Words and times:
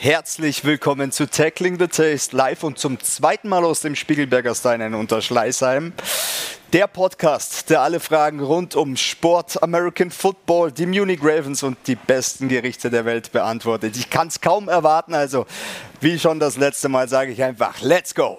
Herzlich 0.00 0.64
willkommen 0.64 1.10
zu 1.10 1.28
Tackling 1.28 1.76
the 1.76 1.88
Taste 1.88 2.36
live 2.36 2.62
und 2.62 2.78
zum 2.78 3.00
zweiten 3.00 3.48
Mal 3.48 3.64
aus 3.64 3.80
dem 3.80 3.96
Spiegelberger 3.96 4.54
Stein 4.54 4.80
in 4.80 4.94
Unterschleißheim. 4.94 5.92
Der 6.72 6.86
Podcast, 6.86 7.68
der 7.68 7.80
alle 7.80 7.98
Fragen 7.98 8.38
rund 8.38 8.76
um 8.76 8.96
Sport, 8.96 9.60
American 9.60 10.12
Football, 10.12 10.70
die 10.70 10.86
Munich 10.86 11.18
Ravens 11.20 11.64
und 11.64 11.78
die 11.88 11.96
besten 11.96 12.46
Gerichte 12.46 12.90
der 12.90 13.06
Welt 13.06 13.32
beantwortet. 13.32 13.96
Ich 13.96 14.08
kann 14.08 14.28
es 14.28 14.40
kaum 14.40 14.68
erwarten, 14.68 15.14
also 15.14 15.46
wie 16.00 16.16
schon 16.16 16.38
das 16.38 16.56
letzte 16.56 16.88
Mal 16.88 17.08
sage 17.08 17.32
ich 17.32 17.42
einfach, 17.42 17.80
let's 17.80 18.14
go! 18.14 18.38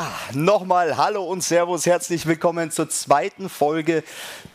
Ja, 0.00 0.10
nochmal 0.32 0.96
Hallo 0.96 1.24
und 1.24 1.42
Servus, 1.42 1.84
herzlich 1.84 2.24
willkommen 2.24 2.70
zur 2.70 2.88
zweiten 2.88 3.50
Folge 3.50 4.02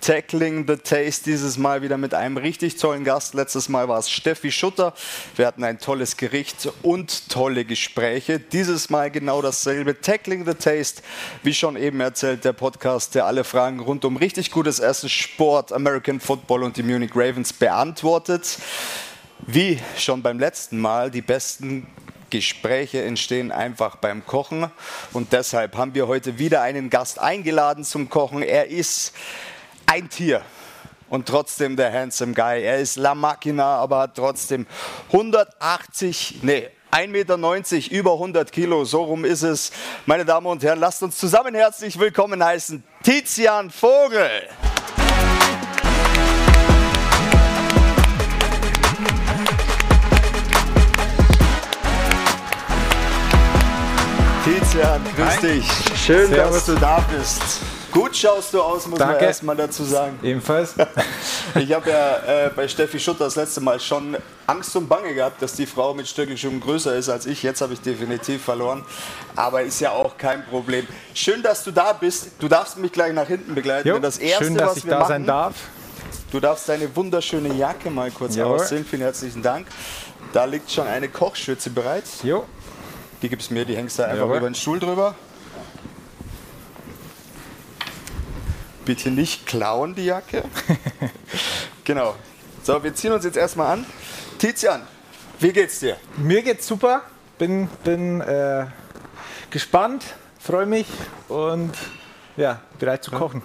Tackling 0.01 0.65
the 0.67 0.75
Taste. 0.75 1.25
Dieses 1.25 1.59
Mal 1.59 1.83
wieder 1.83 1.97
mit 1.97 2.15
einem 2.15 2.37
richtig 2.37 2.77
tollen 2.77 3.03
Gast. 3.03 3.35
Letztes 3.35 3.69
Mal 3.69 3.87
war 3.87 3.99
es 3.99 4.09
Steffi 4.09 4.51
Schutter. 4.51 4.95
Wir 5.35 5.45
hatten 5.45 5.63
ein 5.63 5.77
tolles 5.77 6.17
Gericht 6.17 6.67
und 6.81 7.29
tolle 7.29 7.63
Gespräche. 7.63 8.39
Dieses 8.39 8.89
Mal 8.89 9.11
genau 9.11 9.43
dasselbe. 9.43 10.01
Tackling 10.01 10.47
the 10.47 10.55
Taste, 10.55 11.03
wie 11.43 11.53
schon 11.53 11.75
eben 11.75 11.99
erzählt, 11.99 12.43
der 12.43 12.53
Podcast, 12.53 13.13
der 13.13 13.27
alle 13.27 13.43
Fragen 13.43 13.81
rund 13.81 14.03
um 14.03 14.17
richtig 14.17 14.49
gutes 14.49 14.79
Essen, 14.79 15.09
Sport, 15.09 15.71
American 15.71 16.19
Football 16.19 16.63
und 16.63 16.75
die 16.75 16.83
Munich 16.83 17.11
Ravens 17.13 17.53
beantwortet. 17.53 18.57
Wie 19.45 19.79
schon 19.95 20.23
beim 20.23 20.39
letzten 20.39 20.79
Mal 20.79 21.11
die 21.11 21.21
besten 21.21 21.85
Gespräche 22.29 23.03
entstehen 23.03 23.51
einfach 23.51 23.97
beim 23.97 24.25
Kochen. 24.25 24.69
Und 25.13 25.33
deshalb 25.33 25.77
haben 25.77 25.93
wir 25.95 26.07
heute 26.07 26.39
wieder 26.39 26.61
einen 26.61 26.89
Gast 26.89 27.19
eingeladen 27.19 27.83
zum 27.83 28.09
Kochen. 28.09 28.41
Er 28.41 28.67
ist 28.67 29.13
ein 29.85 30.09
Tier 30.09 30.41
und 31.09 31.27
trotzdem 31.27 31.75
der 31.75 31.91
handsome 31.93 32.33
Guy. 32.33 32.63
Er 32.63 32.79
ist 32.79 32.95
La 32.97 33.15
Machina, 33.15 33.77
aber 33.77 33.99
hat 33.99 34.15
trotzdem 34.15 34.65
180, 35.11 36.39
nee, 36.41 36.69
1,90 36.91 37.07
Meter, 37.09 37.91
über 37.91 38.13
100 38.13 38.51
Kilo, 38.51 38.85
so 38.85 39.03
rum 39.03 39.25
ist 39.25 39.41
es. 39.41 39.71
Meine 40.05 40.23
Damen 40.23 40.47
und 40.47 40.63
Herren, 40.63 40.79
lasst 40.79 41.03
uns 41.03 41.17
zusammen 41.17 41.53
herzlich 41.53 41.99
willkommen 41.99 42.43
heißen 42.43 42.83
Tizian 43.03 43.69
Vogel. 43.69 44.47
Tizian, 54.45 55.01
grüß 55.15 55.25
Hi. 55.25 55.41
dich. 55.41 55.65
Schön, 56.05 56.27
Servus. 56.27 56.53
dass 56.53 56.65
du 56.67 56.75
da 56.75 57.03
bist. 57.11 57.41
Gut 57.91 58.15
schaust 58.15 58.53
du 58.53 58.61
aus, 58.61 58.85
muss 58.85 58.99
man 58.99 59.09
Danke. 59.09 59.25
erst 59.25 59.41
mal 59.41 59.55
dazu 59.55 59.83
sagen. 59.83 60.19
Ebenfalls. 60.21 60.75
Ich 61.55 61.71
habe 61.73 61.89
ja 61.89 62.17
äh, 62.45 62.49
bei 62.53 62.67
Steffi 62.67 62.99
Schutter 62.99 63.23
das 63.25 63.37
letzte 63.37 63.61
Mal 63.61 63.79
schon 63.79 64.17
Angst 64.45 64.75
und 64.75 64.87
Bange 64.89 65.13
gehabt, 65.15 65.41
dass 65.41 65.53
die 65.53 65.65
Frau 65.65 65.93
mit 65.93 66.05
Stöckelschuhen 66.05 66.59
größer 66.59 66.93
ist 66.95 67.07
als 67.07 67.25
ich. 67.25 67.41
Jetzt 67.41 67.61
habe 67.61 67.73
ich 67.73 67.79
definitiv 67.81 68.43
verloren. 68.43 68.83
Aber 69.37 69.63
ist 69.63 69.79
ja 69.79 69.91
auch 69.91 70.17
kein 70.17 70.45
Problem. 70.45 70.85
Schön, 71.13 71.41
dass 71.41 71.63
du 71.63 71.71
da 71.71 71.93
bist. 71.93 72.31
Du 72.39 72.49
darfst 72.49 72.77
mich 72.77 72.91
gleich 72.91 73.13
nach 73.13 73.27
hinten 73.27 73.55
begleiten. 73.55 73.87
Jo, 73.87 73.97
das 73.99 74.17
Erste, 74.17 74.43
schön, 74.45 74.55
dass 74.57 74.71
was 74.71 74.77
ich 74.77 74.85
wir 74.85 74.91
da 74.91 74.99
machen, 74.99 75.09
sein 75.09 75.25
darf. 75.25 75.55
Du 76.31 76.39
darfst 76.41 76.67
deine 76.69 76.93
wunderschöne 76.95 77.53
Jacke 77.53 77.89
mal 77.89 78.11
kurz 78.11 78.35
Jawohl. 78.35 78.57
ausziehen. 78.59 78.85
Vielen 78.85 79.01
herzlichen 79.03 79.41
Dank. 79.41 79.65
Da 80.33 80.43
liegt 80.43 80.69
schon 80.69 80.85
eine 80.85 81.07
Kochschürze 81.07 81.69
bereit. 81.69 82.03
Jo. 82.21 82.43
Die 83.25 83.29
gibst 83.29 83.49
mir, 83.49 83.65
die 83.65 83.75
hängst 83.75 83.97
du 83.97 84.03
einfach 84.03 84.17
Jawohl. 84.17 84.37
über 84.37 84.47
den 84.47 84.53
Stuhl 84.53 84.79
drüber. 84.79 85.15
Bitte 88.85 89.09
nicht 89.09 89.47
klauen, 89.47 89.95
die 89.95 90.05
Jacke. 90.05 90.43
genau. 91.83 92.13
So, 92.61 92.83
wir 92.83 92.93
ziehen 92.93 93.11
uns 93.13 93.25
jetzt 93.25 93.37
erstmal 93.37 93.73
an. 93.79 93.85
Tizian, 94.37 94.83
wie 95.39 95.51
geht's 95.51 95.79
dir? 95.79 95.97
Mir 96.17 96.43
geht's 96.43 96.67
super. 96.67 97.01
Bin, 97.39 97.67
bin 97.83 98.21
äh, 98.21 98.67
gespannt, 99.49 100.03
freue 100.39 100.67
mich 100.67 100.85
und 101.27 101.73
ja, 102.37 102.61
bereit 102.77 103.03
zu 103.03 103.09
kochen. 103.09 103.41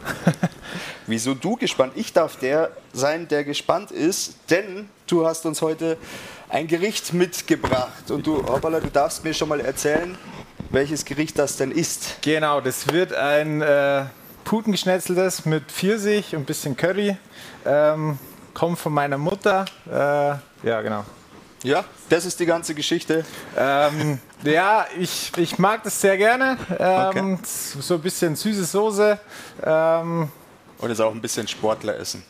Wieso 1.06 1.32
du 1.32 1.56
gespannt? 1.56 1.94
Ich 1.96 2.12
darf 2.12 2.36
der 2.36 2.70
sein, 2.92 3.28
der 3.28 3.44
gespannt 3.44 3.92
ist, 3.92 4.34
denn 4.50 4.90
du 5.06 5.26
hast 5.26 5.46
uns 5.46 5.62
heute 5.62 5.96
ein 6.50 6.66
Gericht 6.66 7.12
mitgebracht. 7.12 8.10
Und 8.10 8.26
du, 8.26 8.44
hoppala, 8.46 8.80
du 8.80 8.88
darfst 8.90 9.24
mir 9.24 9.32
schon 9.34 9.48
mal 9.48 9.60
erzählen, 9.60 10.16
welches 10.70 11.04
Gericht 11.04 11.38
das 11.38 11.56
denn 11.56 11.70
ist. 11.70 12.18
genau, 12.22 12.60
das 12.60 12.92
wird 12.92 13.12
ein 13.14 13.60
äh, 13.62 14.04
Putengeschnetzeltes 14.44 15.44
mit 15.46 15.70
Pfirsich 15.70 16.34
und 16.34 16.42
ein 16.42 16.44
bisschen 16.44 16.76
Curry. 16.76 17.16
Ähm, 17.64 18.18
kommt 18.54 18.78
von 18.78 18.92
meiner 18.92 19.18
Mutter. 19.18 19.64
Äh, 19.88 20.66
ja, 20.66 20.80
genau. 20.82 21.04
Ja, 21.62 21.84
das 22.08 22.24
ist 22.24 22.40
die 22.40 22.46
ganze 22.46 22.74
Geschichte. 22.74 23.24
Ähm, 23.56 24.18
ja, 24.44 24.86
ich, 24.98 25.30
ich 25.36 25.58
mag 25.58 25.82
das 25.84 26.00
sehr 26.00 26.16
gerne. 26.16 26.56
Ähm, 26.78 27.34
Okay. 27.34 27.38
So 27.80 27.94
ein 27.94 28.00
bisschen 28.00 28.34
süße 28.34 28.64
Soße. 28.64 29.18
Ähm, 29.62 30.28
Und 30.78 30.90
ist 30.90 31.00
auch 31.00 31.12
ein 31.12 31.20
bisschen 31.20 31.46
Sportler 31.46 31.96
essen, 31.98 32.22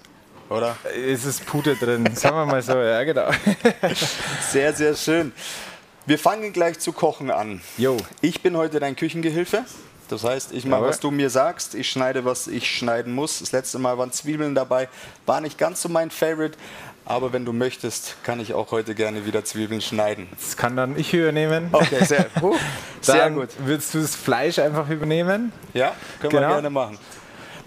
oder? 0.51 0.77
es 1.13 1.25
ist 1.25 1.47
Pute 1.47 1.77
drin, 1.77 2.15
sagen 2.15 2.37
wir 2.37 2.47
mal 2.47 2.61
so. 2.63 2.77
Ja, 2.77 3.03
genau. 3.05 3.31
Sehr, 4.51 4.73
sehr 4.75 4.95
schön. 4.95 5.33
Wir 6.07 6.19
fangen 6.19 6.53
gleich 6.53 6.79
zu 6.79 6.93
kochen 6.93 7.31
an. 7.31 7.61
Jo. 7.79 7.97
Ich 8.21 8.43
bin 8.43 8.57
heute 8.57 8.81
dein 8.81 8.97
Küchengehilfe. 8.97 9.65
Das 10.09 10.25
heißt, 10.25 10.53
ich 10.53 10.65
mache, 10.65 10.83
was 10.83 10.99
du 10.99 11.13
mir 11.13 11.31
sagst. 11.31 11.77
Ich 11.77 11.89
schneide, 11.89 12.25
was 12.25 12.49
ich 12.49 12.69
schneiden 12.69 13.15
muss. 13.15 13.39
Das 13.39 13.53
letzte 13.53 13.79
Mal 13.79 13.97
waren 13.97 14.11
Zwiebeln 14.11 14.57
dabei. 14.57 14.89
War 15.25 15.41
nicht 15.41 15.57
ganz 15.57 15.83
so 15.83 15.89
mein 15.89 16.11
Favorite. 16.11 16.59
Aber 17.05 17.33
wenn 17.33 17.45
du 17.45 17.53
möchtest, 17.53 18.17
kann 18.25 18.41
ich 18.41 18.53
auch 18.55 18.73
heute 18.73 18.95
gerne 18.95 19.25
wieder 19.25 19.45
Zwiebeln 19.45 19.81
schneiden. 19.81 20.29
Das 20.37 20.57
kann 20.57 20.77
dann 20.77 20.99
ich 20.99 21.15
übernehmen. 21.15 21.69
Okay, 21.73 22.05
sehr, 22.05 22.27
huh, 22.41 22.57
sehr 23.01 23.31
gut. 23.31 23.49
Würdest 23.65 23.95
du 23.95 24.01
das 24.01 24.17
Fleisch 24.17 24.59
einfach 24.59 24.89
übernehmen? 24.89 25.53
Ja, 25.75 25.95
können 26.21 26.33
wir 26.33 26.41
Genau. 26.41 26.53
gerne 26.55 26.71
machen. 26.71 26.99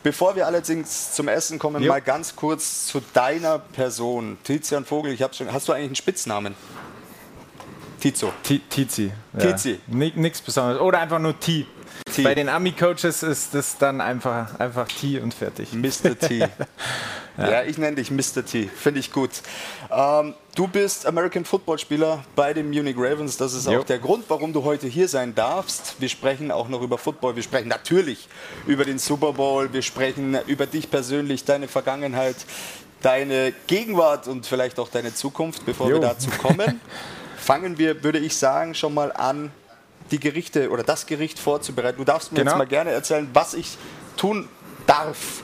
Bevor 0.03 0.35
wir 0.35 0.45
allerdings 0.47 1.13
zum 1.13 1.27
Essen 1.29 1.57
kommen, 1.59 1.81
Jo. 1.81 1.91
mal 1.91 2.01
ganz 2.01 2.35
kurz 2.35 2.87
zu 2.87 3.01
deiner 3.13 3.57
Person. 3.59 4.37
Tizian 4.43 4.83
Vogel, 4.85 5.13
ich 5.13 5.21
hab 5.21 5.33
schon, 5.33 5.51
hast 5.51 5.67
du 5.67 5.71
eigentlich 5.71 5.85
einen 5.87 5.95
Spitznamen? 5.95 6.55
Tizo. 8.01 8.33
Ti- 8.43 8.61
Tizi. 8.69 9.11
Tizi. 9.39 9.79
Ni 9.87 10.11
Nichts 10.15 10.41
Besonderes. 10.41 10.81
Oder 10.81 10.99
einfach 10.99 11.19
nur 11.19 11.39
T. 11.39 11.65
T. 12.13 12.21
Bei 12.23 12.35
den 12.35 12.49
Ami-Coaches 12.49 13.23
ist 13.23 13.53
das 13.53 13.77
dann 13.77 13.99
einfach, 14.01 14.59
einfach 14.59 14.87
T 14.87 15.19
und 15.19 15.33
fertig. 15.33 15.73
Mr. 15.73 16.17
T. 16.17 16.47
ja. 17.37 17.63
ich 17.63 17.77
nenne 17.77 17.95
dich 17.95 18.11
Mr. 18.11 18.45
T. 18.45 18.67
Finde 18.67 18.99
ich 18.99 19.11
gut. 19.11 19.31
Ähm, 19.91 20.33
du 20.55 20.67
bist 20.67 21.05
American 21.05 21.43
Football 21.45 21.79
Spieler 21.79 22.23
bei 22.35 22.53
den 22.53 22.69
Munich 22.69 22.95
Ravens. 22.97 23.37
Das 23.37 23.53
ist 23.53 23.67
Jo. 23.67 23.81
auch 23.81 23.83
der 23.83 23.99
Grund, 23.99 24.25
warum 24.27 24.53
du 24.53 24.63
heute 24.63 24.87
hier 24.87 25.07
sein 25.07 25.33
darfst. 25.33 25.95
Wir 25.99 26.09
sprechen 26.09 26.51
auch 26.51 26.69
noch 26.69 26.81
über 26.81 26.97
Football. 26.97 27.35
Wir 27.35 27.43
sprechen 27.43 27.67
natürlich 27.67 28.27
über 28.67 28.85
den 28.85 28.99
Super 28.99 29.33
Bowl. 29.33 29.73
Wir 29.73 29.81
sprechen 29.81 30.37
über 30.47 30.65
dich 30.65 30.89
persönlich, 30.91 31.45
deine 31.45 31.67
Vergangenheit, 31.67 32.35
deine 33.01 33.53
Gegenwart 33.67 34.27
und 34.27 34.45
vielleicht 34.45 34.79
auch 34.79 34.89
deine 34.89 35.13
Zukunft. 35.13 35.65
Bevor 35.65 35.87
wir 35.87 35.95
Jo. 35.95 36.01
dazu 36.01 36.29
kommen, 36.29 36.79
fangen 37.37 37.77
wir, 37.77 38.03
würde 38.03 38.19
ich 38.19 38.37
sagen, 38.37 38.75
schon 38.75 38.93
mal 38.93 39.11
an, 39.11 39.51
die 40.13 40.19
Gerichte 40.19 40.69
oder 40.69 40.83
das 40.83 41.05
Gericht 41.07 41.39
vorzubereiten. 41.39 41.97
Du 41.97 42.03
darfst 42.05 42.31
mir 42.31 42.39
Genau. 42.39 42.51
jetzt 42.51 42.57
mal 42.59 42.67
gerne 42.67 42.91
erzählen, 42.91 43.27
was 43.33 43.53
ich 43.55 43.77
tun 44.15 44.47
darf. 44.85 45.41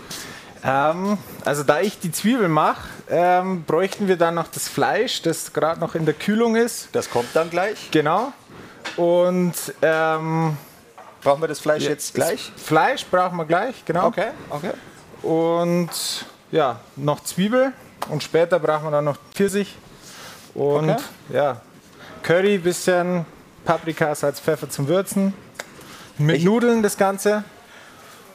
Ähm, 0.64 1.18
also 1.44 1.64
da 1.64 1.80
ich 1.82 2.00
die 2.00 2.12
Zwiebel 2.12 2.48
mache, 2.50 2.88
ähm, 3.10 3.64
bräuchten 3.64 4.08
wir 4.08 4.16
dann 4.18 4.36
noch 4.36 4.48
das 4.48 4.68
Fleisch, 4.68 5.22
das 5.24 5.52
gerade 5.54 5.80
noch 5.80 5.96
in 5.96 6.06
der 6.06 6.14
Kühlung 6.14 6.56
ist. 6.56 6.90
Das 6.92 7.10
kommt 7.10 7.30
dann 7.34 7.50
gleich. 7.50 7.90
Genau. 7.92 8.32
Und 8.96 9.54
ähm, 9.82 10.56
Brauchen 11.22 11.42
wir 11.42 11.48
das 11.48 11.60
Fleisch 11.60 11.84
jetzt 11.84 12.14
gleich? 12.14 12.52
Fleisch 12.56 13.06
brauchen 13.06 13.38
wir 13.38 13.46
gleich, 13.46 13.84
genau. 13.86 14.08
Okay, 14.08 14.28
okay. 14.50 14.72
Und 15.22 15.90
ja, 16.52 16.80
noch 16.96 17.22
Zwiebel. 17.24 17.74
Und 18.08 18.24
später 18.24 18.58
brauchen 18.60 18.86
wir 18.86 18.92
dann 18.92 19.06
noch 19.06 19.18
Pfirsich. 19.34 19.76
Und 20.54 20.90
Okay. 20.92 21.02
ja, 21.34 21.62
Curry, 22.24 22.58
bisschen 22.58 23.26
Paprika, 23.66 24.14
Salz, 24.16 24.40
Pfeffer 24.40 24.70
zum 24.70 24.88
Würzen. 24.88 25.34
Mit 26.18 26.38
Ich- 26.38 26.44
Nudeln 26.46 26.84
das 26.84 26.98
Ganze. 26.98 27.44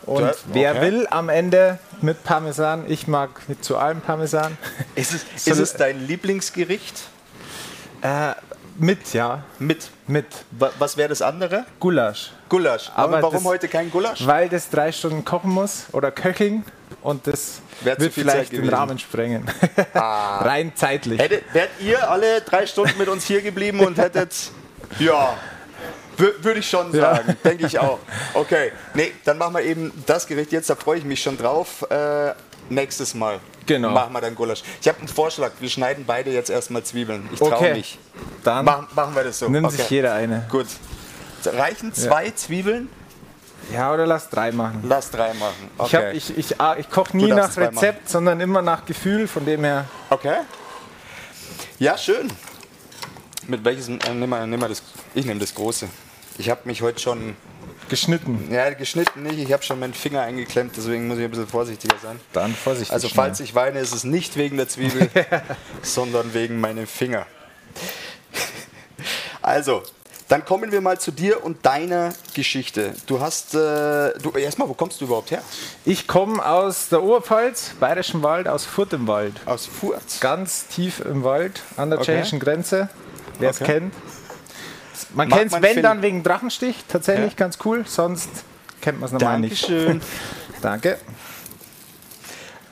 Und 0.06 0.30
wer 0.52 0.72
okay. 0.72 0.80
will 0.82 1.06
am 1.10 1.28
Ende 1.30 1.78
mit 2.02 2.24
Parmesan, 2.24 2.84
ich 2.90 3.08
mag 3.08 3.30
mit 3.48 3.64
zu 3.64 3.78
allem 3.78 4.00
Parmesan. 4.02 4.58
Ist 4.94 5.14
es, 5.14 5.44
So- 5.44 5.52
ist 5.52 5.58
es 5.58 5.72
dein 5.74 6.06
Lieblingsgericht? 6.06 7.04
Äh, 8.02 8.32
Mit, 8.76 9.14
ja. 9.14 9.44
Mit. 9.58 9.88
Mit. 10.06 10.26
Wa- 10.50 10.72
Was 10.78 10.96
wäre 10.98 11.08
das 11.08 11.22
andere? 11.22 11.64
Gulasch. 11.80 12.32
Gulasch. 12.50 12.90
Aber 12.94 13.22
warum 13.22 13.34
das- 13.36 13.44
heute 13.44 13.68
kein 13.68 13.90
Gulasch? 13.90 14.26
Weil 14.26 14.48
das 14.50 14.68
drei 14.68 14.92
Stunden 14.92 15.24
kochen 15.24 15.50
muss 15.50 15.84
oder 15.92 16.10
köcheln 16.10 16.64
und 17.02 17.26
das 17.26 17.60
Wär 17.80 17.98
wird 17.98 18.12
vielleicht 18.12 18.52
den. 18.52 18.68
Ah. 18.74 18.78
Rahmen 18.78 18.98
sprengen. 18.98 19.48
Rein 19.94 20.72
zeitlich. 20.74 21.18
Hätte, 21.20 21.40
wärt 21.54 21.70
ihr 21.80 22.10
alle 22.10 22.42
drei 22.42 22.66
Stunden 22.66 22.98
mit 22.98 23.08
uns 23.08 23.24
hier 23.24 23.40
geblieben 23.40 23.80
und 23.80 23.96
hättet. 23.96 24.34
Ja. 24.98 25.36
Würde 26.16 26.60
ich 26.60 26.68
schon 26.70 26.92
Ja. 26.94 27.16
sagen, 27.16 27.36
denke 27.44 27.66
ich 27.66 27.78
auch. 27.78 27.98
Okay, 28.34 28.70
nee, 28.94 29.12
dann 29.24 29.36
machen 29.38 29.54
wir 29.54 29.62
eben 29.62 29.92
das 30.06 30.26
Gericht 30.26 30.52
jetzt, 30.52 30.70
da 30.70 30.76
freue 30.76 30.98
ich 30.98 31.04
mich 31.04 31.20
schon 31.22 31.36
drauf. 31.36 31.82
Äh, 31.90 32.32
nächstes 32.68 33.14
Mal 33.14 33.40
Genau. 33.66 33.90
machen 33.90 34.12
wir 34.12 34.20
dann 34.20 34.34
Gulasch. 34.34 34.62
Ich 34.80 34.86
habe 34.86 34.98
einen 34.98 35.08
Vorschlag, 35.08 35.50
wir 35.58 35.68
schneiden 35.68 36.04
beide 36.06 36.30
jetzt 36.30 36.50
erstmal 36.50 36.82
Zwiebeln. 36.84 37.28
Ich 37.32 37.38
traue 37.40 37.54
Okay. 37.56 37.74
mich. 37.74 37.98
Dann 38.44 38.64
Machen, 38.64 38.86
machen 38.94 39.14
wir 39.16 39.24
das 39.24 39.38
so. 39.40 39.48
nimmt 39.48 39.66
okay. 39.66 39.76
sich 39.76 39.90
jeder 39.90 40.14
eine. 40.14 40.46
Gut. 40.50 40.66
Reichen 41.44 41.92
zwei 41.92 42.30
Zwiebeln? 42.30 42.88
Ja, 43.72 43.92
oder 43.92 44.06
lass 44.06 44.28
drei 44.30 44.52
machen. 44.52 44.84
Lass 44.86 45.10
drei 45.10 45.32
machen. 45.34 45.70
Okay. 45.78 46.12
Ich, 46.12 46.30
ich, 46.38 46.52
ich, 46.52 46.60
ah, 46.60 46.76
ich 46.78 46.88
koche 46.90 47.16
nie 47.16 47.28
nach 47.32 47.56
Rezept, 47.56 48.08
sondern 48.08 48.40
immer 48.40 48.60
nach 48.62 48.84
Gefühl, 48.84 49.26
von 49.26 49.44
dem 49.46 49.64
her. 49.64 49.86
Okay. 50.10 50.36
Ja, 51.78 51.96
schön. 51.98 52.30
Mit 53.48 53.64
welches? 53.64 53.88
Äh, 53.88 53.98
nimm 54.14 54.30
mal, 54.30 54.46
nimm 54.46 54.60
mal 54.60 54.68
das. 54.68 54.82
Ich 55.14 55.24
nehme 55.24 55.40
das 55.40 55.54
große. 55.54 55.88
Ich 56.38 56.50
habe 56.50 56.62
mich 56.64 56.82
heute 56.82 57.00
schon. 57.00 57.36
Geschnitten. 57.88 58.48
Ja, 58.50 58.70
geschnitten 58.70 59.22
nicht. 59.22 59.38
Ich 59.38 59.52
habe 59.52 59.62
schon 59.62 59.78
meinen 59.78 59.94
Finger 59.94 60.22
eingeklemmt, 60.22 60.74
deswegen 60.76 61.06
muss 61.06 61.18
ich 61.18 61.24
ein 61.24 61.30
bisschen 61.30 61.46
vorsichtiger 61.46 61.96
sein. 62.02 62.18
Dann 62.32 62.54
vorsichtig. 62.54 62.92
Also, 62.92 63.08
schnell. 63.08 63.24
falls 63.24 63.40
ich 63.40 63.54
weine, 63.54 63.78
ist 63.78 63.92
es 63.92 64.04
nicht 64.04 64.36
wegen 64.36 64.56
der 64.56 64.68
Zwiebel, 64.68 65.10
sondern 65.82 66.32
wegen 66.32 66.60
meinem 66.60 66.86
Finger. 66.86 67.26
Also, 69.42 69.82
dann 70.28 70.44
kommen 70.46 70.72
wir 70.72 70.80
mal 70.80 70.98
zu 70.98 71.10
dir 71.12 71.44
und 71.44 71.66
deiner 71.66 72.14
Geschichte. 72.32 72.94
Du 73.06 73.20
hast. 73.20 73.54
Äh, 73.54 74.18
du, 74.18 74.30
erstmal, 74.36 74.68
wo 74.68 74.74
kommst 74.74 75.00
du 75.00 75.04
überhaupt 75.04 75.30
her? 75.30 75.42
Ich 75.84 76.06
komme 76.06 76.44
aus 76.44 76.88
der 76.88 77.02
Oberpfalz, 77.02 77.72
Bayerischen 77.78 78.22
Wald, 78.22 78.48
aus 78.48 78.64
Furt 78.64 78.94
im 78.94 79.06
Wald. 79.06 79.34
Aus 79.44 79.66
Furz. 79.66 80.20
Ganz 80.20 80.66
tief 80.68 81.00
im 81.00 81.22
Wald, 81.24 81.60
an 81.76 81.90
der 81.90 81.98
Okay. 81.98 82.12
tschechischen 82.14 82.40
Grenze. 82.40 82.88
Wer 83.38 83.50
es 83.50 83.60
Okay. 83.60 83.72
kennt. 83.80 83.94
Man 85.14 85.28
kennt 85.28 85.52
es, 85.52 85.62
wenn 85.62 85.82
dann 85.82 86.02
wegen 86.02 86.22
Drachenstich, 86.22 86.76
tatsächlich 86.88 87.32
Ja. 87.32 87.36
ganz 87.36 87.58
cool. 87.64 87.84
Sonst 87.86 88.28
kennt 88.80 89.00
man 89.00 89.06
es 89.06 89.12
normal 89.12 89.40
nicht. 89.40 89.62
Dankeschön. 89.68 90.00
Danke. 90.62 90.98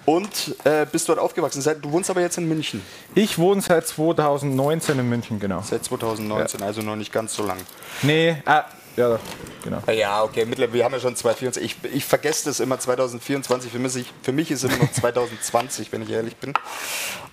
Und 0.04 0.56
äh, 0.64 0.84
bist 0.90 1.08
dort 1.08 1.20
aufgewachsen. 1.20 1.62
Du 1.80 1.92
wohnst 1.92 2.10
aber 2.10 2.20
jetzt 2.20 2.36
in 2.36 2.48
München. 2.48 2.82
Ich 3.14 3.38
wohne 3.38 3.60
seit 3.60 3.86
2019 3.86 4.98
in 4.98 5.08
München, 5.08 5.38
genau. 5.38 5.62
Seit 5.62 5.84
2019, 5.84 6.60
also 6.62 6.82
noch 6.82 6.96
nicht 6.96 7.12
ganz 7.12 7.34
so 7.34 7.44
lang. 7.46 7.58
Nee, 8.02 8.42
ah, 8.44 8.64
ja, 8.96 9.20
genau. 9.62 9.78
Ja, 9.92 10.24
okay, 10.24 10.44
mittlerweile, 10.44 10.72
wir 10.72 10.84
haben 10.84 10.92
ja 10.92 10.98
schon 11.00 11.14
2024. 11.14 11.62
Ich, 11.84 11.94
ich 11.94 12.04
vergesse 12.04 12.46
das 12.46 12.58
immer 12.58 12.80
2024. 12.80 13.70
Für 13.70 13.78
mich, 13.78 14.12
für 14.22 14.32
mich 14.32 14.50
ist 14.50 14.64
es 14.64 14.72
immer 14.72 14.82
noch 14.84 14.92
2020, 15.00 15.92
wenn 15.92 16.02
ich 16.02 16.10
ehrlich 16.10 16.36
bin. 16.36 16.52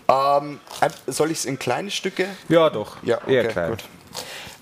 Ähm, 0.09 0.59
soll 1.07 1.31
ich 1.31 1.39
es 1.39 1.45
in 1.45 1.59
kleine 1.59 1.91
Stücke? 1.91 2.27
Ja, 2.47 2.69
doch. 2.69 2.97
Ja, 3.03 3.19
Eher 3.27 3.43
okay, 3.43 3.51
klein. 3.53 3.69
gut. 3.71 3.83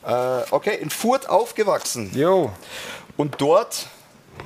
Äh, 0.06 0.44
okay, 0.52 0.78
in 0.82 0.90
Furt 0.90 1.30
aufgewachsen. 1.30 2.12
Jo, 2.14 2.52
Und 3.18 3.36
dort 3.40 3.88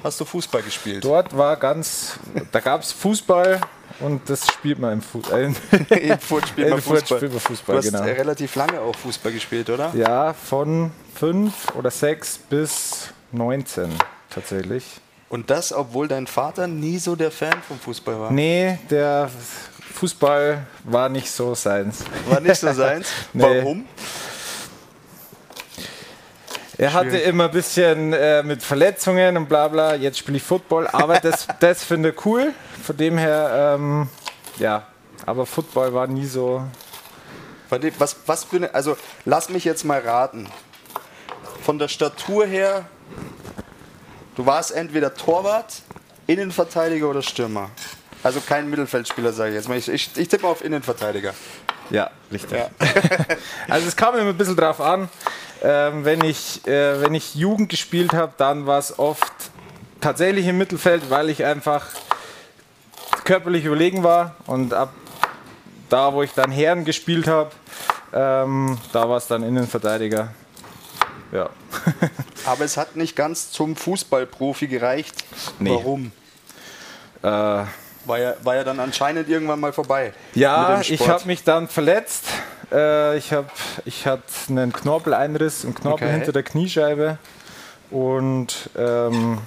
hast 0.03 0.19
du 0.19 0.25
Fußball 0.25 0.62
gespielt. 0.62 1.03
dort 1.03 1.36
war 1.38 1.57
ganz, 1.57 2.13
da 2.51 2.59
gab 2.59 2.81
es 2.81 2.92
Fußball 2.92 3.59
und 4.00 4.27
das 4.30 4.48
spielt 4.48 4.80
man 4.80 4.94
im 4.94 5.01
Fußball. 5.01 5.53
in 5.89 6.19
Furt 6.19 6.48
spielt 6.48 6.69
man 6.69 6.77
In 6.77 6.83
Furt 6.83 7.00
Fußball. 7.01 7.18
spielt 7.19 7.31
man 7.33 7.42
Fußball, 7.42 7.75
du 7.75 7.77
hast 7.88 7.92
genau. 7.92 8.03
äh, 8.06 8.12
relativ 8.13 8.56
lange 8.56 8.80
auch 8.80 8.95
Fußball 8.95 9.31
gespielt, 9.31 9.69
oder? 9.69 9.92
ja, 9.95 10.33
von 10.33 10.92
fünf 11.15 11.75
oder 11.75 11.92
sechs 11.92 12.38
bis 12.38 13.09
19 13.31 13.89
tatsächlich. 14.30 14.83
Und 15.30 15.50
das, 15.50 15.71
obwohl 15.71 16.07
dein 16.09 16.27
Vater 16.27 16.68
nie 16.68 16.98
so 16.98 17.15
der 17.15 17.31
Fan 17.31 17.62
vom 17.65 17.80
Fußball 17.80 18.19
war. 18.19 18.31
Nee, 18.31 18.80
der 18.89 19.30
Fußball 19.91 20.65
war 20.83 21.09
nicht 21.09 21.29
so 21.31 21.55
seins. 21.55 22.03
War 22.27 22.39
nicht 22.39 22.55
so 22.55 22.71
seins. 22.73 23.07
Nee. 23.33 23.43
Warum? 23.43 23.85
Er 26.77 26.93
hatte 26.93 27.11
Schwierig. 27.11 27.27
immer 27.27 27.43
ein 27.45 27.51
bisschen 27.51 28.11
äh, 28.11 28.41
mit 28.41 28.63
Verletzungen 28.63 29.38
und 29.38 29.47
bla 29.47 29.67
bla, 29.67 29.93
jetzt 29.93 30.17
spiele 30.17 30.38
ich 30.38 30.43
Football, 30.43 30.88
aber 30.88 31.19
das, 31.19 31.47
das 31.59 31.83
finde 31.83 32.09
ich 32.09 32.25
cool. 32.25 32.53
Von 32.83 32.97
dem 32.97 33.19
her, 33.19 33.75
ähm, 33.75 34.09
ja, 34.57 34.88
aber 35.27 35.45
Football 35.45 35.93
war 35.93 36.07
nie 36.07 36.25
so. 36.25 36.63
Was, 37.69 38.15
was 38.25 38.45
für 38.45 38.55
eine, 38.55 38.73
also 38.73 38.97
lass 39.25 39.49
mich 39.49 39.63
jetzt 39.63 39.85
mal 39.85 39.99
raten. 39.99 40.49
Von 41.63 41.77
der 41.77 41.88
Statur 41.88 42.47
her, 42.47 42.85
du 44.35 44.45
warst 44.47 44.71
entweder 44.71 45.13
Torwart, 45.13 45.83
Innenverteidiger 46.25 47.07
oder 47.09 47.21
Stürmer. 47.21 47.69
Also 48.23 48.39
kein 48.41 48.69
Mittelfeldspieler, 48.69 49.33
sage 49.33 49.51
ich 49.51 49.56
jetzt 49.56 49.68
mal. 49.68 49.77
Ich, 49.77 49.89
ich, 49.89 50.09
ich 50.15 50.27
tippe 50.27 50.47
auf 50.47 50.63
Innenverteidiger. 50.63 51.33
Ja, 51.89 52.09
richtig. 52.31 52.57
Ja. 52.57 52.69
Also 53.68 53.88
es 53.88 53.95
kam 53.95 54.15
immer 54.15 54.29
ein 54.29 54.38
bisschen 54.38 54.56
drauf 54.56 54.79
an. 54.81 55.09
Ähm, 55.63 56.06
wenn, 56.06 56.23
ich, 56.23 56.65
äh, 56.68 57.01
wenn 57.01 57.13
ich 57.13 57.35
Jugend 57.35 57.69
gespielt 57.69 58.13
habe, 58.13 58.33
dann 58.38 58.65
war 58.65 58.79
es 58.79 58.97
oft 58.97 59.31
tatsächlich 60.00 60.47
im 60.47 60.57
Mittelfeld, 60.57 61.09
weil 61.09 61.29
ich 61.29 61.45
einfach 61.45 61.88
körperlich 63.23 63.65
überlegen 63.65 64.03
war. 64.03 64.35
Und 64.47 64.74
ab 64.74 64.94
da, 65.89 66.13
wo 66.13 66.24
ich 66.24 66.31
dann 66.31 66.51
Herren 66.51 66.85
gespielt 66.85 67.27
habe, 67.27 67.51
ähm, 68.13 68.77
da 68.91 69.07
war 69.07 69.17
es 69.17 69.27
dann 69.27 69.44
Innenverteidiger. 69.44 70.33
Ja. 71.31 71.50
Aber 72.45 72.65
es 72.65 72.77
hat 72.77 72.95
nicht 72.95 73.15
ganz 73.15 73.51
zum 73.51 73.75
Fußballprofi 73.75 74.67
gereicht. 74.67 75.24
Nee. 75.59 75.69
Warum? 75.71 76.12
Äh, 77.24 77.65
War 78.06 78.19
ja, 78.19 78.33
war 78.44 78.56
ja 78.56 78.63
dann 78.63 78.80
anscheinend 78.80 79.30
irgendwann 79.30 79.59
mal 79.59 79.74
vorbei. 79.74 80.13
Ja, 80.33 80.81
ich 80.81 81.07
habe 81.07 81.25
mich 81.27 81.44
dann 81.44 81.68
verletzt. 81.68 82.25
Äh, 82.71 83.18
ich 83.18 83.31
hab, 83.33 83.51
ich 83.86 84.07
hatte 84.07 84.24
einen 84.50 84.74
Knorpeleinriss 84.74 85.63
im 85.63 85.75
Knorpel 85.75 86.07
Okay. 86.07 86.15
hinter 86.18 86.31
der 86.31 86.44
Kniescheibe. 86.44 87.18
Und 87.92 88.69
ähm, 88.77 89.39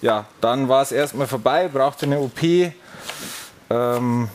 ja, 0.00 0.24
dann 0.40 0.68
war 0.68 0.82
es 0.82 0.92
erstmal 0.92 1.26
vorbei, 1.26 1.68
brauchte 1.68 2.06
eine 2.06 2.18
OP. 2.18 2.40
Ähm, 3.70 4.28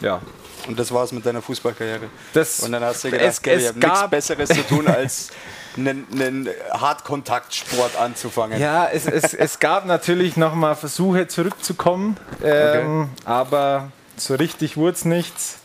ja, 0.00 0.20
Und 0.68 0.78
das 0.78 0.92
war 0.92 1.04
es 1.04 1.12
mit 1.12 1.26
deiner 1.26 1.42
Fußballkarriere. 1.42 2.08
das, 2.32 2.60
Und 2.60 2.72
dann 2.72 2.82
hast 2.84 3.04
du 3.04 3.10
gedacht, 3.10 3.26
es, 3.28 3.38
ich 3.38 3.46
es 3.52 3.68
habe 3.68 3.78
nichts 3.78 4.10
Besseres 4.10 4.48
zu 4.50 4.62
tun, 4.66 4.86
als 4.88 5.30
einen, 5.76 6.06
einen 6.12 6.48
Hartkontaktsport 6.70 7.96
anzufangen. 7.96 8.60
ja, 8.60 8.86
es, 8.86 9.06
es, 9.06 9.34
es 9.34 9.58
gab 9.58 9.86
natürlich 9.86 10.36
noch 10.36 10.54
mal 10.54 10.74
Versuche 10.74 11.28
zurückzukommen, 11.28 12.16
ähm, 12.42 13.08
aber 13.24 13.90
so 14.16 14.34
richtig 14.34 14.76
wurde 14.76 14.92
es 14.92 15.04
nichts. 15.04 15.58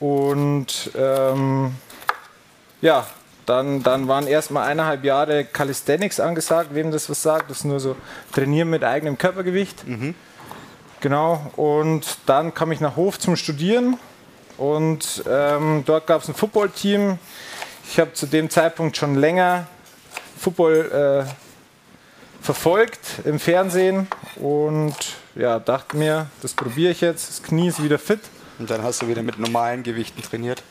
Und 0.00 0.90
ähm, 0.96 1.74
ja, 2.80 3.06
dann, 3.46 3.82
dann 3.82 4.08
waren 4.08 4.26
erstmal 4.26 4.68
eineinhalb 4.68 5.04
Jahre 5.04 5.44
Calisthenics 5.44 6.20
angesagt, 6.20 6.74
wem 6.74 6.90
das 6.90 7.08
was 7.08 7.22
sagt. 7.22 7.50
Das 7.50 7.58
ist 7.58 7.64
nur 7.64 7.80
so 7.80 7.96
Trainieren 8.32 8.70
mit 8.70 8.84
eigenem 8.84 9.16
Körpergewicht. 9.18 9.84
Genau, 11.00 11.50
und 11.56 12.18
dann 12.26 12.54
kam 12.54 12.72
ich 12.72 12.80
nach 12.80 12.96
Hof 12.96 13.18
zum 13.18 13.36
Studieren 13.36 13.96
und 14.58 15.22
ähm, 15.28 15.84
dort 15.86 16.06
gab 16.06 16.22
es 16.22 16.28
ein 16.28 16.34
Footballteam. 16.34 17.18
Ich 17.90 17.98
habe 17.98 18.12
zu 18.12 18.26
dem 18.26 18.50
Zeitpunkt 18.50 18.96
schon 18.96 19.14
länger 19.16 19.66
Football 20.38 21.24
äh, 21.26 22.44
verfolgt 22.44 23.00
im 23.24 23.40
Fernsehen 23.40 24.06
und 24.36 24.94
ja, 25.34 25.58
dachte 25.58 25.96
mir, 25.96 26.26
das 26.42 26.52
probiere 26.54 26.92
ich 26.92 27.00
jetzt. 27.00 27.28
Das 27.28 27.42
Knie 27.42 27.68
ist 27.68 27.82
wieder 27.82 27.98
fit. 27.98 28.20
Und 28.58 28.70
dann 28.70 28.82
hast 28.82 29.02
du 29.02 29.08
wieder 29.08 29.22
mit 29.22 29.38
normalen 29.38 29.82
Gewichten 29.84 30.20
trainiert. 30.22 30.62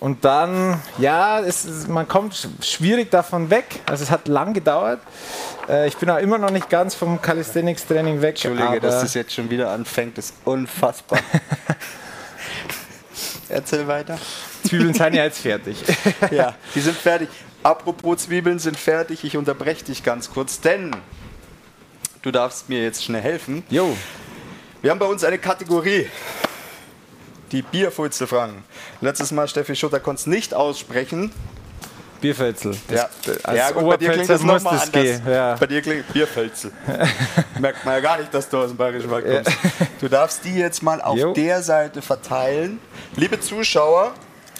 Und 0.00 0.24
dann, 0.24 0.80
ja, 0.98 1.40
es, 1.40 1.86
man 1.88 2.06
kommt 2.08 2.32
sch- 2.34 2.48
schwierig 2.62 3.10
davon 3.10 3.50
weg. 3.50 3.80
Also 3.86 4.04
es 4.04 4.10
hat 4.10 4.28
lang 4.28 4.54
gedauert. 4.54 5.00
Äh, 5.68 5.88
ich 5.88 5.96
bin 5.96 6.08
auch 6.08 6.18
immer 6.18 6.38
noch 6.38 6.50
nicht 6.50 6.70
ganz 6.70 6.94
vom 6.94 7.20
Calisthenics-Training 7.20 8.22
weg. 8.22 8.36
Entschuldige, 8.42 8.80
dass 8.80 9.02
das 9.02 9.14
jetzt 9.14 9.34
schon 9.34 9.50
wieder 9.50 9.70
anfängt, 9.70 10.16
ist 10.16 10.34
unfassbar. 10.44 11.18
Erzähl 13.48 13.86
weiter. 13.88 14.18
Zwiebeln 14.68 14.94
sind 14.94 15.14
ja 15.14 15.24
jetzt 15.24 15.38
fertig. 15.40 15.76
Ja, 16.30 16.54
die 16.74 16.80
sind 16.80 16.96
fertig. 16.96 17.28
Apropos 17.62 18.18
Zwiebeln 18.24 18.58
sind 18.58 18.78
fertig, 18.78 19.24
ich 19.24 19.36
unterbreche 19.36 19.84
dich 19.84 20.02
ganz 20.04 20.30
kurz, 20.30 20.60
denn 20.60 20.94
du 22.22 22.30
darfst 22.30 22.68
mir 22.68 22.82
jetzt 22.82 23.04
schnell 23.04 23.22
helfen. 23.22 23.64
Jo, 23.68 23.96
Wir 24.80 24.90
haben 24.90 24.98
bei 24.98 25.06
uns 25.06 25.24
eine 25.24 25.38
Kategorie, 25.38 26.08
die 27.50 27.62
Bierfutzelfragen. 27.62 28.62
Letztes 29.00 29.32
Mal, 29.32 29.48
Steffi 29.48 29.74
Schutter, 29.74 30.00
konnte 30.00 30.20
es 30.20 30.26
nicht 30.26 30.54
aussprechen. 30.54 31.32
Bierfelzel. 32.20 32.76
Ja, 32.90 33.08
als 33.44 33.58
ja 33.58 33.70
gut, 33.70 33.90
bei 33.90 33.96
dir 33.96 34.10
klingt 34.10 34.28
das 34.28 34.42
nochmal 34.42 34.78
anders. 34.78 35.20
Ja. 35.26 35.54
Bei 35.54 35.66
dir 35.66 35.80
klingt 35.82 36.12
Bierfelzel. 36.12 36.72
Merkt 37.60 37.84
man 37.84 37.94
ja 37.94 38.00
gar 38.00 38.18
nicht, 38.18 38.34
dass 38.34 38.48
du 38.48 38.58
aus 38.58 38.68
dem 38.68 38.76
Bayerischen 38.76 39.10
Wald 39.10 39.24
kommst. 39.24 39.56
Du 40.00 40.08
darfst 40.08 40.44
die 40.44 40.54
jetzt 40.54 40.82
mal 40.82 41.00
auf 41.00 41.16
Jo. 41.16 41.32
der 41.32 41.62
Seite 41.62 42.02
verteilen. 42.02 42.80
Liebe 43.14 43.38
Zuschauer, 43.40 44.14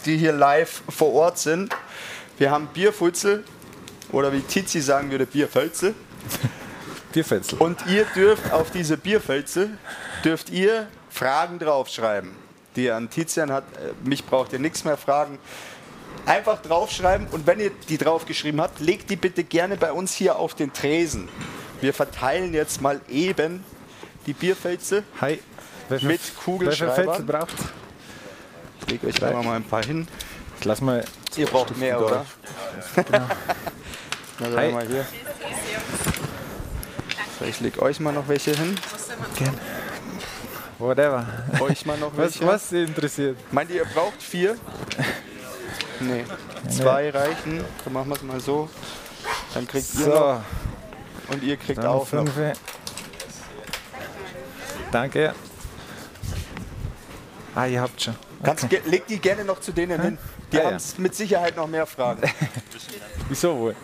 die 0.04 0.16
hier 0.16 0.32
live 0.32 0.82
vor 0.88 1.12
Ort 1.12 1.38
sind. 1.38 1.74
Wir 2.38 2.50
haben 2.50 2.68
Bierfutzel 2.68 3.44
oder 4.12 4.32
wie 4.32 4.40
Tizi 4.40 4.80
sagen 4.80 5.10
würde, 5.10 5.26
Bierfölzel. 5.26 5.94
Bierfölzel. 7.12 7.58
Und 7.58 7.86
ihr 7.86 8.04
dürft 8.14 8.52
auf 8.52 8.70
diese 8.70 8.96
Bierfölzel, 8.96 9.70
dürft 10.24 10.50
ihr 10.50 10.88
Fragen 11.10 11.58
draufschreiben, 11.58 12.30
die 12.76 12.84
ihr 12.84 12.96
an 12.96 13.10
Tizian 13.10 13.50
hat. 13.50 13.64
Äh, 13.76 14.08
mich 14.08 14.24
braucht 14.24 14.52
ihr 14.52 14.58
nichts 14.58 14.84
mehr 14.84 14.96
fragen. 14.96 15.38
Einfach 16.26 16.60
draufschreiben 16.60 17.26
und 17.28 17.46
wenn 17.46 17.60
ihr 17.60 17.70
die 17.88 17.96
draufgeschrieben 17.96 18.60
habt, 18.60 18.80
legt 18.80 19.08
die 19.10 19.16
bitte 19.16 19.44
gerne 19.44 19.76
bei 19.76 19.92
uns 19.92 20.14
hier 20.14 20.36
auf 20.36 20.54
den 20.54 20.72
Tresen. 20.72 21.28
Wir 21.80 21.94
verteilen 21.94 22.54
jetzt 22.54 22.82
mal 22.82 23.00
eben 23.08 23.64
die 24.26 24.32
Bierfölzel 24.32 25.04
Hi. 25.20 25.40
Mit 26.02 26.20
Kugelschreibern. 26.44 27.06
Fölzel 27.06 27.24
braucht? 27.24 27.54
Ich 28.88 28.92
lege 29.02 29.07
euch 29.09 29.23
einfach 29.23 29.42
mal 29.42 29.57
ein 29.57 29.64
paar 29.64 29.85
hin. 29.85 30.09
Ich 30.59 30.64
lass 30.64 30.80
mal. 30.80 31.04
Ihr 31.37 31.47
braucht 31.47 31.76
mehr, 31.76 31.99
da. 31.99 32.04
oder? 32.04 32.26
Na, 33.12 33.28
dann 34.40 34.57
Hi. 34.57 34.73
mal 34.73 34.87
hier. 34.87 35.04
So, 37.38 37.45
ich 37.45 37.61
lege 37.61 37.83
euch 37.83 38.00
mal 38.00 38.12
noch 38.12 38.26
welche 38.28 38.52
hin. 38.57 38.78
Whatever. 40.78 41.26
Euch 41.61 41.85
mal 41.87 41.99
noch 41.99 42.12
Was, 42.16 42.18
welche. 42.40 42.47
was 42.47 42.68
Sie 42.71 42.83
interessiert? 42.85 43.37
Meint 43.52 43.71
ihr, 43.71 43.76
ihr 43.76 43.85
braucht 43.85 44.23
vier? 44.23 44.57
Nee. 46.00 46.25
Zwei 46.71 47.11
reichen. 47.11 47.64
Dann 47.83 47.92
machen 47.92 48.09
wir 48.09 48.14
es 48.14 48.23
mal 48.23 48.38
so. 48.38 48.71
Dann 49.52 49.66
kriegt 49.66 49.85
ihr 49.99 50.07
noch 50.07 50.42
So, 51.26 51.33
und 51.33 51.42
ihr 51.42 51.57
kriegt 51.57 51.78
dann 51.78 51.87
auch 51.87 52.12
noch. 52.12 52.25
fünf. 52.28 52.33
Danke. 54.92 55.35
Ah, 57.57 57.66
ihr 57.66 57.80
habt 57.80 58.00
schon. 58.00 58.14
Kannst, 58.42 58.68
ge- 58.71 58.83
leg 58.87 59.07
die 59.07 59.18
gerne 59.18 59.45
noch 59.45 59.61
zu 59.61 59.73
denen 59.73 60.00
hin. 60.00 60.18
Die 60.52 60.59
Ah, 60.59 60.62
ja. 60.62 60.66
haben 60.73 60.83
mit 60.99 61.14
Sicherheit 61.14 61.57
noch 61.57 61.66
mehr 61.66 61.87
Fragen. 61.87 62.23
Wieso 63.28 63.57
wohl? 63.59 63.75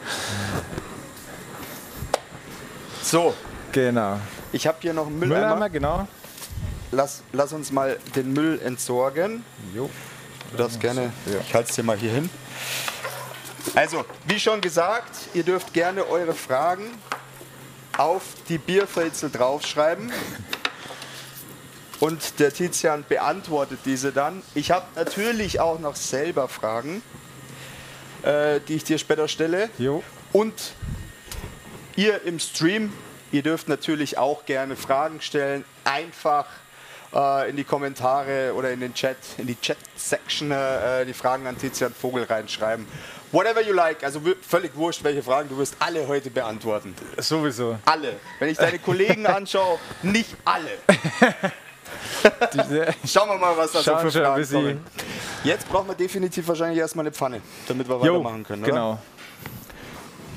So, 3.02 3.34
Genau. 3.72 4.20
ich 4.52 4.66
habe 4.66 4.78
hier 4.80 4.94
noch 4.94 5.06
einen 5.06 5.18
Mülleimer, 5.18 5.46
Mülleimer. 5.46 5.70
genau. 5.70 6.08
Lass, 6.92 7.22
lass 7.32 7.52
uns 7.52 7.72
mal 7.72 7.98
den 8.14 8.32
Müll 8.32 8.60
entsorgen. 8.62 9.44
Jo. 9.74 9.90
Du 10.52 10.56
darfst 10.56 10.78
gerne, 10.80 11.12
ich 11.26 11.52
halte 11.54 11.70
es 11.70 11.74
dir 11.74 11.82
mal 11.82 11.96
hier 11.96 12.12
hin. 12.12 12.30
Also, 13.74 14.04
wie 14.26 14.38
schon 14.38 14.60
gesagt, 14.60 15.10
ihr 15.34 15.42
dürft 15.42 15.72
gerne 15.72 16.06
eure 16.06 16.34
Fragen 16.34 16.84
auf 17.98 18.22
die 18.48 18.58
Bierfölzel 18.58 19.30
draufschreiben. 19.30 20.12
Und 22.04 22.38
der 22.38 22.52
Tizian 22.52 23.02
beantwortet 23.08 23.78
diese 23.86 24.12
dann. 24.12 24.42
Ich 24.54 24.70
habe 24.70 24.84
natürlich 24.94 25.58
auch 25.58 25.78
noch 25.78 25.96
selber 25.96 26.48
Fragen, 26.48 27.00
äh, 28.22 28.60
die 28.68 28.74
ich 28.74 28.84
dir 28.84 28.98
später 28.98 29.26
stelle. 29.26 29.70
Jo. 29.78 30.04
Und 30.30 30.74
ihr 31.96 32.20
im 32.24 32.40
Stream, 32.40 32.92
ihr 33.32 33.42
dürft 33.42 33.70
natürlich 33.70 34.18
auch 34.18 34.44
gerne 34.44 34.76
Fragen 34.76 35.22
stellen. 35.22 35.64
Einfach 35.84 36.44
äh, 37.14 37.48
in 37.48 37.56
die 37.56 37.64
Kommentare 37.64 38.52
oder 38.52 38.70
in 38.70 38.80
den 38.80 38.92
Chat, 38.92 39.16
in 39.38 39.46
die 39.46 39.58
Chat-Section 39.58 40.50
äh, 40.50 41.06
die 41.06 41.14
Fragen 41.14 41.46
an 41.46 41.56
Tizian 41.56 41.94
Vogel 41.94 42.24
reinschreiben. 42.24 42.86
Whatever 43.32 43.62
you 43.62 43.72
like, 43.72 44.04
also 44.04 44.20
völlig 44.46 44.76
wurscht, 44.76 45.02
welche 45.04 45.22
Fragen, 45.22 45.48
du 45.48 45.56
wirst 45.56 45.76
alle 45.78 46.06
heute 46.06 46.28
beantworten. 46.28 46.94
Sowieso. 47.16 47.78
Alle. 47.86 48.16
Wenn 48.40 48.50
ich 48.50 48.58
deine 48.58 48.78
Kollegen 48.78 49.24
anschaue, 49.26 49.78
nicht 50.02 50.36
alle. 50.44 50.68
Schauen 53.06 53.28
wir 53.28 53.38
mal, 53.38 53.56
was 53.56 53.72
da 53.72 53.78
so 53.78 53.84
Schauen 53.84 54.00
für 54.00 54.10
schon, 54.10 54.22
Fragen 54.22 54.48
kommen. 54.48 54.84
Jetzt 55.44 55.68
brauchen 55.68 55.88
wir 55.88 55.94
definitiv 55.94 56.48
wahrscheinlich 56.48 56.78
erstmal 56.78 57.04
eine 57.04 57.12
Pfanne, 57.12 57.40
damit 57.68 57.88
wir 57.88 57.96
jo, 57.96 58.14
weitermachen 58.14 58.44
können. 58.44 58.62
Oder? 58.62 58.72
genau. 58.72 58.98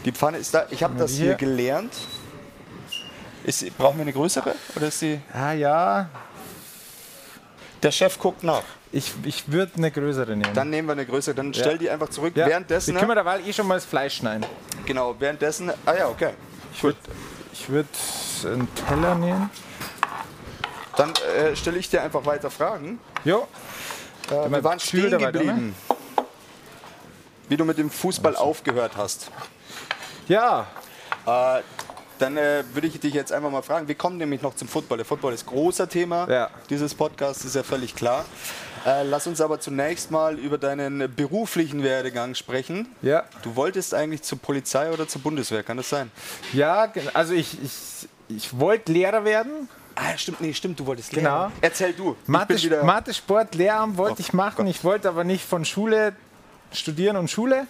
Die 0.06 0.12
Pfanne 0.12 0.38
ist 0.38 0.54
da. 0.54 0.66
Ich 0.70 0.84
habe 0.84 0.96
das 0.98 1.12
die 1.12 1.18
hier 1.18 1.26
hier? 1.28 1.36
gelernt. 1.36 1.94
Ist, 3.44 3.78
brauchen 3.78 3.98
wir 3.98 4.02
eine 4.02 4.14
größere? 4.14 4.56
Oder 4.76 4.88
ist 4.88 5.00
sie. 5.00 5.22
Ah 5.34 5.54
ja, 5.54 6.10
Der 7.82 7.92
Chef 7.92 8.20
guckt 8.20 8.44
nach. 8.44 8.64
ich, 8.92 9.14
ich 9.24 9.50
würde 9.50 9.74
eine 9.78 9.92
größere 9.92 10.36
nehmen. 10.36 10.54
Dann 10.54 10.70
nehmen 10.70 10.88
wir 10.88 10.94
eine 10.94 11.06
größere. 11.06 11.34
Dann 11.36 11.54
stell 11.54 11.78
die 11.78 11.90
einfach 11.90 12.10
zurück. 12.10 12.36
ja. 12.36 12.46
Währenddessen. 12.48 12.94
Wir 12.94 13.00
können 13.00 13.12
wir 13.12 13.16
derweil 13.16 13.48
eh 13.48 13.54
schon 13.54 13.68
mal 13.68 13.76
das 13.76 13.86
Fleisch 13.86 14.16
schneiden. 14.18 14.46
Genau, 14.86 15.16
währenddessen. 15.18 15.72
Ah 15.86 15.94
ja, 15.94 16.08
okay. 16.10 16.32
Ich 16.74 16.84
würde 16.84 16.98
ich 17.54 17.70
würd 17.70 17.88
einen 18.46 18.68
Teller 18.76 19.16
nehmen. 19.16 19.50
Dann 20.98 21.14
äh, 21.38 21.56
stelle 21.56 21.78
ich 21.78 21.90
dir 21.90 22.02
einfach 22.02 22.26
weiter 22.26 22.50
Fragen. 22.52 23.00
Jo. 23.24 23.48
Äh, 24.30 24.50
wir 24.52 24.64
waren 24.64 24.80
stehen 24.80 25.10
dabei, 25.12 25.26
ne? 25.28 25.32
geblieben. 25.32 25.76
Wie 27.50 27.56
du 27.58 27.64
mit 27.66 27.78
dem 27.78 27.90
Fußball 27.90 28.36
aufgehört 28.36 28.98
hast. 28.98 29.32
Ja, 30.28 30.68
Äh, 31.26 31.62
dann 32.20 32.36
äh, 32.36 32.64
würde 32.74 32.88
ich 32.88 33.00
dich 33.00 33.14
jetzt 33.14 33.32
einfach 33.32 33.52
mal 33.52 33.62
fragen, 33.62 33.88
wir 33.88 33.94
kommen 33.96 34.18
nämlich 34.18 34.42
noch 34.42 34.56
zum 34.56 34.68
Football. 34.68 34.98
Der 34.98 35.06
Football 35.06 35.34
ist 35.34 35.46
großer 35.46 35.88
Thema 35.88 36.28
Ja. 36.30 36.50
dieses 36.70 36.96
Podcasts, 36.96 37.46
ist 37.46 37.56
ja 37.56 37.62
völlig 37.64 37.96
klar. 37.96 38.26
Äh, 38.86 39.04
lass 39.04 39.28
uns 39.28 39.40
aber 39.40 39.60
zunächst 39.60 40.10
mal 40.10 40.40
über 40.40 40.58
deinen 40.58 41.14
beruflichen 41.14 41.84
Werdegang 41.84 42.34
sprechen. 42.34 42.88
ja. 43.04 43.24
Du 43.44 43.56
wolltest 43.56 43.94
eigentlich 43.94 44.24
zur 44.24 44.40
Polizei 44.40 44.92
oder 44.92 45.08
zur 45.08 45.22
Bundeswehr, 45.22 45.62
kann 45.64 45.78
das 45.78 45.90
sein? 45.90 46.10
Ja, 46.54 46.92
also 47.14 47.34
ich, 47.34 47.58
ich, 47.62 48.08
ich 48.30 48.58
wollte 48.60 48.92
Lehrer 48.94 49.24
werden. 49.24 49.70
Ah, 50.00 50.16
stimmt, 50.16 50.42
nee, 50.42 50.54
stimmt, 50.54 50.80
du 50.80 50.86
wolltest 50.86 51.10
Genau. 51.10 51.40
lernen. 51.40 51.54
Erzähl 51.60 51.92
du. 51.94 52.16
Mathe, 52.28 52.84
Mathe 52.84 53.14
Sport, 53.14 53.56
Lehramt 53.56 53.98
wollte 53.98 54.18
Oh 54.18 54.20
ich 54.20 54.32
machen. 54.34 54.66
Gott. 54.66 54.68
Ich 54.76 54.84
wollte 54.84 55.10
aber 55.10 55.24
nicht 55.24 55.44
von 55.44 55.66
Schule 55.66 56.14
studieren 56.72 57.18
und 57.18 57.32
Schule. 57.32 57.66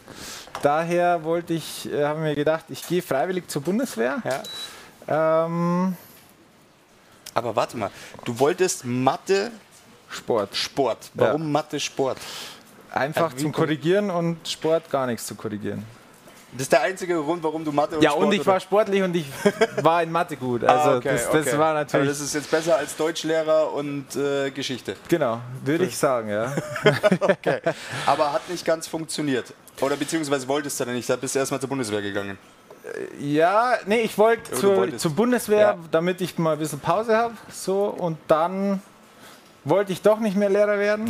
Daher 0.62 1.24
wollte 1.24 1.54
ich, 1.54 1.90
äh, 1.92 2.04
habe 2.04 2.20
mir 2.20 2.36
gedacht, 2.36 2.66
ich 2.70 2.86
gehe 2.86 3.02
freiwillig 3.02 3.48
zur 3.48 3.62
Bundeswehr. 3.62 4.22
ja. 4.26 5.46
Ähm, 5.46 5.96
Aber 7.34 7.56
warte 7.56 7.78
mal, 7.78 7.92
du 8.26 8.38
wolltest 8.40 8.84
Mathe, 8.84 9.52
Sport. 10.10 10.54
Sport. 10.56 11.12
Warum 11.14 11.50
Mathe, 11.52 11.80
Sport? 11.80 12.18
Einfach 12.92 13.26
Also 13.32 13.38
zum 13.38 13.52
Korrigieren 13.54 14.10
und 14.10 14.46
Sport 14.48 14.90
gar 14.90 15.06
nichts 15.06 15.28
zu 15.28 15.36
korrigieren. 15.36 15.86
Das 16.54 16.62
ist 16.64 16.72
der 16.72 16.82
einzige 16.82 17.16
Grund, 17.22 17.44
warum 17.44 17.66
du 17.66 17.72
Mathe 17.72 17.98
und 17.98 18.02
Ja, 18.04 18.12
Sport 18.12 18.26
und 18.26 18.32
ich 18.32 18.40
oder- 18.42 18.52
war 18.54 18.60
sportlich 18.60 19.04
und 19.04 19.16
ich 19.16 19.26
war 19.82 20.02
in 20.02 20.12
Mathe 20.12 20.38
gut. 20.38 20.64
Also 20.64 20.92
ah, 20.92 20.98
okay, 20.98 21.10
das, 21.12 21.30
das 21.30 21.48
okay. 21.48 21.58
war 21.58 21.74
natürlich. 21.74 22.08
das 22.10 22.22
ist 22.22 22.34
jetzt 22.34 22.50
besser 22.50 22.78
als 22.78 22.96
Deutschlehrer 22.96 23.74
und 23.74 24.16
äh, 24.16 24.50
Geschichte. 24.52 24.96
genau, 25.10 25.42
würde 25.66 25.86
ich 25.86 25.98
sagen, 25.98 26.30
ja. 26.30 26.56
Okay. 27.20 27.60
Aber 28.06 28.32
hat 28.32 28.48
nicht 28.50 28.64
ganz 28.66 28.88
funktioniert. 28.88 29.54
Oder 29.82 29.98
beziehungsweise 29.98 30.48
wolltest 30.48 30.80
du 30.80 30.86
dann 30.86 30.94
nicht, 30.96 31.10
da 31.10 31.16
bist 31.18 31.36
du 31.36 31.40
erstmal 31.40 31.60
zur 31.60 31.70
Bundeswehr 31.70 32.02
gegangen. 32.02 32.38
Ja, 33.20 33.74
nee, 33.86 34.00
ich 34.00 34.18
wollte 34.18 34.50
du 34.52 34.58
zur, 34.58 34.98
zur 34.98 35.12
Bundeswehr, 35.12 35.60
Ja. 35.60 35.78
damit 35.92 36.22
ich 36.22 36.38
mal 36.38 36.54
ein 36.54 36.60
bisschen 36.60 36.80
Pause 36.80 37.18
habe. 37.18 37.34
So, 37.52 37.86
und 37.88 38.18
dann 38.30 38.82
wollte 39.66 39.92
ich 39.92 40.02
doch 40.02 40.20
nicht 40.20 40.38
mehr 40.38 40.50
Lehrer 40.50 40.80
werden. 40.80 41.06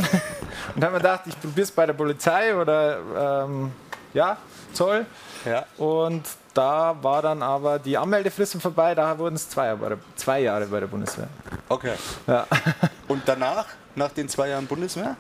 und 0.76 0.84
habe 0.84 0.94
mir 0.94 0.98
gedacht, 1.00 1.22
ich 1.28 1.40
probiere 1.40 1.66
es 1.66 1.72
bei 1.72 1.86
der 1.86 1.94
Polizei 1.94 2.56
oder 2.56 3.44
ähm, 3.46 3.72
ja, 4.16 4.38
Zoll. 4.78 5.06
Ja. 5.46 5.66
Und 5.78 6.24
da 6.54 6.96
war 7.02 7.22
dann 7.22 7.42
aber 7.44 7.78
die 7.80 7.98
Anmeldefrist 7.98 8.60
vorbei, 8.62 8.96
da 8.96 9.18
wurden 9.20 9.36
es 9.36 9.50
zwei, 9.50 9.66
Jahre 9.68 9.78
bei 9.78 9.90
der- 9.90 9.98
zwei 10.16 10.40
Jahre 10.42 10.66
bei 10.68 10.80
der 10.80 10.88
Bundeswehr. 10.88 11.28
Okay. 11.70 11.94
Ja. 12.26 12.48
Und 13.08 13.24
danach, 13.26 13.66
nach 13.96 14.12
den 14.12 14.28
zwei 14.30 14.50
Jahren 14.50 14.66
Bundeswehr? 14.68 15.16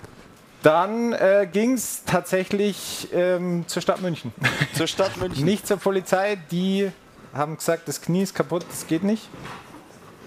Dann 0.63 1.13
äh, 1.13 1.47
ging 1.51 1.73
es 1.73 2.03
tatsächlich 2.05 3.07
ähm, 3.13 3.65
zur 3.67 3.81
Stadt 3.81 4.01
München. 4.01 4.33
Zur 4.75 4.87
Stadt 4.87 5.15
München. 5.21 5.45
Nicht 5.45 5.67
zur 5.67 5.77
Polizei, 5.77 6.37
die 6.51 6.91
haben 7.33 7.57
gesagt, 7.57 7.87
das 7.87 8.01
Knie 8.01 8.23
ist 8.23 8.33
kaputt, 8.33 8.65
das 8.69 8.87
geht 8.87 9.03
nicht. 9.03 9.29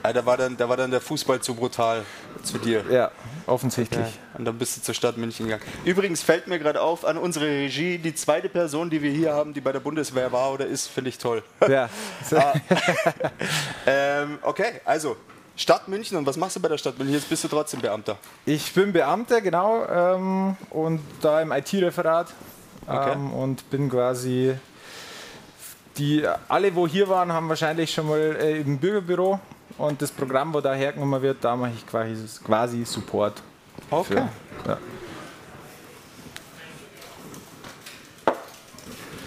Ah, 0.03 0.13
da, 0.13 0.25
war 0.25 0.37
dann, 0.37 0.57
da 0.57 0.69
war 0.69 0.77
dann 0.77 0.91
der 0.91 1.01
Fußball 1.01 1.41
zu 1.41 1.55
brutal 1.55 2.05
zu 2.43 2.59
dir. 2.59 2.85
Ja, 2.91 3.11
offensichtlich. 3.47 4.19
Und 4.37 4.45
dann 4.45 4.59
bist 4.59 4.77
du 4.77 4.83
zur 4.83 4.95
Stadt 4.95 5.17
München 5.17 5.47
gegangen. 5.47 5.63
Übrigens 5.85 6.23
fällt 6.23 6.47
mir 6.47 6.59
gerade 6.59 6.81
auf, 6.81 7.05
an 7.05 7.19
unsere 7.19 7.47
Regie, 7.47 7.99
die 7.99 8.15
zweite 8.15 8.49
Person, 8.49 8.91
die 8.91 9.03
wir 9.03 9.11
hier 9.11 9.35
haben, 9.35 9.53
die 9.53 9.61
bei 9.61 9.73
der 9.73 9.81
Bundeswehr 9.81 10.33
war 10.33 10.53
oder 10.53 10.67
ist, 10.67 10.87
finde 10.87 11.11
ich 11.11 11.19
toll. 11.19 11.43
Ja. 11.69 11.89
ähm, 13.87 14.39
okay, 14.43 14.81
also 14.85 15.17
Stadt 15.57 15.89
München. 15.89 16.17
Und 16.17 16.27
was 16.27 16.37
machst 16.37 16.57
du 16.57 16.61
bei 16.61 16.69
der 16.69 16.79
Stadt 16.79 16.99
München? 16.99 17.15
Jetzt 17.15 17.29
bist 17.29 17.45
du 17.45 17.49
trotzdem 17.49 17.81
Beamter. 17.81 18.17
Ich 18.47 18.73
bin 18.73 18.93
Beamter, 18.93 19.41
genau, 19.41 19.85
ähm, 19.87 20.57
und 20.71 21.01
da 21.21 21.43
im 21.43 21.53
IT-Referat 21.53 22.29
Okay. 22.87 23.13
ähm, 23.13 23.33
und 23.33 23.69
bin 23.71 23.89
quasi 23.89 24.55
die 25.97 26.27
alle, 26.49 26.75
wo 26.75 26.87
hier 26.89 27.09
waren, 27.09 27.33
haben 27.33 27.49
wahrscheinlich 27.49 27.93
schon 27.93 28.09
mal 28.09 28.37
äh, 28.41 28.61
im 28.61 28.79
Bürgerbüro 28.79 29.39
und 29.79 30.01
das 30.03 30.11
Programm, 30.11 30.53
wo 30.53 30.61
da 30.61 30.75
hergenommen 30.75 31.21
wird, 31.23 31.43
da 31.43 31.57
mache 31.57 31.73
ich 31.77 31.87
quasi, 31.87 32.25
quasi 32.45 32.85
Support. 32.85 33.43
Okay. 33.91 34.23
Für, 34.65 34.71
ja. 34.71 34.79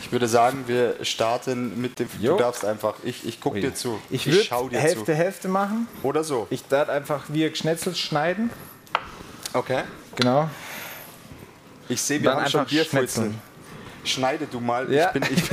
Ich 0.02 0.12
würde 0.12 0.28
sagen, 0.28 0.66
wir 0.68 1.04
starten 1.04 1.82
mit 1.82 1.98
dem. 1.98 2.08
Jo. 2.20 2.34
Du 2.34 2.44
darfst 2.44 2.64
einfach. 2.64 2.96
Ich, 3.04 3.26
ich 3.26 3.42
gucke 3.42 3.60
dir 3.60 3.74
zu. 3.74 4.00
Ich 4.12 4.28
ich 4.28 4.34
würde 4.34 4.44
schau 4.44 4.70
dir 4.70 4.80
Hälfte, 4.80 5.06
zu. 5.06 5.14
Hälfte 5.16 5.48
machen. 5.48 5.88
Oder 6.04 6.24
so. 6.24 6.46
Ich 6.52 6.68
darf 6.68 6.88
einfach 6.90 7.24
wie 7.30 7.50
geschnetzelt 7.50 7.98
schneiden. 7.98 8.52
Okay. 9.54 9.82
Genau. 10.16 10.50
Ich 11.90 12.02
sehe, 12.02 12.22
wir 12.22 12.30
Dann 12.30 12.42
haben 12.42 12.50
schon 12.50 12.68
schnetzeln. 12.68 13.42
Schneide 14.04 14.46
du 14.46 14.60
mal. 14.60 14.92
Ja. 14.92 15.08
Ich, 15.08 15.14
bin, 15.14 15.24
ich, 15.24 15.44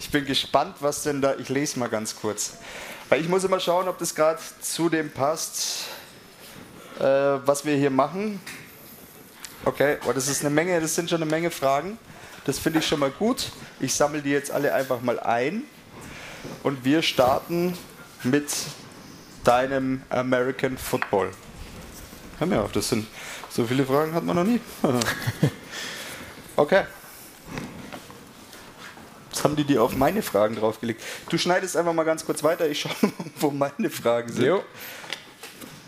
ich 0.00 0.10
bin 0.10 0.24
gespannt, 0.24 0.76
was 0.80 1.04
denn 1.04 1.20
da. 1.20 1.36
Ich 1.36 1.48
lese 1.48 1.78
mal 1.78 1.88
ganz 1.88 2.16
kurz. 2.16 2.54
Weil 3.10 3.20
ich 3.20 3.28
muss 3.28 3.42
immer 3.42 3.58
schauen, 3.58 3.88
ob 3.88 3.98
das 3.98 4.14
gerade 4.14 4.38
zu 4.60 4.88
dem 4.88 5.10
passt, 5.10 5.86
äh, 7.00 7.02
was 7.02 7.64
wir 7.64 7.74
hier 7.74 7.90
machen. 7.90 8.40
Okay, 9.64 9.98
aber 10.04 10.14
das 10.14 10.28
ist 10.28 10.42
eine 10.42 10.50
Menge, 10.50 10.80
das 10.80 10.94
sind 10.94 11.10
schon 11.10 11.20
eine 11.20 11.28
Menge 11.28 11.50
Fragen. 11.50 11.98
Das 12.44 12.60
finde 12.60 12.78
ich 12.78 12.86
schon 12.86 13.00
mal 13.00 13.10
gut. 13.10 13.50
Ich 13.80 13.94
sammle 13.94 14.22
die 14.22 14.30
jetzt 14.30 14.52
alle 14.52 14.72
einfach 14.72 15.00
mal 15.00 15.18
ein. 15.18 15.64
Und 16.62 16.84
wir 16.84 17.02
starten 17.02 17.76
mit 18.22 18.48
deinem 19.42 20.02
American 20.08 20.78
Football. 20.78 21.32
Hör 22.38 22.46
mir 22.46 22.62
auf, 22.62 22.70
das 22.70 22.90
sind 22.90 23.08
so 23.50 23.66
viele 23.66 23.84
Fragen 23.84 24.14
hat 24.14 24.22
man 24.24 24.36
noch 24.36 24.44
nie. 24.44 24.60
okay. 26.56 26.84
Jetzt 29.30 29.44
haben 29.44 29.56
die 29.56 29.64
die 29.64 29.78
auf 29.78 29.94
meine 29.94 30.22
Fragen 30.22 30.56
draufgelegt. 30.56 31.02
Du 31.28 31.38
schneidest 31.38 31.76
einfach 31.76 31.92
mal 31.92 32.04
ganz 32.04 32.24
kurz 32.26 32.42
weiter. 32.42 32.68
Ich 32.68 32.80
schaue 32.80 32.92
mal, 33.02 33.12
wo 33.38 33.50
meine 33.50 33.88
Fragen 33.90 34.32
sind. 34.32 34.44
Jo. 34.44 34.62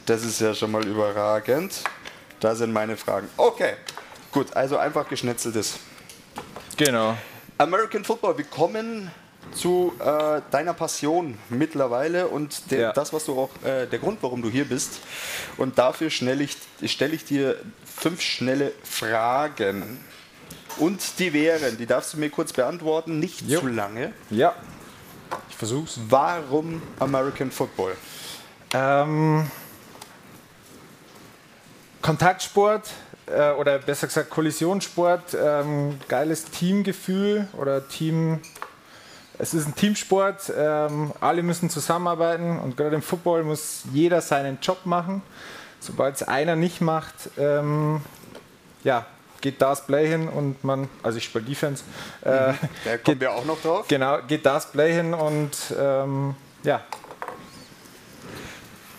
Das 0.07 0.25
ist 0.25 0.41
ja 0.41 0.55
schon 0.55 0.71
mal 0.71 0.85
überragend. 0.87 1.83
Da 2.41 2.55
sind 2.55 2.73
meine 2.73 2.97
Fragen. 2.97 3.29
Okay, 3.37 3.75
gut. 4.33 4.55
Also 4.57 4.77
einfach 4.77 5.09
geschnetzeltes. 5.09 5.79
Genau. 6.77 7.17
American 7.59 8.05
Football, 8.05 8.39
wir 8.39 8.45
kommen 8.45 9.11
zu 9.55 9.93
äh, 9.99 10.41
deiner 10.51 10.73
Passion 10.73 11.37
mittlerweile 11.51 12.29
und 12.29 12.71
der, 12.71 12.79
Ja. 12.79 12.93
das, 12.93 13.13
was 13.13 13.25
du 13.27 13.39
auch, 13.39 13.51
äh, 13.65 13.87
der 13.87 13.99
Grund, 13.99 14.19
warum 14.23 14.41
du 14.41 14.49
hier 14.51 14.65
bist. 14.65 15.01
Und 15.57 15.79
dafür 15.79 16.11
stelle 16.11 16.43
ich 16.45 17.25
dir 17.25 17.57
fünf 17.85 18.21
schnelle 18.23 18.73
Fragen. 18.83 19.99
Und 20.79 21.19
die 21.19 21.33
wären, 21.33 21.77
die 21.77 21.87
darfst 21.87 22.15
du 22.15 22.19
mir 22.19 22.31
kurz 22.31 22.53
beantworten, 22.53 23.19
nicht 23.19 23.43
Jo. 23.43 23.61
zu 23.61 23.67
lange. 23.69 24.13
Ja. 24.31 24.55
Ich 25.49 25.57
versuch's. 25.57 25.99
Warum 26.09 26.83
American 26.99 27.51
Football? 27.51 27.97
Ähm, 28.75 29.51
Kontaktsport 32.01 32.91
äh, 33.27 33.53
oder 33.53 33.79
besser 33.79 34.07
gesagt 34.07 34.31
Kollisionssport, 34.31 35.37
ähm, 35.41 35.99
geiles 36.09 36.45
Teamgefühl 36.47 37.49
oder 37.57 37.87
Team. 37.89 38.41
Es 39.39 39.55
ist 39.55 39.67
ein 39.67 39.75
Teamsport, 39.75 40.53
ähm, 40.57 41.13
alle 41.21 41.43
müssen 41.43 41.71
zusammenarbeiten 41.71 42.59
und 42.59 42.77
gerade 42.77 42.97
im 42.97 43.03
Football 43.03 43.45
muss 43.45 43.83
jeder 43.93 44.21
seinen 44.21 44.59
Job 44.61 44.85
machen. 44.85 45.23
Sobald 45.81 46.17
es 46.17 46.23
einer 46.23 46.55
nicht 46.55 46.81
macht, 46.81 47.15
ähm, 47.39 48.03
ja, 48.85 49.07
geht 49.43 49.61
das 49.61 49.87
Play 49.87 50.09
hin 50.09 50.29
und 50.29 50.65
man, 50.65 50.89
also 51.03 51.19
ich 51.19 51.25
spiele 51.25 51.45
Defense, 51.45 51.85
äh, 52.23 52.29
Da 52.29 52.55
kommen 52.55 53.01
geht, 53.05 53.21
wir 53.21 53.33
auch 53.33 53.45
noch 53.45 53.61
drauf. 53.61 53.87
genau, 53.89 54.19
geht 54.27 54.47
das 54.47 54.71
Play 54.73 54.95
hin 54.95 55.13
und 55.13 55.51
ähm, 55.79 56.35
ja, 56.63 56.81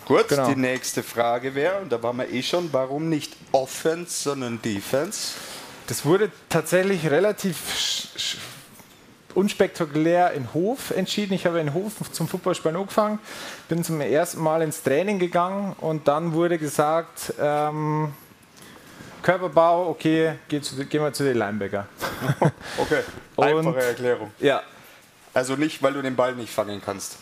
Gut, 0.05 0.27
Genau. 0.27 0.50
die 0.50 0.57
nächste 0.57 1.01
Frage 1.01 1.55
wäre, 1.55 1.79
und 1.79 1.89
da 1.91 2.03
waren 2.03 2.17
wir 2.17 2.29
eh 2.29 2.43
schon, 2.43 2.71
warum 2.73 3.07
nicht 3.07 3.38
Offense, 3.53 4.21
sondern 4.23 4.62
Defense? 4.62 5.31
Das 5.88 6.03
wurde 6.03 6.29
tatsächlich 6.50 7.09
relativ 7.09 7.57
unspektakulär 9.33 10.31
in 10.33 10.53
Hof 10.53 10.91
entschieden. 10.91 11.33
Ich 11.33 11.45
habe 11.45 11.59
in 11.59 11.73
Hof 11.73 11.93
zum 12.12 12.27
Fußballspielen 12.27 12.75
angefangen, 12.77 13.19
bin 13.69 13.83
zum 13.83 14.00
ersten 14.01 14.41
Mal 14.41 14.62
ins 14.62 14.83
Training 14.83 15.19
gegangen 15.19 15.73
und 15.79 16.07
dann 16.07 16.33
wurde 16.33 16.57
gesagt, 16.59 17.33
ähm, 17.39 18.13
Körperbau, 19.24 19.89
okay, 19.89 20.36
geh 20.48 20.62
zu, 20.62 20.75
gehen 20.86 21.01
wir 21.01 21.12
zu 21.13 21.24
den 21.24 21.38
Linebacker. 21.38 21.88
Okay, 22.77 23.01
Und- 23.36 23.48
einfache 23.48 23.84
Erklärung. 23.84 24.32
Ja, 24.39 24.62
Also 25.34 25.56
nicht, 25.56 25.82
weil 25.82 25.94
du 25.94 26.01
den 26.03 26.15
Ball 26.15 26.36
nicht 26.36 26.53
fangen 26.53 26.82
kannst. 26.86 27.18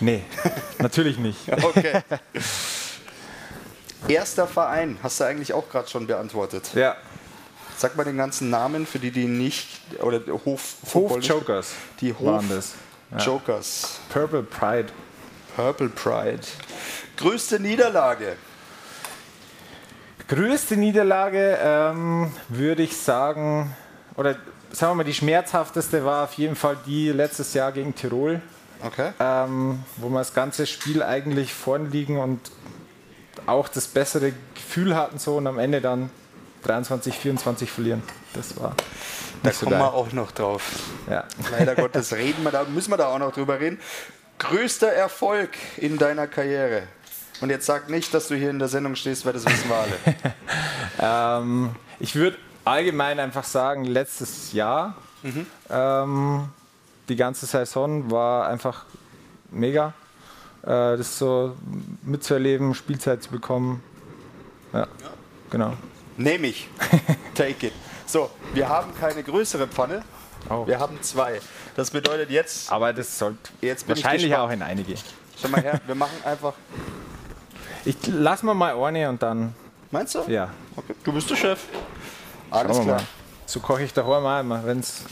nee, 0.00 0.22
natürlich 0.78 1.16
nicht. 1.18 1.38
Okay. 1.62 2.02
Erster 4.08 4.46
Verein, 4.46 4.98
hast 5.02 5.20
du 5.20 5.24
eigentlich 5.24 5.52
auch 5.52 5.68
gerade 5.68 5.88
schon 5.88 6.06
beantwortet. 6.06 6.70
Ja, 6.74 6.96
Sag 7.76 7.96
mal 7.96 8.04
den 8.04 8.18
ganzen 8.18 8.50
Namen 8.50 8.86
für 8.86 8.98
die, 8.98 9.10
die 9.10 9.24
nicht, 9.24 9.66
oder 10.02 10.20
Hof, 10.44 10.74
Hof 10.92 11.16
Jokers 11.22 11.72
Die 12.02 12.12
Hof 12.12 12.44
das. 12.50 12.74
Jokers. 13.24 14.00
Purple 14.10 14.42
Pride. 14.42 14.88
Purple 15.56 15.88
Pride. 15.88 16.40
Größte 17.16 17.58
Niederlage. 17.58 18.36
Größte 20.30 20.76
Niederlage 20.76 21.58
ähm, 21.60 22.32
würde 22.48 22.84
ich 22.84 22.96
sagen, 22.96 23.74
oder 24.16 24.36
sagen 24.70 24.92
wir 24.92 24.94
mal, 24.96 25.04
die 25.04 25.12
schmerzhafteste 25.14 26.04
war 26.04 26.22
auf 26.22 26.34
jeden 26.34 26.54
Fall 26.54 26.76
die 26.86 27.08
letztes 27.10 27.52
Jahr 27.52 27.72
gegen 27.72 27.96
Tirol, 27.96 28.40
Okay. 28.80 29.10
ähm, 29.18 29.80
wo 29.96 30.08
wir 30.08 30.18
das 30.20 30.32
ganze 30.32 30.68
Spiel 30.68 31.02
eigentlich 31.02 31.52
vorn 31.52 31.90
liegen 31.90 32.16
und 32.18 32.38
auch 33.46 33.66
das 33.66 33.88
bessere 33.88 34.32
Gefühl 34.54 34.94
hatten 34.94 35.18
so 35.18 35.36
und 35.36 35.48
am 35.48 35.58
Ende 35.58 35.80
dann 35.80 36.10
23, 36.62 37.12
24 37.18 37.68
verlieren. 37.68 38.02
Das 38.32 38.56
war 38.60 38.76
Da 39.42 39.50
kommen 39.50 39.72
wir 39.72 39.78
geil. 39.78 39.88
auch 39.88 40.12
noch 40.12 40.30
drauf. 40.30 40.62
Ja. 41.10 41.24
Leider 41.50 41.74
Gottes 41.74 42.12
reden 42.12 42.44
wir 42.44 42.52
da, 42.52 42.62
müssen 42.64 42.92
wir 42.92 42.96
da 42.98 43.08
auch 43.08 43.18
noch 43.18 43.32
drüber 43.32 43.58
reden. 43.58 43.80
Größter 44.38 44.92
Erfolg 44.92 45.50
in 45.76 45.98
deiner 45.98 46.28
Karriere. 46.28 46.84
Und 47.40 47.50
jetzt 47.50 47.66
sag 47.66 47.88
nicht, 47.88 48.12
dass 48.12 48.28
du 48.28 48.34
hier 48.36 48.50
in 48.50 48.58
der 48.58 48.68
Sendung 48.68 48.94
stehst, 48.96 49.24
weil 49.24 49.32
das 49.32 49.44
wissen 49.44 49.68
wir 49.68 49.76
alle. 49.76 49.96
Ähm, 51.02 51.70
ich 51.98 52.14
würde 52.14 52.36
allgemein 52.66 53.18
einfach 53.20 53.44
sagen, 53.44 53.84
letztes 53.86 54.52
Jahr, 54.52 54.96
ähm, 55.70 56.48
die 57.08 57.16
ganze 57.16 57.46
Saison 57.46 58.10
war 58.10 58.48
einfach 58.48 58.84
mega. 59.50 59.94
Äh, 60.62 60.98
das 60.98 61.18
so 61.18 61.56
mitzuerleben, 62.02 62.74
Spielzeit 62.74 63.22
zu 63.22 63.30
bekommen. 63.30 63.82
Ja, 64.74 64.86
genau. 65.48 65.72
Nehme 66.18 66.48
ich. 66.48 66.68
Take 67.34 67.68
it. 67.68 67.72
So, 68.04 68.30
wir 68.52 68.68
haben 68.68 68.92
keine 68.98 69.22
größere 69.22 69.66
Pfanne. 69.66 70.02
Oh. 70.50 70.66
Wir 70.66 70.78
haben 70.78 71.00
zwei. 71.02 71.40
Das 71.76 71.90
bedeutet 71.90 72.30
jetzt, 72.30 72.70
Aber 72.70 72.92
das 72.92 73.18
sollte 73.18 73.50
Jetzt 73.60 73.88
wahrscheinlich 73.88 74.34
auch 74.34 74.50
in 74.50 74.60
einige. 74.62 74.94
schau 75.40 75.48
mal 75.48 75.62
her, 75.62 75.80
wir 75.86 75.94
machen 75.94 76.16
einfach. 76.24 76.54
Ich 77.84 77.96
lass 78.06 78.42
mal 78.42 78.54
mal 78.54 78.74
eine 78.84 79.08
und 79.08 79.22
dann, 79.22 79.54
Meinst 79.90 80.14
du? 80.14 80.20
ja, 80.28 80.50
Okay. 80.76 80.94
Du 81.04 81.12
bist 81.12 81.28
der 81.30 81.36
Chef. 81.36 81.60
Alles 82.50 82.78
klar. 82.80 82.96
mal. 82.96 83.02
So 83.46 83.60
koche 83.60 83.82
ich 83.82 83.92
daheim 83.92 84.24
auch 84.24 84.40
immer, 84.40 84.64
wenn's. 84.64 85.02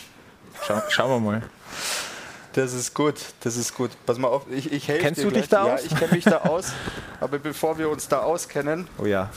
Schau, 0.67 0.81
schauen 0.89 1.11
wir 1.11 1.31
mal. 1.31 1.43
Das 2.53 2.73
ist 2.73 2.95
gut, 2.95 3.15
das 3.41 3.57
ist 3.57 3.75
gut. 3.75 3.91
Pass 4.07 4.19
mal 4.19 4.29
auf, 4.29 4.43
ich, 4.51 4.73
ich 4.73 4.89
helfe 4.89 5.03
Kennst 5.03 5.21
dir 5.21 5.25
du 5.25 5.31
dich 5.31 5.49
gleich. 5.49 5.63
da 5.63 5.67
ja, 5.69 5.75
aus? 5.75 5.85
ich 5.85 5.95
kenne 5.97 6.13
mich 6.13 6.25
da 6.25 6.39
aus. 6.39 6.73
Aber 7.21 7.39
bevor 7.39 7.79
wir 7.79 7.89
uns 7.89 8.09
da 8.09 8.21
auskennen, 8.21 8.89
Oh 8.99 9.05
ja. 9.07 9.31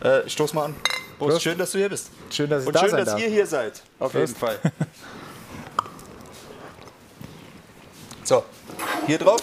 äh, 0.00 0.28
stoß 0.28 0.54
mal 0.54 0.66
an. 0.66 0.74
Prost. 1.18 1.42
Schön, 1.42 1.58
dass 1.58 1.72
du 1.72 1.78
hier 1.78 1.88
bist. 1.88 2.10
Schön, 2.30 2.50
dass 2.50 2.62
ich 2.62 2.66
Und 2.68 2.74
da 2.76 2.80
schön, 2.80 2.90
sein 2.90 2.98
dass 3.04 3.10
darf. 3.14 3.20
ihr 3.20 3.28
hier 3.28 3.46
seid. 3.46 3.82
Auf 3.98 4.12
Prost. 4.12 4.28
jeden 4.28 4.36
Fall. 4.36 4.58
So, 8.26 8.42
hier 9.06 9.18
drauf, 9.18 9.42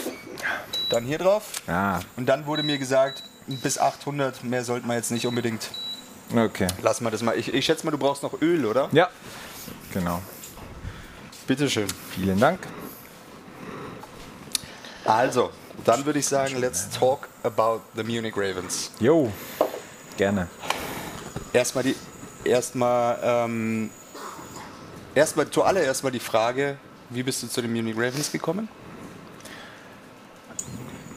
dann 0.92 1.04
hier 1.06 1.18
drauf. 1.18 1.44
Ah, 1.68 2.00
Und 2.18 2.28
dann 2.28 2.46
wurde 2.46 2.64
mir 2.64 2.78
gesagt, 2.78 3.24
bis 3.48 3.78
800, 3.78 4.44
mehr 4.44 4.64
sollten 4.64 4.88
wir 4.88 4.96
jetzt 4.96 5.12
nicht 5.12 5.26
unbedingt. 5.28 5.70
okay. 6.36 6.68
Lass 6.82 7.02
mal 7.02 7.10
das 7.10 7.22
mal. 7.22 7.38
Ich, 7.38 7.54
ich 7.54 7.66
schätze 7.66 7.86
mal, 7.86 7.92
du 7.92 7.98
brauchst 7.98 8.24
noch 8.24 8.42
Öl, 8.42 8.66
oder? 8.66 8.90
Ja, 8.92 9.10
genau. 9.94 10.22
Bitteschön. 11.48 11.88
Vielen 12.16 12.40
Dank. 12.40 12.60
Also, 15.06 15.50
dann 15.84 16.06
würde 16.06 16.20
ich 16.20 16.28
sagen, 16.28 16.58
let's 16.60 16.90
talk 16.90 17.28
about 17.44 17.82
the 17.96 18.04
Munich 18.04 18.34
Ravens. 18.38 18.92
Jo, 19.00 19.32
gerne. 20.18 20.48
Erstmal 21.54 21.84
die, 21.84 21.96
erstmal, 22.44 23.20
ähm, 23.24 23.90
erstmal 25.16 25.50
zuallererst 25.50 26.04
mal 26.04 26.12
die 26.12 26.20
Frage, 26.20 26.78
wie 27.10 27.24
bist 27.24 27.42
du 27.44 27.48
zu 27.48 27.62
den 27.62 27.74
Munich 27.74 27.96
Ravens 27.98 28.32
gekommen? 28.32 28.70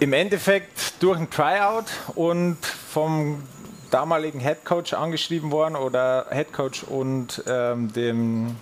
Im 0.00 0.12
Endeffekt 0.12 1.02
durch 1.02 1.18
ein 1.18 1.30
Tryout 1.30 1.86
und 2.14 2.58
vom 2.64 3.42
damaligen 3.90 4.40
Headcoach 4.40 4.94
angeschrieben 4.94 5.50
worden 5.50 5.76
oder 5.76 6.26
Headcoach 6.30 6.84
und 6.88 7.42
ähm, 7.46 7.92
dem 7.92 8.56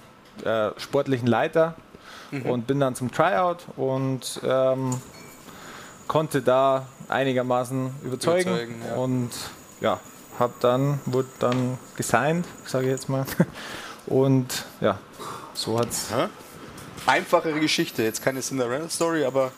äh, 0.45 0.71
sportlichen 0.79 1.27
Leiter 1.27 1.75
und 2.45 2.67
bin 2.67 2.81
dann 2.81 2.95
zum 2.95 3.11
Tryout 3.13 3.67
und 3.77 4.41
ähm, 4.45 5.01
konnte 6.09 6.43
da 6.43 6.87
einigermaßen 7.09 7.95
überzeugen, 8.03 8.49
Überzeugen, 8.49 8.83
ja. 8.87 8.95
und 8.95 9.31
ja, 9.81 10.01
hab 10.39 10.59
dann 10.61 11.01
wurde 11.07 11.29
dann 11.39 11.79
gesigned, 11.97 12.47
sage 12.65 12.87
ich 12.87 12.93
jetzt 12.93 13.09
mal. 13.09 13.27
Und 14.07 14.65
ja, 14.81 14.99
so 15.55 15.79
hat's 15.79 16.09
Einfachere 17.07 17.61
Geschichte, 17.61 18.03
jetzt 18.03 18.23
keine 18.23 18.41
Cinderella-Story, 18.41 19.25
aber 19.25 19.53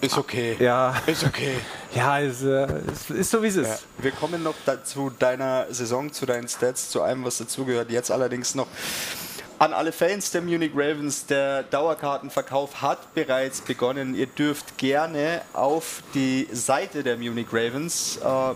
ist 0.00 0.18
okay. 0.18 0.56
ja 0.58 0.94
Ist 1.06 1.24
okay. 1.24 1.56
Ja, 1.94 2.18
ist, 2.18 2.42
äh, 2.42 2.66
ist, 2.92 3.10
ist 3.10 3.30
so 3.30 3.42
wie 3.42 3.48
es 3.48 3.56
ist. 3.56 3.68
Ja. 3.68 3.78
Wir 3.98 4.10
kommen 4.12 4.42
noch 4.42 4.54
zu 4.84 5.10
deiner 5.10 5.66
Saison, 5.70 6.12
zu 6.12 6.26
deinen 6.26 6.48
Stats, 6.48 6.90
zu 6.90 7.02
allem, 7.02 7.24
was 7.24 7.38
dazugehört. 7.38 7.90
Jetzt 7.90 8.10
allerdings 8.10 8.54
noch 8.54 8.66
an 9.58 9.72
alle 9.72 9.92
Fans 9.92 10.30
der 10.30 10.42
Munich 10.42 10.72
Ravens, 10.74 11.24
der 11.24 11.62
Dauerkartenverkauf 11.62 12.82
hat 12.82 13.14
bereits 13.14 13.62
begonnen. 13.62 14.14
Ihr 14.14 14.26
dürft 14.26 14.76
gerne 14.76 15.40
auf 15.54 16.02
die 16.12 16.46
Seite 16.52 17.02
der 17.02 17.16
Munich 17.16 17.46
Ravens, 17.50 18.18
äh, 18.22 18.50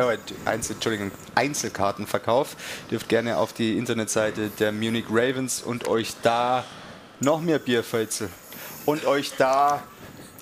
äh, 0.00 0.18
Einzel, 0.44 0.74
Entschuldigung, 0.74 1.10
Einzelkartenverkauf, 1.34 2.54
dürft 2.90 3.08
gerne 3.08 3.38
auf 3.38 3.52
die 3.52 3.76
Internetseite 3.76 4.50
der 4.60 4.70
Munich 4.70 5.06
Ravens 5.10 5.62
und 5.62 5.88
euch 5.88 6.14
da 6.22 6.64
noch 7.18 7.40
mehr 7.40 7.58
Bierfölze 7.58 8.28
und 8.86 9.06
euch 9.06 9.32
da 9.36 9.82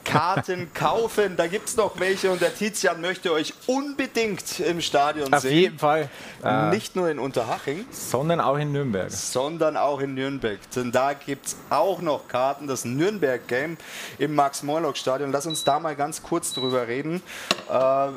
Karten 0.09 0.73
kaufen. 0.73 1.37
Da 1.37 1.47
gibt 1.47 1.69
es 1.69 1.77
noch 1.77 2.01
welche 2.01 2.31
und 2.31 2.41
der 2.41 2.55
Tizian 2.55 3.01
möchte 3.01 3.33
euch 3.33 3.53
unbedingt 3.67 4.61
im 4.61 4.81
Stadion 4.81 5.33
Auf 5.33 5.43
sehen. 5.43 5.51
Auf 5.51 5.55
jeden 5.55 5.79
Fall. 5.79 6.09
Äh, 6.43 6.71
Nicht 6.71 6.97
nur 6.97 7.11
in 7.11 7.19
Unterhaching, 7.19 7.85
sondern 7.91 8.41
auch 8.41 8.57
in 8.57 8.73
Nürnberg. 8.73 9.11
Sondern 9.11 9.77
auch 9.77 10.01
in 10.01 10.15
Nürnberg. 10.15 10.59
Denn 10.75 10.93
da 10.93 11.13
gibt 11.13 11.47
es 11.49 11.57
auch 11.71 12.01
noch 12.01 12.27
Karten, 12.29 12.67
das 12.67 12.85
Nürnberg-Game 12.85 13.77
im 14.19 14.35
Max-Morlock-Stadion. 14.35 15.31
Lass 15.31 15.47
uns 15.47 15.65
da 15.65 15.79
mal 15.79 15.95
ganz 15.95 16.23
kurz 16.23 16.55
drüber 16.55 16.89
reden. 16.89 17.23
Äh, 17.71 18.09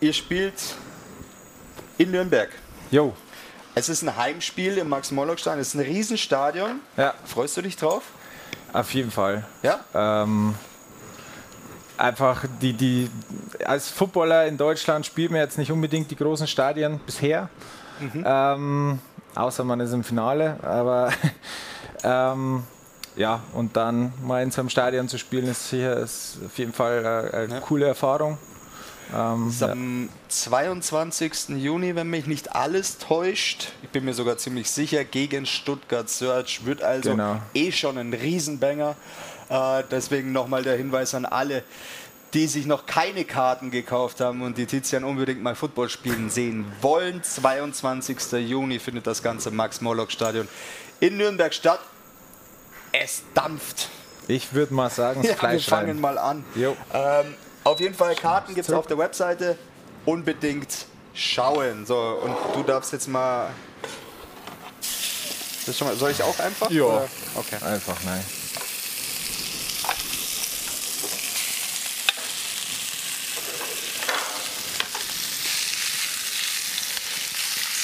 ihr 0.00 0.12
spielt 0.12 0.54
in 1.98 2.10
Nürnberg. 2.12 2.50
Jo. 2.90 3.14
Es 3.74 3.88
ist 3.88 4.02
ein 4.02 4.16
Heimspiel 4.16 4.78
im 4.78 4.88
Max-Morlock-Stadion. 4.90 5.60
Es 5.60 5.68
ist 5.68 5.74
ein 5.74 5.80
Riesenstadion. 5.80 6.80
Ja. 6.96 7.14
Freust 7.24 7.56
du 7.56 7.62
dich 7.62 7.76
drauf? 7.76 8.02
Auf 8.72 8.92
jeden 8.94 9.10
Fall. 9.10 9.44
Ja. 9.62 9.80
Ähm, 9.94 10.54
einfach 12.02 12.44
die, 12.60 12.72
die, 12.72 13.10
als 13.64 13.88
Footballer 13.88 14.46
in 14.46 14.56
Deutschland 14.56 15.06
spielt 15.06 15.30
man 15.30 15.40
jetzt 15.40 15.56
nicht 15.56 15.70
unbedingt 15.70 16.10
die 16.10 16.16
großen 16.16 16.46
Stadien 16.46 17.00
bisher. 17.06 17.48
Mhm. 18.00 18.24
Ähm, 18.26 18.98
außer 19.36 19.62
man 19.62 19.78
ist 19.80 19.92
im 19.92 20.02
Finale. 20.02 20.56
Aber 20.62 21.12
ähm, 22.04 22.64
ja, 23.14 23.40
und 23.52 23.76
dann 23.76 24.12
mal 24.22 24.42
in 24.42 24.50
so 24.50 24.60
einem 24.60 24.68
Stadion 24.68 25.08
zu 25.08 25.16
spielen, 25.16 25.46
ist 25.46 25.68
sicher 25.68 25.96
ist 25.96 26.38
auf 26.44 26.58
jeden 26.58 26.72
Fall 26.72 26.98
eine, 27.06 27.34
eine 27.34 27.54
ja. 27.54 27.60
coole 27.60 27.86
Erfahrung. 27.86 28.36
Ähm, 29.14 29.52
am 29.60 30.08
22. 30.28 31.50
Juni, 31.50 31.94
wenn 31.94 32.08
mich 32.08 32.26
nicht 32.26 32.54
alles 32.54 32.98
täuscht, 32.98 33.72
ich 33.82 33.90
bin 33.90 34.04
mir 34.04 34.14
sogar 34.14 34.38
ziemlich 34.38 34.70
sicher, 34.70 35.04
gegen 35.04 35.44
Stuttgart 35.44 36.08
Search 36.08 36.64
wird 36.64 36.82
also 36.82 37.10
genau. 37.10 37.38
eh 37.52 37.70
schon 37.72 37.98
ein 37.98 38.14
Riesenbanger. 38.14 38.96
Äh, 39.52 39.84
deswegen 39.90 40.32
nochmal 40.32 40.62
der 40.62 40.76
Hinweis 40.76 41.14
an 41.14 41.26
alle, 41.26 41.62
die 42.32 42.46
sich 42.46 42.64
noch 42.64 42.86
keine 42.86 43.24
Karten 43.24 43.70
gekauft 43.70 44.20
haben 44.20 44.40
und 44.40 44.56
die 44.56 44.64
Tizian 44.64 45.04
unbedingt 45.04 45.42
mal 45.42 45.54
Football 45.54 45.90
spielen 45.90 46.30
sehen 46.30 46.64
wollen. 46.80 47.22
22. 47.22 48.32
Juni 48.48 48.78
findet 48.78 49.06
das 49.06 49.22
ganze 49.22 49.50
Max-Morlock-Stadion 49.50 50.48
in 51.00 51.18
Nürnberg 51.18 51.52
statt. 51.52 51.80
Es 52.92 53.22
dampft. 53.34 53.88
Ich 54.28 54.54
würde 54.54 54.72
mal 54.72 54.88
sagen, 54.88 55.22
ja, 55.22 55.34
Fleisch 55.34 55.66
wir 55.66 55.70
fangen 55.70 55.88
rein. 55.88 56.00
mal 56.00 56.18
an. 56.18 56.44
Ähm, 56.56 57.34
auf 57.64 57.80
jeden 57.80 57.94
Fall 57.94 58.14
Karten 58.14 58.54
gibt 58.54 58.68
es 58.68 58.74
auf 58.74 58.86
der 58.86 58.96
Webseite. 58.96 59.58
Unbedingt 60.06 60.86
schauen. 61.12 61.84
So, 61.84 61.96
und 61.98 62.34
du 62.54 62.62
darfst 62.62 62.92
jetzt 62.92 63.08
mal. 63.08 63.50
Mal 65.80 65.96
soll 65.96 66.10
ich 66.10 66.22
auch 66.22 66.38
einfach? 66.40 66.70
Ja. 66.70 67.04
Okay. 67.36 67.56
Einfach, 67.64 67.96
nein. 68.04 68.24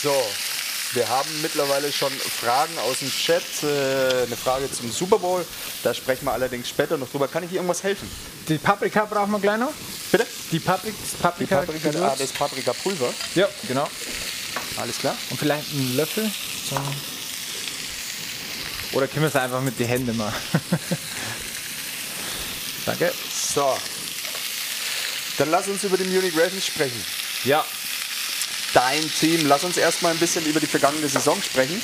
So, 0.00 0.14
wir 0.92 1.08
haben 1.08 1.28
mittlerweile 1.42 1.92
schon 1.92 2.12
Fragen 2.12 2.78
aus 2.78 3.00
dem 3.00 3.10
Chat. 3.10 3.42
Äh, 3.64 4.26
eine 4.26 4.36
Frage 4.36 4.70
zum 4.70 4.92
Super 4.92 5.18
Bowl. 5.18 5.44
Da 5.82 5.92
sprechen 5.92 6.24
wir 6.26 6.32
allerdings 6.32 6.68
später 6.68 6.96
noch 6.96 7.08
drüber. 7.08 7.26
Kann 7.26 7.42
ich 7.42 7.50
dir 7.50 7.56
irgendwas 7.56 7.82
helfen? 7.82 8.08
Die 8.48 8.58
Paprika 8.58 9.04
brauchen 9.06 9.32
wir 9.32 9.40
gleich 9.40 9.58
noch. 9.58 9.72
Bitte? 10.12 10.24
Die 10.52 10.60
Paprik, 10.60 10.94
Paprika. 11.20 11.62
Die 11.62 11.72
Paprika 11.72 12.06
ah, 12.06 12.14
das 12.16 12.32
Paprikapulver. 12.32 13.12
Ja, 13.34 13.48
genau. 13.66 13.88
Alles 14.76 14.98
klar. 14.98 15.16
Und 15.30 15.40
vielleicht 15.40 15.68
einen 15.72 15.96
Löffel. 15.96 16.30
Oder 18.92 19.08
können 19.08 19.22
wir 19.22 19.28
es 19.28 19.36
einfach 19.36 19.60
mit 19.60 19.78
den 19.80 19.88
Händen 19.88 20.16
machen? 20.16 20.40
Danke. 22.86 23.12
So. 23.52 23.76
Dann 25.38 25.50
lass 25.50 25.66
uns 25.66 25.82
über 25.82 25.96
die 25.96 26.04
Munich 26.04 26.34
Ravens 26.36 26.66
sprechen. 26.66 27.04
Ja, 27.44 27.64
dein 28.74 29.10
Team. 29.12 29.46
Lass 29.46 29.64
uns 29.64 29.76
erstmal 29.76 30.12
ein 30.12 30.18
bisschen 30.18 30.44
über 30.46 30.60
die 30.60 30.66
vergangene 30.66 31.08
Saison 31.08 31.40
sprechen. 31.42 31.80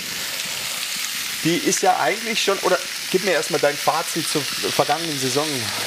Die 1.45 1.57
ist 1.57 1.83
ja 1.83 1.99
eigentlich 2.01 2.43
schon, 2.43 2.59
oder 2.61 2.79
gib 3.11 3.25
mir 3.25 3.33
erstmal 3.33 3.61
dein 3.61 3.77
Fazit 3.77 4.27
zur 4.29 4.43
vergangenen 4.43 5.19
Saison. 5.19 5.47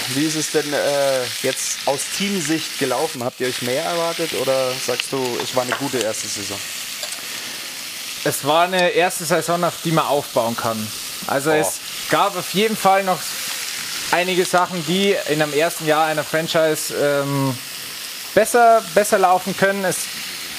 Wie 0.09 0.25
ist 0.25 0.35
es 0.35 0.51
denn 0.51 0.71
äh, 0.71 1.23
jetzt 1.41 1.79
aus 1.85 2.01
Teamsicht 2.15 2.77
gelaufen? 2.79 3.23
Habt 3.23 3.39
ihr 3.41 3.47
euch 3.47 3.63
mehr 3.63 3.83
erwartet 3.83 4.33
oder 4.33 4.71
sagst 4.85 5.11
du, 5.11 5.37
es 5.43 5.55
war 5.55 5.63
eine 5.63 5.73
gute 5.73 5.97
erste 5.97 6.27
Saison? 6.27 6.59
Es 8.23 8.45
war 8.45 8.65
eine 8.65 8.89
erste 8.89 9.25
Saison, 9.25 9.63
auf 9.63 9.75
die 9.83 9.91
man 9.91 10.05
aufbauen 10.05 10.55
kann. 10.55 10.87
Also 11.25 11.51
oh. 11.51 11.53
es 11.53 11.79
gab 12.09 12.37
auf 12.37 12.53
jeden 12.53 12.77
Fall 12.77 13.03
noch 13.03 13.19
einige 14.11 14.45
Sachen, 14.45 14.85
die 14.85 15.15
in 15.29 15.41
einem 15.41 15.53
ersten 15.53 15.85
Jahr 15.85 16.05
einer 16.05 16.23
Franchise 16.23 16.93
ähm, 16.95 17.57
besser, 18.33 18.83
besser 18.93 19.17
laufen 19.17 19.55
können. 19.57 19.83
Es 19.83 19.97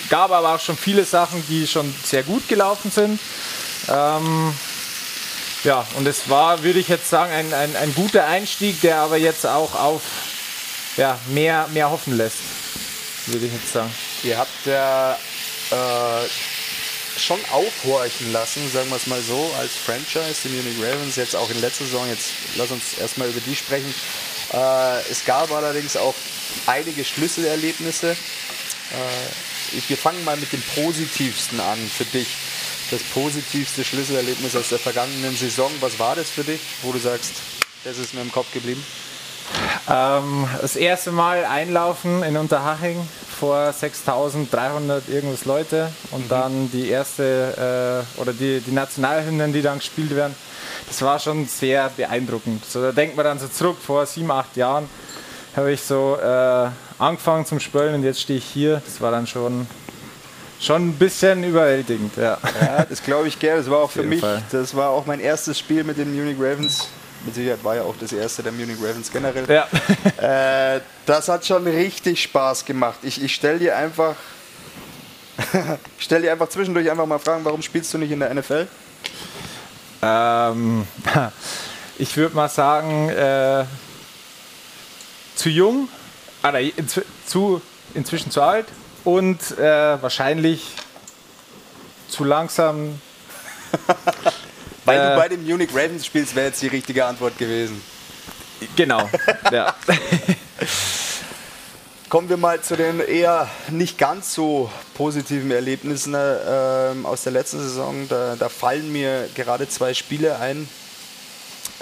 gab 0.08 0.30
aber 0.30 0.54
auch 0.54 0.60
schon 0.60 0.76
viele 0.76 1.04
Sachen, 1.04 1.44
die 1.48 1.66
schon 1.66 1.94
sehr 2.04 2.22
gut 2.22 2.48
gelaufen 2.48 2.90
sind. 2.90 3.20
Ähm, 3.88 4.54
ja, 5.64 5.86
und 5.96 6.06
es 6.06 6.28
war, 6.28 6.62
würde 6.62 6.78
ich 6.78 6.88
jetzt 6.88 7.08
sagen, 7.08 7.32
ein, 7.32 7.52
ein, 7.52 7.74
ein 7.76 7.94
guter 7.94 8.26
Einstieg, 8.26 8.80
der 8.80 8.98
aber 8.98 9.16
jetzt 9.16 9.46
auch 9.46 9.74
auf 9.74 10.02
ja, 10.96 11.18
mehr, 11.28 11.68
mehr 11.72 11.90
hoffen 11.90 12.16
lässt, 12.16 12.38
würde 13.26 13.46
ich 13.46 13.52
jetzt 13.52 13.72
sagen. 13.72 13.92
Ihr 14.22 14.38
habt 14.38 14.66
ja 14.66 15.12
äh, 15.12 16.28
schon 17.18 17.38
aufhorchen 17.50 18.32
lassen, 18.32 18.70
sagen 18.70 18.88
wir 18.90 18.96
es 18.96 19.06
mal 19.06 19.20
so, 19.20 19.52
als 19.58 19.72
Franchise, 19.74 20.34
die 20.44 20.48
Munich 20.50 20.76
Ravens, 20.80 21.16
jetzt 21.16 21.34
auch 21.34 21.50
in 21.50 21.60
letzter 21.60 21.84
Saison, 21.84 22.08
jetzt 22.08 22.30
lass 22.56 22.70
uns 22.70 22.98
erstmal 22.98 23.28
über 23.28 23.40
die 23.40 23.56
sprechen. 23.56 23.92
Äh, 24.52 25.10
es 25.10 25.24
gab 25.24 25.50
allerdings 25.52 25.96
auch 25.96 26.14
einige 26.66 27.04
Schlüsselerlebnisse. 27.04 28.12
Äh, 28.12 28.16
wir 29.72 29.96
fangen 29.96 30.24
mal 30.24 30.36
mit 30.36 30.52
dem 30.52 30.62
Positivsten 30.74 31.60
an 31.60 31.78
für 31.78 32.04
dich. 32.04 32.28
Das 32.90 33.02
positivste 33.02 33.84
Schlüsselerlebnis 33.84 34.56
aus 34.56 34.70
der 34.70 34.78
vergangenen 34.78 35.36
Saison, 35.36 35.70
was 35.80 35.98
war 35.98 36.16
das 36.16 36.30
für 36.30 36.44
dich, 36.44 36.60
wo 36.82 36.92
du 36.92 36.98
sagst, 36.98 37.32
das 37.84 37.98
ist 37.98 38.14
mir 38.14 38.22
im 38.22 38.32
Kopf 38.32 38.52
geblieben? 38.52 38.82
Ähm, 39.90 40.48
das 40.60 40.76
erste 40.76 41.12
Mal 41.12 41.44
einlaufen 41.44 42.22
in 42.22 42.36
Unterhaching 42.36 42.96
vor 43.38 43.72
6300 43.72 45.08
irgendwas 45.08 45.44
Leute 45.44 45.90
und 46.10 46.24
mhm. 46.24 46.28
dann 46.28 46.70
die 46.72 46.88
erste 46.88 48.04
äh, 48.16 48.20
oder 48.20 48.32
die, 48.32 48.60
die 48.60 48.72
Nationalhymnen, 48.72 49.52
die 49.52 49.62
dann 49.62 49.78
gespielt 49.78 50.14
werden. 50.14 50.34
Das 50.86 51.02
war 51.02 51.18
schon 51.18 51.46
sehr 51.46 51.90
beeindruckend. 51.90 52.64
So, 52.64 52.82
da 52.82 52.92
denkt 52.92 53.16
man 53.16 53.24
dann 53.24 53.38
so 53.38 53.48
zurück, 53.48 53.76
vor 53.84 54.06
sieben, 54.06 54.30
acht 54.30 54.56
Jahren 54.56 54.88
habe 55.54 55.72
ich 55.72 55.82
so 55.82 56.16
äh, 56.16 56.70
angefangen 56.98 57.46
zum 57.46 57.60
Spölen 57.60 57.94
und 57.94 58.02
jetzt 58.02 58.20
stehe 58.20 58.38
ich 58.38 58.44
hier. 58.44 58.82
Das 58.84 59.00
war 59.00 59.10
dann 59.10 59.26
schon, 59.26 59.66
schon 60.60 60.88
ein 60.88 60.92
bisschen 60.94 61.44
überwältigend. 61.44 62.16
Ja, 62.16 62.38
ja 62.60 62.84
das 62.84 63.02
glaube 63.02 63.28
ich 63.28 63.38
gerne. 63.38 63.58
Das 63.58 63.70
war 63.70 63.78
auch 63.78 63.90
für 63.90 64.02
mich, 64.02 64.20
Fall. 64.20 64.42
das 64.50 64.74
war 64.74 64.90
auch 64.90 65.06
mein 65.06 65.20
erstes 65.20 65.58
Spiel 65.58 65.84
mit 65.84 65.98
den 65.98 66.14
Munich 66.14 66.36
Ravens. 66.38 66.88
Mit 67.24 67.34
Sicherheit 67.34 67.64
war 67.64 67.74
ja 67.74 67.82
auch 67.82 67.96
das 67.98 68.12
erste 68.12 68.42
der 68.42 68.52
Munich 68.52 68.76
Ravens 68.80 69.10
generell. 69.10 69.44
Ja. 69.48 69.66
Äh, 70.18 70.80
das 71.06 71.28
hat 71.28 71.46
schon 71.46 71.66
richtig 71.66 72.22
Spaß 72.22 72.64
gemacht. 72.64 72.98
Ich, 73.02 73.22
ich 73.22 73.34
stelle 73.34 73.58
dir 73.58 73.76
einfach, 73.76 74.16
ich 75.98 76.04
stelle 76.04 76.22
dir 76.22 76.32
einfach 76.32 76.48
zwischendurch 76.48 76.90
einfach 76.90 77.06
mal 77.06 77.18
Fragen, 77.18 77.44
warum 77.44 77.62
spielst 77.62 77.94
du 77.94 77.98
nicht 77.98 78.10
in 78.10 78.20
der 78.20 78.34
NFL? 78.34 78.66
Ähm, 80.02 80.86
ich 81.98 82.16
würde 82.16 82.34
mal 82.34 82.48
sagen, 82.48 83.08
äh, 83.10 83.64
zu 85.34 85.48
jung, 85.48 85.88
oder 86.48 86.60
inzw 86.60 87.02
zu, 87.26 87.60
inzwischen 87.94 88.30
zu 88.30 88.42
alt 88.42 88.66
und 89.04 89.58
äh, 89.58 90.02
wahrscheinlich 90.02 90.72
zu 92.08 92.24
langsam. 92.24 93.00
Weil 94.84 94.98
äh, 94.98 95.10
du 95.10 95.16
bei 95.16 95.28
den 95.28 95.44
Munich 95.44 95.70
Ravens 95.74 96.06
spielst, 96.06 96.34
wäre 96.34 96.46
jetzt 96.46 96.62
die 96.62 96.68
richtige 96.68 97.04
Antwort 97.04 97.36
gewesen. 97.38 97.82
Genau, 98.76 99.08
ja. 99.52 99.74
Kommen 102.08 102.30
wir 102.30 102.38
mal 102.38 102.60
zu 102.62 102.74
den 102.74 103.00
eher 103.00 103.48
nicht 103.70 103.98
ganz 103.98 104.32
so 104.32 104.70
positiven 104.94 105.50
Erlebnissen 105.50 106.14
äh, 106.14 106.94
aus 107.04 107.24
der 107.24 107.32
letzten 107.32 107.58
Saison. 107.58 108.08
Da, 108.08 108.34
da, 108.36 108.48
fallen 108.48 108.90
mir 108.90 109.28
gerade 109.34 109.68
zwei 109.68 109.92
Spiele 109.92 110.38
ein. 110.38 110.66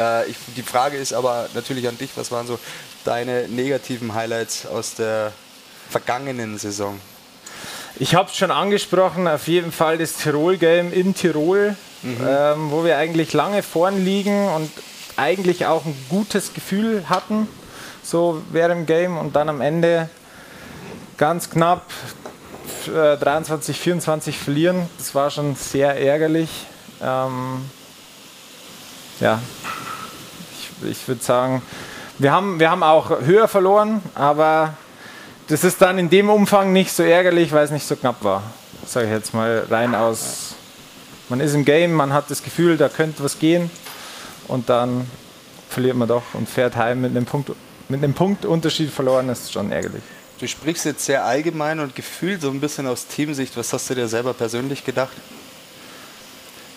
Äh, 0.01 0.29
ich, 0.29 0.37
die 0.57 0.65
Frage 0.65 0.97
ist 0.97 1.13
aber 1.13 1.49
natürlich 1.55 1.87
an 1.87 1.97
dich, 1.97 2.11
was 2.17 2.33
waren 2.33 2.49
so 2.49 2.59
deine 3.07 3.49
negativen 3.49 4.15
Highlights 4.15 4.67
aus 4.67 4.95
der 4.95 5.33
vergangenen 5.89 6.59
Saison? 6.59 7.01
Ich 7.99 8.15
habe 8.15 8.29
es 8.29 8.37
schon 8.37 8.51
angesprochen, 8.51 9.27
auf 9.27 9.49
jeden 9.49 9.73
Fall 9.73 9.97
das 9.97 10.17
Tirol-Game 10.19 10.93
in 10.93 11.15
Tirol, 11.15 11.77
mhm. 12.03 12.17
ähm, 12.29 12.71
wo 12.71 12.85
wir 12.85 12.99
eigentlich 12.99 13.33
lange 13.33 13.63
vorn 13.63 14.05
liegen 14.05 14.49
und 14.49 14.71
eigentlich 15.17 15.65
auch 15.65 15.87
ein 15.87 15.97
gutes 16.11 16.53
Gefühl 16.53 17.09
hatten, 17.09 17.49
so 18.03 18.43
während 18.51 18.81
dem 18.81 18.87
Game 18.87 19.17
und 19.19 19.35
dann 19.35 19.49
am 19.49 19.61
Ende 19.63 20.11
ganz 21.17 21.49
knapp 21.49 21.91
äh, 22.87 23.17
23, 23.17 23.79
24 23.79 24.39
verlieren. 24.39 24.89
Das 24.99 25.15
war 25.15 25.31
schon 25.31 25.57
sehr 25.57 25.99
ärgerlich. 25.99 26.51
Ähm, 27.03 27.71
ja, 29.21 29.41
ich, 30.83 30.91
ich 30.91 31.09
würde 31.09 31.23
sagen, 31.23 31.63
wir 32.19 32.33
haben, 32.33 32.59
wir 32.61 32.71
haben 32.71 32.83
auch 32.83 33.21
höher 33.21 33.49
verloren, 33.49 34.03
aber 34.15 34.75
das 35.49 35.65
ist 35.65 35.81
dann 35.83 35.99
in 35.99 36.11
dem 36.11 36.31
Umfang 36.31 36.73
nicht 36.73 36.93
so 36.93 37.03
ärgerlich, 37.03 37.53
weil 37.53 37.65
es 37.65 37.71
nicht 37.71 37.87
so 37.87 37.97
knapp 37.97 38.25
war. 38.25 38.43
Sage 38.87 39.07
ich 39.07 39.13
jetzt 39.13 39.35
mal 39.35 39.67
rein 39.71 39.95
aus. 39.95 40.55
Man 41.29 41.41
ist 41.41 41.55
im 41.55 41.65
Game, 41.65 41.93
man 41.93 42.13
hat 42.13 42.31
das 42.31 42.43
Gefühl, 42.43 42.77
da 42.77 42.89
könnte 42.89 43.23
was 43.23 43.39
gehen 43.39 43.71
und 44.49 44.69
dann 44.69 45.11
verliert 45.69 45.97
man 45.97 46.09
doch 46.09 46.23
und 46.35 46.49
fährt 46.49 46.77
heim 46.77 47.01
mit 47.01 47.11
einem 47.11 47.27
Punkt, 47.27 47.51
mit 47.89 48.03
einem 48.03 48.15
Punktunterschied 48.15 48.91
verloren, 48.91 49.29
das 49.29 49.41
ist 49.41 49.53
schon 49.53 49.73
ärgerlich. 49.73 50.03
Du 50.39 50.47
sprichst 50.47 50.85
jetzt 50.85 51.05
sehr 51.05 51.25
allgemein 51.25 51.81
und 51.81 51.95
gefühlt 51.95 52.43
so 52.43 52.51
ein 52.51 52.61
bisschen 52.61 52.87
aus 52.87 53.07
Teamsicht. 53.07 53.57
Was 53.57 53.73
hast 53.73 53.89
du 53.89 53.95
dir 53.95 54.07
selber 54.07 54.35
persönlich 54.35 54.85
gedacht? 54.85 55.13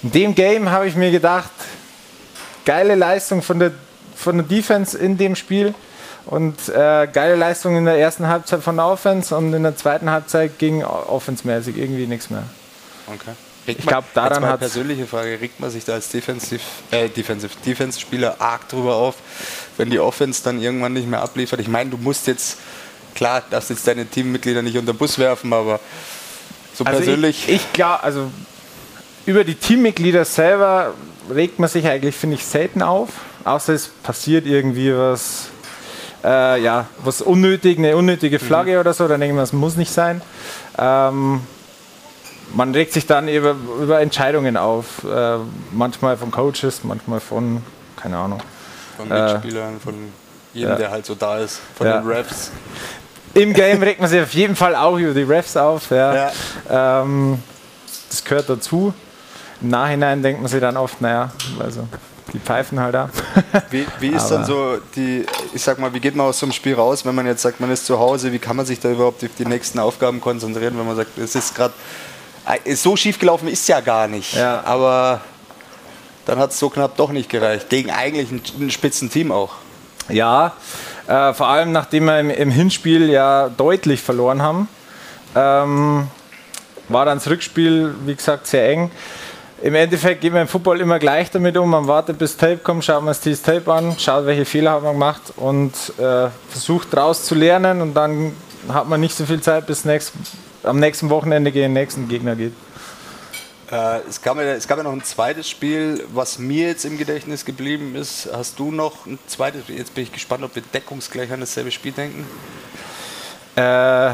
In 0.02 0.12
dem 0.12 0.34
Game 0.34 0.70
habe 0.72 0.88
ich 0.88 0.96
mir 0.96 1.12
gedacht, 1.12 1.52
geile 2.64 2.96
Leistung 2.96 3.42
von 3.42 3.60
der, 3.60 3.74
von 4.20 4.38
der 4.38 4.46
Defense 4.46 4.98
in 4.98 5.18
dem 5.18 5.36
Spiel 5.36 5.74
und 6.26 6.70
äh, 6.70 7.08
geile 7.12 7.36
Leistung 7.36 7.78
in 7.78 7.86
der 7.86 7.98
ersten 7.98 8.28
Halbzeit 8.28 8.62
von 8.62 8.76
der 8.76 8.86
Offense 8.86 9.36
und 9.36 9.54
in 9.54 9.64
der 9.64 9.78
zweiten 9.78 10.10
Halbzeit 10.10 10.60
ging 10.60 10.84
offensmäßig 10.84 11.78
irgendwie 11.78 12.06
nichts 12.06 12.30
mehr. 12.30 12.44
Okay. 13.08 13.32
Regt 13.68 13.80
ich 13.80 13.86
glaube, 13.86 14.08
daran 14.14 14.46
hat 14.46 14.60
persönliche 14.60 15.06
Frage, 15.06 15.40
regt 15.40 15.60
man 15.60 15.70
sich 15.70 15.86
da 15.86 15.94
als 15.94 16.10
Defensive, 16.10 16.62
äh, 16.92 17.08
Defensive, 17.08 17.54
Defense-Spieler 17.66 18.36
arg 18.40 18.68
drüber 18.68 18.96
auf, 18.96 19.16
wenn 19.78 19.90
die 19.90 20.00
Offense 20.00 20.44
dann 20.44 20.62
irgendwann 20.62 20.94
nicht 20.94 21.08
mehr 21.08 21.22
abliefert? 21.22 21.60
Ich 21.60 21.68
meine, 21.68 21.90
du 21.90 21.98
musst 21.98 22.28
jetzt, 22.28 22.58
klar, 23.16 23.44
darfst 23.50 23.70
jetzt 23.70 23.88
deine 23.88 24.06
Teammitglieder 24.06 24.62
nicht 24.62 24.78
unter 24.78 24.94
den 24.94 24.98
Bus 24.98 25.18
werfen, 25.18 25.54
aber 25.54 25.80
so 26.74 26.84
also 26.84 26.98
persönlich. 26.98 27.48
Ich, 27.48 27.56
ich 27.56 27.74
glaube, 27.74 28.04
also 28.04 28.32
über 29.26 29.44
die 29.44 29.56
Teammitglieder 29.56 30.26
selber 30.26 30.94
regt 31.34 31.60
man 31.60 31.70
sich 31.70 31.86
eigentlich, 31.88 32.16
finde 32.16 32.36
ich, 32.36 32.46
selten 32.46 32.82
auf, 32.82 33.10
außer 33.46 33.74
es 33.74 33.88
passiert 33.88 34.46
irgendwie 34.46 34.96
was 34.96 35.50
äh, 36.24 36.62
ja, 36.62 36.88
was 37.04 37.22
unnötig, 37.22 37.78
eine 37.78 37.96
unnötige 37.96 38.40
Flagge 38.40 38.74
mhm. 38.74 38.80
oder 38.80 38.94
so, 38.94 39.08
dann 39.08 39.20
denke 39.20 39.34
ich 39.34 39.36
mir, 39.36 39.42
das 39.42 39.54
muss 39.54 39.76
nicht 39.76 39.92
sein. 39.92 40.22
Ähm, 40.78 41.42
man 42.54 42.74
regt 42.74 42.94
sich 42.94 43.06
dann 43.06 43.28
über, 43.28 43.56
über 43.82 44.02
Entscheidungen 44.02 44.58
auf, 44.58 45.04
äh, 45.04 45.38
manchmal 45.72 46.18
von 46.18 46.32
Coaches, 46.32 46.84
manchmal 46.84 47.20
von, 47.20 47.62
keine 47.96 48.18
Ahnung. 48.18 48.42
Von 48.98 49.12
äh, 49.12 49.34
Mitspielern, 49.34 49.78
äh, 49.78 49.80
von 49.80 49.94
jedem, 50.54 50.70
ja. 50.72 50.76
der 50.76 50.92
halt 50.92 51.06
so 51.06 51.16
da 51.16 51.38
ist, 51.38 51.62
von 51.76 51.88
ja. 51.88 52.00
den 52.00 52.08
Refs. 52.08 52.52
Im 53.36 53.54
Game 53.54 53.82
regt 53.84 54.02
man 54.02 54.10
sich 54.10 54.22
auf 54.22 54.34
jeden 54.34 54.56
Fall 54.56 54.76
auch 54.76 54.98
über 54.98 55.14
die 55.14 55.22
Refs 55.22 55.56
auf. 55.56 55.92
Ja. 55.92 56.16
ja. 56.16 56.32
Ähm, 57.04 57.42
das 58.10 58.24
gehört 58.24 58.50
dazu. 58.50 58.94
Im 59.62 59.70
Nachhinein 59.70 60.24
denkt 60.24 60.42
man 60.42 60.50
sich 60.50 60.60
dann 60.60 60.78
oft, 60.78 61.00
naja, 61.02 61.32
also 61.60 61.88
die 62.34 62.40
pfeifen 62.40 62.80
halt 62.80 62.96
da. 62.96 63.10
Wie, 63.70 63.86
wie 64.00 64.10
ist 64.10 64.28
dann 64.28 64.46
so 64.46 64.78
die, 64.96 65.26
ich 65.54 65.62
sag 65.62 65.80
mal, 65.80 65.94
wie 65.94 66.00
geht 66.00 66.16
man 66.16 66.28
aus 66.28 66.40
so 66.40 66.46
einem 66.46 66.54
Spiel 66.54 66.76
raus, 66.76 67.06
wenn 67.06 67.16
man 67.16 67.26
jetzt 67.26 67.42
sagt, 67.42 67.60
man 67.60 67.72
ist 67.72 67.86
zu 67.86 68.00
Hause, 68.00 68.32
wie 68.32 68.40
kann 68.40 68.56
man 68.56 68.66
sich 68.66 68.80
da 68.80 68.90
überhaupt 68.90 69.24
auf 69.24 69.32
die 69.38 69.46
nächsten 69.46 69.80
Aufgaben 69.80 70.22
konzentrieren, 70.22 70.78
wenn 70.78 70.86
man 70.86 70.96
sagt, 70.96 71.18
es 71.18 71.36
ist 71.36 71.56
gerade, 71.56 71.74
äh, 72.64 72.76
so 72.76 72.96
schief 72.96 73.20
gelaufen 73.20 73.48
ist 73.48 73.68
ja 73.68 73.80
gar 73.82 74.08
nicht, 74.08 74.36
ja. 74.36 74.62
aber 74.64 75.22
dann 76.26 76.40
hat 76.40 76.52
es 76.52 76.60
so 76.60 76.70
knapp 76.70 76.96
doch 76.98 77.12
nicht 77.12 77.30
gereicht, 77.30 77.70
gegen 77.70 77.92
eigentlich 77.92 78.32
ein, 78.32 78.42
ein 78.60 78.72
Spitzenteam 78.72 79.32
auch. 79.32 79.56
Ja, 80.10 80.54
äh, 81.08 81.34
vor 81.34 81.48
allem 81.48 81.72
nachdem 81.72 82.06
wir 82.06 82.20
im, 82.20 82.30
im, 82.30 82.52
Hinspiel 82.52 83.10
ja 83.10 83.50
deutlich 83.50 84.02
verloren 84.02 84.42
haben, 84.42 84.68
ähm, 85.36 86.08
war 86.88 87.06
dann 87.06 87.20
das 87.20 87.28
Rückspiel, 87.30 87.94
wie 88.06 88.16
gesagt, 88.16 88.48
sehr 88.48 88.68
eng 88.70 88.92
im 89.62 89.76
Endeffekt 89.76 90.22
geht 90.22 90.34
man 90.34 90.44
im 90.44 90.48
Football 90.48 90.82
immer 90.82 91.00
gleich 91.00 91.32
damit 91.32 91.58
um. 91.58 91.70
Man 91.70 91.88
wartet 91.88 92.18
bis 92.18 92.38
Tape 92.38 92.58
kommt, 92.58 92.86
schaut 92.86 93.04
man 93.04 93.14
sich 93.14 93.34
das 93.34 93.42
Tape 93.42 93.72
an, 93.74 93.98
schaut, 93.98 94.26
welche 94.26 94.46
Fehler 94.46 94.72
haben 94.72 94.84
wir 94.84 94.94
gemacht 94.94 95.22
und 95.36 95.74
äh, 95.98 96.30
versucht 96.50 96.94
daraus 96.94 97.26
zu 97.26 97.36
lernen 97.36 97.82
und 97.82 97.94
dann 97.94 98.34
hat 98.68 98.88
man 98.88 99.00
nicht 99.00 99.16
so 99.16 99.26
viel 99.26 99.42
Zeit, 99.42 99.68
bis 99.68 99.86
nächst, 99.86 100.14
am 100.64 100.80
nächsten 100.80 101.10
Wochenende 101.10 101.52
gegen 101.52 101.66
den 101.66 101.74
nächsten 101.74 102.08
Gegner 102.08 102.36
geht. 102.36 102.54
Äh, 103.72 104.00
es, 104.10 104.22
gab, 104.22 104.38
es 104.40 104.68
gab 104.68 104.78
ja 104.78 104.84
noch 104.84 104.94
ein 104.94 105.04
zweites 105.04 105.48
Spiel, 105.50 106.04
was 106.14 106.40
mir 106.40 106.68
jetzt 106.68 106.86
im 106.86 106.98
Gedächtnis 106.98 107.46
geblieben 107.46 107.96
ist. 107.96 108.30
Hast 108.32 108.58
du 108.58 108.72
noch 108.72 109.06
ein 109.06 109.20
zweites? 109.28 109.64
Jetzt 109.68 109.94
bin 109.94 110.04
ich 110.04 110.12
gespannt, 110.12 110.44
ob 110.44 110.56
wir 110.56 110.64
deckungsgleich 110.74 111.32
an 111.32 111.40
dasselbe 111.40 111.72
Spiel 111.72 111.92
denken. 111.92 112.26
Äh, 113.56 114.10
äh, 114.10 114.14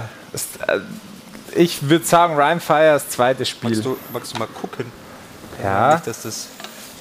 ich 1.56 1.88
würde 1.90 2.06
sagen, 2.06 2.36
Ryan 2.36 2.60
Fire 2.60 2.94
das 2.94 3.10
zweite 3.10 3.46
Spiel. 3.46 3.70
Magst 3.70 3.86
du, 3.86 3.98
magst 4.12 4.36
du 4.36 4.40
mal 4.40 4.48
gucken? 4.48 5.05
Ja. 5.64 5.94
Nicht, 5.94 6.08
dass 6.08 6.22
das 6.24 6.48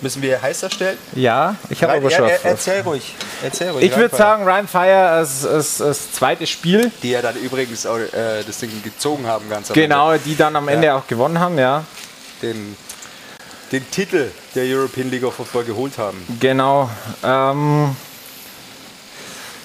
Müssen 0.01 0.21
wir 0.21 0.43
heißer 0.43 0.71
stellen? 0.71 0.99
Ja, 1.15 1.57
ich 1.71 1.83
habe 1.83 1.95
aber 1.95 2.11
schon. 2.11 2.29
Er, 2.29 2.45
erzähl 2.45 2.83
ruhig. 2.83 3.15
Erzähl 3.43 3.71
ruhig. 3.71 3.85
Ich 3.85 3.97
würde 3.97 4.15
sagen, 4.15 4.45
Ryan 4.45 4.69
Fire 4.69 5.09
als, 5.09 5.47
als 5.47 6.13
zweites 6.13 6.51
Spiel. 6.51 6.91
Die 7.03 7.11
ja 7.11 7.23
dann 7.23 7.37
übrigens 7.37 7.87
auch, 7.87 7.97
äh, 7.97 8.43
das 8.47 8.59
Ding 8.59 8.71
gezogen 8.83 9.27
haben, 9.27 9.49
ganz 9.49 9.71
am 9.71 9.75
Genau, 9.75 10.11
Ende. 10.11 10.25
die 10.27 10.37
dann 10.37 10.57
am 10.57 10.69
Ende 10.69 10.89
ja. 10.89 10.97
auch 10.97 11.07
gewonnen 11.07 11.39
haben, 11.39 11.59
ja. 11.59 11.85
Den, 12.43 12.77
den 13.73 13.91
Titel 13.91 14.31
der 14.55 14.65
European 14.65 15.11
League 15.11 15.25
of 15.25 15.37
Football 15.37 15.65
geholt 15.65 15.97
haben. 15.97 16.23
Genau. 16.39 16.91
Ähm, 17.23 17.97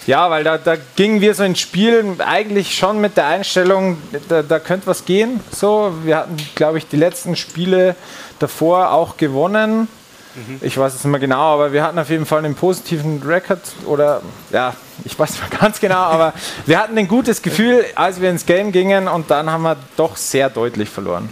ja, 0.09 0.31
weil 0.31 0.43
da, 0.43 0.57
da 0.57 0.75
gingen 0.95 1.21
wir 1.21 1.35
so 1.35 1.43
ins 1.43 1.59
Spiel 1.59 2.15
eigentlich 2.17 2.75
schon 2.75 2.99
mit 2.99 3.15
der 3.15 3.27
Einstellung, 3.27 4.01
da, 4.27 4.41
da 4.41 4.57
könnte 4.57 4.87
was 4.87 5.05
gehen. 5.05 5.39
So, 5.51 5.93
wir 6.03 6.17
hatten, 6.17 6.35
glaube 6.55 6.79
ich, 6.79 6.87
die 6.87 6.95
letzten 6.95 7.35
Spiele 7.35 7.95
davor 8.39 8.89
auch 8.91 9.17
gewonnen. 9.17 9.87
Mhm. 10.33 10.61
Ich 10.61 10.75
weiß 10.79 10.95
es 10.95 11.03
nicht 11.03 11.11
mehr 11.11 11.19
genau, 11.19 11.53
aber 11.53 11.73
wir 11.73 11.83
hatten 11.83 11.99
auf 11.99 12.09
jeden 12.09 12.25
Fall 12.25 12.39
einen 12.39 12.55
positiven 12.55 13.21
Rekord 13.21 13.61
oder 13.85 14.23
ja, 14.49 14.73
ich 15.05 15.17
weiß 15.19 15.29
nicht 15.29 15.47
mehr 15.47 15.59
ganz 15.59 15.79
genau, 15.79 16.01
aber 16.01 16.33
wir 16.65 16.79
hatten 16.79 16.97
ein 16.97 17.07
gutes 17.07 17.43
Gefühl, 17.43 17.85
als 17.93 18.19
wir 18.19 18.31
ins 18.31 18.47
Game 18.47 18.71
gingen 18.71 19.07
und 19.07 19.29
dann 19.29 19.51
haben 19.51 19.61
wir 19.61 19.77
doch 19.95 20.17
sehr 20.17 20.49
deutlich 20.49 20.89
verloren. 20.89 21.31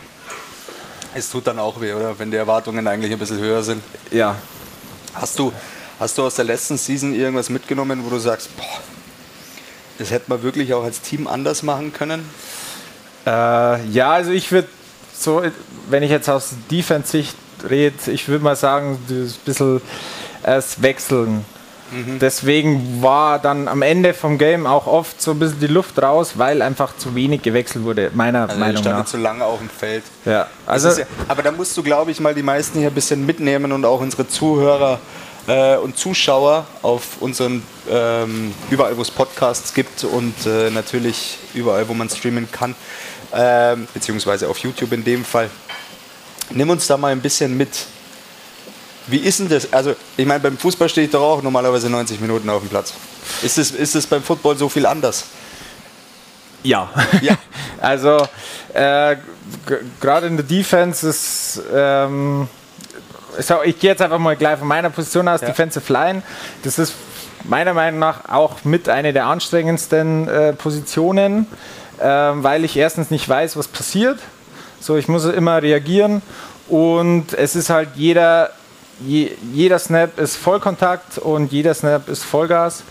Es 1.16 1.32
tut 1.32 1.48
dann 1.48 1.58
auch 1.58 1.82
weh, 1.82 1.94
oder? 1.94 2.20
Wenn 2.20 2.30
die 2.30 2.38
Erwartungen 2.38 2.86
eigentlich 2.86 3.12
ein 3.12 3.18
bisschen 3.18 3.40
höher 3.40 3.64
sind. 3.64 3.82
Ja. 4.12 4.36
Hast 5.16 5.40
du, 5.40 5.52
hast 6.00 6.18
du 6.18 6.24
aus 6.24 6.36
der 6.36 6.46
letzten 6.46 6.78
Season 6.78 7.14
irgendwas 7.14 7.50
mitgenommen, 7.50 8.02
wo 8.06 8.10
du 8.10 8.20
sagst, 8.20 8.56
boah, 8.58 8.82
das 9.98 10.12
hätte 10.12 10.26
man 10.28 10.44
wirklich 10.44 10.74
auch 10.74 10.84
als 10.84 11.02
Team 11.02 11.28
anders 11.28 11.64
machen 11.64 11.94
können? 11.94 12.28
Äh, 13.26 13.86
ja, 13.88 14.12
also 14.12 14.32
ich 14.32 14.52
würde 14.52 14.70
so, 15.14 15.42
wenn 15.90 16.04
ich 16.04 16.12
jetzt 16.12 16.30
aus 16.30 16.52
Defense-Sicht 16.70 17.36
rede, 17.70 18.12
ich 18.12 18.28
würde 18.28 18.44
mal 18.44 18.56
sagen, 18.56 19.00
das 19.08 19.34
bisschen 19.34 19.82
das 20.44 20.82
Wechseln. 20.82 21.44
Mhm. 21.92 22.20
Deswegen 22.20 23.02
war 23.02 23.40
dann 23.40 23.68
am 23.68 23.82
Ende 23.82 24.14
vom 24.14 24.38
Game 24.38 24.66
auch 24.66 24.88
oft 24.88 25.22
so 25.22 25.32
ein 25.32 25.40
bisschen 25.40 25.60
die 25.60 25.68
Luft 25.68 26.02
raus, 26.02 26.34
weil 26.36 26.62
einfach 26.62 26.98
zu 26.98 27.16
wenig 27.16 27.42
gewechselt 27.42 27.86
wurde, 27.86 28.12
meiner 28.14 28.50
also 28.50 28.60
Meinung 28.60 28.84
nach. 28.84 29.06
zu 29.06 29.18
lange 29.18 29.46
auf 29.46 29.60
dem 29.60 29.70
Feld. 29.70 30.04
Ja, 30.26 30.48
also 30.66 30.90
ja, 30.90 31.06
aber 31.28 31.44
da 31.44 31.52
musst 31.52 31.76
du, 31.78 31.84
glaube 31.84 32.12
ich, 32.12 32.20
mal 32.20 32.36
die 32.36 32.44
meisten 32.44 32.80
hier 32.80 32.90
ein 32.90 32.94
bisschen 32.94 33.26
mitnehmen 33.26 33.72
und 33.72 33.86
auch 33.86 34.02
unsere 34.02 34.28
Zuhörer 34.28 35.00
äh, 35.48 35.78
und 35.78 35.98
Zuschauer 35.98 36.66
auf 36.82 37.22
unseren, 37.22 37.64
ähm, 37.90 38.54
überall 38.70 38.96
wo 38.98 39.02
es 39.02 39.10
Podcasts 39.10 39.74
gibt 39.74 40.04
und 40.04 40.34
äh, 40.46 40.70
natürlich 40.70 41.38
überall, 41.54 41.88
wo 41.88 41.94
man 41.94 42.10
streamen 42.10 42.52
kann, 42.52 42.76
ähm, 43.34 43.88
beziehungsweise 43.94 44.50
auf 44.50 44.60
YouTube 44.60 44.92
in 44.92 45.04
dem 45.04 45.26
Fall. 45.26 45.50
Nimm 46.50 46.70
uns 46.70 46.88
da 46.88 46.98
mal 46.98 47.12
ein 47.12 47.22
bisschen 47.22 47.56
mit. 47.58 47.88
Wie 49.08 49.18
ist 49.18 49.40
denn 49.40 49.50
das? 49.50 49.72
Also, 49.72 49.96
ich 50.18 50.26
meine, 50.26 50.42
beim 50.42 50.58
Fußball 50.58 50.90
stehe 50.90 51.06
ich 51.06 51.12
doch 51.12 51.22
auch 51.22 51.42
normalerweise 51.42 51.90
90 51.90 52.20
Minuten 52.20 52.50
auf 52.50 52.62
dem 52.62 52.70
Platz. 52.70 52.94
Ist 53.42 53.58
es 53.58 53.72
ist 53.72 53.96
es 53.96 54.06
beim 54.06 54.22
Football 54.22 54.58
so 54.58 54.68
viel 54.68 54.86
anders? 54.86 55.26
Ja. 56.64 56.90
ja. 57.22 57.38
also, 57.82 58.28
äh, 58.74 59.16
gerade 60.02 60.28
in 60.28 60.36
der 60.36 60.46
Defense 60.46 61.08
ist. 61.08 61.62
Ähm, 61.74 62.50
ich 63.64 63.80
gehe 63.80 63.92
jetzt 63.92 64.02
einfach 64.02 64.20
mal 64.20 64.36
gleich 64.36 64.60
von 64.60 64.68
meiner 64.68 64.90
Position 64.90 65.28
aus, 65.28 65.42
ja. 65.42 65.48
Defensive 65.48 65.92
Line. 65.92 66.24
Das 66.64 66.80
ist 66.80 66.94
meiner 67.44 67.74
Meinung 67.74 68.00
nach 68.00 68.30
auch 68.30 68.64
mit 68.64 68.90
einer 68.90 69.14
der 69.14 69.26
anstrengendsten 69.26 70.28
äh, 70.28 70.54
Positionen 70.54 71.48
ähm, 72.02 72.44
weil 72.44 72.64
ich 72.64 72.78
erstens 72.78 73.12
nicht 73.12 73.28
weiß, 73.28 73.58
was 73.58 73.68
passiert. 73.68 74.20
So, 74.80 74.98
ich 74.98 75.08
muss 75.08 75.26
immer 75.26 75.62
reagieren 75.62 76.22
und 76.68 77.34
es 77.34 77.56
ist 77.56 77.70
halt 77.70 77.90
jeder, 77.96 78.52
je, 79.00 79.32
jeder 79.54 79.80
Snap 79.80 80.20
ist 80.20 80.36
Vollkontakt 80.36 81.18
und 81.18 81.52
jeder 81.52 81.74
Snap 81.74 82.08
ist 82.10 82.24
Vollgas 82.24 82.84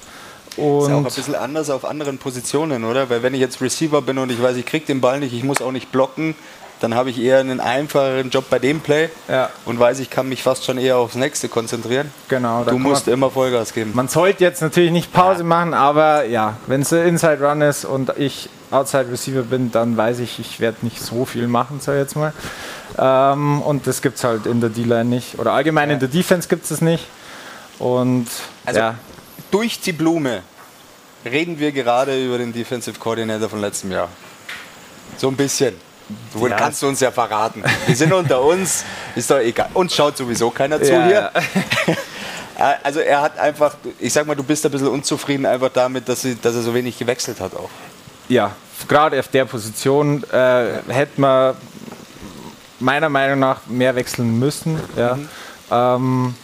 Und 0.56 0.82
ist 0.82 0.88
ja 0.88 0.94
auch 0.94 0.98
ein 0.98 1.04
bisschen 1.04 1.34
anders 1.36 1.70
auf 1.70 1.84
anderen 1.84 2.18
Positionen, 2.18 2.84
oder? 2.84 3.08
Weil 3.08 3.22
wenn 3.22 3.34
ich 3.34 3.40
jetzt 3.40 3.60
Receiver 3.60 4.02
bin 4.02 4.18
und 4.18 4.32
ich 4.32 4.42
weiß, 4.42 4.56
ich 4.56 4.66
kriege 4.66 4.86
den 4.86 5.00
Ball 5.00 5.20
nicht, 5.20 5.32
ich 5.32 5.44
muss 5.44 5.62
auch 5.62 5.72
nicht 5.72 5.92
blocken, 5.92 6.34
dann 6.80 6.94
habe 6.94 7.10
ich 7.10 7.18
eher 7.18 7.38
einen 7.38 7.60
einfacheren 7.60 8.30
Job 8.30 8.50
bei 8.50 8.58
dem 8.58 8.80
Play 8.80 9.08
ja. 9.28 9.50
und 9.64 9.78
weiß, 9.78 9.98
ich 10.00 10.10
kann 10.10 10.28
mich 10.28 10.42
fast 10.42 10.64
schon 10.64 10.78
eher 10.78 10.98
aufs 10.98 11.14
nächste 11.14 11.48
konzentrieren. 11.48 12.10
Genau. 12.28 12.64
Du 12.64 12.78
musst 12.78 13.06
man, 13.06 13.14
immer 13.14 13.30
Vollgas 13.30 13.72
geben. 13.72 13.92
Man 13.94 14.08
sollte 14.08 14.44
jetzt 14.44 14.60
natürlich 14.60 14.90
nicht 14.90 15.12
Pause 15.12 15.40
ja. 15.40 15.46
machen, 15.46 15.74
aber 15.74 16.24
ja, 16.24 16.56
wenn 16.66 16.82
es 16.82 16.92
Inside 16.92 17.46
Run 17.46 17.62
ist 17.62 17.84
und 17.84 18.12
ich 18.18 18.48
Outside 18.70 19.06
Receiver 19.10 19.42
bin, 19.42 19.70
dann 19.70 19.96
weiß 19.96 20.18
ich, 20.18 20.38
ich 20.38 20.60
werde 20.60 20.78
nicht 20.82 21.00
so 21.00 21.24
viel 21.24 21.46
machen, 21.48 21.78
sag 21.80 21.94
ich 21.94 22.00
jetzt 22.00 22.16
mal. 22.16 22.32
Ähm, 22.98 23.62
und 23.62 23.86
das 23.86 24.02
gibt 24.02 24.18
es 24.18 24.24
halt 24.24 24.46
in 24.46 24.60
der 24.60 24.70
D-Line 24.70 25.04
nicht. 25.04 25.38
Oder 25.38 25.52
allgemein 25.52 25.88
ja. 25.88 25.94
in 25.94 26.00
der 26.00 26.08
Defense 26.08 26.48
gibt 26.48 26.64
es 26.64 26.70
es 26.72 26.80
nicht. 26.80 27.06
Und 27.78 28.26
also 28.64 28.80
ja. 28.80 28.94
durch 29.50 29.80
die 29.80 29.92
Blume 29.92 30.42
reden 31.24 31.58
wir 31.58 31.72
gerade 31.72 32.22
über 32.24 32.38
den 32.38 32.52
Defensive 32.52 32.98
Coordinator 32.98 33.48
von 33.48 33.60
letztem 33.60 33.92
Jahr. 33.92 34.08
So 35.16 35.28
ein 35.28 35.36
bisschen. 35.36 35.74
Du 36.32 36.46
ja. 36.46 36.56
kannst 36.56 36.82
du 36.82 36.88
uns 36.88 37.00
ja 37.00 37.10
verraten. 37.10 37.62
Wir 37.86 37.96
sind 37.96 38.12
unter 38.12 38.40
uns, 38.42 38.84
ist 39.14 39.30
doch 39.30 39.38
egal. 39.38 39.68
Uns 39.74 39.94
schaut 39.94 40.16
sowieso 40.16 40.50
keiner 40.50 40.80
zu 40.80 40.92
ja, 40.92 41.06
hier. 41.06 41.30
Also 42.82 43.00
er 43.00 43.20
hat 43.20 43.38
einfach, 43.38 43.74
ich 43.98 44.14
sag 44.14 44.26
mal, 44.26 44.34
du 44.34 44.42
bist 44.42 44.64
ein 44.64 44.72
bisschen 44.72 44.88
unzufrieden 44.88 45.44
einfach 45.44 45.68
damit, 45.70 46.08
dass, 46.08 46.22
sie, 46.22 46.36
dass 46.36 46.54
er 46.54 46.62
so 46.62 46.72
wenig 46.72 46.98
gewechselt 46.98 47.38
hat 47.38 47.54
auch. 47.54 47.68
Ja, 48.30 48.52
gerade 48.88 49.18
auf 49.18 49.28
der 49.28 49.44
Position 49.44 50.24
äh, 50.32 50.78
hätte 50.88 51.20
man 51.20 51.54
meiner 52.80 53.10
Meinung 53.10 53.40
nach 53.40 53.66
mehr 53.66 53.94
wechseln 53.94 54.38
müssen. 54.38 54.80
Ja. 54.96 55.16
Mhm. 55.16 55.28
Ähm, 55.70 56.34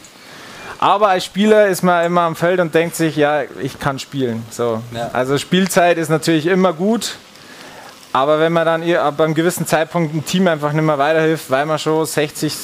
aber 0.79 1.09
als 1.09 1.25
Spieler 1.25 1.69
ist 1.69 1.83
man 1.83 2.05
immer 2.05 2.23
am 2.23 2.35
Feld 2.35 2.59
und 2.59 2.75
denkt 2.75 2.97
sich, 2.97 3.17
ja, 3.17 3.43
ich 3.61 3.79
kann 3.79 3.99
spielen. 3.99 4.45
So. 4.51 4.83
Also 5.13 5.39
Spielzeit 5.39 5.97
ist 5.97 6.09
natürlich 6.09 6.47
immer 6.47 6.73
gut. 6.73 7.17
Aber 8.13 8.41
wenn 8.41 8.53
man 8.53 8.67
dann 8.67 8.95
ab 8.97 9.21
einem 9.21 9.35
gewissen 9.35 9.67
Zeitpunkt 9.67 10.15
ein 10.15 10.25
Team 10.25 10.47
einfach 10.47 10.73
nicht 10.73 10.85
mehr 10.85 10.99
weiterhilft, 10.99 11.51
weil 11.51 11.67
man 11.67 11.79
schon 11.79 12.05
60 12.05 12.55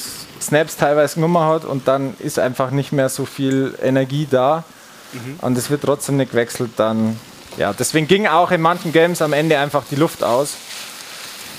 Snaps 0.41 0.77
teilweise 0.77 1.19
Nummer 1.19 1.47
hat 1.47 1.65
und 1.65 1.87
dann 1.87 2.13
ist 2.19 2.39
einfach 2.39 2.71
nicht 2.71 2.91
mehr 2.91 3.09
so 3.09 3.25
viel 3.25 3.75
Energie 3.81 4.27
da 4.29 4.63
mhm. 5.11 5.39
und 5.41 5.57
es 5.57 5.69
wird 5.69 5.83
trotzdem 5.83 6.17
nicht 6.17 6.31
gewechselt, 6.31 6.71
dann 6.77 7.19
ja, 7.57 7.73
deswegen 7.73 8.07
ging 8.07 8.27
auch 8.27 8.51
in 8.51 8.61
manchen 8.61 8.93
Games 8.93 9.21
am 9.21 9.33
Ende 9.33 9.57
einfach 9.59 9.83
die 9.89 9.95
Luft 9.95 10.23
aus. 10.23 10.53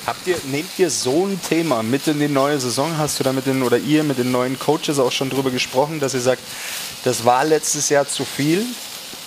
Habt 0.07 0.27
ihr, 0.27 0.37
nehmt 0.45 0.71
ihr 0.79 0.89
so 0.89 1.27
ein 1.27 1.39
Thema 1.47 1.83
mit 1.83 2.07
in 2.07 2.19
die 2.19 2.29
neue 2.29 2.59
Saison? 2.59 2.97
Hast 2.97 3.21
du 3.21 3.25
da 3.25 3.33
mit 3.33 3.45
den, 3.45 3.63
oder 3.63 3.77
ihr 3.77 4.03
mit 4.03 4.19
den 4.19 4.33
neuen 4.33 4.59
Coaches 4.59 4.99
auch 4.99 5.13
schon 5.13 5.29
drüber 5.29 5.51
gesprochen, 5.51 6.01
dass 6.01 6.15
ihr 6.15 6.21
sagt, 6.21 6.41
das 7.05 7.25
war 7.25 7.45
letztes 7.45 7.91
Jahr 7.91 8.09
zu 8.09 8.25
viel? 8.25 8.65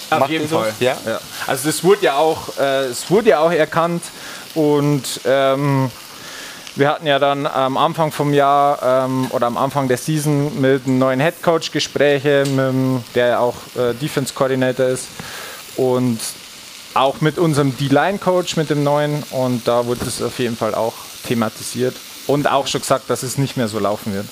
Auf 0.10 0.20
Macht 0.22 0.32
jeden 0.32 0.50
Fall. 0.50 0.74
Ja? 0.80 0.98
ja? 1.06 1.20
Also 1.46 1.68
das 1.68 1.84
wurde 1.84 2.06
ja 2.06 2.16
auch, 2.16 2.58
äh, 2.58 2.86
es 2.86 3.10
wurde 3.10 3.30
ja 3.30 3.40
auch 3.40 3.52
erkannt 3.52 4.02
und 4.56 5.22
ähm, 5.26 5.92
wir 6.76 6.90
hatten 6.90 7.06
ja 7.06 7.20
dann 7.20 7.46
am 7.46 7.78
Anfang 7.78 8.12
vom 8.12 8.34
Jahr 8.34 9.06
ähm, 9.06 9.28
oder 9.30 9.48
am 9.48 9.58
Anfang 9.58 9.88
der 9.88 9.98
Season 9.98 10.60
mit 10.60 10.88
einem 10.88 10.98
neuen 10.98 11.20
Head 11.20 11.44
Coach 11.44 11.72
Gespräche, 11.72 12.44
mit, 12.48 13.04
der 13.14 13.28
ja 13.28 13.40
auch 13.40 13.56
äh, 13.76 13.94
Defense 13.94 14.34
Coordinator 14.34 14.88
ist 14.88 15.08
und 15.76 16.20
auch 16.96 17.22
mit 17.22 17.38
unserem 17.38 17.76
D-Line-Coach, 17.78 18.56
mit 18.56 18.70
dem 18.70 18.84
neuen. 18.84 19.24
Und 19.32 19.68
da 19.68 19.86
wurde 19.86 20.06
es 20.06 20.22
auf 20.22 20.40
jeden 20.40 20.58
Fall 20.58 20.76
auch 20.76 20.94
thematisiert. 21.28 21.96
Und 22.28 22.48
auch 22.48 22.68
schon 22.68 22.82
gesagt, 22.82 23.10
dass 23.10 23.24
es 23.24 23.38
nicht 23.38 23.58
mehr 23.58 23.68
so 23.68 23.80
laufen 23.80 24.14
wird. 24.14 24.26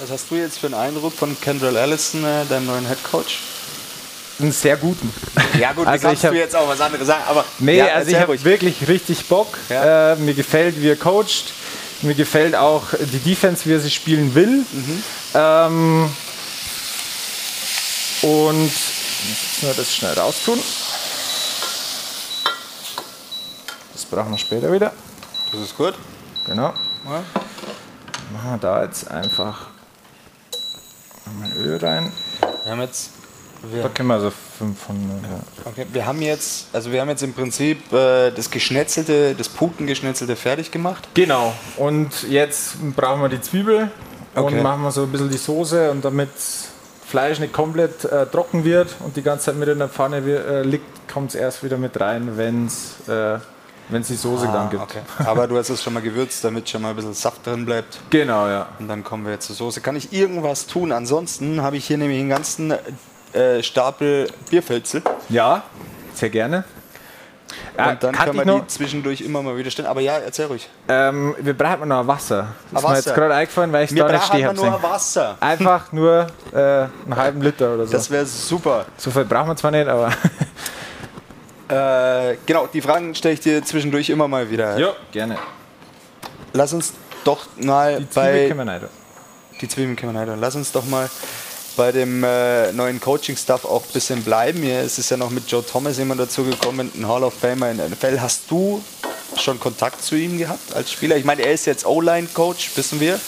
Was 0.00 0.10
hast 0.10 0.30
du 0.30 0.34
jetzt 0.34 0.58
für 0.58 0.66
einen 0.66 0.74
Eindruck 0.74 1.12
von 1.12 1.36
Kendall 1.40 1.76
Allison, 1.76 2.24
äh, 2.24 2.44
deinem 2.48 2.66
neuen 2.66 2.86
Head 2.86 3.02
Coach? 3.10 3.40
Einen 4.40 4.52
sehr 4.52 4.76
guten. 4.76 5.12
Ja 5.58 5.72
gut, 5.72 5.86
also 5.86 6.08
kannst 6.08 6.24
hab, 6.24 6.32
du 6.32 6.38
jetzt 6.38 6.56
auch 6.56 6.68
was 6.68 6.80
anderes 6.80 7.06
sagen, 7.06 7.22
aber 7.28 7.44
nee, 7.60 7.78
ja, 7.78 7.86
also 7.94 8.10
ich 8.10 8.16
habe 8.16 8.44
wirklich 8.44 8.88
richtig 8.88 9.26
Bock. 9.26 9.56
Ja. 9.68 10.14
Äh, 10.14 10.16
mir 10.16 10.34
gefällt, 10.34 10.80
wie 10.80 10.88
er 10.88 10.96
coacht. 10.96 11.52
Mir 12.02 12.14
gefällt 12.14 12.56
auch 12.56 12.82
die 12.98 13.18
Defense, 13.18 13.64
wie 13.66 13.72
er 13.72 13.80
sie 13.80 13.90
spielen 13.90 14.34
will. 14.34 14.64
Mhm. 14.72 15.02
Ähm, 15.34 16.10
und 18.22 18.72
jetzt 18.72 19.62
wir 19.62 19.74
das 19.74 19.94
schnell 19.94 20.14
raustun. 20.14 20.58
brauchen 24.14 24.30
wir 24.30 24.38
später 24.38 24.72
wieder. 24.72 24.92
Das 25.50 25.60
ist 25.60 25.76
gut. 25.76 25.94
Genau. 26.46 26.72
Ja. 27.04 27.24
Machen 28.32 28.50
wir 28.50 28.58
da 28.58 28.84
jetzt 28.84 29.10
einfach 29.10 29.66
mal 31.38 31.52
Öl 31.56 31.78
rein. 31.78 32.12
Wir 32.62 32.72
haben 32.72 32.80
jetzt. 32.80 33.10
Wir 33.70 33.82
da 33.82 33.88
können 33.88 34.08
wir 34.08 34.20
so 34.20 34.30
500. 34.30 35.22
Ja. 35.22 35.28
Okay, 35.64 35.86
wir 35.92 36.06
haben 36.06 36.20
jetzt, 36.22 36.68
also 36.72 36.92
wir 36.92 37.00
haben 37.00 37.08
jetzt 37.08 37.22
im 37.22 37.32
Prinzip 37.32 37.92
äh, 37.92 38.30
das 38.30 38.50
geschnetzelte, 38.50 39.34
das 39.34 39.48
Putengeschnetzelte 39.48 40.36
fertig 40.36 40.70
gemacht. 40.70 41.08
Genau. 41.14 41.52
Und 41.76 42.24
jetzt 42.28 42.76
brauchen 42.94 43.22
wir 43.22 43.28
die 43.28 43.40
Zwiebel 43.40 43.90
okay. 44.34 44.54
und 44.54 44.62
machen 44.62 44.82
wir 44.82 44.90
so 44.90 45.02
ein 45.02 45.12
bisschen 45.12 45.30
die 45.30 45.38
Soße 45.38 45.90
und 45.90 46.04
damit 46.04 46.30
Fleisch 47.06 47.38
nicht 47.38 47.52
komplett 47.52 48.04
äh, 48.04 48.26
trocken 48.26 48.64
wird 48.64 48.94
und 49.00 49.16
die 49.16 49.22
ganze 49.22 49.46
Zeit 49.46 49.56
mit 49.56 49.68
in 49.68 49.78
der 49.78 49.88
Pfanne 49.88 50.18
äh, 50.18 50.62
liegt, 50.62 51.08
kommt 51.12 51.30
es 51.30 51.34
erst 51.34 51.62
wieder 51.62 51.76
mit 51.76 52.00
rein, 52.00 52.36
wenn 52.36 52.66
es 52.66 53.08
äh, 53.08 53.38
wenn 53.88 54.02
es 54.02 54.08
die 54.08 54.16
Soße 54.16 54.48
ah, 54.48 54.52
dann 54.52 54.70
gibt. 54.70 54.82
Okay. 54.82 55.00
Aber 55.18 55.46
du 55.46 55.58
hast 55.58 55.68
es 55.68 55.82
schon 55.82 55.92
mal 55.92 56.02
gewürzt, 56.02 56.42
damit 56.42 56.68
schon 56.68 56.82
mal 56.82 56.90
ein 56.90 56.96
bisschen 56.96 57.14
Saft 57.14 57.46
drin 57.46 57.66
bleibt. 57.66 58.00
Genau, 58.10 58.48
ja. 58.48 58.68
Und 58.78 58.88
dann 58.88 59.04
kommen 59.04 59.24
wir 59.26 59.32
jetzt 59.32 59.46
zur 59.46 59.56
Soße. 59.56 59.80
Kann 59.80 59.96
ich 59.96 60.12
irgendwas 60.12 60.66
tun? 60.66 60.92
Ansonsten 60.92 61.60
habe 61.60 61.76
ich 61.76 61.86
hier 61.86 61.98
nämlich 61.98 62.18
einen 62.18 62.30
ganzen 62.30 62.72
äh, 63.34 63.62
Stapel 63.62 64.28
Bierfelzel. 64.48 65.02
Ja, 65.28 65.62
sehr 66.14 66.30
gerne. 66.30 66.64
Und 67.76 67.84
äh, 67.84 67.96
dann 67.98 68.14
können 68.14 68.46
wir 68.46 68.60
die 68.60 68.66
zwischendurch 68.68 69.20
immer 69.20 69.42
mal 69.42 69.56
wieder 69.56 69.70
stellen. 69.70 69.88
Aber 69.88 70.00
ja, 70.00 70.18
erzähl 70.18 70.46
ruhig. 70.46 70.68
Ähm, 70.88 71.34
wir 71.40 71.54
brauchen 71.54 71.88
noch 71.88 72.06
Wasser. 72.06 72.48
Das 72.70 72.82
ist 72.82 72.88
mir 72.88 72.96
jetzt 72.96 73.14
gerade 73.14 73.34
eingefallen, 73.34 73.72
weil 73.72 73.84
ich 73.84 73.90
es 73.90 73.96
da 73.96 74.10
nicht 74.10 74.24
stehe. 74.24 74.44
Wir 74.44 74.52
nur 74.52 74.82
Wasser. 74.82 75.36
Einfach 75.40 75.90
nur 75.92 76.26
äh, 76.52 76.56
einen 76.56 77.16
halben 77.16 77.42
Liter 77.42 77.74
oder 77.74 77.86
so. 77.86 77.92
Das 77.92 78.10
wäre 78.10 78.26
super. 78.26 78.86
So 78.96 79.10
viel 79.10 79.24
brauchen 79.24 79.48
wir 79.48 79.56
zwar 79.56 79.70
nicht, 79.70 79.88
aber... 79.88 80.12
Äh, 81.66 82.36
genau, 82.44 82.66
die 82.66 82.82
Fragen 82.82 83.14
stelle 83.14 83.34
ich 83.34 83.40
dir 83.40 83.64
zwischendurch 83.64 84.10
immer 84.10 84.28
mal 84.28 84.50
wieder. 84.50 84.78
Ja, 84.78 84.92
gerne. 85.12 85.38
Lass 86.52 86.74
uns 86.74 86.92
doch 87.24 87.46
mal 87.56 88.00
die 88.00 88.04
bei. 88.14 88.48
Zwiebeln 88.48 88.80
die 89.60 89.68
Zwiebeln 89.68 89.96
können 89.96 90.40
Lass 90.40 90.56
uns 90.56 90.72
doch 90.72 90.84
mal 90.84 91.08
bei 91.76 91.92
dem 91.92 92.24
äh, 92.24 92.72
neuen 92.72 93.00
Coaching-Stuff 93.00 93.64
auch 93.64 93.82
ein 93.82 93.92
bisschen 93.92 94.22
bleiben. 94.22 94.62
Hier 94.62 94.82
ist 94.82 94.98
es 94.98 95.10
ja 95.10 95.16
noch 95.16 95.30
mit 95.30 95.50
Joe 95.50 95.64
Thomas 95.64 95.98
jemand 95.98 96.20
dazu 96.20 96.44
gekommen, 96.44 96.90
ein 96.94 97.08
Hall 97.08 97.24
of 97.24 97.34
Famer 97.34 97.70
in 97.70 97.78
der 97.78 97.88
NFL. 97.88 98.20
Hast 98.20 98.42
du 98.48 98.82
schon 99.36 99.58
Kontakt 99.60 100.02
zu 100.02 100.14
ihm 100.14 100.38
gehabt 100.38 100.74
als 100.74 100.92
Spieler? 100.92 101.16
Ich 101.16 101.24
meine, 101.24 101.42
er 101.42 101.52
ist 101.52 101.66
jetzt 101.66 101.86
O-Line-Coach, 101.86 102.70
wissen 102.76 103.00
wir. 103.00 103.20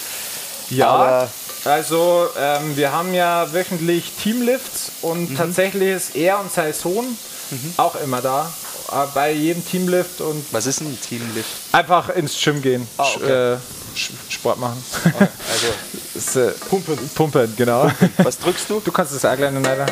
Ja, 0.71 1.29
also 1.65 2.29
ähm, 2.39 2.77
wir 2.77 2.93
haben 2.93 3.13
ja 3.13 3.53
wöchentlich 3.53 4.13
Teamlifts 4.23 4.93
und 5.03 5.31
mhm. 5.31 5.37
tatsächlich 5.37 5.91
ist 5.91 6.17
er 6.17 6.41
und 6.41 6.53
sein 6.53 6.73
Sohn 6.73 7.07
mhm. 7.51 7.75
auch 7.77 7.97
immer 8.01 8.21
da. 8.21 8.53
Äh, 8.93 9.07
bei 9.15 9.33
jedem 9.33 9.67
Teamlift 9.67 10.21
und. 10.21 10.45
Was 10.53 10.67
ist 10.67 10.81
ein 10.81 10.99
Teamlift? 11.01 11.49
Einfach 11.73 12.09
ins 12.11 12.41
Gym 12.41 12.63
gehen. 12.63 12.87
Ah, 12.97 13.09
okay. 13.17 13.55
äh, 13.55 13.57
Sport 13.97 14.59
machen. 14.59 14.83
Okay, 15.05 15.29
also 16.15 16.41
äh, 16.41 16.53
Pumpen. 16.69 17.11
Pumpen, 17.15 17.57
genau. 17.57 17.91
Was 18.19 18.39
drückst 18.39 18.71
du? 18.71 18.81
Du 18.81 18.93
kannst 18.93 19.15
das 19.15 19.25
auch 19.25 19.37
gleich 19.37 19.53
leider. 19.53 19.87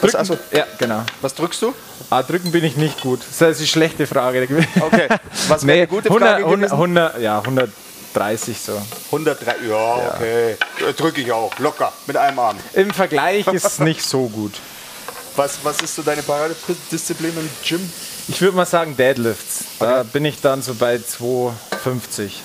Drücken? 0.00 0.16
Also, 0.16 0.38
ja, 0.52 0.66
genau. 0.78 1.02
Was 1.20 1.34
drückst 1.34 1.62
du? 1.62 1.74
Ah, 2.10 2.22
drücken 2.22 2.52
bin 2.52 2.64
ich 2.64 2.76
nicht 2.76 3.00
gut. 3.00 3.20
Das 3.20 3.50
ist 3.50 3.58
eine 3.58 3.66
schlechte 3.66 4.06
Frage. 4.06 4.48
Okay. 4.80 5.08
Was 5.48 5.66
wäre 5.66 5.76
nee, 5.76 5.82
eine 5.82 5.86
gute 5.88 6.08
Frage 6.08 6.44
100, 6.44 6.72
100, 6.72 7.20
ja, 7.20 7.38
130 7.38 8.60
so. 8.60 8.80
103, 9.06 9.56
ja, 9.68 10.12
okay. 10.14 10.56
Ja. 10.80 10.92
Drücke 10.92 11.20
ich 11.20 11.32
auch, 11.32 11.56
locker, 11.58 11.92
mit 12.06 12.16
einem 12.16 12.38
Arm. 12.38 12.56
Im 12.74 12.90
Vergleich 12.90 13.46
ist 13.48 13.64
es 13.64 13.78
nicht 13.80 14.02
so 14.02 14.28
gut. 14.28 14.54
Was, 15.36 15.58
was 15.62 15.80
ist 15.82 15.94
so 15.94 16.02
deine 16.02 16.22
Paradedisziplin 16.22 17.32
im 17.36 17.48
Gym? 17.64 17.92
Ich 18.28 18.40
würde 18.40 18.56
mal 18.56 18.66
sagen 18.66 18.96
Deadlifts. 18.96 19.64
Da 19.78 20.00
okay. 20.00 20.08
bin 20.12 20.24
ich 20.24 20.40
dann 20.40 20.62
so 20.62 20.74
bei 20.74 20.98
250. 20.98 22.42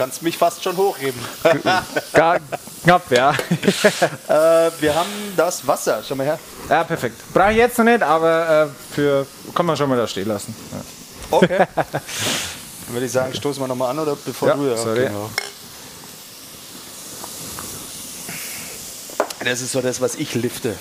Kannst 0.00 0.22
mich 0.22 0.38
fast 0.38 0.64
schon 0.64 0.78
hochheben. 0.78 1.20
Gar, 2.14 2.40
knapp, 2.84 3.10
ja. 3.10 3.32
äh, 4.28 4.70
wir 4.80 4.94
haben 4.94 5.10
das 5.36 5.66
Wasser. 5.66 6.02
Schau 6.08 6.14
mal 6.14 6.24
her. 6.24 6.38
Ja, 6.70 6.84
perfekt. 6.84 7.20
Brauche 7.34 7.50
ich 7.50 7.58
jetzt 7.58 7.76
noch 7.76 7.84
nicht, 7.84 8.02
aber 8.02 8.70
äh, 8.70 8.94
für 8.94 9.26
kann 9.54 9.66
man 9.66 9.76
schon 9.76 9.90
mal 9.90 9.98
da 9.98 10.06
stehen 10.06 10.28
lassen. 10.28 10.56
Ja. 10.72 11.36
Okay. 11.36 11.58
Dann 11.76 12.94
würde 12.94 13.04
ich 13.04 13.12
sagen, 13.12 13.34
stoßen 13.34 13.62
wir 13.62 13.68
nochmal 13.68 13.90
an, 13.90 13.98
oder 13.98 14.16
bevor 14.16 14.48
ja, 14.48 14.54
du 14.54 14.68
ja. 14.70 14.76
Sorry. 14.78 15.04
Genau. 15.04 15.28
Das 19.44 19.60
ist 19.60 19.72
so 19.72 19.82
das, 19.82 20.00
was 20.00 20.14
ich 20.14 20.34
lifte. 20.34 20.74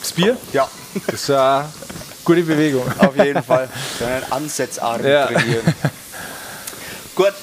Das 0.00 0.12
Bier? 0.12 0.38
Ja. 0.54 0.70
Das 1.04 1.20
ist 1.20 1.30
eine 1.30 1.68
gute 2.24 2.44
Bewegung. 2.44 2.90
Auf 2.96 3.14
jeden 3.14 3.42
Fall. 3.42 3.68
Wir 3.98 4.06
einen 4.06 4.32
Ansatzarm 4.32 5.04
ja. 5.04 5.26
trainieren. 5.26 5.74
Gut. 7.14 7.34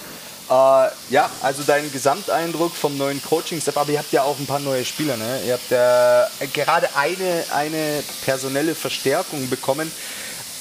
Äh, 0.53 0.91
ja, 1.09 1.31
also 1.41 1.63
dein 1.65 1.91
Gesamteindruck 1.91 2.75
vom 2.75 2.95
neuen 2.95 3.21
Coaching-Step, 3.23 3.75
aber 3.75 3.91
ihr 3.91 3.97
habt 3.97 4.11
ja 4.11 4.21
auch 4.21 4.37
ein 4.37 4.45
paar 4.45 4.59
neue 4.59 4.85
Spieler. 4.85 5.17
Ne? 5.17 5.41
Ihr 5.47 5.53
habt 5.53 5.71
ja 5.71 6.25
äh, 6.39 6.47
gerade 6.53 6.89
eine, 6.95 7.43
eine 7.55 8.03
personelle 8.23 8.75
Verstärkung 8.75 9.49
bekommen. 9.49 9.91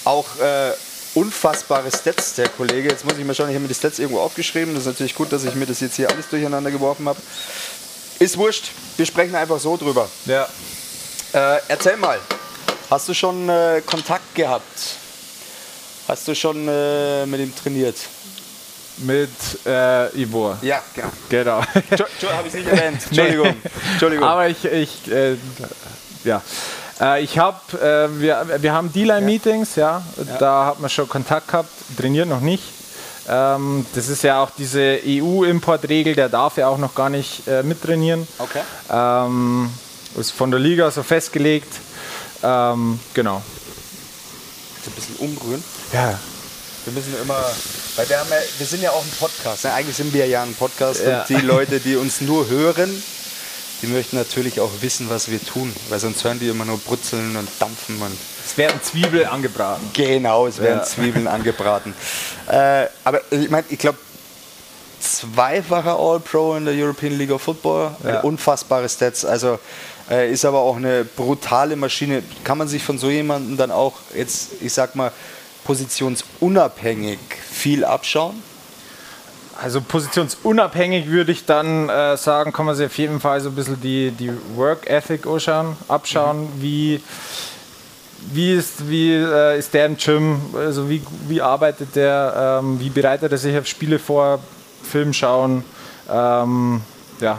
Auch 0.05 0.39
äh, 0.39 0.73
unfassbare 1.15 1.91
Stats, 1.91 2.35
der 2.37 2.49
Kollege. 2.49 2.89
Jetzt 2.89 3.05
muss 3.05 3.19
ich 3.19 3.25
mal 3.25 3.35
schauen, 3.35 3.51
ich 3.51 3.55
habe 3.55 3.63
mir 3.63 3.69
die 3.69 3.75
Stats 3.75 3.99
irgendwo 3.99 4.21
aufgeschrieben. 4.21 4.73
Das 4.73 4.85
ist 4.85 4.89
natürlich 4.89 5.15
gut, 5.15 5.31
dass 5.31 5.45
ich 5.45 5.55
mir 5.55 5.67
das 5.67 5.81
jetzt 5.81 5.97
hier 5.97 6.09
alles 6.09 6.27
durcheinander 6.31 6.71
geworfen 6.71 7.07
habe. 7.07 7.21
Ist 8.19 8.39
wurscht, 8.39 8.71
wir 8.97 9.05
sprechen 9.05 9.35
einfach 9.35 9.61
so 9.61 9.77
drüber. 9.77 10.09
Ja. 10.25 10.49
Äh, 11.35 11.61
erzähl 11.69 11.99
mal, 11.99 12.19
hast 12.89 13.11
du 13.11 13.15
schon 13.15 13.47
äh, 13.49 13.83
Kontakt 13.85 14.35
gehabt? 14.35 14.97
Hast 16.09 16.27
du 16.29 16.35
schon 16.35 16.67
äh, 16.67 17.27
mit 17.27 17.41
ihm 17.41 17.55
trainiert? 17.55 17.97
Mit 19.03 19.31
äh, 19.67 20.23
Ivor. 20.23 20.59
Ja, 20.63 20.83
genau. 20.95 21.11
Genau. 21.29 21.61
Habe 21.63 22.49
ich 22.49 22.55
nicht 22.55 22.69
erwähnt. 22.69 23.01
Entschuldigung. 23.07 23.55
Entschuldigung. 23.93 24.25
Aber 24.27 24.49
ich, 24.49 24.65
ich 24.65 25.11
äh, 25.11 25.37
ja. 26.25 26.43
Äh, 27.01 27.25
ich 27.25 27.39
habe, 27.39 27.59
äh, 27.79 28.21
wir, 28.21 28.47
wir 28.61 28.73
haben 28.73 28.93
D-Line-Meetings, 28.93 29.77
ja. 29.77 30.03
ja. 30.17 30.37
Da 30.39 30.67
hat 30.67 30.81
man 30.81 30.91
schon 30.91 31.09
Kontakt 31.09 31.49
gehabt, 31.49 31.71
trainiert 31.97 32.29
noch 32.29 32.41
nicht. 32.41 32.65
Ähm, 33.29 33.87
das 33.95 34.09
ist 34.09 34.23
ja 34.23 34.43
auch 34.43 34.51
diese 34.51 34.99
EU-Importregel, 35.05 36.15
der 36.15 36.29
darf 36.29 36.57
ja 36.57 36.69
auch 36.69 36.79
noch 36.79 36.95
gar 36.95 37.09
nicht 37.09 37.47
äh, 37.47 37.63
mittrainieren. 37.63 38.27
Okay. 38.39 38.63
Ähm, 38.91 39.71
ist 40.19 40.33
von 40.33 40.51
der 40.51 40.61
Liga 40.61 40.91
so 40.91 41.03
festgelegt. 41.03 41.73
Ähm, 42.43 42.99
genau. 43.15 43.43
Ein 44.85 44.93
bisschen 44.93 45.17
umrühren. 45.17 45.63
Ja. 45.93 46.19
Wir 46.85 46.93
müssen 46.93 47.15
immer, 47.23 47.41
weil 47.97 48.09
wir, 48.09 48.19
haben 48.19 48.31
ja, 48.31 48.37
wir 48.59 48.67
sind 48.67 48.83
ja 48.83 48.91
auch 48.91 49.03
ein 49.03 49.13
Podcast. 49.19 49.65
Ne? 49.65 49.73
Eigentlich 49.73 49.97
sind 49.97 50.13
wir 50.13 50.27
ja 50.27 50.43
ein 50.43 50.55
Podcast 50.55 51.03
ja. 51.05 51.21
und 51.21 51.29
die 51.29 51.45
Leute, 51.45 51.81
die 51.81 51.97
uns 51.97 52.21
nur 52.21 52.49
hören, 52.49 53.03
die 53.83 53.87
möchten 53.89 54.17
natürlich 54.17 54.61
auch 54.61 54.71
wissen, 54.81 55.11
was 55.11 55.31
wir 55.31 55.45
tun, 55.45 55.75
weil 55.89 55.99
sonst 55.99 56.23
hören 56.25 56.39
die 56.39 56.49
immer 56.49 56.65
nur 56.65 56.79
brutzeln 56.79 57.37
und 57.37 57.49
dampfen. 57.59 58.01
Und 58.01 58.17
es 58.45 58.57
werden 58.57 58.81
Zwiebeln 58.83 59.27
angebraten. 59.27 59.91
Genau, 59.93 60.47
es 60.47 60.59
werden 60.59 60.79
ja. 60.79 60.85
Zwiebeln 60.85 61.27
angebraten. 61.27 61.95
Äh, 62.49 62.87
aber 63.05 63.21
ich 63.31 63.51
meine, 63.51 63.67
ich 63.69 63.79
glaube, 63.79 63.99
zweifacher 65.01 65.99
All-Pro 65.99 66.55
in 66.55 66.65
der 66.65 66.75
European 66.75 67.19
League 67.19 67.33
of 67.33 67.43
Football, 67.43 67.97
ja. 68.05 68.21
unfassbare 68.21 68.89
Stats. 68.89 69.25
Also 69.25 69.59
äh, 70.09 70.33
ist 70.33 70.45
aber 70.45 70.61
auch 70.61 70.77
eine 70.77 71.05
brutale 71.05 71.77
Maschine. 71.77 72.23
Kann 72.45 72.59
man 72.59 72.69
sich 72.69 72.83
von 72.83 72.99
so 72.99 73.11
jemandem 73.11 73.57
dann 73.57 73.71
auch 73.71 73.95
jetzt, 74.15 74.51
ich 74.61 74.73
sag 74.73 74.95
mal, 74.95 75.13
positionsunabhängig 75.65 77.19
viel 77.51 77.85
abschauen? 77.85 78.43
Also 79.61 79.81
positionsunabhängig 79.81 81.07
würde 81.09 81.33
ich 81.33 81.45
dann 81.45 81.89
äh, 81.89 82.17
sagen, 82.17 82.53
kann 82.53 82.67
man 82.67 82.75
sich 82.75 82.87
auf 82.87 82.99
jeden 82.99 83.21
Fall 83.21 83.41
so 83.41 83.51
ein 83.51 83.55
bisschen 83.55 83.81
die, 83.81 84.11
die 84.11 84.33
Work 84.57 84.89
Ethic 84.89 85.27
anschauen, 85.27 85.77
abschauen, 85.89 86.43
mhm. 86.43 86.63
wie, 86.63 87.03
wie, 88.33 88.55
ist, 88.55 88.89
wie 88.89 89.13
äh, 89.13 89.59
ist 89.59 89.73
der 89.75 89.87
im 89.87 89.97
Gym, 89.97 90.41
also 90.57 90.89
wie, 90.89 91.03
wie 91.29 91.41
arbeitet 91.41 91.95
der, 91.95 92.61
ähm, 92.61 92.81
wie 92.81 92.91
bereitet 92.91 93.31
er 93.31 93.39
sich 93.39 93.57
auf 93.57 93.67
Spiele 93.67 93.99
vor, 93.99 94.41
Film 94.83 95.13
schauen, 95.13 95.65
ähm, 96.11 96.81
ja, 97.21 97.39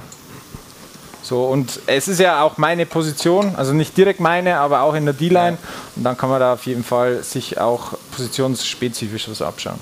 so, 1.24 1.46
und 1.46 1.80
es 1.88 2.10
ist 2.10 2.20
ja 2.20 2.44
auch 2.44 2.58
meine 2.58 2.86
Position, 2.86 3.56
also 3.56 3.72
nicht 3.72 3.96
direkt 3.96 4.20
meine, 4.20 4.60
aber 4.60 4.82
auch 4.82 4.94
in 4.94 5.06
der 5.06 5.14
D-Line. 5.14 5.58
Und 5.96 6.04
dann 6.04 6.18
kann 6.18 6.30
man 6.30 6.42
da 6.42 6.54
auf 6.54 6.66
jeden 6.66 6.84
Fall 6.84 7.24
sich 7.24 7.58
auch 7.58 7.94
positionsspezifisch 8.12 9.30
was 9.30 9.42
abschauen. 9.42 9.80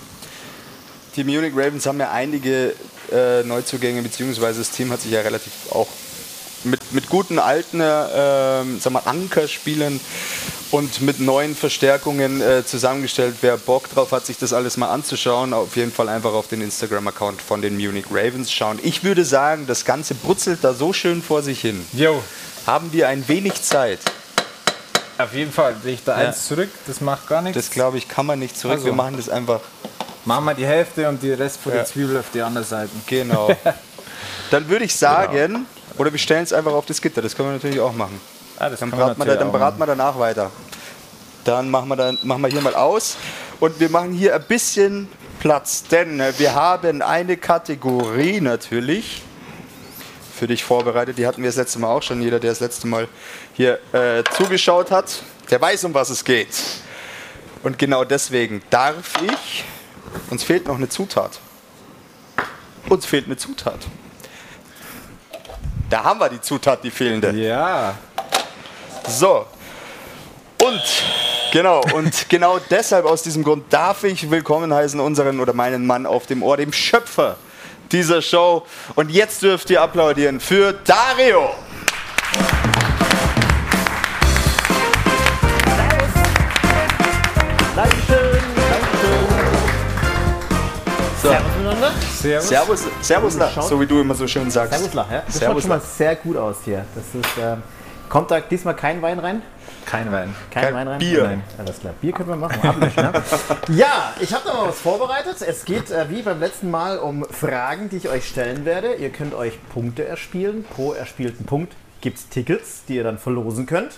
Die 1.16 1.24
Munich 1.24 1.54
Ravens 1.56 1.88
haben 1.88 2.00
ja 2.00 2.12
einige 2.12 2.76
äh, 3.12 3.42
Neuzugänge, 3.44 4.04
beziehungsweise 4.04 4.60
das 4.60 4.70
Team 4.70 4.92
hat 4.92 5.02
sich 5.02 5.12
ja 5.12 5.22
relativ 5.22 5.52
auch 5.72 5.88
mit, 6.64 6.80
mit 6.94 7.10
guten 7.10 7.40
alten 7.40 7.82
äh, 7.82 8.64
sag 8.80 8.94
mal, 8.94 9.02
Ankerspielern 9.06 10.00
und 10.72 11.02
mit 11.02 11.20
neuen 11.20 11.56
Verstärkungen 11.56 12.42
äh, 12.42 12.66
zusammengestellt. 12.66 13.36
Wer 13.42 13.58
Bock 13.58 13.90
drauf 13.90 14.12
hat, 14.12 14.26
sich 14.26 14.38
das 14.38 14.54
alles 14.54 14.78
mal 14.78 14.90
anzuschauen, 14.90 15.54
auf 15.54 15.76
jeden 15.76 15.92
Fall 15.92 16.10
einfach 16.10 16.34
auf 16.34 16.48
den 16.48 16.62
Instagram-Account 16.62 17.42
von 17.42 17.62
den 17.62 17.76
Munich 17.76 18.06
Ravens 18.10 18.52
schauen. 18.52 18.80
Ich 18.82 19.04
würde 19.04 19.26
sagen, 19.26 19.68
das 19.68 19.86
Ganze 19.86 20.16
brutzelt 20.16 20.64
da 20.64 20.74
so 20.74 20.94
schön 20.94 21.22
vor 21.22 21.44
sich 21.44 21.62
hin. 21.62 21.86
Jo. 21.94 22.24
Haben 22.66 22.94
wir 22.94 23.10
ein 23.10 23.28
wenig 23.28 23.62
Zeit? 23.62 24.00
Auf 25.18 25.34
jeden 25.34 25.52
Fall. 25.52 25.76
Sehe 25.84 25.94
ich 25.94 26.04
da 26.04 26.20
ja. 26.20 26.30
eins 26.30 26.48
zurück, 26.48 26.70
das 26.88 27.02
macht 27.02 27.28
gar 27.28 27.42
nichts. 27.42 27.58
Das 27.58 27.70
glaube 27.70 27.98
ich, 27.98 28.08
kann 28.08 28.26
man 28.26 28.40
nicht 28.40 28.58
zurück. 28.58 28.76
Also. 28.76 28.86
Wir 28.86 28.94
machen 28.94 29.18
das 29.18 29.30
einfach. 29.30 29.60
Machen 30.24 30.46
wir 30.46 30.54
die 30.54 30.66
Hälfte 30.66 31.10
und 31.10 31.22
die 31.22 31.32
Rest 31.32 31.60
von 31.62 31.72
ja. 31.72 31.80
der 31.80 31.86
Zwiebel 31.86 32.18
auf 32.18 32.30
die 32.34 32.42
andere 32.42 32.64
Seite. 32.64 32.92
Genau. 33.08 33.50
Dann 34.52 34.68
würde 34.70 34.86
ich 34.86 34.96
sagen, 34.96 35.34
genau. 35.34 35.60
oder 35.98 36.12
wir 36.12 36.20
stellen 36.20 36.44
es 36.44 36.54
einfach 36.54 36.74
auf 36.74 36.86
das 36.86 37.02
Gitter, 37.02 37.22
das 37.22 37.36
können 37.36 37.50
wir 37.50 37.54
natürlich 37.54 37.80
auch 37.80 37.94
machen. 37.94 38.20
Ah, 38.62 38.70
dann 38.70 38.92
beraten, 38.92 39.20
wir, 39.20 39.26
da, 39.26 39.36
dann 39.38 39.52
beraten 39.52 39.80
wir 39.80 39.88
danach 39.88 40.20
weiter. 40.20 40.52
Dann 41.46 41.72
machen 41.72 41.90
wir, 41.90 41.96
dann, 41.96 42.20
machen 42.22 42.44
wir 42.44 42.50
hier 42.50 42.62
mal 42.62 42.76
aus 42.76 43.18
und 43.60 43.80
wir 43.80 43.90
machen 43.90 44.14
hier 44.14 44.36
ein 44.36 44.44
bisschen 44.44 45.10
Platz, 45.40 45.82
denn 45.86 46.22
wir 46.38 46.54
haben 46.54 47.02
eine 47.02 47.38
Kategorie 47.38 48.40
natürlich 48.40 49.24
für 50.36 50.46
dich 50.46 50.64
vorbereitet. 50.64 51.18
Die 51.18 51.26
hatten 51.26 51.42
wir 51.42 51.50
das 51.50 51.56
letzte 51.56 51.80
Mal 51.80 51.88
auch 51.88 52.04
schon. 52.04 52.22
Jeder, 52.22 52.40
der 52.40 52.52
das 52.52 52.60
letzte 52.60 52.86
Mal 52.86 53.08
hier 53.54 53.80
äh, 53.94 54.24
zugeschaut 54.38 54.92
hat, 54.92 55.24
der 55.50 55.60
weiß, 55.60 55.86
um 55.86 55.96
was 55.96 56.12
es 56.12 56.24
geht. 56.24 56.56
Und 57.64 57.80
genau 57.80 58.04
deswegen 58.04 58.62
darf 58.70 59.14
ich. 59.24 59.64
Uns 60.30 60.44
fehlt 60.44 60.68
noch 60.68 60.78
eine 60.78 60.88
Zutat. 60.88 61.40
Uns 62.90 63.08
fehlt 63.08 63.26
eine 63.26 63.38
Zutat. 63.38 63.80
Da 65.90 66.04
haben 66.04 66.20
wir 66.20 66.30
die 66.30 66.42
Zutat, 66.42 66.84
die 66.84 66.92
fehlende. 66.92 67.32
Ja. 67.32 67.96
So. 69.08 69.46
Und 70.62 70.82
genau, 71.52 71.82
und 71.94 72.26
genau 72.30 72.60
deshalb 72.70 73.06
aus 73.06 73.24
diesem 73.24 73.44
Grund 73.44 73.72
darf 73.72 74.04
ich 74.04 74.30
willkommen 74.30 74.74
heißen 74.74 75.00
unseren 75.00 75.40
oder 75.40 75.54
meinen 75.54 75.88
Mann 75.88 76.06
auf 76.06 76.28
dem 76.28 76.44
Ohr, 76.44 76.58
dem 76.58 76.72
Schöpfer 76.72 77.38
dieser 77.92 78.22
Show. 78.22 78.66
Und 78.96 79.12
jetzt 79.12 79.42
dürft 79.42 79.70
ihr 79.70 79.82
applaudieren 79.82 80.40
für 80.40 80.74
Dario. 80.74 81.50
Dankeschön, 87.76 88.40
Dankeschön. 88.56 89.32
So. 91.22 91.30
Servus 91.30 91.52
miteinander. 91.58 91.92
Servus. 92.20 92.48
Servus, 93.02 93.34
Servus 93.34 93.68
so 93.70 93.80
wie 93.80 93.86
du 93.86 94.00
immer 94.02 94.16
so 94.16 94.28
schön 94.28 94.50
sagst. 94.50 94.74
Servus 94.74 94.94
Lach, 94.94 95.12
ja? 95.12 95.24
Das 95.26 95.36
Servus 95.36 95.54
schaut 95.54 95.62
schon 95.62 95.70
mal 95.70 95.82
sehr 95.82 96.16
gut 96.16 96.38
aus 96.38 96.58
hier. 96.66 96.86
Das 96.96 97.06
ist, 97.06 97.38
äh, 97.38 97.58
kommt 98.12 98.30
da 98.30 98.42
diesmal 98.42 98.76
kein 98.76 99.02
Wein 99.02 99.20
rein? 99.20 99.42
Kein 99.86 100.12
Wein. 100.12 100.36
Kein, 100.52 100.66
Kein 100.66 100.74
Wein 100.76 100.88
rein? 100.88 101.00
Bier. 101.00 101.24
Nein. 101.24 101.44
Alles 101.58 101.80
klar. 101.80 101.94
Bier 102.02 102.12
können 102.12 102.30
wir 102.30 102.36
machen. 102.36 102.60
ne? 102.80 103.14
ja, 103.70 104.14
ich 104.20 104.34
habe 104.34 104.44
da 104.46 104.54
mal 104.54 104.68
was 104.68 104.80
vorbereitet. 104.80 105.42
Es 105.42 105.64
geht 105.64 105.90
äh, 105.90 106.10
wie 106.10 106.22
beim 106.22 106.40
letzten 106.40 106.70
Mal 106.70 107.00
um 107.00 107.26
Fragen, 107.26 107.90
die 107.90 107.98
ich 107.98 108.10
euch 108.10 108.28
stellen 108.28 108.66
werde. 108.66 108.96
Ihr 108.96 109.12
könnt 109.12 109.34
euch 109.34 109.58
Punkte 109.70 110.06
erspielen. 110.06 110.66
Pro 110.76 110.92
erspielten 110.92 111.46
Punkt 111.46 111.74
gibt 112.02 112.18
es 112.18 112.28
Tickets, 112.28 112.84
die 112.88 112.98
ihr 112.98 113.04
dann 113.06 113.18
verlosen 113.18 113.66
könnt. 113.66 113.94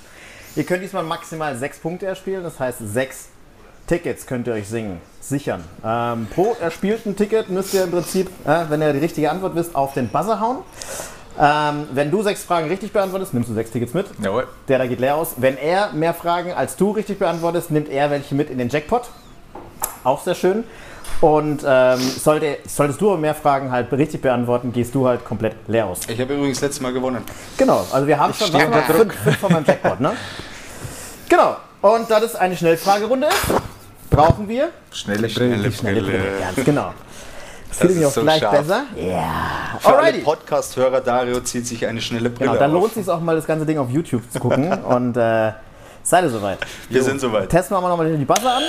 Ihr 0.56 0.64
könnt 0.64 0.84
diesmal 0.84 1.04
maximal 1.04 1.58
sechs 1.58 1.80
Punkte 1.80 2.06
erspielen. 2.06 2.44
Das 2.44 2.60
heißt, 2.60 2.78
sechs 2.80 3.30
Tickets 3.88 4.28
könnt 4.28 4.48
ihr 4.48 4.54
euch 4.54 4.68
singen, 4.68 5.02
sichern. 5.20 5.64
Ähm, 5.84 6.28
pro 6.34 6.56
erspielten 6.62 7.16
Ticket 7.16 7.50
müsst 7.50 7.74
ihr 7.74 7.84
im 7.84 7.92
Prinzip, 7.92 8.30
äh, 8.46 8.66
wenn 8.70 8.82
ihr 8.82 8.94
die 8.94 9.00
richtige 9.00 9.30
Antwort 9.32 9.56
wisst, 9.56 9.76
auf 9.76 9.94
den 9.94 10.08
Buzzer 10.08 10.40
hauen. 10.40 10.60
Ähm, 11.40 11.88
wenn 11.94 12.12
du 12.12 12.22
sechs 12.22 12.44
Fragen 12.44 12.68
richtig 12.68 12.94
beantwortest, 12.94 13.34
nimmst 13.34 13.50
du 13.50 13.54
sechs 13.54 13.72
Tickets 13.72 13.94
mit. 13.94 14.06
Jawohl. 14.22 14.48
Der 14.68 14.78
da 14.78 14.86
geht 14.86 15.00
leer 15.00 15.16
aus. 15.16 15.36
Wenn 15.38 15.58
er 15.58 15.92
mehr 15.94 16.14
Fragen 16.14 16.54
als 16.54 16.76
du 16.76 16.92
richtig 16.92 17.20
beantwortest, 17.20 17.72
nimmt 17.72 17.90
er 17.90 18.12
welche 18.12 18.36
mit 18.36 18.50
in 18.50 18.58
den 18.58 18.70
Jackpot. 18.70 19.10
Auch 20.04 20.24
sehr 20.24 20.36
schön. 20.36 20.64
Und 21.22 21.64
ähm, 21.66 22.00
sollte, 22.00 22.58
solltest 22.68 23.00
du 23.00 23.12
aber 23.12 23.18
mehr 23.18 23.34
Fragen 23.36 23.72
halt 23.72 23.92
richtig 23.94 24.22
beantworten, 24.22 24.74
gehst 24.74 24.94
du 24.94 25.08
halt 25.08 25.24
komplett 25.24 25.56
leer 25.68 25.86
aus. 25.86 26.02
Ich 26.08 26.20
habe 26.20 26.34
übrigens 26.34 26.60
letztes 26.62 26.82
Mal 26.82 26.92
gewonnen. 26.92 27.24
Genau, 27.58 27.86
also 27.92 28.08
wir 28.08 28.20
haben 28.20 28.32
ich 28.32 28.46
schon 28.46 28.54
was 28.54 28.70
mal, 28.70 28.82
fünf, 28.84 29.14
fünf 29.16 29.38
von 29.38 29.54
meinem 29.54 29.66
Jackpot, 29.66 30.00
ne? 30.02 30.12
Genau. 31.30 31.56
Und 31.82 32.10
da 32.10 32.20
das 32.20 32.36
eine 32.36 32.56
Schnellfragerunde 32.56 33.28
ist, 33.28 33.54
brauchen 34.10 34.48
wir 34.48 34.70
schnelle 34.92 35.28
Brille. 35.28 35.56
Schnelle, 35.56 35.72
schnelle 35.72 36.02
Brille. 36.02 36.40
Ganz 36.40 36.66
genau. 36.66 36.94
Fühle 37.74 37.94
mich 37.96 38.06
auch 38.06 38.12
so 38.12 38.22
gleich 38.22 38.40
scharf. 38.40 38.58
besser. 38.58 38.84
Ja. 38.96 39.78
Für 39.80 39.90
Alrighty. 39.90 40.16
alle 40.16 40.24
Podcast-Hörer, 40.24 41.02
Dario 41.02 41.40
zieht 41.42 41.68
sich 41.68 41.86
eine 41.86 42.02
schnelle 42.02 42.30
Brille 42.30 42.52
Genau, 42.52 42.60
dann 42.60 42.72
lohnt 42.72 42.88
es 42.88 42.94
sich 42.94 43.10
auch 43.10 43.20
mal, 43.20 43.36
das 43.36 43.46
ganze 43.46 43.66
Ding 43.66 43.78
auf 43.78 43.90
YouTube 43.90 44.24
zu 44.32 44.40
gucken. 44.40 44.72
und 44.84 45.18
äh, 45.18 45.52
seid 46.04 46.24
ihr 46.24 46.30
soweit? 46.30 46.60
Wir 46.90 47.00
jo. 47.00 47.04
sind 47.04 47.20
soweit. 47.20 47.50
Testen 47.50 47.76
wir 47.76 47.82
mal 47.82 47.90
nochmal 47.90 48.16
die 48.16 48.26
Buzzer 48.26 48.58
an. 48.58 48.64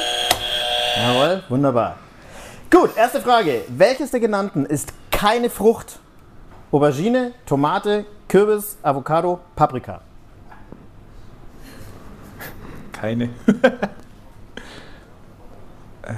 Jawohl, 0.96 1.42
wunderbar. 1.48 1.96
Gut, 2.70 2.96
erste 2.96 3.20
Frage. 3.20 3.62
Welches 3.68 4.10
der 4.10 4.20
genannten 4.20 4.64
ist 4.66 4.92
keine 5.10 5.50
Frucht? 5.50 5.98
Aubergine, 6.72 7.32
Tomate, 7.46 8.04
Kürbis, 8.28 8.78
Avocado, 8.82 9.38
Paprika. 9.54 10.00
Keine. 12.90 13.24
äh, 16.02 16.14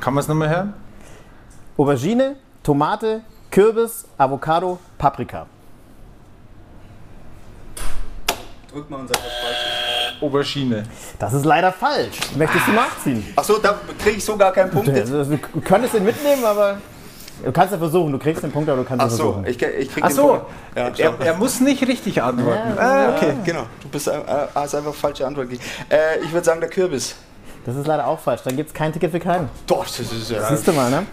kann 0.00 0.14
man 0.14 0.22
es 0.22 0.28
nochmal 0.28 0.48
hören? 0.48 0.74
Aubergine, 1.76 2.36
Tomate, 2.62 3.22
Kürbis, 3.50 4.04
Avocado, 4.16 4.78
Paprika. 4.96 5.46
Drück 8.70 8.88
mal 8.90 9.00
unser 9.00 9.14
falsches. 9.14 10.20
Aubergine. 10.20 10.84
Das 11.18 11.32
ist 11.32 11.44
leider 11.44 11.72
falsch. 11.72 12.16
Möchtest 12.36 12.68
du 12.68 12.72
nachziehen? 12.72 13.24
Achso, 13.36 13.58
da 13.58 13.78
kriege 13.98 14.18
ich 14.18 14.24
so 14.24 14.36
gar 14.36 14.52
keinen 14.52 14.70
Punkt. 14.70 14.88
jetzt. 14.88 15.10
Du 15.10 15.60
könntest 15.60 15.94
den 15.94 16.04
mitnehmen, 16.04 16.44
aber 16.44 16.78
du 17.44 17.50
kannst 17.52 17.72
ja 17.72 17.78
versuchen. 17.78 18.12
Du 18.12 18.18
kriegst 18.18 18.42
den 18.42 18.52
Punkt, 18.52 18.68
aber 18.68 18.82
du 18.82 18.88
kannst 18.88 19.02
ihn 19.02 19.06
Achso, 19.06 19.32
versuchen. 19.32 19.46
ich, 19.46 19.60
ich 19.60 19.92
krieg 19.92 20.04
Ach 20.04 20.08
den 20.08 20.16
so, 20.16 20.28
Punkt. 20.28 20.46
Ja, 20.76 20.88
er, 20.96 21.20
er 21.20 21.34
muss 21.36 21.60
nicht 21.60 21.86
richtig 21.86 22.22
antworten. 22.22 22.78
Ah, 22.78 23.14
okay. 23.16 23.34
Genau, 23.44 23.64
du 23.82 23.88
bist, 23.88 24.06
äh, 24.06 24.12
hast 24.54 24.74
einfach 24.76 24.94
falsche 24.94 25.26
Antwort 25.26 25.50
gegeben. 25.50 25.68
Äh, 25.90 26.20
ich 26.24 26.32
würde 26.32 26.44
sagen, 26.44 26.60
der 26.60 26.70
Kürbis. 26.70 27.16
Das 27.64 27.76
ist 27.76 27.86
leider 27.86 28.06
auch 28.06 28.18
falsch. 28.18 28.42
Dann 28.44 28.56
gibt 28.56 28.68
es 28.70 28.74
kein 28.74 28.92
Ticket 28.92 29.10
für 29.10 29.20
keinen. 29.20 29.48
Doch, 29.66 29.84
das 29.84 29.98
ist 30.00 30.30
ja. 30.30 30.46
Siehst 30.48 30.66
du 30.68 30.72
mal, 30.72 30.90
ne? 30.90 31.06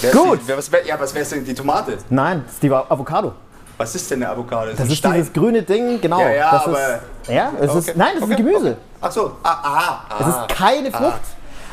Wer 0.00 0.10
ist 0.10 0.16
Gut. 0.18 0.40
Die, 0.48 0.56
was, 0.56 0.72
wär- 0.72 0.86
ja, 0.86 0.98
was 0.98 1.14
wäre 1.14 1.24
denn 1.26 1.44
die 1.44 1.54
Tomate? 1.54 1.98
Nein, 2.08 2.42
das 2.46 2.54
ist 2.54 2.62
die 2.62 2.70
Avocado. 2.72 3.32
Was 3.76 3.94
ist 3.94 4.10
denn 4.10 4.22
eine 4.22 4.32
Avocado? 4.32 4.70
Das 4.70 4.80
ein 4.80 4.86
ist 4.86 4.96
Stein. 4.96 5.14
dieses 5.14 5.32
grüne 5.32 5.62
Ding, 5.62 6.00
genau. 6.00 6.20
Ja, 6.20 6.30
ja, 6.30 6.50
das 6.52 6.66
aber- 6.66 6.78
ist, 6.78 7.28
ja, 7.28 7.52
es 7.60 7.74
ist, 7.74 7.88
Okay, 7.88 7.92
nein, 7.98 8.08
das 8.14 8.16
ist 8.16 8.22
okay, 8.22 8.32
ein 8.32 8.36
Gemüse. 8.46 8.66
okay. 8.70 8.76
Ach 9.00 9.12
so, 9.12 9.32
ah, 9.42 9.50
aha. 9.62 10.04
Es 10.20 10.26
ist 10.28 10.48
keine 10.56 10.90
Frucht. 10.90 11.20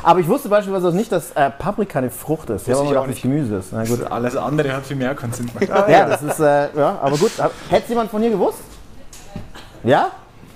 Aber 0.02 0.20
ich 0.22 0.28
wusste 0.28 0.48
beispielsweise 0.50 0.88
auch 0.88 0.94
nicht, 0.94 1.12
dass 1.12 1.32
äh, 1.32 1.50
Paprika 1.50 2.00
eine 2.00 2.10
Frucht 2.10 2.50
ist. 2.50 2.68
Ich 2.68 2.74
aber 2.74 3.02
auch 3.02 3.08
das 3.08 3.22
Gemüse 3.22 3.58
ist. 3.58 3.74
Na 3.74 3.84
gut. 3.84 4.10
Alles 4.10 4.36
andere 4.38 4.74
hat 4.74 4.86
viel 4.86 4.96
mehr 4.96 5.14
Konzentration. 5.14 5.78
Ja, 5.90 6.06
das 6.08 6.22
ist, 6.24 6.40
äh, 6.40 6.70
ja, 6.76 6.98
aber 7.02 7.18
gut. 7.18 7.32
Hätte 7.70 7.84
es 7.84 7.90
jemand 7.90 8.10
von 8.10 8.22
hier 8.22 8.32
gewusst? 8.32 8.60
Ja? 9.84 10.12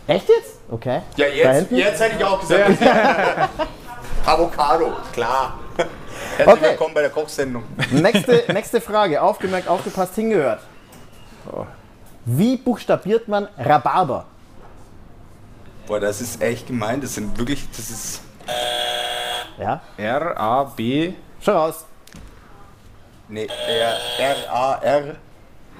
Echt 0.07 0.27
jetzt? 0.29 0.59
Okay. 0.73 1.01
Ja, 1.17 1.27
jetzt, 1.27 1.71
jetzt 1.71 2.01
hätte 2.01 2.15
ich 2.17 2.25
auch 2.25 2.39
gesagt. 2.39 2.79
Avocado, 4.25 4.93
klar. 5.11 5.59
Herzlich 5.77 6.47
Okay. 6.47 6.63
willkommen 6.71 6.93
bei 6.95 7.01
der 7.01 7.11
Kochsendung. 7.11 7.63
Nächste, 7.91 8.43
nächste 8.53 8.81
Frage. 8.81 9.21
Aufgemerkt, 9.21 9.67
aufgepasst, 9.67 10.15
hingehört. 10.15 10.61
Wie 12.25 12.57
buchstabiert 12.57 13.27
man 13.27 13.47
Rhabarber? 13.55 14.25
Boah, 15.85 15.99
das 15.99 16.21
ist 16.21 16.41
echt 16.41 16.65
gemein. 16.65 17.01
Das 17.01 17.13
sind 17.13 17.37
wirklich, 17.37 17.69
das 17.69 17.91
ist. 17.91 18.21
Ja? 19.59 19.79
R-A-B. 19.97 21.13
Schau 21.39 21.51
raus. 21.51 21.85
Nee, 23.27 23.47
R-A-R. 24.17 25.17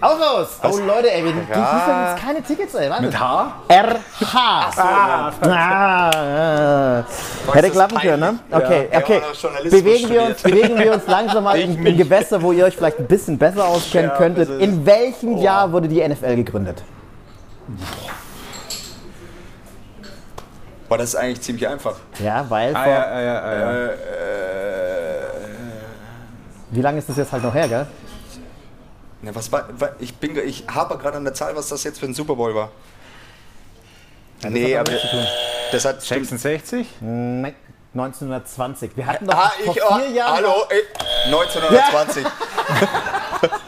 Auch 0.01 0.19
raus! 0.19 0.57
Was? 0.61 0.75
Oh 0.75 0.79
Leute, 0.79 1.11
ey, 1.13 1.23
wir 1.23 1.31
liefern 1.31 2.07
jetzt 2.11 2.21
keine 2.25 2.43
Tickets, 2.43 2.73
ey. 2.75 2.89
Warte. 2.89 3.03
Mit 3.03 3.17
H? 3.17 3.53
RH. 3.69 4.71
Ah, 4.75 5.31
ah. 5.45 7.03
Hätte 7.53 7.67
ist 7.67 7.73
klappen 7.73 7.97
können, 7.99 8.19
ne? 8.19 8.39
Okay, 8.51 8.89
Ja, 8.91 8.99
okay. 8.99 9.21
Bewegen 9.69 10.09
wir, 10.09 10.23
uns, 10.23 10.41
bewegen 10.41 10.77
wir 10.77 10.93
uns 10.93 11.07
langsam 11.07 11.45
mal 11.45 11.57
in, 11.59 11.85
in. 11.85 11.97
Gewässer, 11.97 12.41
wo 12.41 12.51
ihr 12.51 12.65
euch 12.65 12.75
vielleicht 12.75 12.99
ein 12.99 13.07
bisschen 13.07 13.37
besser 13.37 13.65
auskennen 13.65 14.09
Ja, 14.11 14.17
könntet. 14.17 14.49
In 14.61 14.85
welchem 14.85 15.37
Jahr 15.37 15.71
wurde 15.71 15.87
die 15.87 16.05
NFL 16.05 16.35
gegründet? 16.35 16.83
Boah, 20.89 20.97
das 20.97 21.09
ist 21.09 21.15
eigentlich 21.15 21.41
ziemlich 21.41 21.67
einfach. 21.67 21.95
Ja, 22.21 22.45
weil 22.49 22.75
Ah, 22.75 22.83
vor, 22.83 22.93
ja. 22.93 23.51
Äh, 23.51 23.85
äh, 23.85 23.89
wie 26.71 26.81
lange 26.81 26.97
ist 26.99 27.07
das 27.07 27.15
jetzt 27.17 27.31
halt 27.31 27.43
noch 27.43 27.53
her, 27.53 27.67
gell? 27.69 27.87
Na, 29.23 29.33
was 29.33 29.51
war, 29.51 29.67
war, 29.79 29.95
ich 29.99 30.13
bin, 30.15 30.37
ich 30.37 30.65
habe 30.67 30.97
gerade 30.97 31.17
an 31.17 31.23
der 31.23 31.33
Zahl, 31.33 31.55
was 31.55 31.69
das 31.69 31.83
jetzt 31.85 31.99
für 31.99 32.05
ein 32.05 32.13
Super 32.13 32.35
Bowl 32.35 32.53
war. 32.53 32.71
nee, 34.49 34.75
hat 34.77 34.81
aber 34.81 34.91
damit 34.91 35.01
zu 35.01 35.07
tun. 35.09 35.27
das 35.71 35.85
hat. 35.85 36.01
66? 36.01 36.87
Nein, 36.99 37.55
1920. 37.93 38.91
Wir 38.97 39.05
hatten 39.07 39.25
doch 39.27 39.33
Ah, 39.33 39.51
vor 39.63 39.75
ich, 39.75 39.83
oh, 39.83 39.95
vier 39.95 40.09
Jahren. 40.09 40.35
hallo, 40.35 40.65
ey, 40.69 40.81
1920. 41.31 42.25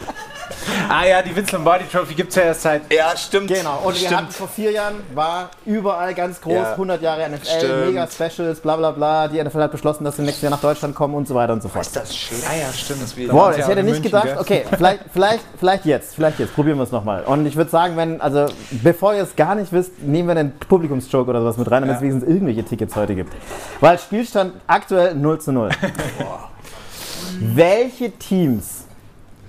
Ah 0.90 1.06
ja, 1.06 1.22
die 1.22 1.36
Vince 1.36 1.56
Lombardi 1.56 1.86
Trophy 1.92 2.14
gibt 2.14 2.30
es 2.30 2.36
ja 2.36 2.44
erst 2.44 2.62
seit. 2.62 2.94
Ja, 2.94 3.16
stimmt. 3.18 3.48
Genau, 3.48 3.80
und 3.84 4.00
wir 4.00 4.10
hatten 4.10 4.18
stimmt. 4.26 4.34
vor 4.34 4.48
vier 4.48 4.72
Jahren, 4.72 4.96
war 5.14 5.50
überall 5.66 6.14
ganz 6.14 6.40
groß, 6.42 6.54
Ja. 6.54 6.72
100 6.74 7.02
Jahre 7.02 7.28
NFL, 7.30 7.46
Stimmt. 7.60 7.86
mega 7.88 8.08
Specials, 8.08 8.60
bla 8.60 8.76
bla 8.76 8.92
bla. 8.92 9.28
Die 9.28 9.44
NFL 9.44 9.62
hat 9.62 9.72
beschlossen, 9.72 10.04
dass 10.04 10.16
sie 10.18 10.22
nächstes 10.22 10.44
Jahr 10.44 10.52
nach 10.52 10.62
Deutschland 10.62 10.96
kommen 10.96 11.16
und 11.16 11.28
so 11.28 11.36
weiter 11.36 11.54
und 11.54 11.62
so 11.64 11.70
fort. 11.70 11.86
Ist 11.86 11.96
das 11.96 12.16
schlimm? 12.16 12.42
Ah 12.50 12.56
ja, 12.56 12.72
stimmt. 12.74 13.02
Das 13.04 13.18
wir- 13.18 13.30
Boah, 13.30 13.54
sie 13.54 13.62
ich 13.62 13.68
hätte 13.68 13.84
nicht 13.84 13.94
München, 13.94 14.04
gedacht, 14.04 14.26
gell? 14.26 14.38
okay, 14.38 14.66
vielleicht, 14.70 15.00
vielleicht, 15.12 15.44
vielleicht 15.58 15.86
jetzt, 15.86 16.16
vielleicht 16.16 16.40
jetzt, 16.40 16.54
probieren 16.56 16.78
wir 16.78 16.84
es 16.84 16.92
nochmal. 16.92 17.24
Und 17.24 17.46
ich 17.46 17.56
würde 17.56 17.72
sagen, 17.72 17.98
wenn, 17.98 18.22
also 18.22 18.46
bevor 18.84 19.14
ihr 19.16 19.24
es 19.24 19.36
gar 19.36 19.56
nicht 19.56 19.72
wisst, 19.72 20.02
nehmen 20.04 20.28
wir 20.30 20.38
einen 20.38 20.52
Publikumsjoke 20.60 21.30
oder 21.30 21.42
sowas 21.42 21.58
mit 21.58 21.70
rein, 21.72 21.82
damit 21.82 21.98
es 21.98 22.02
wenigstens 22.02 22.30
irgendwelche 22.30 22.64
Tickets 22.64 22.96
heute 22.96 23.16
gibt. 23.16 23.34
Weil 23.80 23.98
Spielstand 24.00 24.54
aktuell 24.68 25.16
0 25.16 25.40
zu 25.42 25.52
0. 25.52 25.70
Welche 27.40 28.12
Teams 28.12 28.85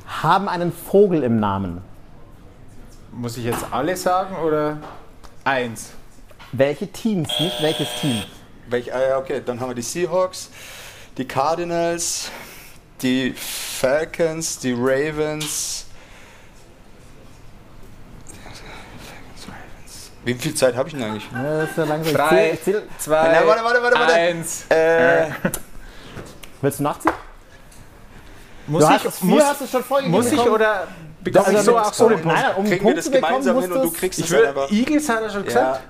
haben 0.06 0.48
einen 0.48 0.72
Vogel 0.72 1.22
im 1.22 1.38
Namen? 1.40 1.82
Muss 3.12 3.36
ich 3.36 3.44
jetzt 3.44 3.64
alle 3.70 3.96
sagen 3.96 4.36
oder 4.36 4.78
eins? 5.44 5.92
Welche 6.52 6.86
Teams, 6.90 7.28
nicht 7.40 7.62
welches 7.62 7.88
Team? 8.00 8.22
Welch, 8.68 8.92
ah, 8.94 9.00
ja, 9.08 9.18
okay, 9.18 9.42
dann 9.44 9.60
haben 9.60 9.70
wir 9.70 9.74
die 9.74 9.82
Seahawks, 9.82 10.50
die 11.16 11.26
Cardinals, 11.26 12.30
die 13.02 13.32
Falcons, 13.32 14.58
die 14.58 14.72
Ravens. 14.76 15.86
Wie 20.24 20.34
viel 20.34 20.54
Zeit 20.54 20.74
habe 20.74 20.88
ich 20.88 20.94
denn 20.94 21.04
eigentlich? 21.04 21.28
Ja, 21.32 21.60
Das 21.60 21.70
ist 21.70 21.76
ja 21.78 21.84
langsam. 21.84 22.10
Ich 22.10 22.16
Drei, 22.16 22.28
zähl, 22.28 22.54
ich 22.54 22.62
zähl, 22.64 22.82
zwei, 22.98 23.28
Na, 23.40 23.46
warte, 23.46 23.62
warte, 23.64 23.82
warte, 23.82 23.98
warte. 24.00 24.12
eins. 24.14 24.66
Äh, 24.68 25.28
willst 26.60 26.80
du 26.80 26.82
nachziehen? 26.82 27.12
Muss 28.66 28.84
Du 28.84 28.94
ich, 28.94 29.04
hast, 29.04 29.22
muss, 29.24 29.44
hast 29.44 29.60
du 29.60 29.66
schon 29.66 29.84
vorgegeben 29.84 30.16
muss 30.16 30.26
ich 30.26 30.30
bekommen. 30.32 30.50
oder 30.54 30.86
bekomme 31.22 31.46
Also 31.46 31.58
ich 31.58 31.64
so 31.64 31.78
auch 31.78 31.92
so 31.92 32.08
den 32.08 32.20
Punkt? 32.22 32.36
nein, 32.36 32.44
um 32.56 32.64
kriegen 32.64 32.70
wir 32.70 32.78
Punkt 32.82 32.98
das 32.98 33.04
zu 33.04 33.10
bekommen, 33.10 33.28
gemeinsam 33.44 33.60
hin 33.62 33.72
und 33.72 33.82
du 33.84 33.90
kriegst 33.92 34.18
Ich 34.18 34.24
es 34.26 34.30
will, 34.32 34.46
einfach. 34.46 34.70
Eagles 34.70 35.08
hat 35.08 35.22
er 35.22 35.30
schon 35.30 35.40
Ja. 35.42 35.46
gesagt. 35.46 35.80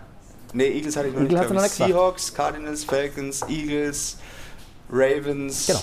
Nee, 0.52 0.68
Eagles 0.68 0.96
hatte 0.96 1.08
ich 1.08 1.14
noch 1.14 1.20
Eagle 1.22 1.38
nicht. 1.38 1.44
ich. 1.50 1.52
gesagt. 1.56 1.74
Seahawks, 1.90 2.34
Cardinals, 2.34 2.84
Falcons, 2.84 3.42
Eagles, 3.48 4.16
Ravens. 4.90 5.66
Genau. 5.66 5.80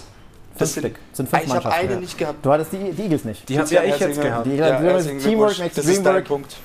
Das 0.57 0.71
Fünf 0.73 0.83
sind. 0.83 0.95
Sind 1.13 1.29
Ah, 1.33 1.37
fünf 1.37 1.43
ich 1.43 1.49
habe 1.49 1.63
Mannschaften, 1.63 1.79
eine 1.85 1.93
ja. 1.93 1.99
nicht 1.99 2.17
gehabt. 2.17 2.45
Du 2.45 2.51
hattest 2.51 2.73
die, 2.73 2.91
die 2.91 3.01
Eagles 3.03 3.23
nicht. 3.25 3.49
Die 3.49 3.59
habe 3.59 3.69
ja 3.73 3.83
ich 3.83 3.99
jetzt 3.99 4.21
gehabt. 4.21 4.45
Die 4.45 4.55
Ja, 4.55 4.67
Eagles- 4.67 4.81
herzlichen 4.93 5.19
Teamwork 5.19 5.59
makes 5.59 5.75
Das 5.75 5.85
ist 5.85 6.05
dein. 6.05 6.23
Punkt. 6.23 6.55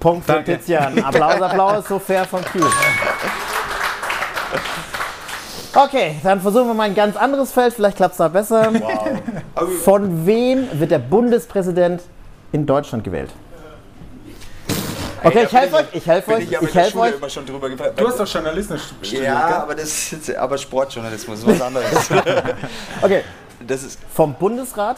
Punkt 0.00 0.24
für. 0.26 0.42
Tizian. 0.44 0.98
Applaus, 1.04 1.42
Applaus, 1.42 1.86
so 1.88 1.98
fair 1.98 2.24
von 2.24 2.42
Q. 2.44 2.60
Okay, 5.74 6.16
dann 6.22 6.40
versuchen 6.40 6.66
wir 6.68 6.74
mal 6.74 6.84
ein 6.84 6.94
ganz 6.94 7.16
anderes 7.16 7.52
Feld, 7.52 7.72
vielleicht 7.74 7.96
klappt 7.96 8.12
es 8.12 8.18
da 8.18 8.28
besser. 8.28 8.72
Aber 9.54 9.68
Von 9.84 10.26
wem 10.26 10.66
wird 10.80 10.90
der 10.90 10.98
Bundespräsident 10.98 12.02
in 12.52 12.66
Deutschland 12.66 13.04
gewählt? 13.04 13.30
Okay, 15.22 15.38
Ey, 15.40 15.44
ich 15.44 15.52
helfe 15.52 15.76
euch, 15.76 15.84
ich 15.92 16.06
helfe 16.06 16.30
euch, 16.32 16.44
ich 16.44 16.52
ich 16.52 16.60
in 16.60 16.66
der 16.66 16.74
helfe 16.74 16.90
Schule 16.92 17.04
euch. 17.10 17.16
immer 17.16 17.28
schon 17.28 17.44
drüber 17.46 17.68
gefallen. 17.68 17.92
Du 17.94 18.08
hast 18.08 18.18
doch 18.18 18.26
Journalismus 18.26 18.80
studiert. 19.02 19.24
Ja, 19.24 19.46
gell? 19.48 19.56
aber 19.58 19.74
das 19.74 19.84
ist 19.84 20.12
jetzt, 20.12 20.34
aber 20.34 20.56
Sportjournalismus 20.56 21.40
ist 21.40 21.46
was 21.46 21.60
anderes. 21.66 22.10
Okay, 23.02 23.22
das 23.66 23.82
ist 23.82 23.98
vom 24.14 24.32
Bundesrat, 24.34 24.96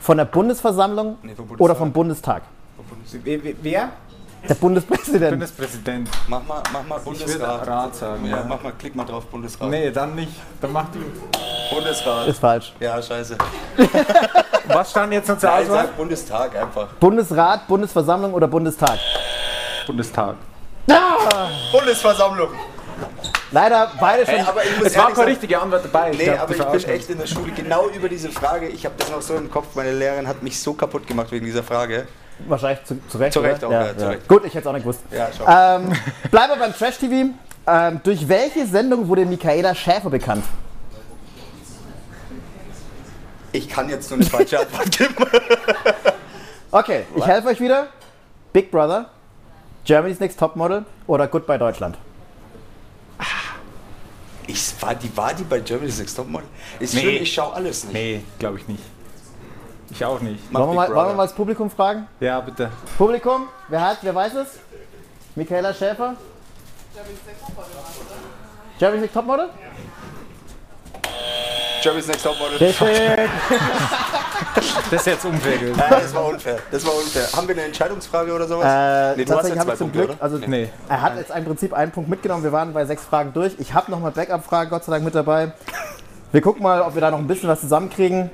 von 0.00 0.16
der 0.16 0.24
Bundesversammlung 0.24 1.18
Nee, 1.22 1.34
vom 1.36 1.44
oder 1.58 1.74
Bundestag. 1.74 1.78
vom 1.78 1.92
Bundestag? 1.92 2.42
Wer? 3.62 3.90
Der 4.48 4.54
Bundespräsident. 4.54 5.30
Bundespräsident. 5.30 6.08
mach 6.28 6.44
mal, 6.44 6.62
mach 6.72 6.86
mal 6.86 6.98
Ich 6.98 7.06
würde 7.06 7.18
Bundesrat. 7.24 7.66
Rat 7.66 7.96
sagen. 7.96 8.26
Ja, 8.26 8.44
mach 8.46 8.62
mal, 8.62 8.72
klick 8.78 8.94
mal 8.94 9.04
drauf 9.04 9.24
Bundesrat. 9.26 9.70
Nee, 9.70 9.90
dann 9.90 10.14
nicht. 10.14 10.32
Dann 10.60 10.72
macht 10.72 10.88
die. 10.94 11.74
Bundesrat. 11.74 12.28
Ist 12.28 12.38
falsch. 12.38 12.74
Ja, 12.78 13.00
scheiße. 13.00 13.38
Was 14.66 14.90
stand 14.90 15.12
jetzt 15.12 15.28
noch 15.28 15.38
zur 15.38 15.48
ich 15.48 15.54
Auswahl? 15.54 15.86
sag 15.86 15.96
Bundestag 15.96 16.56
einfach. 16.56 16.88
Bundesrat, 17.00 17.66
Bundesversammlung 17.66 18.34
oder 18.34 18.46
Bundestag? 18.48 18.98
Bundestag. 19.86 20.36
Bundesversammlung. 21.72 22.48
Leider 23.50 23.92
beide 24.00 24.26
schon. 24.26 24.34
Ey, 24.34 24.40
aber 24.42 24.64
ich 24.64 24.76
muss 24.78 24.86
Es 24.88 24.96
war 24.96 25.12
keine 25.12 25.26
richtige 25.28 25.60
Antwort 25.60 25.84
dabei. 25.84 26.10
Nee, 26.10 26.24
glaub, 26.24 26.40
aber 26.40 26.54
ich 26.76 26.84
bin 26.84 26.94
echt 26.94 27.10
in 27.10 27.18
der 27.18 27.26
Schule 27.26 27.52
genau 27.52 27.88
über 27.88 28.08
diese 28.08 28.30
Frage. 28.30 28.68
Ich 28.68 28.84
habe 28.84 28.94
das 28.98 29.10
noch 29.10 29.22
so 29.22 29.36
im 29.36 29.50
Kopf. 29.50 29.74
Meine 29.74 29.92
Lehrerin 29.92 30.26
hat 30.26 30.42
mich 30.42 30.60
so 30.60 30.74
kaputt 30.74 31.06
gemacht 31.06 31.30
wegen 31.30 31.46
dieser 31.46 31.62
Frage. 31.62 32.06
Wahrscheinlich 32.48 32.84
zu, 32.84 32.98
zu 33.08 33.18
Recht. 33.18 33.32
Zu 33.32 33.40
Recht 33.40 33.62
oder? 33.64 33.68
auch, 33.68 33.86
ja, 33.86 33.96
zu 33.96 34.08
Recht. 34.08 34.28
Gut, 34.28 34.44
ich 34.44 34.54
hätte 34.54 34.60
es 34.60 34.66
auch 34.66 34.72
nicht 34.72 34.82
gewusst. 34.82 35.00
Ja. 35.10 35.76
Ähm, 35.76 35.92
bleiben 36.30 36.52
wir 36.52 36.58
beim 36.58 36.74
Trash 36.74 36.98
TV. 36.98 37.30
Ähm, 37.66 38.00
durch 38.02 38.28
welche 38.28 38.66
Sendung 38.66 39.08
wurde 39.08 39.24
Michaela 39.24 39.74
Schäfer 39.74 40.10
bekannt? 40.10 40.44
Ich 43.52 43.68
kann 43.68 43.88
jetzt 43.88 44.10
nur 44.10 44.18
eine 44.18 44.28
falsche 44.28 44.58
Antwort 44.60 44.90
geben. 44.96 45.14
Okay, 46.70 47.04
ich 47.14 47.24
helfe 47.24 47.46
euch 47.48 47.60
wieder. 47.60 47.86
Big 48.52 48.68
Brother, 48.72 49.08
Germany's 49.84 50.18
Next 50.18 50.40
Topmodel 50.40 50.84
oder 51.06 51.28
Goodbye 51.28 51.56
Deutschland? 51.56 51.96
Ich 54.48 54.74
war 54.80 54.92
die, 54.96 55.16
war 55.16 55.32
die 55.32 55.44
bei 55.44 55.60
Germany's 55.60 55.98
Next 56.00 56.16
Topmodel? 56.16 56.48
Ist 56.80 56.94
Nee. 56.94 57.00
schlimm, 57.00 57.22
ich 57.22 57.32
schaue 57.32 57.52
alles 57.54 57.84
nicht. 57.84 57.92
Nee, 57.94 58.24
glaube 58.40 58.58
ich 58.58 58.66
nicht. 58.66 58.82
Ich 59.94 60.04
auch 60.04 60.20
nicht. 60.20 60.52
Wollen 60.52 60.70
wir, 60.70 60.74
mal, 60.74 60.88
wollen 60.94 61.08
wir 61.10 61.14
mal 61.14 61.22
das 61.26 61.34
Publikum 61.34 61.70
fragen? 61.70 62.08
Ja, 62.18 62.40
bitte. 62.40 62.68
Publikum, 62.98 63.48
wer 63.68 63.80
hat, 63.80 63.98
wer 64.02 64.12
weiß 64.14 64.34
es? 64.34 64.48
Michaela 65.36 65.72
Schäfer? 65.72 66.14
Germany's 68.78 69.02
Next 69.02 69.14
Topmodel? 69.14 69.48
Jerry's 71.82 72.06
Next 72.08 72.24
Topmodel. 72.24 72.58
Das 74.90 75.00
ist 75.00 75.06
jetzt 75.06 75.24
unfair 75.24 75.58
gewesen. 75.58 75.78
Ja, 75.78 75.88
das 76.00 76.14
war 76.14 76.26
unfair. 76.26 76.58
Das 76.70 76.84
war 76.86 76.94
unfair. 76.94 77.26
Haben 77.34 77.48
wir 77.48 77.54
eine 77.54 77.64
Entscheidungsfrage 77.64 78.32
oder 78.32 78.46
sowas? 78.46 78.64
Äh, 78.66 79.16
Nee, 79.16 79.24
du 79.24 79.36
hast 79.36 79.48
ja 79.48 79.56
habe 79.56 79.64
zwei 79.66 79.72
ich 79.72 79.78
zum 79.78 79.90
Punkte, 79.90 79.98
Glück, 79.98 80.10
oder? 80.10 80.22
also 80.22 80.38
Nee. 80.38 80.68
er 80.88 81.02
hat 81.02 81.16
jetzt 81.16 81.30
im 81.34 81.44
Prinzip 81.44 81.72
einen 81.72 81.92
Punkt 81.92 82.08
mitgenommen. 82.10 82.42
Wir 82.42 82.52
waren 82.52 82.72
bei 82.72 82.84
sechs 82.84 83.04
Fragen 83.04 83.32
durch. 83.32 83.54
Ich 83.58 83.74
habe 83.74 83.90
noch 83.90 84.00
mal 84.00 84.10
Backup-Fragen, 84.10 84.70
Gott 84.70 84.84
sei 84.84 84.92
Dank, 84.92 85.04
mit 85.04 85.14
dabei. 85.14 85.52
Wir 86.32 86.40
gucken 86.40 86.62
mal, 86.62 86.82
ob 86.82 86.94
wir 86.94 87.00
da 87.00 87.10
noch 87.10 87.18
ein 87.18 87.26
bisschen 87.26 87.48
was 87.48 87.60
zusammenkriegen. 87.60 88.30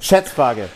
Schätzfrage. 0.00 0.68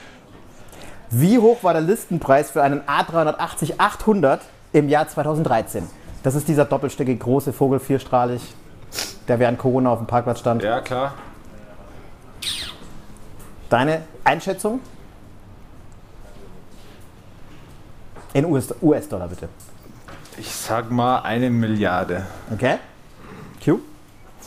Wie 1.10 1.38
hoch 1.38 1.62
war 1.62 1.72
der 1.72 1.82
Listenpreis 1.82 2.50
für 2.50 2.62
einen 2.62 2.82
A380-800 2.82 4.40
im 4.72 4.88
Jahr 4.88 5.08
2013? 5.08 5.88
Das 6.22 6.34
ist 6.34 6.48
dieser 6.48 6.64
doppelstöckige 6.64 7.18
große 7.18 7.52
Vogel, 7.52 7.80
vierstrahlig, 7.80 8.42
der 9.28 9.38
während 9.38 9.58
Corona 9.58 9.90
auf 9.90 9.98
dem 9.98 10.06
Parkplatz 10.06 10.40
stand. 10.40 10.62
Ja, 10.62 10.80
klar. 10.80 11.14
Deine 13.68 14.02
Einschätzung? 14.24 14.80
In 18.32 18.44
US- 18.46 18.74
US-Dollar 18.82 19.28
bitte. 19.28 19.48
Ich 20.36 20.50
sag 20.52 20.90
mal 20.90 21.20
eine 21.20 21.48
Milliarde. 21.50 22.26
Okay? 22.52 22.78
Q? 23.64 23.78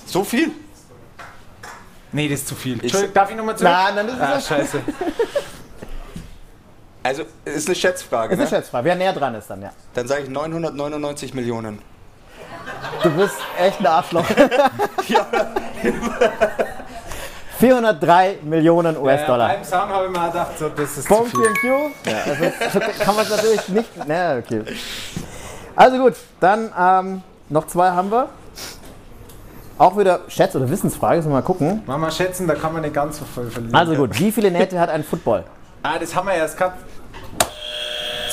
So 0.06 0.24
viel? 0.24 0.52
Nee, 2.18 2.28
das 2.30 2.40
ist 2.40 2.48
zu 2.48 2.56
viel. 2.56 2.82
Entschuldigung, 2.82 3.14
darf 3.14 3.30
ich 3.30 3.36
nochmal 3.38 3.56
zurück? 3.56 3.72
Nein, 3.72 3.94
nein, 3.96 4.08
das 4.08 4.16
ist, 4.16 4.52
Ah, 4.52 4.56
scheiße. 4.58 4.82
Also, 7.04 7.24
es 7.46 7.58
ist 7.58 7.68
eine 7.68 7.76
Schätzfrage. 7.76 8.34
ist 8.34 8.40
eine 8.40 8.50
Ne? 8.50 8.56
Schätzfrage. 8.58 8.86
Wer 8.86 8.96
näher 8.96 9.14
dran 9.14 9.36
ist 9.36 9.48
dann, 9.50 9.62
ja. 9.62 9.70
Dann 9.94 10.08
sage 10.08 10.24
ich 10.24 10.30
999 10.30 11.36
Millionen. 11.36 11.80
Du 13.04 13.12
bist 13.12 13.36
echt 13.60 13.80
ein 13.80 13.86
Arschloch. 13.86 14.26
403 17.60 18.40
Millionen 18.44 18.98
US-Dollar. 18.98 19.48
beim 19.50 19.64
Sound 19.64 19.92
habe 19.92 20.06
ich 20.08 20.12
mir 20.12 20.28
gedacht, 20.28 20.58
so, 20.60 20.70
das 20.70 20.98
ist 20.98 21.08
Punkt 21.08 21.30
zu 21.32 21.38
viel. 21.44 21.54
Q. 21.54 21.92
Ja, 22.10 22.18
also, 22.26 22.80
kann 23.04 23.16
man 23.16 23.26
es 23.26 23.30
natürlich 23.32 23.70
nicht. 23.70 24.08
Ne, 24.08 24.44
okay. 24.44 24.64
Also 25.76 25.98
gut, 26.00 26.16
dann 26.40 26.74
ähm, 26.78 27.22
noch 27.50 27.68
zwei 27.68 27.92
haben 27.92 28.12
wir. 28.12 28.28
Auch 29.78 29.98
wieder 29.98 30.22
Schätz- 30.28 30.56
oder 30.56 30.70
Wissensfrage, 30.70 31.22
sollen 31.22 31.34
wir 31.34 31.40
mal 31.40 31.46
gucken. 31.46 31.84
Mal 31.86 31.98
mal 31.98 32.12
schätzen, 32.12 32.48
da 32.48 32.56
kann 32.56 32.74
man 32.74 32.82
nicht 32.82 32.96
ganz 32.96 33.20
so 33.20 33.26
voll 33.26 33.50
verlieren. 33.50 33.76
Also 33.76 33.94
gut, 33.96 34.18
wie 34.20 34.32
viele 34.32 34.50
Nähte 34.50 34.80
hat 34.80 34.90
ein 34.90 35.04
Football? 35.04 35.44
Ah, 35.84 36.00
das 36.00 36.16
haben 36.16 36.28
wir 36.28 36.34
erst 36.34 36.58
gehabt. 36.58 36.80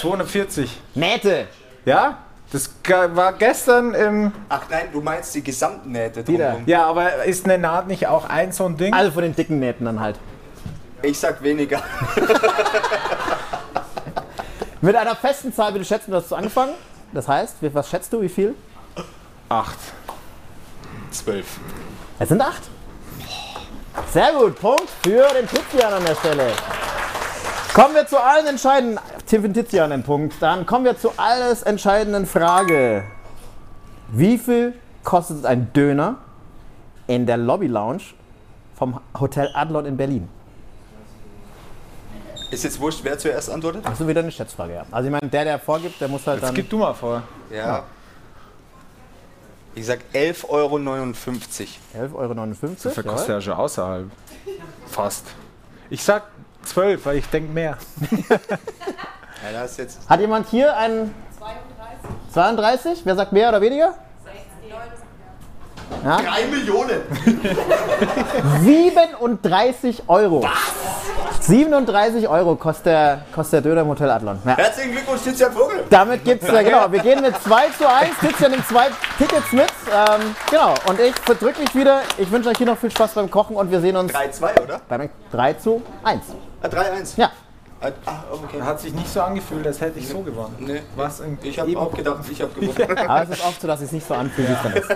240. 0.01 0.81
Nähte! 0.95 1.47
Ja? 1.85 2.19
Das 2.51 2.71
war 3.15 3.33
gestern 3.33 3.95
im. 3.95 4.33
Ach 4.49 4.63
nein, 4.71 4.89
du 4.93 5.01
meinst 5.01 5.35
die 5.35 5.43
Gesamtnähte 5.43 6.27
Wieder. 6.27 6.45
drumherum. 6.45 6.63
Ja, 6.67 6.87
aber 6.87 7.25
ist 7.25 7.45
eine 7.45 7.59
Naht 7.59 7.89
nicht 7.89 8.07
auch 8.07 8.29
ein 8.29 8.53
so 8.53 8.65
ein 8.65 8.77
Ding? 8.77 8.95
Also 8.95 9.11
von 9.11 9.23
den 9.23 9.35
dicken 9.35 9.59
Nähten 9.59 9.85
dann 9.85 10.01
halt. 10.01 10.17
Ich 11.03 11.19
sag 11.19 11.43
weniger. 11.43 11.83
Mit 14.81 14.95
einer 14.97 15.17
festen 15.17 15.53
Zahl 15.53 15.73
bitte 15.73 15.85
schätzen, 15.85 16.11
du 16.11 16.17
hast 16.19 16.31
du 16.31 16.37
angefangen. 16.37 16.73
Das 17.13 17.27
heißt, 17.29 17.57
was 17.61 17.89
schätzt 17.91 18.13
du, 18.13 18.23
wie 18.23 18.29
viel? 18.29 18.55
Acht. 19.49 19.79
12. 21.15 21.47
Es 22.19 22.29
sind 22.29 22.41
acht. 22.41 22.63
Sehr 24.13 24.33
gut, 24.33 24.61
Punkt 24.61 24.89
für 25.03 25.27
den 25.35 25.47
Tizian 25.49 25.93
an 25.93 26.05
der 26.05 26.15
Stelle. 26.17 26.49
Kommen 27.73 27.95
wir 27.95 28.07
zu 28.07 28.19
allen 28.19 28.47
entscheidenden. 28.47 28.99
Tim 29.27 29.43
für 29.43 29.49
den 29.49 29.55
Tizian 29.55 29.91
den 29.91 30.03
Punkt. 30.03 30.35
Dann 30.41 30.67
kommen 30.67 30.85
wir 30.85 30.97
zu 30.99 31.13
alles 31.17 31.63
entscheidenden 31.63 32.27
Frage. 32.27 33.05
Wie 34.09 34.39
viel 34.39 34.75
kostet 35.03 35.45
ein 35.47 35.73
Döner 35.73 36.17
in 37.07 37.27
der 37.27 37.37
Lobby 37.37 37.67
Lounge 37.67 38.03
vom 38.77 39.01
Hotel 39.19 39.51
Adlon 39.55 39.87
in 39.87 39.97
Berlin? 39.97 40.29
Ist 42.51 42.63
jetzt 42.63 42.79
wurscht, 42.79 43.01
wer 43.03 43.19
zuerst 43.19 43.51
antwortet? 43.51 43.83
Ach 43.85 43.97
so, 43.97 44.07
wieder 44.07 44.21
eine 44.21 44.31
Schätzfrage, 44.31 44.75
ja. 44.75 44.85
Also 44.93 45.07
ich 45.09 45.13
meine, 45.13 45.29
der, 45.29 45.45
der 45.45 45.59
vorgibt, 45.59 46.01
der 46.01 46.09
muss 46.09 46.27
halt 46.27 46.37
Jetzt 46.41 46.49
dann. 46.49 46.55
gib 46.55 46.71
du 46.71 46.79
mal 46.79 46.95
vor. 46.95 47.23
Ja. 47.51 47.83
Ich 49.75 49.87
sag 49.87 50.01
11,59 50.13 50.49
Euro. 50.49 50.77
11,59 50.77 52.15
Euro. 52.15 52.37
Das 52.83 52.97
jawohl. 52.97 53.13
kostet 53.13 53.29
ja 53.29 53.41
schon 53.41 53.53
außerhalb. 53.55 54.11
Fast. 54.87 55.27
Ich 55.91 56.03
sag 56.03 56.25
12, 56.65 57.05
weil 57.07 57.17
ich 57.19 57.27
denke 57.27 57.53
mehr. 57.53 57.77
Ja, 59.45 59.61
das 59.61 59.73
ist 59.73 59.77
jetzt. 59.77 60.09
Hat 60.09 60.21
jemand 60.21 60.49
hier 60.49 60.75
einen 60.75 61.15
32? 61.37 62.33
32? 62.33 63.01
Wer 63.05 63.15
sagt 63.15 63.33
mehr 63.33 63.51
oder 63.51 63.61
weniger? 63.61 63.95
3 66.03 66.47
Millionen! 66.51 67.01
37 68.63 70.03
Euro. 70.09 70.45
37 71.41 72.29
Euro 72.29 72.57
kostet 72.57 72.87
der, 72.87 73.21
kostet 73.35 73.65
der 73.65 73.71
Döner 73.71 73.83
im 73.83 73.89
Hotel 73.89 74.11
Adlon. 74.11 74.39
Ja. 74.45 74.57
Herzlichen 74.57 74.93
Glückwunsch, 74.93 75.23
Tizian 75.23 75.53
Vogel! 75.53 75.85
Damit 75.91 76.25
gibt's 76.25 76.47
ja, 76.51 76.63
genau, 76.63 76.91
wir 76.91 77.01
gehen 77.01 77.21
mit 77.21 77.35
2 77.43 77.69
zu 77.79 77.89
1. 77.89 78.11
Tizian 78.21 78.51
nimmt 78.53 78.67
zwei 78.67 78.87
Tickets 79.19 79.53
mit. 79.53 79.67
Ähm, 79.93 80.35
genau, 80.51 80.75
und 80.89 81.01
ich 81.01 81.15
verdrück 81.17 81.59
mich 81.59 81.75
wieder. 81.75 82.01
Ich 82.17 82.31
wünsche 82.31 82.49
euch 82.49 82.57
hier 82.57 82.67
noch 82.67 82.79
viel 82.79 82.91
Spaß 82.91 83.13
beim 83.13 83.31
Kochen 83.31 83.57
und 83.57 83.71
wir 83.71 83.81
sehen 83.81 83.97
uns 83.97 84.13
3-2, 84.13 84.63
oder? 84.63 84.81
beim 84.89 85.11
3 85.33 85.53
zu 85.55 85.83
1. 86.03 86.23
Ah, 86.63 86.67
3-1. 86.67 87.13
Ja. 87.17 87.31
Ah, 88.07 88.23
okay. 88.31 88.63
Hat 88.63 88.81
sich 88.81 88.95
nicht 88.95 89.13
so 89.13 89.21
angefühlt, 89.21 89.67
als 89.67 89.81
hätte 89.81 89.99
ich 89.99 90.09
so 90.09 90.21
gewonnen. 90.21 90.55
Nee. 90.59 90.83
Was 90.97 91.23
Ich 91.43 91.59
habe 91.59 91.77
auch 91.79 91.93
gedacht, 91.93 92.25
ich 92.31 92.41
habe 92.41 92.59
gewonnen. 92.59 92.99
Aber 93.09 93.23
es 93.25 93.31
ist 93.31 93.45
oft 93.45 93.61
so, 93.61 93.67
dass 93.67 93.83
es 93.83 93.93
nicht 93.93 94.07
so 94.07 94.15
anfühlt, 94.15 94.49
wie 94.49 94.53
es 94.53 94.63
dann 94.63 94.73
ist. 94.73 94.89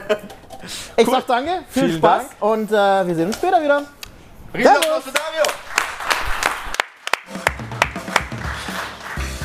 Ich 0.96 1.06
sag 1.06 1.26
danke, 1.26 1.62
viel 1.68 1.84
Vielen 1.84 1.98
Spaß 1.98 2.22
Dank. 2.28 2.42
und 2.42 2.70
äh, 2.72 3.06
wir 3.06 3.14
sehen 3.14 3.26
uns 3.28 3.36
später 3.36 3.62
wieder. 3.62 3.84
Riesenapplaus 4.54 5.04
für 5.04 5.12
Dario! 5.12 5.44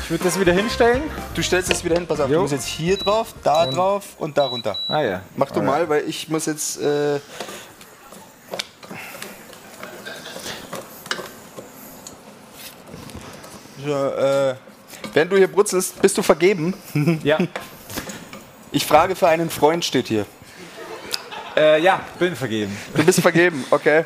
Ich 0.02 0.10
würde 0.10 0.24
das 0.24 0.38
wieder 0.38 0.52
hinstellen. 0.52 1.02
Du 1.34 1.42
stellst 1.42 1.72
es 1.72 1.82
wieder 1.84 1.94
hin, 1.96 2.06
pass 2.06 2.20
auf, 2.20 2.28
Jo. 2.28 2.36
du 2.36 2.40
musst 2.42 2.52
jetzt 2.52 2.66
hier 2.66 2.98
drauf, 2.98 3.34
da 3.42 3.66
drauf 3.66 4.04
und 4.18 4.36
da 4.36 4.46
runter. 4.46 4.76
Ah 4.88 5.00
ja. 5.00 5.22
Mach 5.36 5.50
du 5.50 5.62
mal, 5.62 5.88
weil 5.88 6.06
ich 6.08 6.28
muss 6.28 6.46
jetzt. 6.46 6.80
Äh, 6.80 7.20
so, 13.84 13.90
äh, 13.92 14.54
während 15.12 15.32
du 15.32 15.36
hier 15.36 15.48
brutzelst, 15.48 16.00
bist 16.00 16.16
du 16.18 16.22
vergeben? 16.22 16.74
Ja. 17.22 17.38
Ich 18.72 18.86
frage 18.86 19.14
für 19.14 19.28
einen 19.28 19.50
Freund, 19.50 19.84
steht 19.84 20.08
hier. 20.08 20.26
Äh, 21.56 21.80
ja, 21.82 22.00
bin 22.18 22.34
vergeben. 22.36 22.76
Du 22.94 23.04
bist 23.04 23.20
vergeben, 23.20 23.64
okay. 23.70 24.04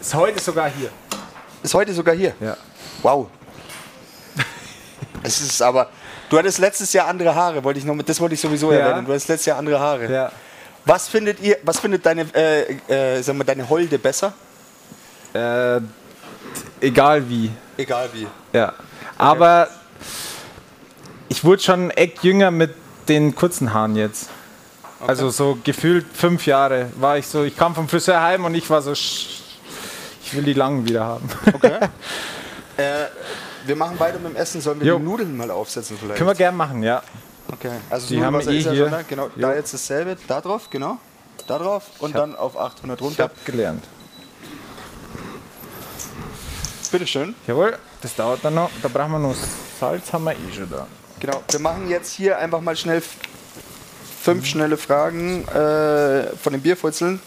Ist 0.00 0.14
heute 0.14 0.40
sogar 0.40 0.70
hier. 0.70 0.90
Ist 1.62 1.74
heute 1.74 1.92
sogar 1.92 2.14
hier. 2.14 2.34
Ja. 2.40 2.56
Wow. 3.02 3.28
Es 5.22 5.40
ist 5.40 5.60
aber. 5.62 5.88
Du 6.28 6.38
hattest 6.38 6.58
letztes 6.58 6.92
Jahr 6.92 7.08
andere 7.08 7.34
Haare, 7.34 7.62
wollte 7.64 7.78
ich 7.78 7.84
noch 7.84 7.94
mit, 7.94 8.08
das 8.08 8.20
wollte 8.20 8.34
ich 8.34 8.40
sowieso 8.40 8.72
Ja. 8.72 8.78
erwähnen. 8.78 9.04
Du 9.06 9.12
hattest 9.12 9.28
letztes 9.28 9.46
Jahr 9.46 9.58
andere 9.58 9.78
Haare. 9.78 10.12
Ja. 10.12 10.32
Was 10.84 11.08
findet 11.08 11.40
ihr, 11.40 11.56
was 11.62 11.78
findet 11.80 12.04
deine, 12.06 12.22
äh, 12.34 12.76
äh, 12.88 13.22
sag 13.22 13.34
mal, 13.36 13.44
deine 13.44 13.68
Holde 13.68 13.98
besser? 13.98 14.32
Äh, 15.32 15.80
egal 16.80 17.28
wie. 17.28 17.50
Egal 17.76 18.08
wie. 18.12 18.26
Ja. 18.52 18.72
Aber 19.18 19.68
ich 21.28 21.42
wurde 21.44 21.62
schon 21.62 21.90
echt 21.90 22.22
jünger 22.22 22.50
mit 22.50 22.74
den 23.08 23.34
kurzen 23.34 23.72
Haaren 23.72 23.96
jetzt. 23.96 24.28
Also 25.00 25.30
so 25.30 25.58
gefühlt 25.62 26.06
fünf 26.12 26.46
Jahre 26.46 26.90
war 26.96 27.18
ich 27.18 27.26
so, 27.26 27.44
ich 27.44 27.56
kam 27.56 27.74
vom 27.74 27.88
Friseur 27.88 28.20
heim 28.20 28.44
und 28.44 28.54
ich 28.54 28.68
war 28.70 28.80
so, 28.82 28.92
ich 28.92 29.42
will 30.32 30.42
die 30.44 30.54
langen 30.54 30.86
wieder 30.88 31.04
haben. 31.04 31.28
Okay. 31.52 31.78
äh, 32.78 33.06
wir 33.66 33.76
machen 33.76 33.98
weiter 34.00 34.18
mit 34.18 34.32
dem 34.32 34.36
Essen. 34.36 34.60
Sollen 34.60 34.80
wir 34.80 34.86
Jo. 34.86 34.98
die 34.98 35.04
Nudeln 35.04 35.36
mal 35.36 35.50
aufsetzen 35.50 35.96
vielleicht? 36.00 36.16
Können 36.18 36.30
wir 36.30 36.34
gern 36.34 36.56
machen, 36.56 36.82
ja. 36.82 37.02
Okay. 37.52 37.70
Also 37.90 38.08
Die 38.08 38.16
haben 38.24 38.32
Nudelwasser 38.34 38.52
eh 38.52 38.58
ist 38.58 38.64
ja 38.66 38.72
hier. 38.72 38.82
schon 38.84 38.92
da. 38.92 39.02
Genau. 39.02 39.30
Da 39.36 39.54
jetzt 39.54 39.74
dasselbe. 39.74 40.16
Da 40.26 40.40
drauf, 40.40 40.70
genau. 40.70 40.98
Da 41.46 41.58
drauf 41.58 41.84
und 41.98 42.14
hab- 42.14 42.20
dann 42.22 42.36
auf 42.36 42.56
800 42.58 42.98
Ich 43.00 43.04
runter. 43.06 43.24
hab 43.24 43.44
gelernt. 43.44 43.84
Bitteschön. 46.90 47.34
Jawohl, 47.46 47.76
das 48.00 48.14
dauert 48.14 48.40
dann 48.44 48.54
noch. 48.54 48.70
Da 48.82 48.88
brauchen 48.88 49.12
wir 49.12 49.18
noch 49.18 49.34
Salz, 49.80 50.12
haben 50.12 50.24
wir 50.24 50.32
eh 50.32 50.54
schon 50.54 50.70
da. 50.70 50.86
Genau. 51.20 51.42
Wir 51.50 51.60
machen 51.60 51.88
jetzt 51.88 52.12
hier 52.14 52.38
einfach 52.38 52.60
mal 52.60 52.76
schnell 52.76 53.02
fünf 54.26 54.44
schnelle 54.44 54.76
Fragen 54.76 55.46
äh, 55.46 56.36
von 56.36 56.52
den 56.52 56.60
Bierfutzeln. 56.60 57.20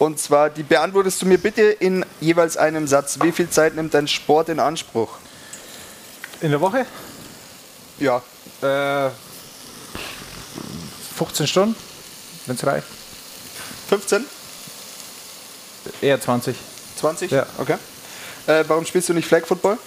Und 0.00 0.18
zwar, 0.18 0.50
die 0.50 0.64
beantwortest 0.64 1.22
du 1.22 1.26
mir 1.26 1.38
bitte 1.38 1.62
in 1.62 2.04
jeweils 2.20 2.56
einem 2.56 2.88
Satz. 2.88 3.20
Wie 3.22 3.30
viel 3.30 3.48
Zeit 3.50 3.76
nimmt 3.76 3.94
dein 3.94 4.08
Sport 4.08 4.48
in 4.48 4.58
Anspruch? 4.58 5.10
In 6.40 6.50
der 6.50 6.60
Woche? 6.60 6.86
Ja. 8.00 8.20
Äh, 8.62 9.10
15 11.16 11.46
Stunden, 11.46 11.76
wenn 12.46 12.56
es 12.56 12.66
reicht. 12.66 12.86
15? 13.88 14.24
Eher 16.00 16.20
20. 16.20 16.56
20? 16.96 17.30
Ja. 17.30 17.46
Okay. 17.58 17.76
Äh, 18.48 18.64
warum 18.66 18.84
spielst 18.84 19.08
du 19.08 19.14
nicht 19.14 19.28
Flag 19.28 19.46
Football? 19.46 19.78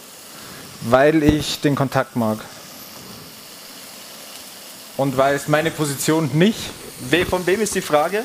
Weil 0.79 1.23
ich 1.23 1.59
den 1.59 1.75
Kontakt 1.75 2.15
mag. 2.15 2.37
Und 5.01 5.17
weil 5.17 5.35
es 5.35 5.47
meine 5.47 5.71
Position 5.71 6.29
nicht. 6.33 6.59
We 7.09 7.25
von 7.25 7.43
wem 7.47 7.59
ist 7.61 7.73
die 7.73 7.81
Frage? 7.81 8.23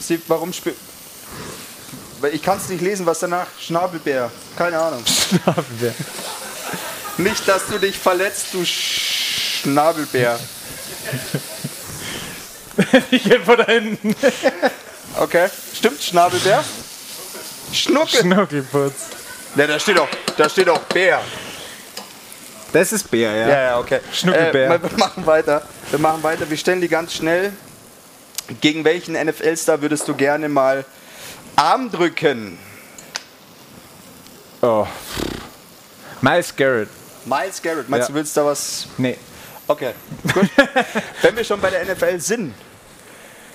Sie, 0.00 0.18
warum 0.26 0.50
spiel 0.54 0.74
weil 2.22 2.34
ich 2.34 2.42
kann 2.42 2.56
es 2.56 2.70
nicht 2.70 2.80
lesen, 2.80 3.04
was 3.04 3.18
danach. 3.18 3.48
Schnabelbär. 3.60 4.30
Keine 4.56 4.78
Ahnung. 4.78 5.04
Schnabelbär. 5.28 5.94
Nicht, 7.18 7.46
dass 7.46 7.66
du 7.66 7.78
dich 7.78 7.98
verletzt, 7.98 8.46
du 8.52 8.64
Schnabelbär. 8.64 10.38
ich 13.10 13.24
gehe 13.24 13.40
von 13.40 13.56
da 13.58 13.66
hinten. 13.66 14.16
Okay. 15.18 15.50
Stimmt, 15.76 16.02
Schnabelbär? 16.02 16.64
Schnuckel. 17.72 18.20
Schnuckelputz. 18.20 18.94
Ne, 19.56 19.66
da 19.66 19.78
steht 19.78 19.98
auch, 19.98 20.08
da 20.38 20.48
steht 20.48 20.70
auch 20.70 20.80
Bär. 20.84 21.20
Das 22.72 22.92
ist 22.92 23.10
Bär, 23.10 23.30
ja. 23.34 23.48
Ja, 23.48 23.62
ja, 23.62 23.78
okay. 23.78 24.00
Schnuckelbär. 24.12 24.70
Äh, 24.70 24.82
wir 24.82 24.98
machen 24.98 25.26
weiter. 25.26 25.62
Wir 25.90 25.98
machen 25.98 26.22
weiter. 26.22 26.48
Wir 26.48 26.56
stellen 26.56 26.80
die 26.80 26.88
ganz 26.88 27.12
schnell. 27.14 27.52
Gegen 28.60 28.84
welchen 28.84 29.14
NFL-Star 29.14 29.80
würdest 29.82 30.08
du 30.08 30.14
gerne 30.14 30.48
mal 30.48 30.84
Arm 31.56 31.90
drücken? 31.90 32.58
Oh. 34.62 34.86
Miles 36.20 36.54
Garrett. 36.56 36.88
Miles 37.24 37.60
Garrett. 37.62 37.88
Meinst 37.88 38.08
Ja. 38.08 38.12
du, 38.12 38.18
willst 38.18 38.36
da 38.36 38.44
was? 38.44 38.86
Nee. 38.96 39.16
Okay, 39.66 39.92
gut. 40.34 40.48
Wenn 41.22 41.36
wir 41.36 41.44
schon 41.44 41.60
bei 41.60 41.70
der 41.70 41.84
NFL 41.84 42.18
sind, 42.20 42.54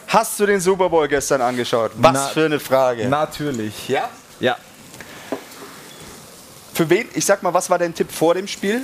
hast 0.07 0.39
du 0.39 0.45
den 0.45 0.59
Super 0.61 0.89
Bowl 0.89 1.07
gestern 1.07 1.41
angeschaut? 1.41 1.91
Was 1.95 2.13
Na- 2.13 2.27
für 2.29 2.45
eine 2.45 2.59
Frage. 2.59 3.07
Natürlich. 3.07 3.87
ja? 3.89 4.09
Ja. 4.39 4.57
Für 6.77 6.91
wen? 6.91 7.07
Ich 7.15 7.25
sag 7.25 7.41
mal, 7.41 7.55
was 7.55 7.71
war 7.71 7.79
dein 7.79 7.95
Tipp 7.95 8.11
vor 8.11 8.35
dem 8.35 8.47
Spiel? 8.47 8.81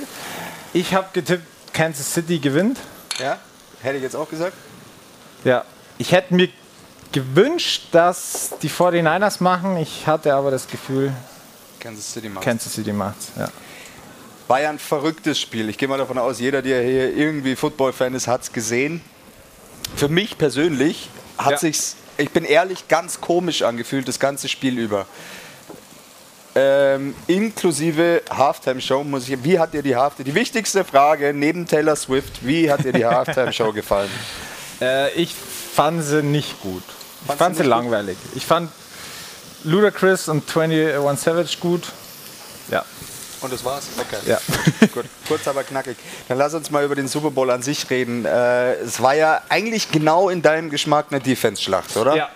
Ich 0.72 0.92
habe 0.94 1.06
getippt, 1.12 1.46
Kansas 1.72 2.12
City 2.12 2.40
gewinnt. 2.40 2.76
Ja? 3.20 3.38
Hätte 3.82 3.98
ich 3.98 4.02
jetzt 4.02 4.16
auch 4.16 4.28
gesagt. 4.28 4.56
Ja. 5.44 5.64
Ich 5.96 6.10
hätte 6.10 6.34
mir 6.34 6.48
gewünscht, 7.12 7.84
dass 7.92 8.54
die 8.62 8.68
49ers 8.68 9.40
machen. 9.40 9.76
Ich 9.76 10.08
hatte 10.08 10.34
aber 10.34 10.50
das 10.50 10.66
Gefühl, 10.66 11.12
Kansas 11.78 12.12
City 12.12 12.28
macht. 12.28 12.42
Kansas 12.42 12.72
City 12.74 12.92
macht's. 12.92 13.28
Ja. 13.38 13.46
War 14.48 14.60
ja 14.60 14.70
ein 14.70 14.80
verrücktes 14.80 15.38
Spiel. 15.38 15.68
Ich 15.68 15.78
gehe 15.78 15.86
mal 15.86 15.96
davon 15.96 16.18
aus, 16.18 16.40
jeder, 16.40 16.62
der 16.62 16.82
hier 16.82 17.16
irgendwie 17.16 17.54
Football-Fan 17.54 18.12
ist, 18.14 18.26
hat 18.26 18.42
es 18.42 18.52
gesehen. 18.52 19.02
Für 19.94 20.08
mich 20.08 20.36
persönlich 20.36 21.10
hat 21.38 21.52
Ja. 21.52 21.58
sich's, 21.58 21.94
ich 22.16 22.30
bin 22.30 22.44
ehrlich, 22.44 22.88
ganz 22.88 23.20
komisch 23.20 23.62
angefühlt, 23.62 24.08
das 24.08 24.18
ganze 24.18 24.48
Spiel 24.48 24.80
über. 24.80 25.06
Ähm, 26.56 27.14
inklusive 27.26 28.22
Halftime-Show 28.30 29.02
muss 29.02 29.28
ich. 29.28 29.42
Wie 29.42 29.58
hat 29.58 29.74
dir 29.74 29.82
die 29.82 29.96
Halftime? 29.96 30.24
Die 30.24 30.34
wichtigste 30.34 30.84
Frage 30.84 31.32
neben 31.34 31.66
Taylor 31.66 31.96
Swift: 31.96 32.46
Wie 32.46 32.70
hat 32.70 32.84
dir 32.84 32.92
die 32.92 33.04
Halftime-Show 33.06 33.72
gefallen? 33.72 34.10
Äh, 34.80 35.12
ich 35.14 35.34
fand 35.34 36.02
sie 36.04 36.22
nicht 36.22 36.60
gut. 36.60 36.82
Ich 36.86 37.26
Fandst 37.26 37.38
fand 37.38 37.54
du 37.54 37.62
sie 37.62 37.68
nicht 37.68 37.74
gut? 37.74 37.82
langweilig. 37.82 38.16
Ich 38.34 38.46
fand 38.46 38.70
Ludacris 39.64 40.28
und 40.28 40.44
21 40.56 41.18
Savage 41.18 41.56
gut. 41.60 41.82
Ja. 42.70 42.84
Und 43.40 43.52
das 43.52 43.64
war's. 43.64 43.84
Okay. 43.98 44.16
Ja. 44.26 44.38
Gut, 44.94 45.04
kurz 45.28 45.46
aber 45.46 45.64
knackig. 45.64 45.98
Dann 46.28 46.38
lass 46.38 46.54
uns 46.54 46.70
mal 46.70 46.82
über 46.82 46.94
den 46.94 47.08
Super 47.08 47.30
Bowl 47.30 47.50
an 47.50 47.60
sich 47.60 47.90
reden. 47.90 48.24
Äh, 48.24 48.76
es 48.76 49.02
war 49.02 49.14
ja 49.14 49.42
eigentlich 49.50 49.90
genau 49.90 50.30
in 50.30 50.40
deinem 50.40 50.70
Geschmack 50.70 51.08
eine 51.10 51.20
Defense-Schlacht, 51.20 51.94
oder? 51.98 52.16
ja. 52.16 52.30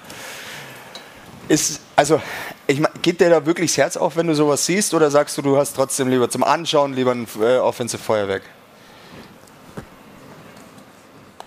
Ist, 1.48 1.80
also, 1.96 2.20
ich 2.68 2.80
mein, 2.80 2.92
geht 3.00 3.20
dir 3.20 3.30
da 3.30 3.44
wirklich 3.46 3.72
das 3.72 3.78
Herz 3.78 3.96
auf, 3.96 4.16
wenn 4.16 4.26
du 4.26 4.34
sowas 4.34 4.64
siehst, 4.66 4.92
oder 4.94 5.10
sagst 5.10 5.36
du, 5.38 5.42
du 5.42 5.56
hast 5.56 5.74
trotzdem 5.74 6.08
lieber 6.08 6.28
zum 6.28 6.44
Anschauen 6.44 6.92
lieber 6.92 7.12
ein 7.12 7.26
äh, 7.40 7.56
Offensive 7.56 8.00
Feuerwerk? 8.00 8.42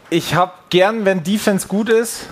Ich 0.09 0.33
habe 0.33 0.51
gern, 0.69 1.05
wenn 1.05 1.23
Defense 1.23 1.67
gut 1.67 1.89
ist, 1.89 2.25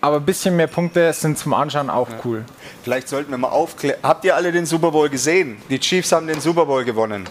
aber 0.00 0.16
ein 0.16 0.24
bisschen 0.24 0.56
mehr 0.56 0.66
Punkte 0.66 1.12
sind 1.12 1.38
zum 1.38 1.52
Anschauen 1.52 1.90
auch 1.90 2.08
cool. 2.24 2.44
Vielleicht 2.82 3.06
sollten 3.08 3.30
wir 3.30 3.38
mal 3.38 3.50
aufklären. 3.50 3.98
Habt 4.02 4.24
ihr 4.24 4.34
alle 4.34 4.50
den 4.50 4.66
Super 4.66 4.90
Bowl 4.90 5.08
gesehen? 5.08 5.60
Die 5.68 5.78
Chiefs 5.78 6.10
haben 6.10 6.26
den 6.26 6.40
Super 6.40 6.66
Bowl 6.66 6.84
gewonnen. 6.84 7.28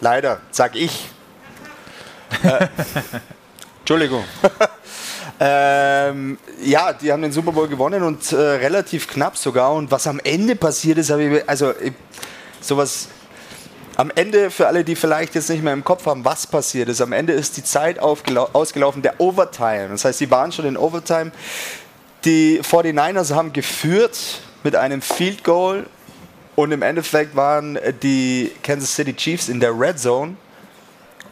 Leider, 0.00 0.40
sag 0.52 0.76
ich. 0.76 1.10
Äh, 2.44 2.68
Entschuldigung. 3.80 4.24
Ähm, 5.38 6.38
ja, 6.62 6.92
die 6.92 7.12
haben 7.12 7.22
den 7.22 7.32
Super 7.32 7.52
Bowl 7.52 7.68
gewonnen 7.68 8.02
und 8.02 8.32
äh, 8.32 8.36
relativ 8.36 9.06
knapp 9.08 9.36
sogar. 9.36 9.74
Und 9.74 9.90
was 9.90 10.06
am 10.06 10.20
Ende 10.20 10.56
passiert 10.56 10.98
ist, 10.98 11.10
habe 11.10 11.24
ich, 11.24 11.48
also 11.48 11.72
ich, 11.72 11.92
sowas. 12.60 13.08
Am 13.98 14.12
Ende, 14.14 14.50
für 14.50 14.66
alle, 14.66 14.84
die 14.84 14.94
vielleicht 14.94 15.34
jetzt 15.34 15.48
nicht 15.48 15.62
mehr 15.62 15.72
im 15.72 15.82
Kopf 15.82 16.04
haben, 16.04 16.22
was 16.22 16.46
passiert 16.46 16.90
ist, 16.90 17.00
am 17.00 17.14
Ende 17.14 17.32
ist 17.32 17.56
die 17.56 17.64
Zeit 17.64 17.98
ausgelaufen, 17.98 19.00
der 19.00 19.18
Overtime. 19.22 19.88
Das 19.88 20.04
heißt, 20.04 20.18
sie 20.18 20.30
waren 20.30 20.52
schon 20.52 20.66
in 20.66 20.76
Overtime. 20.76 21.32
Die 22.26 22.60
49ers 22.60 23.34
haben 23.34 23.54
geführt 23.54 24.42
mit 24.64 24.76
einem 24.76 25.00
Field 25.00 25.44
Goal 25.44 25.86
und 26.56 26.72
im 26.72 26.82
Endeffekt 26.82 27.36
waren 27.36 27.78
die 28.02 28.52
Kansas 28.62 28.94
City 28.94 29.14
Chiefs 29.14 29.48
in 29.48 29.60
der 29.60 29.78
Red 29.78 29.98
Zone 29.98 30.36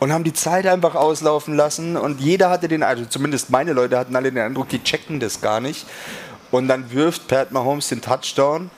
und 0.00 0.12
haben 0.12 0.24
die 0.24 0.32
Zeit 0.32 0.66
einfach 0.66 0.94
auslaufen 0.94 1.54
lassen 1.54 1.96
und 1.96 2.20
jeder 2.20 2.50
hatte 2.50 2.68
den, 2.68 2.82
also 2.82 3.04
zumindest 3.04 3.50
meine 3.50 3.72
Leute 3.72 3.98
hatten 3.98 4.14
alle 4.16 4.30
den 4.32 4.42
Eindruck, 4.42 4.68
die 4.68 4.82
checken 4.82 5.20
das 5.20 5.40
gar 5.40 5.60
nicht. 5.60 5.86
Und 6.50 6.68
dann 6.68 6.90
wirft 6.92 7.26
Pat 7.28 7.50
Mahomes 7.52 7.88
den 7.88 8.00
Touchdown. 8.00 8.70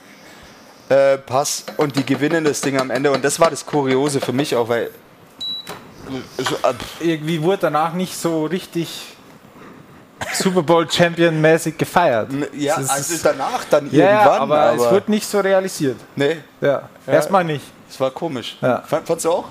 Äh, 0.89 1.17
Pass 1.17 1.65
und 1.75 1.95
die 1.97 2.05
gewinnen 2.05 2.45
das 2.45 2.61
Ding 2.61 2.79
am 2.79 2.89
Ende 2.91 3.11
und 3.11 3.23
das 3.25 3.39
war 3.41 3.49
das 3.49 3.65
Kuriose 3.65 4.21
für 4.21 4.31
mich 4.31 4.55
auch, 4.55 4.69
weil 4.69 4.89
so, 6.37 6.55
äh, 6.55 6.73
Irgendwie 7.01 7.41
wurde 7.43 7.57
danach 7.63 7.91
nicht 7.93 8.15
so 8.17 8.45
richtig 8.45 9.13
Super 10.33 10.63
Bowl 10.63 10.89
Champion 10.89 11.39
mäßig 11.41 11.77
gefeiert. 11.77 12.29
ja, 12.53 12.79
ist- 12.79 12.89
also 12.89 13.15
danach 13.21 13.65
dann 13.69 13.91
ja, 13.91 14.05
irgendwann, 14.11 14.49
ja, 14.49 14.65
aber, 14.69 14.73
es 14.85 14.91
wird 14.91 15.09
nicht 15.09 15.27
so 15.27 15.39
realisiert. 15.41 15.97
nee, 16.15 16.37
Ja, 16.61 16.87
erstmal 17.05 17.43
nicht. 17.43 17.65
es 17.89 17.99
war 17.99 18.09
komisch. 18.11 18.57
Ja. 18.61 18.81
Fand- 18.87 19.05
Fandst 19.05 19.25
du 19.25 19.31
auch? 19.31 19.45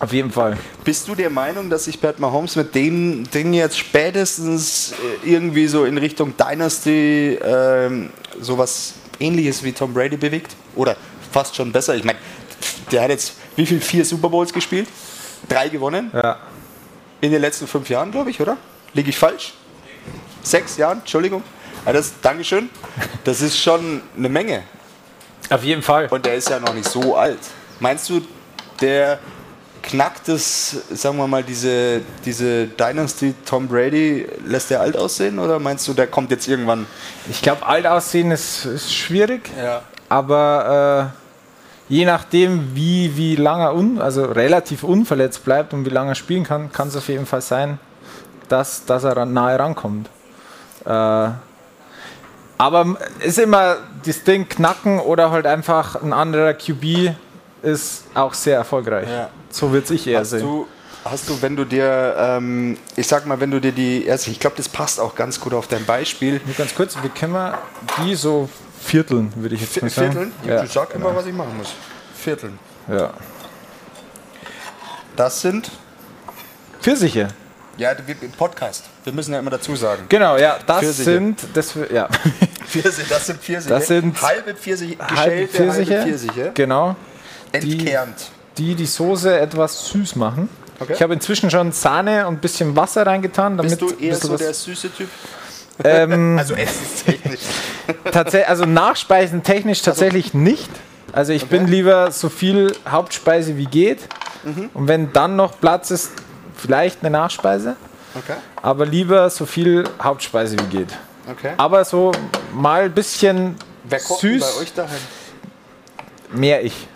Auf 0.00 0.12
jeden 0.12 0.30
Fall. 0.30 0.56
Bist 0.82 1.08
du 1.08 1.14
der 1.14 1.30
Meinung, 1.30 1.70
dass 1.70 1.84
sich 1.84 2.00
Pat 2.00 2.18
Mahomes 2.18 2.56
mit 2.56 2.74
dem 2.74 3.28
Ding 3.30 3.52
jetzt 3.52 3.78
spätestens 3.78 4.92
äh, 4.92 5.32
irgendwie 5.32 5.66
so 5.66 5.84
in 5.84 5.96
Richtung 5.98 6.34
Dynasty 6.36 7.38
ähm, 7.42 8.10
sowas 8.40 8.94
ähnliches 9.20 9.62
wie 9.62 9.72
Tom 9.72 9.94
Brady 9.94 10.16
bewegt? 10.16 10.56
Oder 10.74 10.96
fast 11.32 11.54
schon 11.54 11.72
besser? 11.72 11.94
Ich 11.94 12.04
meine, 12.04 12.18
der 12.90 13.02
hat 13.02 13.10
jetzt 13.10 13.34
wie 13.56 13.66
viel? 13.66 13.80
Vier 13.80 14.04
Super 14.04 14.28
Bowls 14.28 14.52
gespielt? 14.52 14.88
Drei 15.48 15.68
gewonnen? 15.68 16.10
Ja. 16.12 16.38
In 17.20 17.30
den 17.30 17.40
letzten 17.40 17.66
fünf 17.66 17.88
Jahren, 17.88 18.10
glaube 18.10 18.30
ich, 18.30 18.40
oder? 18.40 18.56
Liege 18.92 19.10
ich 19.10 19.16
falsch? 19.16 19.54
Sechs 20.42 20.76
Jahren, 20.76 20.98
Entschuldigung. 20.98 21.42
Ja, 21.86 21.92
das, 21.92 22.14
Dankeschön. 22.20 22.68
Das 23.22 23.40
ist 23.40 23.58
schon 23.58 24.02
eine 24.16 24.28
Menge. 24.28 24.64
Auf 25.50 25.62
jeden 25.62 25.82
Fall. 25.82 26.08
Und 26.08 26.26
der 26.26 26.34
ist 26.34 26.48
ja 26.50 26.58
noch 26.58 26.74
nicht 26.74 26.88
so 26.88 27.16
alt. 27.16 27.38
Meinst 27.78 28.08
du, 28.08 28.22
der 28.80 29.18
knackt 29.84 30.28
es, 30.28 30.76
sagen 30.92 31.16
wir 31.18 31.26
mal, 31.26 31.42
diese, 31.42 32.00
diese 32.24 32.66
Dynasty 32.66 33.34
Tom 33.44 33.68
Brady, 33.68 34.26
lässt 34.46 34.70
der 34.70 34.80
alt 34.80 34.96
aussehen? 34.96 35.38
Oder 35.38 35.58
meinst 35.58 35.86
du, 35.86 35.94
der 35.94 36.06
kommt 36.06 36.30
jetzt 36.30 36.48
irgendwann? 36.48 36.86
Ich 37.30 37.42
glaube, 37.42 37.64
alt 37.66 37.86
aussehen 37.86 38.30
ist, 38.30 38.64
ist 38.64 38.92
schwierig, 38.94 39.50
Ja. 39.62 39.82
aber 40.08 41.12
äh, 41.88 41.92
je 41.92 42.04
nachdem, 42.06 42.74
wie, 42.74 43.16
wie 43.16 43.36
lange 43.36 43.64
er 43.64 43.74
un, 43.74 44.00
also 44.00 44.24
relativ 44.24 44.82
unverletzt 44.84 45.44
bleibt 45.44 45.72
und 45.74 45.84
wie 45.84 45.90
lange 45.90 46.12
er 46.12 46.14
spielen 46.16 46.44
kann, 46.44 46.72
kann 46.72 46.88
es 46.88 46.96
auf 46.96 47.08
jeden 47.08 47.26
Fall 47.26 47.42
sein, 47.42 47.78
dass, 48.48 48.84
dass 48.86 49.04
er 49.04 49.24
nahe 49.26 49.58
rankommt. 49.58 50.08
Äh, 50.86 51.28
aber 52.56 52.96
es 53.20 53.26
ist 53.26 53.38
immer 53.40 53.76
das 54.06 54.22
Ding 54.22 54.48
knacken 54.48 54.98
oder 55.00 55.30
halt 55.30 55.46
einfach 55.46 56.00
ein 56.02 56.12
anderer 56.12 56.54
QB 56.54 57.14
ist 57.64 58.04
auch 58.14 58.34
sehr 58.34 58.56
erfolgreich. 58.58 59.08
Ja. 59.08 59.30
So 59.50 59.72
würde 59.72 59.92
ich 59.94 60.06
eher 60.06 60.20
Hast 60.20 60.30
sehen. 60.30 60.40
du, 60.40 60.66
hast 61.04 61.28
du, 61.28 61.40
wenn 61.42 61.56
du 61.56 61.64
dir, 61.64 62.14
ähm, 62.18 62.76
ich 62.96 63.06
sag 63.06 63.26
mal, 63.26 63.40
wenn 63.40 63.50
du 63.50 63.60
dir 63.60 63.72
die 63.72 64.04
erste, 64.04 64.30
ich 64.30 64.38
glaube, 64.40 64.56
das 64.56 64.68
passt 64.68 65.00
auch 65.00 65.14
ganz 65.14 65.40
gut 65.40 65.54
auf 65.54 65.66
dein 65.66 65.84
Beispiel. 65.84 66.40
Nur 66.44 66.54
ganz 66.56 66.74
kurz, 66.74 66.96
wie 67.02 67.08
können 67.08 67.32
wir 67.32 67.58
die 68.04 68.14
so 68.14 68.48
vierteln, 68.80 69.32
würde 69.36 69.54
ich 69.54 69.62
jetzt 69.62 69.80
mal 69.82 69.88
sagen. 69.90 70.12
Vierteln? 70.12 70.32
Ja. 70.46 70.62
Ich 70.62 70.70
sag 70.72 70.94
immer, 70.94 71.14
was 71.16 71.26
ich 71.26 71.32
machen 71.34 71.56
muss. 71.56 71.72
Vierteln. 72.16 72.58
ja. 72.88 73.10
Das 75.16 75.40
sind, 75.40 75.70
Pfirsiche. 76.82 77.28
ja, 77.76 77.92
wir- 78.04 78.16
Podcast. 78.36 78.84
Wir 79.04 79.12
müssen 79.12 79.32
ja 79.32 79.38
immer 79.38 79.50
dazu 79.50 79.76
sagen. 79.76 80.06
Genau, 80.08 80.36
ja, 80.36 80.58
das 80.66 80.78
Pfirsiche. 80.80 81.04
sind, 81.04 81.40
das, 81.54 81.72
ja, 81.92 82.08
Pfirsiche, 82.66 83.08
das 83.08 83.26
sind 83.26 83.40
Pfirsiche. 83.40 83.72
Das 83.72 83.86
sind 83.86 84.20
halbe 84.20 84.54
Pfirsiche, 84.54 84.96
halbe 84.98 85.46
Pfirsiche, 85.46 85.98
halbe 86.00 86.08
Pfirsiche. 86.18 86.50
genau, 86.54 86.96
Entkernt. 87.54 88.16
die 88.58 88.74
die 88.74 88.86
Soße 88.86 89.38
etwas 89.38 89.86
süß 89.88 90.16
machen. 90.16 90.48
Okay. 90.80 90.92
Ich 90.94 91.02
habe 91.02 91.14
inzwischen 91.14 91.50
schon 91.50 91.70
Sahne 91.72 92.26
und 92.26 92.34
ein 92.34 92.40
bisschen 92.40 92.74
Wasser 92.76 93.06
reingetan, 93.06 93.56
damit 93.56 93.78
Bist 93.78 93.82
du 93.82 93.88
eher 93.96 94.10
bisschen 94.14 94.26
so 94.28 94.32
was- 94.34 94.40
der 94.40 94.54
süße 94.54 94.92
Typ? 94.94 95.08
ähm, 95.84 96.36
Also 96.38 96.54
essenstechnisch. 96.54 97.40
Tatsächlich, 98.12 98.48
also 98.48 98.64
Nachspeisen 98.64 99.42
technisch 99.42 99.82
tatsächlich 99.82 100.34
nicht. 100.34 100.70
Also 101.12 101.32
ich 101.32 101.46
bin 101.46 101.66
lieber 101.68 102.10
so 102.10 102.28
viel 102.28 102.74
Hauptspeise 102.88 103.56
wie 103.56 103.66
geht. 103.66 104.00
Mhm. 104.42 104.70
Und 104.74 104.88
wenn 104.88 105.12
dann 105.12 105.36
noch 105.36 105.60
Platz 105.60 105.90
ist, 105.92 106.10
vielleicht 106.56 107.00
eine 107.02 107.10
Nachspeise. 107.10 107.76
Okay. 108.16 108.34
Aber 108.62 108.84
lieber 108.86 109.28
so 109.30 109.46
viel 109.46 109.84
Hauptspeise 110.02 110.56
wie 110.58 110.76
geht. 110.76 110.88
okay. 111.30 111.52
Aber 111.56 111.84
so 111.84 112.10
mal 112.52 112.82
ein 112.84 112.92
bisschen 112.92 113.54
Wer 113.84 114.00
kocht 114.00 114.20
süß. 114.20 114.40
bei 114.56 114.60
euch 114.62 114.72
daheim? 114.74 114.90
Mehr 116.32 116.64
ich. 116.64 116.88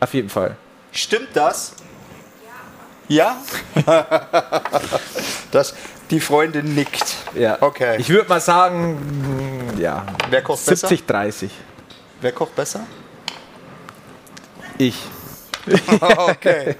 Auf 0.00 0.14
jeden 0.14 0.28
Fall. 0.28 0.56
Stimmt 0.92 1.28
das? 1.34 1.72
Ja? 3.08 3.36
das, 5.50 5.74
die 6.10 6.20
Freundin 6.20 6.74
nickt. 6.74 7.16
Ja. 7.34 7.56
Okay. 7.60 7.96
Ich 7.98 8.08
würde 8.10 8.28
mal 8.28 8.40
sagen, 8.40 9.74
ja. 9.78 10.04
Wer 10.28 10.42
kocht 10.42 10.64
besser? 10.66 10.88
70, 10.88 11.06
30. 11.06 11.50
Wer 12.20 12.32
kocht 12.32 12.54
besser? 12.54 12.80
Ich. 14.76 14.96
okay. 16.16 16.76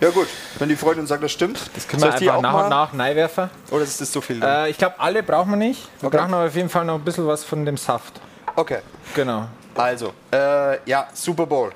Ja 0.00 0.10
gut, 0.10 0.26
wenn 0.58 0.68
die 0.68 0.76
Freundin 0.76 1.06
sagt, 1.06 1.22
das 1.22 1.32
stimmt. 1.32 1.58
Das 1.74 1.86
Können 1.86 2.02
wir 2.02 2.12
einfach 2.12 2.40
nach 2.40 2.64
und 2.64 2.68
nach 2.68 2.92
Neiwerfer. 2.92 3.50
Oder 3.70 3.84
ist 3.84 4.00
das 4.00 4.10
zu 4.10 4.20
viel? 4.20 4.42
Äh, 4.42 4.70
ich 4.70 4.78
glaube, 4.78 4.96
alle 4.98 5.22
brauchen 5.22 5.50
wir 5.50 5.56
nicht. 5.56 5.88
Wir 6.00 6.08
Okay. 6.08 6.16
brauchen 6.18 6.34
aber 6.34 6.46
auf 6.46 6.54
jeden 6.54 6.68
Fall 6.68 6.84
noch 6.84 6.96
ein 6.96 7.04
bisschen 7.04 7.26
was 7.26 7.44
von 7.44 7.64
dem 7.64 7.76
Saft. 7.76 8.20
Okay. 8.56 8.78
Genau. 9.14 9.46
Also, 9.74 10.12
äh, 10.32 10.78
ja, 10.88 11.08
Super 11.12 11.46
Bowl. 11.46 11.72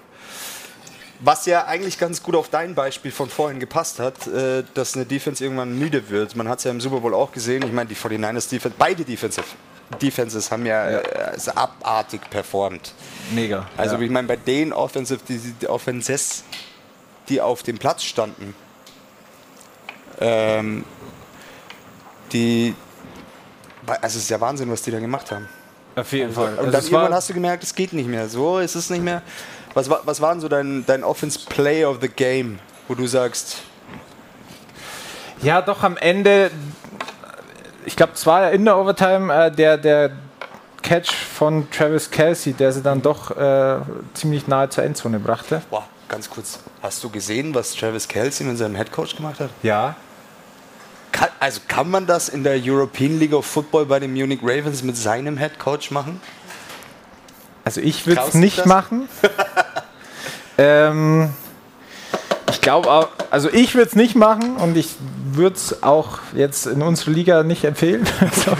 Was 1.20 1.46
ja 1.46 1.66
eigentlich 1.66 1.98
ganz 1.98 2.22
gut 2.22 2.36
auf 2.36 2.48
dein 2.48 2.74
Beispiel 2.74 3.10
von 3.10 3.28
vorhin 3.28 3.58
gepasst 3.58 3.98
hat, 3.98 4.26
äh, 4.28 4.62
dass 4.74 4.94
eine 4.94 5.04
Defense 5.04 5.42
irgendwann 5.42 5.76
müde 5.76 6.10
wird. 6.10 6.36
Man 6.36 6.48
hat 6.48 6.58
es 6.58 6.64
ja 6.64 6.70
im 6.70 6.80
Super 6.80 7.00
Bowl 7.00 7.12
auch 7.14 7.32
gesehen. 7.32 7.64
Ich 7.64 7.72
meine, 7.72 7.88
die 7.88 7.96
49ers 7.96 8.48
Defense, 8.48 8.76
beide 8.78 9.04
Defensive 9.04 9.44
Defenses 10.02 10.50
haben 10.50 10.66
ja, 10.66 10.88
Äh, 10.90 11.38
sehr 11.38 11.56
abartig 11.56 12.20
performt. 12.30 12.92
Mega. 13.32 13.66
Also 13.76 13.96
ja. 13.96 14.02
ich 14.02 14.10
meine, 14.10 14.28
bei 14.28 14.36
den 14.36 14.72
Offensive, 14.72 15.20
die, 15.28 15.38
die 15.38 15.66
Offenses, 15.68 16.44
die 17.28 17.40
auf 17.40 17.62
dem 17.62 17.78
Platz 17.78 18.04
standen, 18.04 18.54
ähm, 20.20 20.84
die, 22.32 22.74
also 23.86 23.98
es 24.04 24.16
ist 24.16 24.30
ja 24.30 24.40
Wahnsinn, 24.40 24.70
was 24.70 24.82
die 24.82 24.90
da 24.90 24.98
gemacht 25.00 25.30
haben. 25.30 25.48
auf 25.96 26.12
jeden 26.12 26.32
Fall. 26.32 26.52
Und 26.52 26.58
Also 26.58 26.70
dann 26.70 26.82
irgendwann 26.84 27.14
hast 27.14 27.30
du 27.30 27.34
gemerkt, 27.34 27.62
es 27.62 27.74
geht 27.74 27.92
nicht 27.92 28.08
mehr. 28.08 28.28
So 28.28 28.58
ist 28.58 28.74
es 28.74 28.90
nicht 28.90 29.02
mehr. 29.02 29.22
Was, 29.74 29.90
war, 29.90 30.00
was 30.04 30.20
war 30.20 30.32
denn 30.32 30.40
so 30.40 30.48
dein, 30.48 30.84
dein 30.86 31.04
Offense 31.04 31.38
Play 31.48 31.84
of 31.84 31.98
the 32.00 32.08
Game, 32.08 32.58
wo 32.88 32.94
du 32.94 33.06
sagst, 33.06 33.58
ja, 35.42 35.62
doch 35.62 35.82
am 35.82 35.96
Ende, 35.96 36.50
ich 37.84 37.94
glaube, 37.94 38.12
es 38.14 38.26
war 38.26 38.42
ja 38.42 38.48
in 38.48 38.64
der 38.64 38.76
Overtime 38.76 39.32
äh, 39.32 39.52
der, 39.52 39.78
der 39.78 40.10
Catch 40.82 41.12
von 41.12 41.70
Travis 41.70 42.10
Kelsey, 42.10 42.54
der 42.54 42.72
sie 42.72 42.82
dann 42.82 43.02
doch 43.02 43.36
äh, 43.36 43.78
ziemlich 44.14 44.48
nahe 44.48 44.68
zur 44.68 44.84
Endzone 44.84 45.20
brachte. 45.20 45.62
boah, 45.70 45.86
ganz 46.08 46.28
kurz, 46.28 46.58
hast 46.82 47.04
du 47.04 47.10
gesehen, 47.10 47.54
was 47.54 47.74
Travis 47.74 48.08
Kelsey 48.08 48.46
mit 48.46 48.58
seinem 48.58 48.74
Headcoach 48.74 49.16
gemacht 49.16 49.38
hat? 49.38 49.50
Ja. 49.62 49.94
Kann, 51.12 51.28
also 51.40 51.60
kann 51.68 51.90
man 51.90 52.06
das 52.06 52.28
in 52.28 52.42
der 52.42 52.58
European 52.62 53.18
League 53.18 53.32
of 53.32 53.46
Football 53.46 53.86
bei 53.86 54.00
den 54.00 54.12
Munich 54.12 54.40
Ravens 54.42 54.82
mit 54.82 54.96
seinem 54.96 55.36
Headcoach 55.36 55.90
machen? 55.90 56.20
Also 57.68 57.82
ich 57.82 58.06
würde 58.06 58.22
es 58.26 58.32
nicht 58.32 58.64
machen. 58.64 59.10
ähm, 60.56 61.28
ich 62.50 62.62
glaube 62.62 62.90
auch, 62.90 63.08
also 63.30 63.50
ich 63.52 63.74
würde 63.74 63.90
es 63.90 63.94
nicht 63.94 64.14
machen 64.14 64.56
und 64.56 64.74
ich 64.74 64.94
würde 65.32 65.56
es 65.56 65.82
auch 65.82 66.20
jetzt 66.34 66.66
in 66.66 66.80
unserer 66.80 67.10
Liga 67.10 67.42
nicht 67.42 67.64
empfehlen. 67.64 68.08
so. 68.32 68.56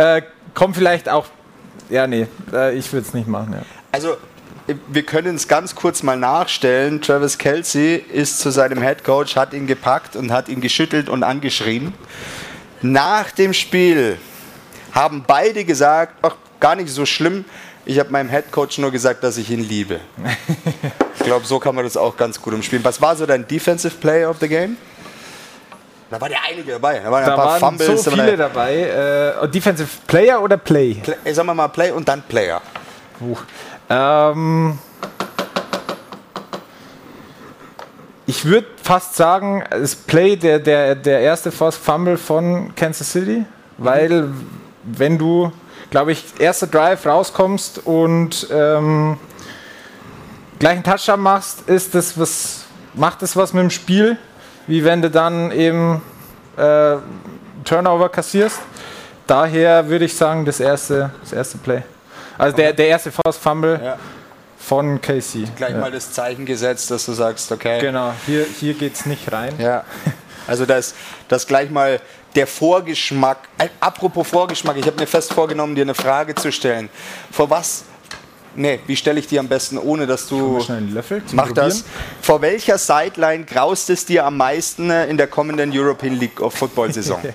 äh, 0.00 0.22
kommt 0.54 0.76
vielleicht 0.76 1.10
auch, 1.10 1.26
ja 1.90 2.06
nee, 2.06 2.28
äh, 2.50 2.74
ich 2.78 2.90
würde 2.94 3.06
es 3.06 3.12
nicht 3.12 3.28
machen. 3.28 3.52
Ja. 3.52 3.62
Also, 3.92 4.16
wir 4.86 5.02
können 5.02 5.36
es 5.36 5.46
ganz 5.46 5.74
kurz 5.74 6.02
mal 6.02 6.16
nachstellen. 6.16 7.02
Travis 7.02 7.36
Kelsey 7.36 7.96
ist 7.96 8.38
zu 8.38 8.50
seinem 8.50 8.80
Headcoach, 8.80 9.36
hat 9.36 9.52
ihn 9.52 9.66
gepackt 9.66 10.16
und 10.16 10.32
hat 10.32 10.48
ihn 10.48 10.62
geschüttelt 10.62 11.10
und 11.10 11.24
angeschrien. 11.24 11.92
Nach 12.80 13.30
dem 13.32 13.52
Spiel 13.52 14.16
haben 14.92 15.24
beide 15.26 15.66
gesagt, 15.66 16.14
ach, 16.22 16.36
gar 16.60 16.76
nicht 16.76 16.88
so 16.88 17.06
schlimm. 17.06 17.44
Ich 17.88 17.98
habe 17.98 18.10
meinem 18.10 18.28
Headcoach 18.28 18.76
nur 18.76 18.90
gesagt, 18.90 19.24
dass 19.24 19.38
ich 19.38 19.50
ihn 19.50 19.60
liebe. 19.66 19.98
ich 21.18 21.24
glaube, 21.24 21.46
so 21.46 21.58
kann 21.58 21.74
man 21.74 21.84
das 21.84 21.96
auch 21.96 22.14
ganz 22.18 22.38
gut 22.40 22.52
umspielen. 22.52 22.84
Was 22.84 23.00
war 23.00 23.16
so 23.16 23.24
dein 23.24 23.48
Defensive 23.48 23.94
Play 23.98 24.26
of 24.26 24.36
the 24.40 24.46
Game? 24.48 24.76
Da 26.10 26.20
waren 26.20 26.30
ja 26.30 26.36
einige 26.46 26.72
dabei. 26.72 26.98
Da 27.00 27.10
waren 27.10 27.24
Da 27.24 27.30
ein 27.30 27.36
paar 27.36 27.46
waren 27.62 27.78
Fumbles. 27.78 28.04
so 28.04 28.10
da 28.10 28.16
viele 28.16 28.30
ja- 28.32 28.36
dabei. 28.36 28.74
Äh, 29.42 29.48
Defensive 29.48 29.88
Player 30.06 30.42
oder 30.42 30.58
Play? 30.58 30.94
Play, 31.02 31.32
sagen 31.32 31.46
wir 31.48 31.54
mal 31.54 31.68
Play 31.68 31.90
und 31.90 32.06
dann 32.06 32.20
Player. 32.28 32.60
Ähm, 33.88 34.78
ich 38.26 38.44
würde 38.44 38.66
fast 38.82 39.16
sagen, 39.16 39.64
das 39.70 39.94
Play, 39.96 40.36
der, 40.36 40.58
der, 40.58 40.94
der 40.94 41.20
erste 41.20 41.50
Force 41.50 41.78
Fumble 41.78 42.18
von 42.18 42.74
Kansas 42.74 43.10
City, 43.12 43.44
weil 43.78 44.28
wenn 44.84 45.16
du, 45.16 45.50
glaube 45.90 46.12
ich, 46.12 46.24
erster 46.38 46.66
Drive 46.66 47.06
rauskommst 47.06 47.86
und 47.86 48.46
ähm, 48.50 49.18
gleich 50.58 50.74
einen 50.74 50.84
Touchdown 50.84 51.20
machst, 51.20 51.68
ist 51.68 51.94
das 51.94 52.18
was, 52.18 52.64
macht 52.94 53.22
das 53.22 53.36
was 53.36 53.52
mit 53.52 53.62
dem 53.62 53.70
Spiel, 53.70 54.18
wie 54.66 54.84
wenn 54.84 55.02
du 55.02 55.10
dann 55.10 55.50
eben 55.50 56.02
äh, 56.56 56.96
Turnover 57.64 58.08
kassierst. 58.08 58.60
Daher 59.26 59.88
würde 59.88 60.06
ich 60.06 60.16
sagen, 60.16 60.44
das 60.44 60.60
erste, 60.60 61.10
das 61.20 61.32
erste 61.32 61.58
Play. 61.58 61.82
Also 62.38 62.56
der, 62.56 62.72
der 62.72 62.88
erste 62.88 63.10
Force 63.12 63.36
Fumble 63.36 63.80
Ja. 63.82 63.98
von 64.58 65.00
Casey. 65.00 65.44
Gleich 65.56 65.72
ja. 65.72 65.78
mal 65.78 65.90
das 65.90 66.12
Zeichen 66.12 66.46
gesetzt, 66.46 66.90
dass 66.90 67.04
du 67.06 67.12
sagst, 67.12 67.50
okay. 67.52 67.80
Genau, 67.80 68.12
hier, 68.26 68.44
hier 68.44 68.74
geht 68.74 68.94
es 68.94 69.06
nicht 69.06 69.30
rein. 69.32 69.54
Ja. 69.58 69.84
Also 70.46 70.64
das, 70.64 70.94
das 71.28 71.46
gleich 71.46 71.70
mal 71.70 72.00
der 72.34 72.46
Vorgeschmack. 72.46 73.38
Äh, 73.58 73.68
apropos 73.80 74.28
Vorgeschmack, 74.28 74.76
ich 74.76 74.86
habe 74.86 74.98
mir 74.98 75.06
fest 75.06 75.32
vorgenommen, 75.32 75.74
dir 75.74 75.82
eine 75.82 75.94
Frage 75.94 76.34
zu 76.34 76.52
stellen. 76.52 76.88
Vor 77.30 77.50
was? 77.50 77.84
Nee, 78.54 78.80
wie 78.86 78.96
stelle 78.96 79.20
ich 79.20 79.26
die 79.28 79.38
am 79.38 79.46
besten, 79.46 79.78
ohne 79.78 80.06
dass 80.06 80.26
du. 80.26 80.60
Schnell 80.60 80.78
einen 80.78 80.94
Löffel 80.94 81.24
zum 81.24 81.36
Mach 81.36 81.52
das. 81.52 81.82
Probieren. 81.82 82.22
Vor 82.22 82.42
welcher 82.42 82.78
Sideline 82.78 83.44
graust 83.44 83.88
es 83.90 84.04
dir 84.04 84.24
am 84.24 84.36
meisten 84.36 84.90
äh, 84.90 85.06
in 85.06 85.16
der 85.16 85.28
kommenden 85.28 85.70
European 85.72 86.18
League 86.18 86.40
of 86.40 86.54
Football 86.54 86.92
Saison? 86.92 87.20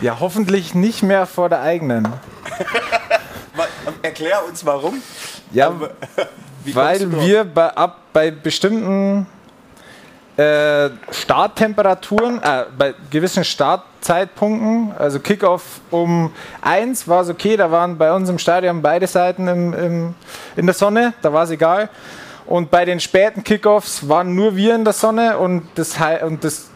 Ja, 0.00 0.18
hoffentlich 0.18 0.74
nicht 0.74 1.02
mehr 1.02 1.26
vor 1.26 1.50
der 1.50 1.60
eigenen. 1.60 2.08
Erklär 4.00 4.46
uns 4.48 4.64
warum. 4.64 5.02
Ja, 5.52 5.78
weil 6.72 7.12
wir 7.20 7.44
bei, 7.44 7.68
ab, 7.76 8.00
bei 8.14 8.30
bestimmten 8.30 9.26
äh, 10.40 10.90
Starttemperaturen, 11.10 12.42
äh, 12.42 12.64
bei 12.76 12.94
gewissen 13.10 13.44
Startzeitpunkten, 13.44 14.94
also 14.98 15.20
Kickoff 15.20 15.80
um 15.90 16.32
1 16.62 17.06
war 17.08 17.22
es 17.22 17.28
okay, 17.28 17.58
da 17.58 17.70
waren 17.70 17.98
bei 17.98 18.10
uns 18.12 18.28
im 18.30 18.38
Stadion 18.38 18.80
beide 18.80 19.06
Seiten 19.06 19.48
im, 19.48 19.74
im, 19.74 20.14
in 20.56 20.66
der 20.66 20.74
Sonne, 20.74 21.12
da 21.20 21.32
war 21.32 21.44
es 21.44 21.50
egal. 21.50 21.90
Und 22.46 22.70
bei 22.70 22.86
den 22.86 23.00
späten 23.00 23.44
Kickoffs 23.44 24.08
waren 24.08 24.34
nur 24.34 24.56
wir 24.56 24.74
in 24.74 24.84
der 24.84 24.94
Sonne 24.94 25.36
und 25.36 25.68
das, 25.74 25.96
und 26.26 26.42
das 26.42 26.70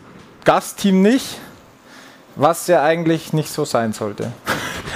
Gastteam 0.44 1.00
nicht, 1.00 1.38
was 2.36 2.66
ja 2.66 2.82
eigentlich 2.82 3.32
nicht 3.32 3.50
so 3.50 3.64
sein 3.64 3.94
sollte. 3.94 4.30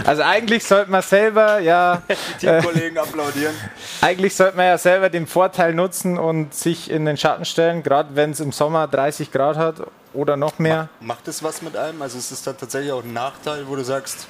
Also 0.05 0.23
eigentlich 0.23 0.65
sollte 0.65 0.91
man 0.91 1.03
selber 1.03 1.59
ja 1.61 2.03
Die 2.09 2.47
Teamkollegen 2.47 2.99
applaudieren. 2.99 3.55
eigentlich 4.01 4.35
sollte 4.37 4.57
man 4.57 4.67
ja 4.67 4.79
selber 4.79 5.11
den 5.11 5.27
Vorteil 5.27 5.75
nutzen 5.75 6.19
und 6.19 6.55
sich 6.55 6.91
in 6.91 7.05
den 7.05 7.17
Schatten 7.17 7.45
stellen, 7.45 7.83
gerade 7.83 8.11
wenn 8.15 8.31
es 8.31 8.41
im 8.41 8.53
Sommer 8.53 8.87
30 8.87 9.33
Grad 9.33 9.57
hat 9.57 9.77
oder 10.15 10.37
noch 10.37 10.59
mehr. 10.59 10.89
Macht 11.01 11.27
das 11.29 11.43
was 11.43 11.63
mit 11.63 11.77
einem? 11.77 12.01
Also 12.03 12.19
ist 12.19 12.31
es 12.31 12.43
da 12.43 12.53
tatsächlich 12.53 12.93
auch 12.93 13.03
ein 13.03 13.13
Nachteil, 13.13 13.67
wo 13.69 13.77
du 13.77 13.85
sagst, 13.85 14.27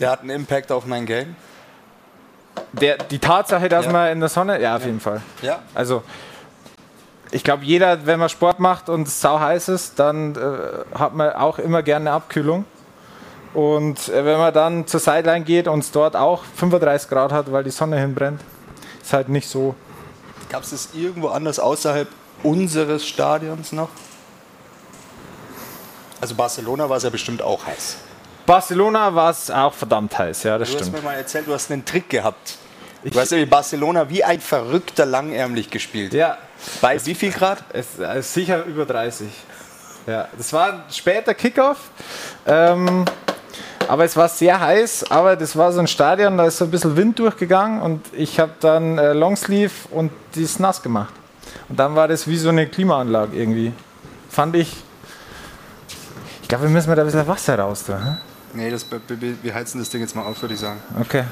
der 0.00 0.10
hat 0.10 0.20
einen 0.20 0.30
Impact 0.30 0.72
auf 0.72 0.86
mein 0.86 1.06
Game? 1.06 1.36
Der, 2.72 2.96
die 2.98 3.18
Tatsache, 3.18 3.68
dass 3.68 3.86
Ja. 3.86 3.92
man 3.92 4.12
in 4.12 4.20
der 4.20 4.28
Sonne, 4.28 4.60
ja, 4.60 4.76
auf 4.76 4.84
jeden 4.84 5.00
Fall. 5.00 5.22
Ja. 5.42 5.60
Also, 5.74 6.02
ich 7.30 7.42
glaube, 7.44 7.64
jeder, 7.64 8.04
wenn 8.06 8.18
man 8.18 8.28
Sport 8.28 8.60
macht 8.60 8.88
und 8.90 9.06
es 9.08 9.20
sau 9.20 9.40
heiß 9.40 9.68
ist, 9.68 9.98
dann 9.98 10.34
äh, 10.36 10.98
hat 10.98 11.14
man 11.14 11.32
auch 11.32 11.58
immer 11.58 11.82
gerne 11.82 12.10
eine 12.10 12.16
Abkühlung. 12.16 12.64
Und 13.54 14.08
äh, 14.08 14.24
wenn 14.24 14.38
man 14.38 14.52
dann 14.54 14.86
zur 14.86 15.00
Sideline 15.00 15.44
geht 15.44 15.68
und 15.68 15.80
es 15.80 15.90
dort 15.90 16.16
auch 16.16 16.42
35 16.56 17.08
Grad 17.08 17.32
hat, 17.32 17.52
weil 17.52 17.64
die 17.64 17.70
Sonne 17.70 17.98
hinbrennt, 17.98 18.40
ist 19.02 19.12
halt 19.12 19.28
nicht 19.28 19.48
so. 19.48 19.74
Gab 20.48 20.62
es 20.62 20.70
das 20.70 20.88
irgendwo 20.94 21.28
anders 21.28 21.58
außerhalb 21.58 22.08
unseres 22.42 23.06
Stadions 23.06 23.72
noch? 23.72 23.88
Also 26.20 26.34
Barcelona 26.34 26.88
war 26.88 26.96
es 26.96 27.02
ja 27.02 27.10
bestimmt 27.10 27.42
auch 27.42 27.66
heiß. 27.66 27.96
Barcelona 28.46 29.14
war 29.14 29.30
es 29.30 29.50
auch 29.50 29.72
verdammt 29.72 30.16
heiß, 30.18 30.42
ja, 30.44 30.58
das 30.58 30.68
Du 30.70 30.74
hast 30.76 30.86
stimmt. 30.86 30.98
mir 30.98 31.02
mal 31.10 31.14
erzählt, 31.16 31.46
du 31.46 31.52
hast 31.54 31.70
einen 31.70 31.84
Trick 31.84 32.08
gehabt. 32.08 32.58
Du 33.04 33.18
hast 33.18 33.32
ja 33.32 33.38
in 33.38 33.48
Barcelona 33.48 34.08
wie 34.08 34.22
ein 34.22 34.40
Verrückter 34.40 35.04
langärmlich 35.06 35.70
gespielt. 35.70 36.12
Ja, 36.14 36.38
Bei 36.80 37.04
wie 37.04 37.14
viel 37.16 37.32
Grad? 37.32 37.64
Es 37.72 37.98
ist 37.98 38.34
sicher 38.34 38.64
über 38.64 38.84
30. 38.86 39.28
Ja, 40.06 40.28
das 40.36 40.52
war 40.52 40.72
ein 40.72 40.82
später 40.90 41.34
Kickoff. 41.34 41.78
Ähm, 42.46 43.04
aber 43.88 44.04
es 44.04 44.16
war 44.16 44.28
sehr 44.28 44.60
heiß, 44.60 45.10
aber 45.10 45.36
das 45.36 45.56
war 45.56 45.72
so 45.72 45.80
ein 45.80 45.86
Stadion, 45.86 46.36
da 46.36 46.46
ist 46.46 46.58
so 46.58 46.64
ein 46.64 46.70
bisschen 46.70 46.96
Wind 46.96 47.18
durchgegangen 47.18 47.80
und 47.80 48.00
ich 48.12 48.38
habe 48.40 48.52
dann 48.60 48.98
äh, 48.98 49.12
Longsleeve 49.12 49.72
und 49.90 50.12
die 50.34 50.42
ist 50.42 50.60
nass 50.60 50.82
gemacht. 50.82 51.12
Und 51.68 51.78
dann 51.78 51.94
war 51.94 52.08
das 52.08 52.26
wie 52.26 52.36
so 52.36 52.48
eine 52.48 52.66
Klimaanlage 52.66 53.36
irgendwie. 53.36 53.72
Fand 54.28 54.56
ich. 54.56 54.76
Ich 56.42 56.48
glaube, 56.48 56.64
wir 56.64 56.70
müssen 56.70 56.88
mal 56.88 56.96
da 56.96 57.02
ein 57.02 57.06
bisschen 57.06 57.26
Wasser 57.26 57.58
raus 57.58 57.84
tun. 57.84 58.02
hä? 58.02 58.16
Nee, 58.54 58.70
das, 58.70 58.84
wir 59.08 59.54
heizen 59.54 59.78
das 59.78 59.88
Ding 59.88 60.02
jetzt 60.02 60.14
mal 60.14 60.22
auf, 60.26 60.40
würde 60.42 60.54
ich 60.54 60.60
sagen. 60.60 60.80
Okay. 61.00 61.24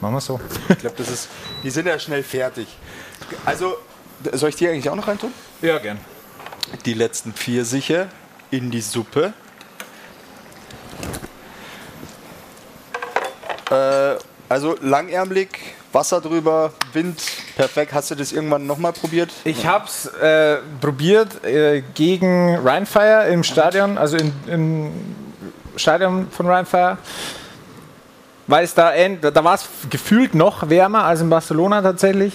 machen 0.00 0.14
wir 0.14 0.20
so. 0.20 0.38
Ich 0.68 0.78
glaube, 0.78 0.96
das 0.98 1.08
ist. 1.10 1.28
Die 1.62 1.70
sind 1.70 1.86
ja 1.86 1.98
schnell 1.98 2.22
fertig. 2.22 2.68
Also, 3.46 3.74
soll 4.32 4.50
ich 4.50 4.56
die 4.56 4.68
eigentlich 4.68 4.90
auch 4.90 4.96
noch 4.96 5.08
reintun? 5.08 5.32
Ja, 5.62 5.78
gern. 5.78 5.98
Die 6.84 6.94
letzten 6.94 7.32
Pfirsiche 7.32 8.08
in 8.50 8.70
die 8.70 8.82
Suppe. 8.82 9.32
Äh, 13.70 14.16
also 14.48 14.76
langärmlich, 14.80 15.48
Wasser 15.92 16.20
drüber, 16.20 16.72
Wind, 16.92 17.20
perfekt. 17.56 17.92
Hast 17.92 18.10
du 18.10 18.14
das 18.14 18.32
irgendwann 18.32 18.66
nochmal 18.66 18.92
probiert? 18.92 19.30
Ich 19.44 19.66
habe 19.66 19.84
es 19.86 20.06
äh, 20.06 20.58
probiert 20.80 21.44
äh, 21.44 21.82
gegen 21.94 22.56
Rheinfire 22.56 23.28
im 23.28 23.44
Stadion, 23.44 23.98
also 23.98 24.16
in, 24.16 24.32
im 24.46 24.92
Stadion 25.76 26.28
von 26.30 26.46
Rheinfire. 26.46 26.98
Weil 28.46 28.64
es 28.64 28.72
da, 28.72 28.92
da 28.96 29.44
war 29.44 29.54
es 29.56 29.68
gefühlt 29.90 30.34
noch 30.34 30.70
wärmer 30.70 31.04
als 31.04 31.20
in 31.20 31.28
Barcelona 31.28 31.82
tatsächlich, 31.82 32.32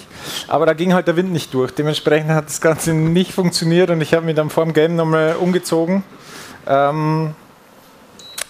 aber 0.47 0.67
da 0.67 0.73
ging 0.73 0.93
halt 0.93 1.07
der 1.07 1.15
Wind 1.15 1.31
nicht 1.31 1.51
durch. 1.55 1.71
Dementsprechend 1.71 2.29
hat 2.29 2.45
das 2.45 2.61
Ganze 2.61 2.93
nicht 2.93 3.31
funktioniert 3.33 3.89
und 3.89 3.99
ich 3.99 4.13
habe 4.13 4.23
mich 4.23 4.35
dann 4.35 4.51
vor 4.51 4.63
dem 4.63 4.73
Game 4.73 4.95
nochmal 4.95 5.35
umgezogen, 5.39 6.03
ähm, 6.67 7.33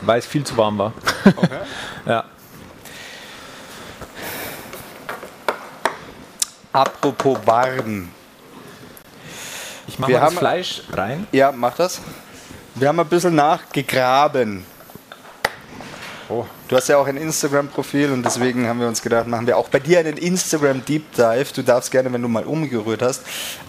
weil 0.02 0.20
es 0.20 0.26
viel 0.26 0.44
zu 0.44 0.58
warm 0.58 0.78
war. 0.78 0.94
Okay. 1.38 1.48
Ja. 2.06 2.26
Apropos 6.74 7.38
warm. 7.46 8.10
Ich 9.88 10.00
mache 10.00 10.14
das 10.14 10.34
Fleisch 10.34 10.82
rein. 10.92 11.28
Ja, 11.32 11.52
mach 11.52 11.76
das. 11.76 12.02
Wir 12.74 12.88
haben 12.88 13.00
ein 13.00 13.08
bisschen 13.08 13.36
nachgegraben. 13.36 14.66
Oh. 16.30 16.46
Du 16.68 16.76
hast 16.76 16.88
ja 16.88 16.98
auch 16.98 17.06
ein 17.06 17.18
Instagram-Profil 17.18 18.12
und 18.12 18.24
deswegen 18.24 18.68
haben 18.68 18.80
wir 18.80 18.88
uns 18.88 19.04
gedacht, 19.04 19.28
machen 19.28 19.46
wir 19.46 19.56
auch 19.56 19.70
bei 19.70 19.80
dir 19.80 20.00
einen 20.00 20.18
Instagram-Deep 20.18 21.14
Dive. 21.14 21.46
Du 21.54 21.62
darfst 21.62 21.92
gerne, 21.92 22.12
wenn 22.12 22.24
du 22.24 22.28
mal 22.28 22.46
umgerührt 22.46 23.04
hast, 23.04 23.22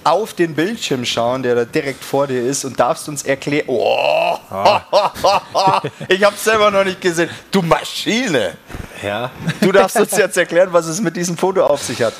auf 0.02 0.32
den 0.32 0.54
Bildschirm 0.54 1.04
schauen, 1.04 1.42
der 1.42 1.56
da 1.56 1.64
direkt 1.66 2.02
vor 2.02 2.26
dir 2.26 2.40
ist 2.40 2.64
und 2.64 2.80
darfst 2.80 3.06
uns 3.10 3.22
erklären. 3.24 3.66
Oh, 3.66 4.38
ich 6.08 6.24
habe 6.24 6.36
selber 6.36 6.70
noch 6.70 6.84
nicht 6.84 7.02
gesehen. 7.02 7.28
Du 7.50 7.60
Maschine! 7.60 8.56
Ja. 9.02 9.30
Du 9.60 9.70
darfst 9.72 9.98
uns 9.98 10.16
jetzt 10.16 10.38
erklären, 10.38 10.72
was 10.72 10.86
es 10.86 11.02
mit 11.02 11.16
diesem 11.16 11.36
Foto 11.36 11.66
auf 11.66 11.82
sich 11.82 12.00
hat. 12.02 12.14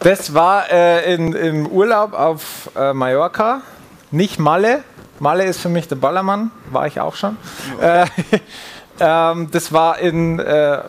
Das 0.00 0.32
war 0.32 0.70
äh, 0.70 1.14
in, 1.14 1.34
im 1.34 1.66
Urlaub 1.66 2.14
auf 2.14 2.70
äh, 2.74 2.94
Mallorca, 2.94 3.60
nicht 4.10 4.38
Malle. 4.38 4.82
Malle 5.18 5.44
ist 5.44 5.60
für 5.60 5.68
mich 5.68 5.88
der 5.88 5.96
Ballermann, 5.96 6.50
war 6.70 6.86
ich 6.86 6.98
auch 7.00 7.14
schon. 7.14 7.36
Äh, 7.82 8.06
ähm, 9.00 9.50
das 9.50 9.72
war 9.74 9.98
in, 9.98 10.38
äh, 10.38 10.76
äh, 10.76 10.82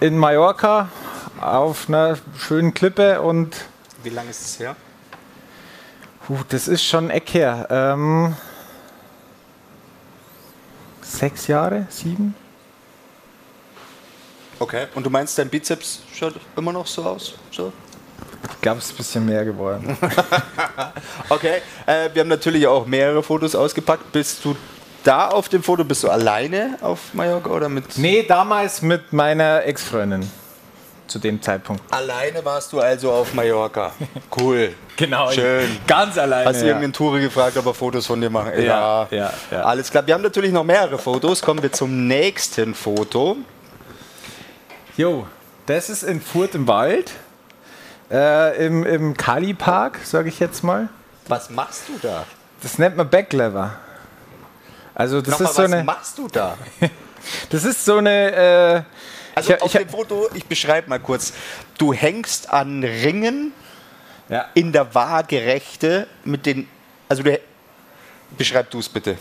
in 0.00 0.18
Mallorca 0.18 0.88
auf 1.40 1.88
einer 1.88 2.18
schönen 2.36 2.74
Klippe 2.74 3.20
und 3.20 3.54
Wie 4.02 4.10
lange 4.10 4.30
ist 4.30 4.44
es 4.44 4.58
her? 4.58 4.74
puh, 6.26 6.38
das 6.48 6.66
ist 6.66 6.84
schon 6.84 7.04
ein 7.06 7.10
Eck 7.10 7.34
her. 7.34 7.68
Ähm, 7.70 8.34
sechs 11.02 11.46
Jahre, 11.46 11.86
sieben? 11.88 12.34
Okay. 14.62 14.86
Und 14.94 15.04
du 15.04 15.10
meinst, 15.10 15.36
dein 15.38 15.48
Bizeps 15.48 16.02
schaut 16.14 16.34
immer 16.56 16.72
noch 16.72 16.86
so 16.86 17.02
aus? 17.02 17.34
So? 17.50 17.72
Ich 18.48 18.60
glaube, 18.60 18.78
es 18.78 18.84
ist 18.86 18.92
ein 18.92 18.96
bisschen 18.96 19.26
mehr 19.26 19.44
geworden. 19.44 19.96
Okay, 21.28 21.62
äh, 21.86 22.10
wir 22.12 22.20
haben 22.20 22.28
natürlich 22.28 22.66
auch 22.66 22.86
mehrere 22.86 23.22
Fotos 23.22 23.54
ausgepackt. 23.54 24.12
Bist 24.12 24.44
du 24.44 24.54
da 25.02 25.28
auf 25.28 25.48
dem 25.48 25.62
Foto? 25.62 25.82
Bist 25.82 26.04
du 26.04 26.10
alleine 26.10 26.78
auf 26.80 27.14
Mallorca 27.14 27.50
oder 27.50 27.68
mit? 27.68 27.96
nee, 27.98 28.22
damals 28.22 28.82
mit 28.82 29.12
meiner 29.12 29.64
Ex-Freundin. 29.64 30.30
Zu 31.08 31.18
dem 31.18 31.42
Zeitpunkt. 31.42 31.82
Alleine 31.92 32.44
warst 32.44 32.72
du 32.72 32.80
also 32.80 33.10
auf 33.10 33.34
Mallorca. 33.34 33.92
Cool. 34.38 34.74
Genau. 34.96 35.30
Schön. 35.30 35.68
Ganz 35.86 36.16
alleine. 36.16 36.48
Hast 36.48 36.62
du 36.62 36.66
irgendeinen 36.66 36.92
Touri 36.92 37.20
gefragt, 37.22 37.56
ob 37.56 37.66
er 37.66 37.74
Fotos 37.74 38.06
von 38.06 38.20
dir 38.20 38.30
machen? 38.30 38.52
Ja, 38.62 39.08
ja, 39.10 39.32
ja. 39.50 39.62
Alles 39.62 39.90
klar. 39.90 40.06
Wir 40.06 40.14
haben 40.14 40.22
natürlich 40.22 40.52
noch 40.52 40.64
mehrere 40.64 40.98
Fotos. 40.98 41.42
Kommen 41.42 41.62
wir 41.62 41.72
zum 41.72 42.06
nächsten 42.06 42.74
Foto. 42.74 43.36
Jo, 44.96 45.26
das 45.66 45.88
ist 45.90 46.02
in 46.02 46.20
Furt 46.20 46.54
im 46.54 46.66
Wald. 46.68 47.12
Äh, 48.10 48.66
Im 48.66 48.84
im 48.84 49.16
Kali-Park, 49.16 50.00
sage 50.04 50.28
ich 50.28 50.38
jetzt 50.38 50.62
mal. 50.62 50.88
Was 51.28 51.48
machst 51.48 51.84
du 51.88 51.98
da? 52.02 52.26
Das 52.62 52.78
nennt 52.78 52.96
man 52.96 53.08
Backlever. 53.08 53.74
Also 54.94 55.22
das 55.22 55.30
Nochmal, 55.32 55.48
ist 55.50 55.56
so 55.56 55.62
was 55.62 55.72
eine. 55.72 55.84
machst 55.84 56.18
du 56.18 56.28
da? 56.28 56.56
Das 57.50 57.62
ist 57.64 57.84
so 57.84 57.98
eine. 57.98 58.32
Äh, 58.32 58.82
Also 59.36 59.54
Ich- 59.54 59.62
auf 59.62 59.72
ich- 59.74 59.80
dem 59.80 59.88
Foto, 59.88 60.28
ich 60.34 60.44
beschreibe 60.44 60.90
mal 60.90 60.98
kurz. 60.98 61.32
Du 61.78 61.92
hängst 61.94 62.50
an 62.50 62.82
Ringen 62.82 63.52
ja. 64.28 64.46
in 64.54 64.72
der 64.72 64.92
Waagerechte 64.94 66.06
mit 66.24 66.44
den. 66.46 66.68
Also 67.08 67.22
du. 67.22 67.38
Beschreib 68.36 68.70
du 68.70 68.80
es 68.80 68.88
bitte. 68.88 69.16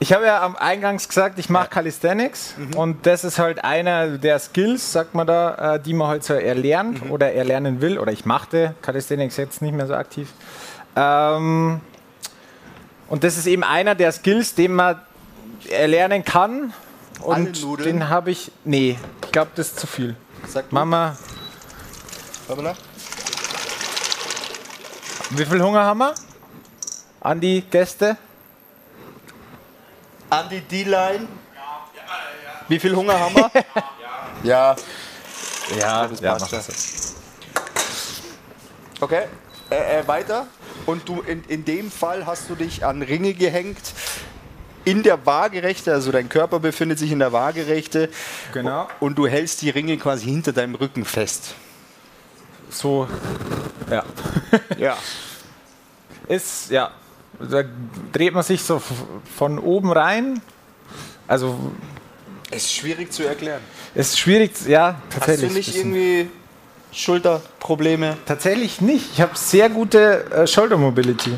Ich 0.00 0.12
habe 0.12 0.26
ja 0.26 0.42
am 0.42 0.56
Eingangs 0.56 1.08
gesagt, 1.08 1.38
ich 1.38 1.48
mache 1.48 1.68
Calisthenics 1.68 2.54
und 2.76 3.06
das 3.06 3.24
ist 3.24 3.38
halt 3.38 3.64
einer 3.64 4.18
der 4.18 4.38
Skills, 4.38 4.92
sagt 4.92 5.14
man 5.14 5.26
da, 5.26 5.76
äh, 5.76 5.80
die 5.80 5.94
man 5.94 6.08
halt 6.08 6.24
so 6.24 6.34
erlernt 6.34 7.10
oder 7.10 7.32
erlernen 7.32 7.80
will. 7.80 7.98
Oder 7.98 8.12
ich 8.12 8.24
machte 8.26 8.74
Calisthenics 8.82 9.36
jetzt 9.36 9.62
nicht 9.62 9.74
mehr 9.74 9.86
so 9.86 9.94
aktiv. 9.94 10.28
Ähm, 10.96 11.80
und 13.08 13.24
das 13.24 13.38
ist 13.38 13.46
eben 13.46 13.62
einer 13.64 13.94
der 13.94 14.12
Skills, 14.12 14.54
den 14.54 14.74
man 14.74 15.00
erlernen 15.70 16.24
kann. 16.24 16.72
Und 17.20 17.64
den 17.84 18.08
habe 18.08 18.30
ich. 18.30 18.50
Nee, 18.64 18.98
ich 19.24 19.32
glaube, 19.32 19.52
das 19.54 19.68
ist 19.68 19.80
zu 19.80 19.86
viel. 19.86 20.16
Sag 20.48 20.68
du. 20.68 20.74
Mama, 20.74 21.16
Hoppala. 22.48 22.74
wie 25.30 25.44
viel 25.44 25.62
Hunger 25.62 25.84
haben 25.84 25.98
wir? 25.98 26.14
An 27.20 27.40
die 27.40 27.62
Gäste? 27.62 28.18
An 30.30 30.48
die 30.48 30.60
D-Line. 30.60 31.28
Wie 32.68 32.78
viel 32.78 32.96
Hunger 32.96 33.18
haben 33.18 33.34
wir? 33.34 33.50
ja. 34.42 34.76
Ja, 35.78 36.06
das 36.06 36.20
ja 36.20 36.34
passt 36.34 36.52
das. 36.52 37.14
Okay. 39.00 39.24
Äh, 39.70 40.00
äh, 40.00 40.08
weiter. 40.08 40.46
Und 40.86 41.08
du 41.08 41.20
in, 41.22 41.44
in 41.44 41.64
dem 41.64 41.90
Fall 41.90 42.26
hast 42.26 42.48
du 42.50 42.54
dich 42.54 42.84
an 42.84 43.02
Ringe 43.02 43.34
gehängt. 43.34 43.80
In 44.84 45.02
der 45.02 45.24
Waagerechte, 45.24 45.92
also 45.92 46.12
dein 46.12 46.28
Körper 46.28 46.60
befindet 46.60 46.98
sich 46.98 47.10
in 47.10 47.18
der 47.18 47.32
Waagerechte. 47.32 48.10
Genau. 48.52 48.86
Und 49.00 49.16
du 49.16 49.26
hältst 49.26 49.62
die 49.62 49.70
Ringe 49.70 49.96
quasi 49.96 50.26
hinter 50.26 50.52
deinem 50.52 50.74
Rücken 50.74 51.06
fest. 51.06 51.54
So, 52.68 53.08
ja. 53.90 54.04
Ja. 54.76 54.96
ist, 56.28 56.70
ja, 56.70 56.90
da 57.40 57.62
dreht 58.12 58.34
man 58.34 58.42
sich 58.42 58.62
so 58.62 58.80
von 59.36 59.58
oben 59.58 59.92
rein. 59.92 60.40
Also 61.26 61.58
Ist 62.50 62.72
schwierig 62.72 63.12
zu 63.12 63.24
erklären. 63.26 63.60
ist 63.94 64.18
schwierig, 64.18 64.52
ja, 64.66 64.96
Hast 65.08 65.14
tatsächlich. 65.18 65.48
du 65.50 65.54
nicht 65.56 65.76
irgendwie 65.76 66.30
Schulterprobleme? 66.92 68.16
Tatsächlich 68.26 68.80
nicht. 68.80 69.06
Ich 69.14 69.20
habe 69.20 69.32
sehr 69.36 69.68
gute 69.68 70.24
äh, 70.30 70.46
Shoulder 70.46 70.76
Mobility. 70.76 71.34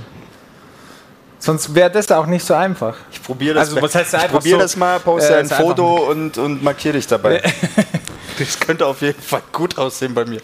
Sonst 1.39 1.75
wäre 1.75 1.91
das 1.91 2.11
auch 2.11 2.27
nicht 2.27 2.45
so 2.45 2.55
einfach. 2.55 2.97
Ich 3.13 3.23
probiere 3.23 3.55
das, 3.55 3.69
Also, 3.69 3.83
was 3.83 3.95
heißt 3.95 4.15
ich 4.15 4.21
einfach 4.21 4.39
probier 4.39 4.53
so? 4.57 4.59
das 4.59 4.77
mal, 4.77 4.99
poste 5.01 5.35
Äh, 5.35 5.39
ein 5.41 5.49
Foto 5.49 6.11
und, 6.11 6.39
und 6.39 6.63
markiere 6.63 6.95
dich 6.95 7.07
dabei. 7.07 7.43
das 8.39 8.59
könnte 8.59 8.87
auf 8.87 9.01
jeden 9.03 9.21
Fall 9.21 9.43
gut 9.53 9.79
aussehen 9.79 10.15
bei 10.15 10.25
mir. 10.25 10.41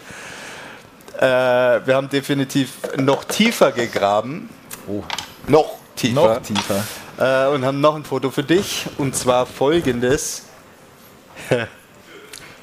Äh, 1.17 1.85
wir 1.85 1.95
haben 1.95 2.09
definitiv 2.09 2.71
noch 2.97 3.23
tiefer 3.25 3.71
gegraben. 3.71 4.49
Oh. 4.87 5.03
Noch 5.47 5.77
tiefer. 5.95 6.13
Noch 6.35 6.41
tiefer. 6.41 6.83
Äh, 7.17 7.53
und 7.53 7.63
haben 7.65 7.79
noch 7.81 7.95
ein 7.95 8.03
Foto 8.05 8.31
für 8.31 8.43
dich. 8.43 8.85
Und 8.97 9.15
zwar 9.15 9.45
folgendes. 9.45 10.43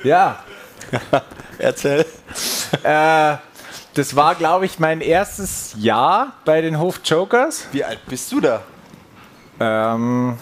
Ja. 0.02 0.42
Erzähl. 1.58 2.06
Äh, 2.82 3.36
das 3.92 4.16
war, 4.16 4.34
glaube 4.34 4.64
ich, 4.64 4.78
mein 4.78 5.02
erstes 5.02 5.74
Jahr 5.76 6.32
bei 6.46 6.62
den 6.62 6.78
Hof 6.78 7.00
Jokers. 7.04 7.66
Wie 7.72 7.84
alt 7.84 7.98
bist 8.06 8.32
du 8.32 8.40
da? 8.40 8.62
Ähm, 9.60 10.38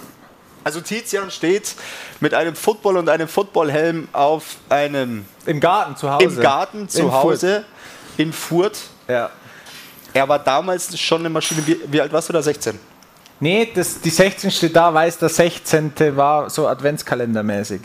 Also 0.62 0.80
Tizian 0.80 1.32
steht 1.32 1.74
mit 2.20 2.34
einem 2.34 2.54
Football 2.54 2.98
und 2.98 3.08
einem 3.08 3.26
Footballhelm 3.26 4.06
auf 4.12 4.58
einem 4.68 5.24
Im 5.44 5.58
Garten 5.58 5.96
zu 5.96 6.08
Hause. 6.08 6.24
im 6.24 6.40
Garten 6.40 6.88
zu 6.88 7.00
In 7.02 7.12
Hause 7.12 7.64
in 8.16 8.32
Furt. 8.32 8.78
Ja. 9.08 9.30
Er 10.14 10.28
war 10.28 10.38
damals 10.38 10.98
schon 10.98 11.20
eine 11.20 11.30
Maschine. 11.30 11.66
Wie, 11.66 11.78
wie 11.86 12.00
alt 12.00 12.12
warst 12.12 12.28
du 12.28 12.32
da? 12.32 12.42
16? 12.42 12.78
Nee, 13.40 13.70
das, 13.74 14.00
die 14.00 14.10
16 14.10 14.50
steht 14.50 14.74
da, 14.74 14.92
weil 14.92 15.08
es 15.08 15.18
der 15.18 15.28
16. 15.28 15.92
war, 16.16 16.50
so 16.50 16.66
Adventskalendermäßig. 16.66 17.82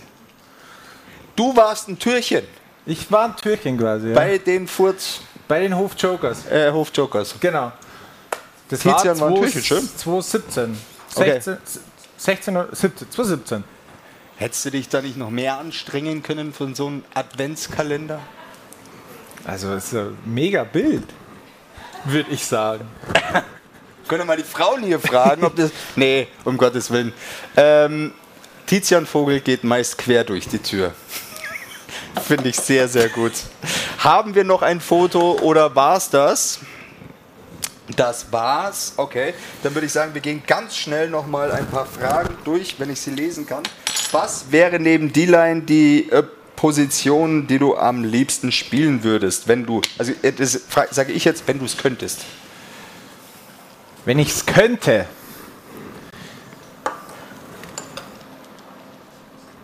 Du 1.36 1.56
warst 1.56 1.88
ein 1.90 1.98
Türchen 2.00 2.44
Ich 2.86 3.12
war 3.12 3.26
ein 3.26 3.36
Türchen 3.36 3.78
quasi. 3.78 4.10
Ja. 4.10 4.16
bei 4.16 4.38
den 4.38 4.68
Furt 4.68 5.22
Bei 5.48 5.60
den 5.60 5.76
Hof 5.76 5.94
Jokers. 5.98 6.46
äh, 6.48 6.72
Hofjokers. 6.72 7.36
Genau. 7.40 7.72
Das 8.70 8.80
Tizian 8.80 9.20
war 9.20 9.28
ein 9.30 9.36
zwei- 9.36 9.42
Türchen, 9.42 9.64
schön. 9.64 9.90
2017. 9.98 10.78
Okay. 11.16 11.32
16, 11.40 11.58
16 12.18 12.58
oder 12.58 12.76
17, 12.76 13.12
2017. 13.12 13.64
Hättest 14.38 14.66
du 14.66 14.72
dich 14.72 14.90
da 14.90 15.02
nicht 15.02 15.18
noch 15.18 15.30
mehr 15.30 15.60
anstrengen 15.60 16.24
können 16.24 16.54
von 16.54 16.74
so 16.74 16.88
einem 16.88 17.04
Adventskalender? 17.14 18.20
Also 19.46 19.74
es 19.74 19.86
ist 19.88 19.96
ein 19.96 20.18
mega 20.26 20.64
Bild, 20.64 21.04
würde 22.06 22.32
ich 22.32 22.46
sagen. 22.46 22.88
Können 24.08 24.28
mal 24.28 24.38
die 24.38 24.44
Frauen 24.44 24.84
hier 24.84 25.00
fragen, 25.00 25.44
ob 25.44 25.56
das. 25.56 25.72
Nee, 25.96 26.28
um 26.44 26.58
Gottes 26.58 26.92
Willen. 26.92 27.14
Ähm, 27.56 28.14
Tizian 28.66 29.06
Vogel 29.06 29.40
geht 29.40 29.64
meist 29.64 29.98
quer 29.98 30.24
durch 30.24 30.48
die 30.48 30.60
Tür. 30.60 30.94
Finde 32.28 32.50
ich 32.50 32.58
sehr, 32.58 32.88
sehr 32.88 33.10
gut. 33.10 33.34
Haben 34.00 34.36
wir 34.36 34.44
noch 34.44 34.62
ein 34.62 34.82
Foto 34.82 35.40
oder 35.42 35.76
war 35.76 35.98
es 35.98 36.10
das? 36.10 36.60
Das 37.96 38.32
war's. 38.32 38.94
Okay, 38.98 39.34
dann 39.62 39.74
würde 39.74 39.88
ich 39.88 39.94
sagen, 39.94 40.14
wir 40.14 40.22
gehen 40.22 40.42
ganz 40.46 40.76
schnell 40.76 41.10
noch 41.10 41.28
mal 41.28 41.52
ein 41.52 41.68
paar 41.68 41.86
Fragen 41.86 42.36
durch, 42.46 42.80
wenn 42.80 42.90
ich 42.90 43.02
sie 43.02 43.12
lesen 43.12 43.46
kann. 43.46 43.64
Was 44.12 44.52
wäre 44.52 44.80
neben 44.80 45.12
D-Line 45.12 45.62
die 45.62 46.10
äh, 46.10 46.24
Position, 46.64 47.46
die 47.46 47.60
du 47.60 47.76
am 47.76 48.06
liebsten 48.06 48.50
spielen 48.54 49.04
würdest, 49.04 49.50
wenn 49.50 49.66
du, 49.66 49.82
also 49.98 50.14
das 50.38 50.62
sage 50.92 51.12
ich 51.12 51.26
jetzt, 51.26 51.46
wenn 51.46 51.60
du 51.60 51.66
es 51.66 51.76
könntest? 51.76 52.22
Wenn 54.06 54.18
ich 54.18 54.30
es 54.30 54.46
könnte. 54.46 55.06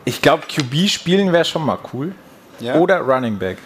Ich 0.03 0.21
glaube, 0.21 0.43
QB 0.47 0.89
spielen 0.89 1.31
wäre 1.31 1.45
schon 1.45 1.65
mal 1.65 1.79
cool. 1.93 2.13
Ja. 2.59 2.75
Oder 2.75 2.99
Running 2.99 3.39
Back. 3.39 3.59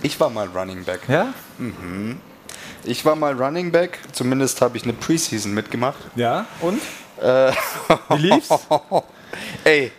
Ich 0.00 0.18
war 0.18 0.30
mal 0.30 0.48
Running 0.48 0.84
Back. 0.84 1.00
Ja? 1.06 1.34
Ich 2.82 3.04
war 3.04 3.14
mal 3.14 3.34
Running 3.34 3.72
Back, 3.72 3.98
zumindest 4.12 4.62
habe 4.62 4.78
ich 4.78 4.84
eine 4.84 4.94
Preseason 4.94 5.52
mitgemacht. 5.52 5.98
Ja. 6.16 6.46
Und? 6.62 6.80
Äh, 7.20 7.52
Wie 8.08 8.22
lief's? 8.22 8.48
Ey, 9.64 9.92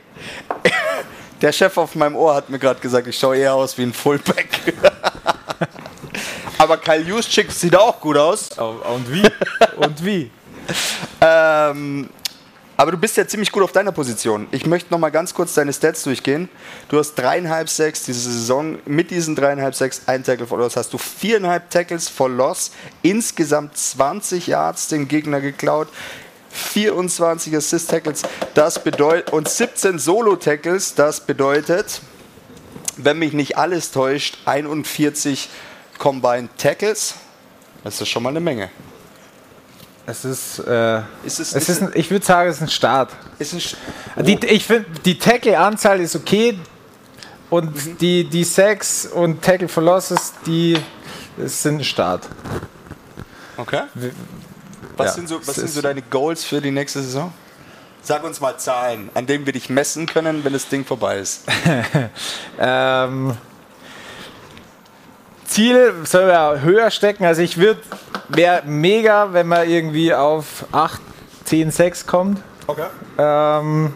der 1.45 1.51
Chef 1.51 1.77
auf 1.77 1.93
meinem 1.93 2.15
Ohr 2.15 2.33
hat 2.33 2.49
mir 2.49 2.57
gerade 2.57 2.79
gesagt, 2.79 3.05
ich 3.05 3.19
schaue 3.19 3.37
eher 3.37 3.53
aus 3.53 3.77
wie 3.77 3.83
ein 3.83 3.93
Fullback. 3.93 4.73
Aber 6.57 6.77
Kyle 6.77 7.03
Juszczyk 7.03 7.51
sieht 7.51 7.75
auch 7.75 8.01
gut 8.01 8.17
aus. 8.17 8.49
Und 8.57 9.13
wie? 9.13 9.29
Und 9.75 10.03
wie? 10.03 10.31
Ähm, 11.21 12.09
aber 12.77 12.91
du 12.91 12.97
bist 12.97 13.15
ja 13.15 13.27
ziemlich 13.27 13.51
gut 13.51 13.61
auf 13.63 13.71
deiner 13.71 13.91
Position. 13.91 14.47
Ich 14.51 14.65
möchte 14.65 14.91
noch 14.91 14.97
mal 14.97 15.11
ganz 15.11 15.33
kurz 15.33 15.53
deine 15.53 15.71
Stats 15.71 16.03
durchgehen. 16.03 16.49
Du 16.89 16.97
hast 16.97 17.13
dreieinhalb 17.13 17.69
Sacks 17.69 18.03
diese 18.03 18.31
Saison. 18.31 18.79
Mit 18.85 19.11
diesen 19.11 19.35
dreieinhalb 19.35 19.75
Sacks, 19.75 20.01
ein 20.07 20.23
Tackle 20.23 20.47
for 20.47 20.57
Loss, 20.57 20.75
hast 20.75 20.91
du 20.91 20.97
viereinhalb 20.97 21.69
Tackles 21.69 22.09
for 22.09 22.29
Loss. 22.29 22.71
Insgesamt 23.03 23.77
20 23.77 24.47
Yards 24.47 24.87
den 24.87 25.07
Gegner 25.07 25.39
geklaut. 25.39 25.87
24 26.55 27.55
Assist-Tackles, 27.55 28.23
das 28.53 28.83
bedeutet, 28.83 29.31
und 29.33 29.47
17 29.49 29.99
Solo-Tackles, 29.99 30.95
das 30.95 31.19
bedeutet, 31.21 32.01
wenn 32.97 33.19
mich 33.19 33.33
nicht 33.33 33.57
alles 33.57 33.91
täuscht, 33.91 34.37
41 34.45 35.49
Combined 35.97 36.49
Tackles. 36.57 37.15
Das 37.83 37.99
ist 38.01 38.07
schon 38.09 38.23
mal 38.23 38.29
eine 38.29 38.39
Menge. 38.39 38.69
Es 40.07 40.23
ist, 40.23 40.59
äh, 40.59 40.99
Ist 41.23 41.39
es- 41.39 41.53
es 41.55 41.67
ist 41.67 41.81
ein, 41.81 41.91
ich 41.95 42.09
würde 42.11 42.23
sagen, 42.25 42.49
es 42.49 42.57
ist 42.57 42.61
ein 42.61 42.69
Start. 42.69 43.11
Ist 43.39 43.53
ein 43.53 43.59
Sch- 43.59 43.75
Die, 44.21 44.37
ich 44.47 44.65
finde, 44.65 44.85
die 45.03 45.17
Tackle-Anzahl 45.17 45.99
ist 45.99 46.15
okay 46.15 46.59
und 47.49 47.99
die, 48.01 48.23
die 48.23 48.43
Sacks 48.43 49.07
und 49.07 49.41
Tackle 49.41 49.67
for 49.67 49.83
Losses, 49.83 50.33
die 50.45 50.77
sind 51.43 51.79
ein 51.79 51.83
Start. 51.83 52.27
Okay. 53.57 53.81
Was, 54.97 55.07
Ja, 55.07 55.13
sind, 55.13 55.29
so, 55.29 55.45
was 55.45 55.55
sind 55.55 55.69
so 55.69 55.81
deine 55.81 56.01
Goals 56.01 56.43
für 56.43 56.61
die 56.61 56.71
nächste 56.71 57.01
Saison? 57.01 57.33
Sag 58.01 58.23
uns 58.23 58.39
mal 58.39 58.57
Zahlen, 58.57 59.09
an 59.15 59.25
denen 59.25 59.45
wir 59.45 59.53
dich 59.53 59.69
messen 59.69 60.05
können, 60.05 60.43
wenn 60.43 60.53
das 60.53 60.67
Ding 60.69 60.85
vorbei 60.85 61.17
ist. 61.17 61.43
Ähm, 62.59 63.35
Ziel 65.45 65.93
soll 66.03 66.29
ja 66.29 66.55
höher 66.57 66.91
stecken. 66.91 67.25
Also 67.25 67.41
ich 67.41 67.57
würde, 67.57 67.81
wäre 68.29 68.63
mega, 68.65 69.33
wenn 69.33 69.47
man 69.47 69.69
irgendwie 69.69 70.13
auf 70.13 70.65
8, 70.71 71.01
10, 71.45 71.71
6 71.71 72.07
kommt. 72.07 72.41
Okay. 72.67 72.87
Ähm, 73.17 73.93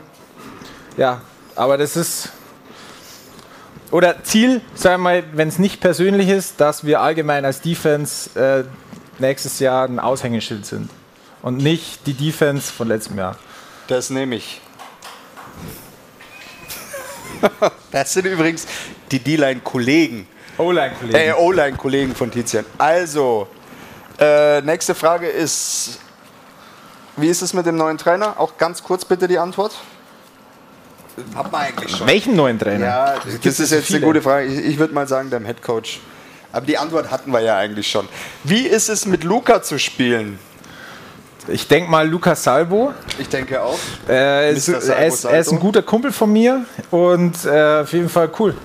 ja, 0.97 1.21
aber 1.55 1.77
das 1.77 1.95
ist. 1.95 2.29
Oder 3.91 4.23
Ziel, 4.23 4.61
sagen 4.75 5.01
wir 5.01 5.09
mal, 5.09 5.23
wenn 5.33 5.47
es 5.47 5.57
nicht 5.57 5.81
persönlich 5.81 6.29
ist, 6.29 6.61
dass 6.61 6.85
wir 6.85 7.01
allgemein 7.01 7.43
als 7.43 7.61
Defense 7.61 8.39
äh, 8.39 8.63
nächstes 9.19 9.59
Jahr 9.59 9.85
ein 9.87 9.99
Aushängeschild 9.99 10.65
sind. 10.65 10.89
Und 11.41 11.57
nicht 11.57 12.05
die 12.05 12.13
Defense 12.13 12.71
von 12.71 12.87
letztem 12.87 13.17
Jahr. 13.17 13.37
Das 13.87 14.09
nehme 14.09 14.35
ich. 14.35 14.61
Das 17.91 18.13
sind 18.13 18.25
übrigens 18.27 18.67
die 19.09 19.17
D-Line-Kollegen, 19.19 20.27
O-Line-Kollegen. 20.59 21.15
äh, 21.17 21.33
O-Line-Kollegen 21.33 22.13
von 22.13 22.29
Tizian. 22.29 22.63
Also, 22.77 23.47
äh, 24.19 24.61
nächste 24.61 24.93
Frage 24.93 25.27
ist, 25.27 25.97
wie 27.17 27.27
ist 27.27 27.41
es 27.41 27.53
mit 27.53 27.65
dem 27.65 27.77
neuen 27.77 27.97
Trainer? 27.97 28.39
Auch 28.39 28.57
ganz 28.57 28.83
kurz 28.83 29.03
bitte 29.05 29.27
die 29.27 29.39
Antwort. 29.39 29.73
Hat 31.33 31.51
man 31.51 31.61
eigentlich 31.61 31.95
schon. 31.97 32.05
Welchen 32.07 32.35
neuen 32.35 32.59
Trainer? 32.59 32.85
Ja, 32.85 33.15
das 33.15 33.43
es 33.43 33.59
ist 33.59 33.71
jetzt 33.71 33.87
viele? 33.87 33.97
eine 33.99 34.05
gute 34.05 34.21
Frage. 34.21 34.45
Ich, 34.45 34.65
ich 34.65 34.77
würde 34.77 34.93
mal 34.93 35.07
sagen, 35.07 35.29
deinem 35.31 35.45
Head 35.45 35.61
Coach. 35.63 35.99
Aber 36.51 36.65
die 36.65 36.77
Antwort 36.77 37.11
hatten 37.11 37.31
wir 37.31 37.41
ja 37.41 37.57
eigentlich 37.57 37.89
schon. 37.89 38.07
Wie 38.43 38.65
ist 38.65 38.89
es 38.89 39.05
mit 39.05 39.23
Luca 39.23 39.61
zu 39.61 39.77
spielen? 39.77 40.39
Ich 41.47 41.67
denke 41.67 41.89
mal 41.89 42.07
Lukas 42.07 42.43
Salvo. 42.43 42.93
Ich 43.17 43.29
denke 43.29 43.61
auch. 43.61 43.77
Äh, 44.07 44.53
ist, 44.53 44.67
er, 44.67 45.05
ist, 45.05 45.23
er 45.23 45.39
ist 45.39 45.51
ein 45.51 45.59
guter 45.59 45.81
Kumpel 45.81 46.11
von 46.11 46.31
mir 46.31 46.65
und 46.91 47.45
äh, 47.45 47.81
auf 47.81 47.93
jeden 47.93 48.09
Fall 48.09 48.29
cool. 48.39 48.55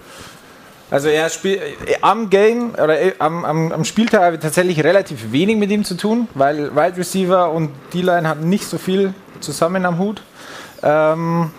Also 0.91 1.09
er 1.09 1.29
spielt 1.31 1.61
äh, 1.61 1.97
am 2.03 2.31
Game 2.31 2.71
oder 2.75 3.01
äh, 3.01 3.15
am, 3.19 3.45
am, 3.45 3.73
am 3.73 3.85
Spieltag 3.85 4.23
habe 4.23 4.37
ich 4.37 4.43
tatsächlich 4.43 4.83
relativ 4.85 5.33
wenig 5.33 5.57
mit 5.57 5.71
ihm 5.71 5.85
zu 5.85 5.97
tun, 5.97 6.29
weil 6.35 6.75
Wide 6.75 6.97
Receiver 6.97 7.51
und 7.51 7.71
D-Line 7.93 8.29
hatten 8.29 8.49
nicht 8.49 8.67
so 8.67 8.79
viel 8.79 9.15
zusammen 9.41 9.87
am 9.87 9.99
Hut. 9.99 10.23
Ähm, 10.83 11.51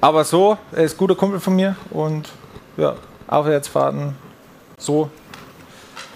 aber 0.00 0.24
so, 0.24 0.58
er 0.72 0.84
ist 0.84 0.94
ein 0.94 0.98
guter 0.98 1.14
Kumpel 1.14 1.38
von 1.38 1.54
mir 1.54 1.76
und 1.90 2.28
ja, 2.76 2.96
Aufwärtsfahrten 3.28 4.16
so 4.82 5.10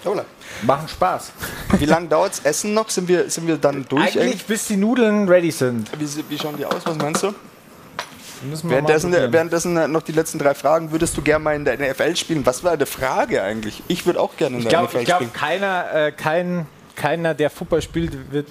Hola. 0.05 0.25
machen 0.63 0.89
Spaß. 0.89 1.33
Wie 1.79 1.85
lange 1.87 2.09
dauert 2.09 2.35
es 2.35 2.41
Essen 2.41 2.75
noch? 2.75 2.89
Sind 2.91 3.09
wir, 3.09 3.29
sind 3.31 3.47
wir 3.47 3.57
dann 3.57 3.85
durch? 3.89 4.03
Eigentlich 4.03 4.23
Eigentlich? 4.23 4.45
bis 4.47 4.67
die 4.67 4.77
Nudeln 4.77 5.29
ready 5.29 5.51
sind. 5.51 5.91
Wie, 5.99 6.09
wie 6.29 6.39
schauen 6.39 6.57
die 6.57 6.65
aus? 6.65 6.83
Was 6.85 6.97
meinst 6.97 7.23
du? 7.23 7.35
Währenddessen, 8.63 9.13
währenddessen 9.13 9.91
noch 9.91 10.03
die 10.03 10.13
letzten 10.13 10.39
drei 10.39 10.55
Fragen. 10.55 10.93
Würdest 10.93 11.17
du 11.17 11.23
gerne 11.23 11.43
mal 11.43 11.57
in 11.57 11.65
der 11.65 11.79
NFL 11.79 12.15
spielen? 12.17 12.45
Was 12.45 12.63
war 12.63 12.73
eine 12.73 12.87
Frage 12.87 13.43
eigentlich? 13.43 13.83
Ich 13.89 14.05
würde 14.07 14.21
auch 14.21 14.37
gerne 14.37 14.57
in 14.57 14.63
Ich 14.63 14.69
der 14.69 14.79
glaube, 14.79 14.95
NFL 14.95 15.05
glaub, 15.05 15.19
spielen. 15.19 15.33
keiner, 15.33 15.93
äh, 15.93 16.13
kein, 16.13 16.67
keiner, 16.95 17.35
der 17.35 17.49
Fußball 17.51 17.81
spielt, 17.81 18.31
wird, 18.33 18.49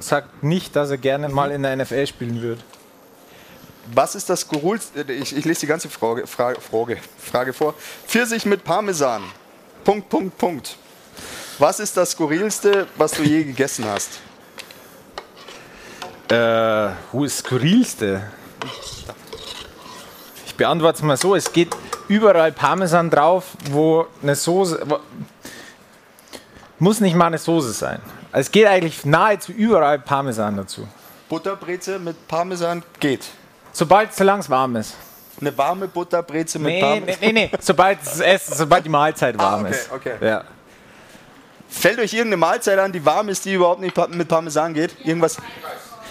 sagt 0.00 0.42
nicht, 0.42 0.74
dass 0.74 0.90
er 0.90 0.98
gerne 0.98 1.28
mal 1.28 1.52
in 1.52 1.62
der 1.62 1.76
NFL 1.76 2.06
spielen 2.08 2.42
wird. 2.42 2.58
Was 3.94 4.14
ist 4.16 4.28
das 4.28 4.40
skurrilste? 4.40 5.02
Ich, 5.12 5.36
ich 5.36 5.44
lese 5.44 5.60
die 5.60 5.66
ganze 5.66 5.88
Frage, 5.88 6.26
Frage, 6.26 6.60
Frage, 6.60 6.98
Frage 7.18 7.52
vor. 7.52 7.74
Pfirsich 8.06 8.44
mit 8.44 8.64
Parmesan. 8.64 9.22
Punkt, 9.84 10.08
Punkt, 10.08 10.38
Punkt. 10.38 10.76
Was 11.58 11.80
ist 11.80 11.96
das 11.96 12.12
skurrilste, 12.12 12.86
was 12.96 13.12
du 13.12 13.22
je 13.22 13.44
gegessen 13.44 13.84
hast? 13.84 14.20
Äh, 16.28 16.90
wo 17.12 17.24
ist 17.24 17.38
das 17.38 17.46
skurrilste? 17.46 18.22
Ich 20.46 20.54
beantworte 20.54 20.96
es 20.98 21.02
mal 21.02 21.16
so: 21.16 21.34
Es 21.34 21.52
geht 21.52 21.74
überall 22.08 22.52
Parmesan 22.52 23.10
drauf, 23.10 23.44
wo 23.70 24.06
eine 24.22 24.34
Soße. 24.34 24.82
Wo, 24.86 24.98
muss 26.78 27.00
nicht 27.00 27.14
mal 27.14 27.26
eine 27.26 27.38
Soße 27.38 27.72
sein. 27.72 28.00
Es 28.32 28.50
geht 28.50 28.66
eigentlich 28.66 29.04
nahezu 29.04 29.52
überall 29.52 29.98
Parmesan 29.98 30.56
dazu. 30.56 30.88
Butterbreze 31.28 31.98
mit 31.98 32.26
Parmesan 32.28 32.82
geht. 32.98 33.26
Sobald, 33.72 34.10
es 34.10 34.50
warm 34.50 34.76
ist. 34.76 34.96
Eine 35.42 35.58
warme 35.58 35.88
Butterbreze 35.88 36.58
mit 36.58 36.72
Nee, 36.74 36.80
Parmesan. 36.80 37.16
nee, 37.20 37.32
nee, 37.32 37.48
nee. 37.52 37.58
Sobald, 37.60 37.98
das 38.04 38.20
Essen, 38.20 38.54
sobald 38.56 38.84
die 38.84 38.88
Mahlzeit 38.88 39.36
warm 39.36 39.64
Ah, 39.64 39.68
okay, 39.68 39.70
ist. 39.76 39.92
okay. 39.92 40.12
Ja. 40.20 40.44
Fällt 41.68 41.98
euch 41.98 42.12
irgendeine 42.12 42.36
Mahlzeit 42.36 42.78
an, 42.78 42.92
die 42.92 43.04
warm 43.04 43.28
ist, 43.28 43.44
die 43.44 43.54
überhaupt 43.54 43.80
nicht 43.80 43.96
mit 44.10 44.28
Parmesan 44.28 44.72
geht? 44.72 44.94
Irgendwas? 45.04 45.36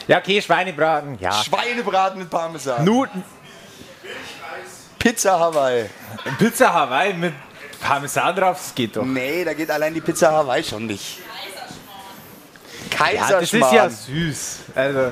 ja, 0.08 0.18
okay, 0.18 0.42
Schweinebraten, 0.42 1.18
ja. 1.20 1.32
Schweinebraten 1.32 2.20
mit 2.20 2.30
Parmesan. 2.30 2.84
Nuten, 2.84 3.24
Pizza 5.00 5.40
Hawaii. 5.40 5.90
Pizza 6.38 6.74
Hawaii 6.74 7.14
mit 7.14 7.34
Parmesan 7.80 8.36
drauf, 8.36 8.58
das 8.58 8.76
geht 8.76 8.96
doch. 8.98 9.04
Nee, 9.06 9.44
da 9.46 9.54
geht 9.54 9.72
allein 9.72 9.94
die 9.94 10.02
Pizza 10.02 10.32
Hawaii 10.32 10.64
schon 10.64 10.86
nicht. 10.88 11.20
Ja, 11.20 12.98
das 12.98 13.00
Kaiserschmarrn. 13.00 13.64
ist 13.66 13.72
ja 13.74 13.90
süß. 13.90 14.58
Also, 14.76 15.12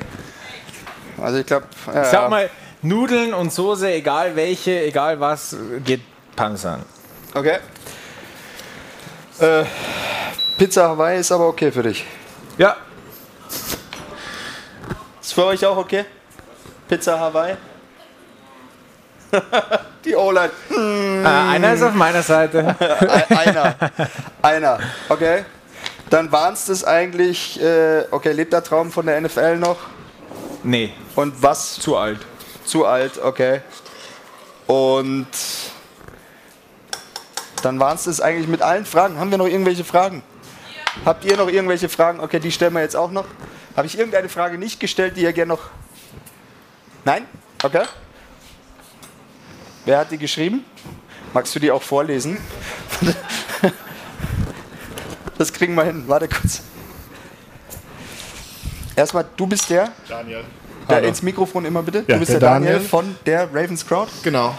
Also 1.22 1.38
ich 1.40 1.46
glaube, 1.46 1.66
ich 1.88 2.08
sag 2.10 2.30
mal, 2.30 2.50
Nudeln 2.82 3.34
und 3.34 3.52
Soße, 3.54 3.92
egal 3.92 4.36
welche, 4.36 4.82
egal 4.86 5.20
was, 5.20 5.56
geht 5.84 6.02
Parmesan. 6.36 6.84
Okay. 7.34 7.58
Äh, 9.40 9.64
Pizza 10.58 10.90
Hawaii 10.90 11.20
ist 11.20 11.32
aber 11.32 11.48
okay 11.48 11.72
für 11.72 11.84
dich. 11.84 12.06
Ja, 12.58 12.76
Ist 15.22 15.34
für 15.34 15.46
euch 15.46 15.66
auch 15.66 15.78
okay? 15.78 16.06
Pizza 16.88 17.20
Hawaii? 17.20 17.56
Die 20.06 20.16
O-Line. 20.16 20.50
Äh, 20.72 21.28
einer 21.28 21.74
ist 21.74 21.84
auf 21.84 21.94
meiner 21.94 22.24
Seite. 22.24 22.76
einer. 23.30 23.76
Einer. 24.42 24.80
Okay. 25.08 25.44
Dann 26.10 26.32
waren 26.32 26.54
es 26.54 26.66
das 26.66 26.84
eigentlich. 26.84 27.62
Äh, 27.62 28.06
okay, 28.10 28.32
lebt 28.32 28.54
der 28.54 28.64
Traum 28.64 28.92
von 28.92 29.06
der 29.06 29.22
NFL 29.22 29.58
noch? 29.58 29.78
Nee, 30.64 30.94
Und 31.16 31.42
was? 31.44 31.76
zu 31.76 31.96
alt. 31.96 32.20
Zu 32.70 32.86
alt, 32.86 33.18
okay. 33.18 33.62
Und 34.68 35.26
dann 37.64 37.80
waren 37.80 37.96
es 37.96 38.04
das 38.04 38.22
eigentlich 38.22 38.48
mit 38.48 38.62
allen 38.62 38.86
Fragen. 38.86 39.20
Haben 39.20 39.32
wir 39.32 39.40
noch 39.40 39.48
irgendwelche 39.48 39.84
Fragen? 39.84 40.22
Habt 41.04 41.26
ihr 41.26 41.36
noch 41.36 41.48
irgendwelche 41.48 41.90
Fragen? 41.90 42.20
Okay, 42.20 42.40
die 42.40 42.52
stellen 42.52 42.74
wir 42.74 42.82
jetzt 42.82 42.96
auch 42.96 43.10
noch. 43.10 43.26
Habe 43.76 43.88
ich 43.88 43.98
irgendeine 43.98 44.30
Frage 44.30 44.60
nicht 44.60 44.80
gestellt, 44.80 45.18
die 45.18 45.22
ihr 45.22 45.34
gerne 45.34 45.54
noch. 45.54 45.62
Nein? 47.06 47.26
Okay. 47.64 47.86
Wer 49.86 49.98
hat 49.98 50.12
die 50.12 50.20
geschrieben? 50.20 50.64
Magst 51.34 51.56
du 51.56 51.60
die 51.60 51.72
auch 51.72 51.82
vorlesen? 51.82 52.38
Das 55.40 55.54
kriegen 55.54 55.74
wir 55.74 55.86
hin. 55.86 56.04
Warte 56.06 56.28
kurz. 56.28 56.62
Erstmal, 58.94 59.26
du 59.38 59.48
bist 59.48 59.70
der, 59.70 59.90
Daniel. 60.10 60.44
Der 60.90 60.98
Hallo. 60.98 61.08
ins 61.08 61.22
Mikrofon 61.22 61.66
immer 61.66 61.84
bitte. 61.84 62.00
Ja, 62.08 62.16
du 62.16 62.20
bist 62.20 62.32
der 62.32 62.40
der, 62.40 62.50
Daniel, 62.50 62.72
Daniel. 62.74 62.90
von 62.90 63.16
der 63.26 63.48
Ravens 63.54 63.86
Crowd. 63.86 64.12
Genau. 64.24 64.56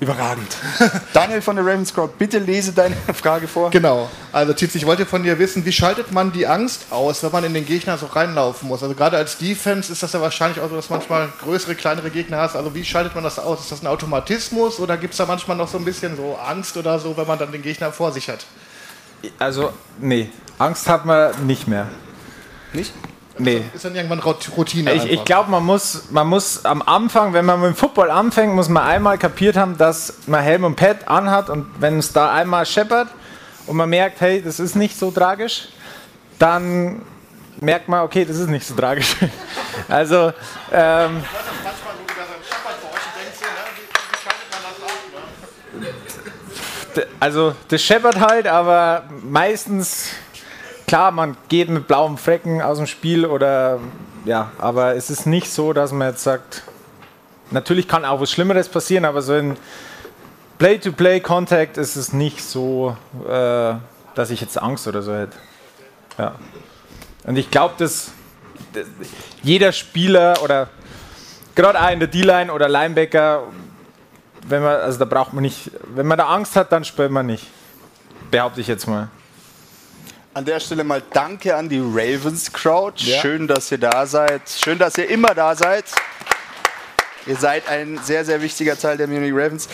Überragend. 0.00 0.56
Daniel 1.12 1.40
von 1.40 1.54
der 1.56 1.64
Ravens 1.64 1.94
Crowd, 1.94 2.14
bitte 2.18 2.38
lese 2.38 2.72
deine 2.72 2.96
Frage 3.14 3.46
vor. 3.46 3.70
Genau. 3.70 4.10
Also 4.32 4.52
Tietz, 4.52 4.74
ich 4.74 4.84
wollte 4.86 5.06
von 5.06 5.22
dir 5.22 5.38
wissen, 5.38 5.64
wie 5.64 5.72
schaltet 5.72 6.10
man 6.12 6.32
die 6.32 6.46
Angst 6.46 6.86
aus, 6.90 7.22
wenn 7.22 7.30
man 7.30 7.44
in 7.44 7.54
den 7.54 7.64
Gegner 7.64 7.96
so 7.96 8.06
reinlaufen 8.06 8.68
muss? 8.68 8.82
Also 8.82 8.94
gerade 8.94 9.16
als 9.16 9.38
Defense 9.38 9.92
ist 9.92 10.02
das 10.02 10.12
ja 10.12 10.20
wahrscheinlich 10.20 10.60
auch 10.60 10.68
so, 10.68 10.76
dass 10.76 10.90
manchmal 10.90 11.28
größere, 11.42 11.74
kleinere 11.76 12.10
Gegner 12.10 12.38
hast. 12.38 12.56
Also 12.56 12.74
wie 12.74 12.84
schaltet 12.84 13.14
man 13.14 13.22
das 13.22 13.38
aus? 13.38 13.60
Ist 13.60 13.70
das 13.72 13.82
ein 13.82 13.86
Automatismus 13.86 14.80
oder 14.80 14.96
gibt 14.96 15.14
es 15.14 15.18
da 15.18 15.26
manchmal 15.26 15.56
noch 15.56 15.68
so 15.68 15.78
ein 15.78 15.84
bisschen 15.84 16.16
so 16.16 16.36
Angst 16.44 16.76
oder 16.76 16.98
so, 16.98 17.16
wenn 17.16 17.26
man 17.26 17.38
dann 17.38 17.52
den 17.52 17.62
Gegner 17.62 17.92
vor 17.92 18.10
sich 18.12 18.28
hat? 18.28 18.44
Also, 19.38 19.72
nee, 20.00 20.28
Angst 20.58 20.88
hat 20.88 21.06
man 21.06 21.46
nicht 21.46 21.66
mehr. 21.68 21.86
Nicht? 22.72 22.92
Nee. 23.38 23.62
Ist 23.74 23.84
dann 23.84 23.96
irgendwann 23.96 24.20
Routine 24.20 24.92
Ich, 24.92 25.10
ich 25.10 25.24
glaube, 25.24 25.50
man 25.50 25.64
muss, 25.64 26.04
man 26.10 26.28
muss 26.28 26.64
am 26.64 26.82
Anfang, 26.82 27.32
wenn 27.32 27.44
man 27.44 27.60
mit 27.60 27.70
dem 27.70 27.74
Football 27.74 28.10
anfängt, 28.10 28.54
muss 28.54 28.68
man 28.68 28.84
einmal 28.84 29.18
kapiert 29.18 29.56
haben, 29.56 29.76
dass 29.76 30.18
man 30.26 30.42
Helm 30.42 30.64
und 30.64 30.76
Pad 30.76 31.08
anhat 31.08 31.50
und 31.50 31.66
wenn 31.80 31.98
es 31.98 32.12
da 32.12 32.32
einmal 32.32 32.64
scheppert 32.64 33.08
und 33.66 33.76
man 33.76 33.88
merkt, 33.88 34.20
hey, 34.20 34.40
das 34.40 34.60
ist 34.60 34.76
nicht 34.76 34.96
so 34.96 35.10
tragisch, 35.10 35.68
dann 36.38 37.02
merkt 37.60 37.88
man, 37.88 38.02
okay, 38.02 38.24
das 38.24 38.38
ist 38.38 38.48
nicht 38.48 38.66
so 38.66 38.74
tragisch. 38.74 39.16
Also, 39.88 40.32
ähm, 40.72 41.24
also 47.18 47.56
das 47.66 47.82
scheppert 47.82 48.20
halt, 48.20 48.46
aber 48.46 49.02
meistens 49.20 50.10
klar, 50.94 51.10
man 51.10 51.36
geht 51.48 51.70
mit 51.70 51.88
blauem 51.88 52.16
Flecken 52.16 52.62
aus 52.62 52.78
dem 52.78 52.86
Spiel 52.86 53.26
oder 53.26 53.80
ja, 54.24 54.52
aber 54.58 54.94
es 54.94 55.10
ist 55.10 55.26
nicht 55.26 55.50
so, 55.50 55.72
dass 55.72 55.90
man 55.90 56.10
jetzt 56.10 56.22
sagt, 56.22 56.62
natürlich 57.50 57.88
kann 57.88 58.04
auch 58.04 58.20
was 58.20 58.30
Schlimmeres 58.30 58.68
passieren, 58.68 59.04
aber 59.04 59.20
so 59.20 59.34
in 59.34 59.56
Play-to-Play-Contact 60.58 61.78
ist 61.78 61.96
es 61.96 62.12
nicht 62.12 62.44
so, 62.44 62.96
äh, 63.26 63.74
dass 64.14 64.30
ich 64.30 64.40
jetzt 64.40 64.56
Angst 64.56 64.86
oder 64.86 65.02
so 65.02 65.12
hätte. 65.12 65.36
Ja. 66.16 66.36
Und 67.24 67.38
ich 67.38 67.50
glaube, 67.50 67.74
dass, 67.76 68.12
dass 68.72 68.86
jeder 69.42 69.72
Spieler 69.72 70.44
oder 70.44 70.68
gerade 71.56 71.82
auch 71.82 71.90
in 71.90 71.98
der 71.98 72.08
D-Line 72.08 72.52
oder 72.52 72.68
Linebacker, 72.68 73.42
wenn 74.46 74.62
man, 74.62 74.76
also 74.76 75.00
da 75.00 75.06
braucht 75.06 75.32
man 75.32 75.42
nicht, 75.42 75.72
wenn 75.92 76.06
man 76.06 76.18
da 76.18 76.28
Angst 76.28 76.54
hat, 76.54 76.70
dann 76.70 76.84
spielt 76.84 77.10
man 77.10 77.26
nicht. 77.26 77.48
Behaupte 78.30 78.60
ich 78.60 78.68
jetzt 78.68 78.86
mal. 78.86 79.08
An 80.34 80.44
der 80.44 80.58
Stelle 80.58 80.82
mal 80.82 81.00
Danke 81.12 81.54
an 81.54 81.68
die 81.68 81.78
Ravens 81.78 82.52
Crowd. 82.52 83.00
Ja. 83.04 83.20
Schön, 83.20 83.46
dass 83.46 83.70
ihr 83.70 83.78
da 83.78 84.04
seid. 84.04 84.42
Schön, 84.48 84.78
dass 84.78 84.98
ihr 84.98 85.08
immer 85.08 85.32
da 85.34 85.54
seid. 85.54 85.84
Ihr 87.26 87.36
seid 87.36 87.68
ein 87.68 88.00
sehr, 88.02 88.24
sehr 88.24 88.42
wichtiger 88.42 88.76
Teil 88.76 88.96
der 88.96 89.06
Munich 89.06 89.32
Ravens. 89.32 89.68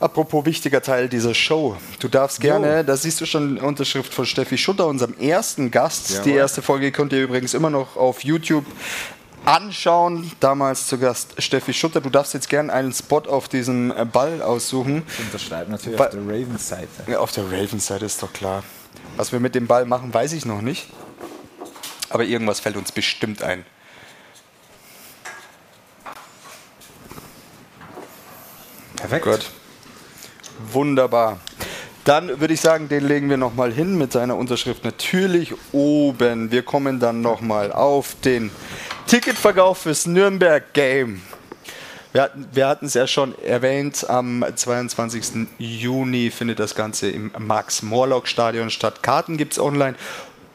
Apropos 0.00 0.44
wichtiger 0.46 0.80
Teil 0.82 1.08
dieser 1.08 1.34
Show. 1.34 1.76
Du 2.00 2.08
darfst 2.08 2.40
gerne, 2.40 2.84
da 2.84 2.96
siehst 2.96 3.20
du 3.20 3.26
schon 3.26 3.58
Unterschrift 3.58 4.12
von 4.12 4.24
Steffi 4.26 4.56
Schutter, 4.58 4.86
unserem 4.86 5.14
ersten 5.18 5.70
Gast. 5.70 6.24
Die 6.24 6.32
erste 6.32 6.62
Folge 6.62 6.90
könnt 6.90 7.12
ihr 7.12 7.22
übrigens 7.22 7.52
immer 7.54 7.70
noch 7.70 7.96
auf 7.96 8.24
YouTube 8.24 8.64
anschauen. 9.44 10.30
Damals 10.40 10.86
zu 10.86 10.98
Gast 10.98 11.34
Steffi 11.38 11.72
Schutter. 11.74 12.00
Du 12.00 12.08
darfst 12.10 12.32
jetzt 12.34 12.48
gerne 12.48 12.72
einen 12.72 12.92
Spot 12.94 13.20
auf 13.20 13.48
diesem 13.48 13.92
Ball 14.12 14.40
aussuchen. 14.42 15.02
Unterschreiben 15.18 15.70
natürlich 15.72 15.98
Wa- 15.98 16.06
auf 16.06 16.10
der 16.12 16.22
Ravens-Seite. 16.22 16.88
Ja, 17.08 17.18
auf 17.18 17.32
der 17.32 17.44
Ravens-Seite 17.44 18.04
ist 18.06 18.22
doch 18.22 18.32
klar. 18.32 18.62
Was 19.16 19.32
wir 19.32 19.40
mit 19.40 19.54
dem 19.54 19.66
Ball 19.66 19.86
machen, 19.86 20.12
weiß 20.12 20.32
ich 20.34 20.44
noch 20.44 20.60
nicht. 20.60 20.88
Aber 22.10 22.24
irgendwas 22.24 22.60
fällt 22.60 22.76
uns 22.76 22.92
bestimmt 22.92 23.42
ein. 23.42 23.64
Perfekt. 28.96 29.24
Gut. 29.24 29.50
Wunderbar. 30.72 31.40
Dann 32.04 32.40
würde 32.40 32.54
ich 32.54 32.60
sagen, 32.60 32.88
den 32.88 33.06
legen 33.06 33.28
wir 33.30 33.36
nochmal 33.36 33.72
hin 33.72 33.98
mit 33.98 34.12
seiner 34.12 34.36
Unterschrift 34.36 34.84
natürlich 34.84 35.54
oben. 35.72 36.50
Wir 36.50 36.62
kommen 36.62 37.00
dann 37.00 37.20
nochmal 37.20 37.72
auf 37.72 38.14
den 38.24 38.50
Ticketverkauf 39.06 39.78
fürs 39.78 40.06
Nürnberg 40.06 40.72
Game. 40.72 41.22
Wir 42.16 42.22
hatten 42.22 42.48
wir 42.50 42.78
es 42.80 42.94
ja 42.94 43.06
schon 43.06 43.38
erwähnt, 43.42 44.08
am 44.08 44.42
22. 44.54 45.48
Juni 45.58 46.30
findet 46.30 46.58
das 46.60 46.74
Ganze 46.74 47.10
im 47.10 47.30
Max-Morlock-Stadion 47.38 48.70
statt. 48.70 49.02
Karten 49.02 49.36
gibt 49.36 49.52
es 49.52 49.58
online. 49.58 49.96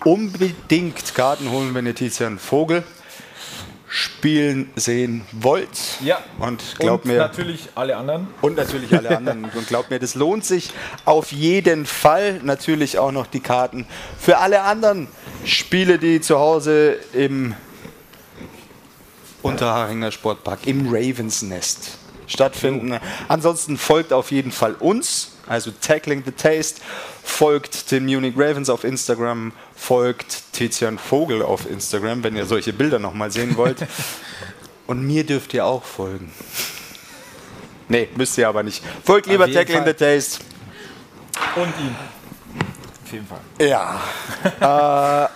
Unbedingt 0.04 1.14
Karten 1.14 1.52
holen, 1.52 1.76
wenn 1.76 1.86
ihr 1.86 1.94
Tizian 1.94 2.40
Vogel 2.40 2.82
spielen 3.88 4.72
sehen 4.76 5.22
wollt. 5.34 6.00
Ja. 6.04 6.18
Und 6.40 6.64
glaubt 6.80 7.06
Und 7.06 7.12
mir, 7.12 7.20
natürlich 7.20 7.70
alle 7.76 7.96
anderen. 7.96 8.28
und 8.42 8.58
natürlich 8.58 8.92
alle 8.98 9.16
anderen. 9.16 9.46
Und 9.54 9.68
glaubt 9.68 9.92
mir, 9.92 10.00
das 10.00 10.16
lohnt 10.16 10.44
sich 10.44 10.72
auf 11.06 11.32
jeden 11.32 11.86
Fall. 11.86 12.40
Natürlich 12.42 12.98
auch 12.98 13.12
noch 13.12 13.28
die 13.28 13.40
Karten 13.40 13.86
für 14.18 14.40
alle 14.40 14.64
anderen 14.64 15.10
Spiele, 15.46 16.00
die 16.00 16.22
zu 16.22 16.40
Hause 16.40 16.98
im 17.14 17.54
Unterharinger 19.42 20.12
Sportpark, 20.12 20.68
im 20.68 20.88
Ravens 20.88 21.42
Nest 21.42 21.98
stattfinden. 22.28 23.00
Ansonsten 23.28 23.78
folgt 23.78 24.14
auf 24.14 24.32
jeden 24.32 24.52
Fall 24.52 24.74
uns, 24.76 25.32
also 25.48 25.72
Tackling 25.72 26.24
the 26.26 26.32
Taste, 26.32 26.82
folgt 27.24 27.92
den 27.92 28.06
Munich 28.06 28.36
Ravens 28.38 28.70
auf 28.70 28.84
Instagram, 28.84 29.52
folgt 29.76 30.54
Tizian 30.54 30.98
Vogel 30.98 31.42
auf 31.42 31.70
Instagram, 31.70 32.24
wenn 32.24 32.36
ihr 32.36 32.46
solche 32.46 32.74
Bilder 32.74 33.00
nochmal 33.00 33.32
sehen 33.32 33.58
wollt. 33.58 33.86
Und 34.88 35.06
mir 35.06 35.26
dürft 35.26 35.54
ihr 35.54 35.66
auch 35.66 35.84
folgen. 35.84 36.32
Nee, 37.88 38.10
müsst 38.16 38.38
ihr 38.38 38.48
aber 38.48 38.64
nicht. 38.64 38.84
Folgt 39.04 39.28
lieber 39.28 39.52
Tackling 39.52 39.86
the 39.86 39.94
Fall. 39.94 39.94
Taste. 39.94 40.40
Und 41.56 41.74
ihn. 41.80 41.96
Auf 43.06 43.12
jeden 43.12 43.28
Fall. 43.28 43.40
Ja. 43.60 45.26
äh, 45.26 45.30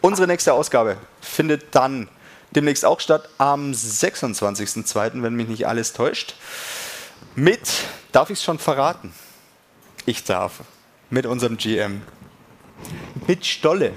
unsere 0.00 0.26
nächste 0.26 0.52
Ausgabe 0.52 0.96
findet 1.20 1.74
dann 1.74 2.08
demnächst 2.58 2.84
auch 2.84 2.98
statt, 2.98 3.28
am 3.38 3.70
26.02., 3.70 5.22
wenn 5.22 5.34
mich 5.34 5.46
nicht 5.46 5.66
alles 5.68 5.92
täuscht. 5.92 6.34
Mit, 7.36 7.60
darf 8.10 8.30
ich 8.30 8.38
es 8.38 8.44
schon 8.44 8.58
verraten? 8.58 9.12
Ich 10.06 10.24
darf. 10.24 10.54
Mit 11.08 11.24
unserem 11.24 11.56
GM. 11.56 12.02
Mit 13.28 13.46
Stolle. 13.46 13.92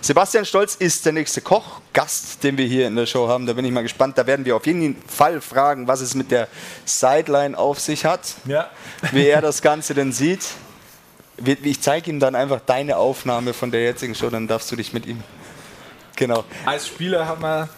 Sebastian 0.00 0.46
Stolz 0.46 0.76
ist 0.76 1.04
der 1.04 1.12
nächste 1.12 1.42
Koch, 1.42 1.80
Gast, 1.92 2.42
den 2.42 2.56
wir 2.56 2.64
hier 2.64 2.86
in 2.86 2.96
der 2.96 3.04
Show 3.04 3.28
haben. 3.28 3.44
Da 3.44 3.52
bin 3.52 3.66
ich 3.66 3.72
mal 3.72 3.82
gespannt. 3.82 4.16
Da 4.16 4.26
werden 4.26 4.46
wir 4.46 4.56
auf 4.56 4.66
jeden 4.66 4.96
Fall 5.06 5.42
fragen, 5.42 5.86
was 5.86 6.00
es 6.00 6.14
mit 6.14 6.30
der 6.30 6.48
Sideline 6.86 7.56
auf 7.58 7.80
sich 7.80 8.06
hat 8.06 8.34
Ja. 8.46 8.70
wie 9.12 9.26
er 9.26 9.42
das 9.42 9.60
Ganze 9.60 9.92
denn 9.92 10.12
sieht. 10.12 10.46
Ich 11.62 11.82
zeige 11.82 12.10
ihm 12.10 12.18
dann 12.20 12.34
einfach 12.34 12.60
deine 12.64 12.96
Aufnahme 12.96 13.52
von 13.52 13.70
der 13.70 13.82
jetzigen 13.82 14.14
Show, 14.14 14.30
dann 14.30 14.48
darfst 14.48 14.70
du 14.72 14.76
dich 14.76 14.92
mit 14.94 15.04
ihm. 15.04 15.22
Genau. 16.16 16.44
Als 16.64 16.86
Spieler 16.88 17.26
haben 17.26 17.42
wir. 17.42 17.68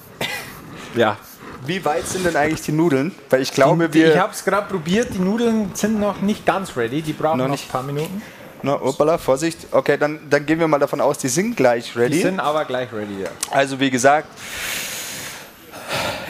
Ja. 0.95 1.17
Wie 1.65 1.85
weit 1.85 2.07
sind 2.07 2.25
denn 2.25 2.37
eigentlich 2.37 2.63
die 2.63 2.73
Nudeln? 2.73 3.13
Weil 3.29 3.43
ich 3.43 3.53
glaube, 3.53 3.93
wir. 3.93 4.13
ich 4.15 4.19
habe 4.19 4.33
es 4.33 4.45
gerade 4.45 4.69
probiert, 4.69 5.13
die 5.15 5.19
Nudeln 5.19 5.71
sind 5.75 5.99
noch 5.99 6.21
nicht 6.21 6.47
ganz 6.47 6.77
ready, 6.77 7.03
die 7.03 7.13
brauchen 7.13 7.39
Noch 7.39 7.47
noch, 7.47 7.53
nicht. 7.53 7.65
ein 7.69 7.73
paar 7.73 7.83
Minuten. 7.83 8.23
Na, 8.63 8.79
hoppala, 8.81 9.19
Vorsicht. 9.19 9.67
Okay, 9.73 9.99
dann, 9.99 10.21
dann 10.31 10.47
gehen 10.47 10.61
wir 10.61 10.69
mal 10.69 10.79
davon 10.79 11.01
aus, 11.01 11.19
die 11.19 11.29
sind 11.29 11.57
gleich 11.57 11.93
Die 11.93 11.99
ready. 11.99 12.23
sind 12.23 12.41
aber 12.41 12.65
gleich 12.65 12.93
ready, 12.93 13.23
ja. 13.23 13.29
Also, 13.51 13.81
wie 13.81 13.91
gesagt, 13.91 14.29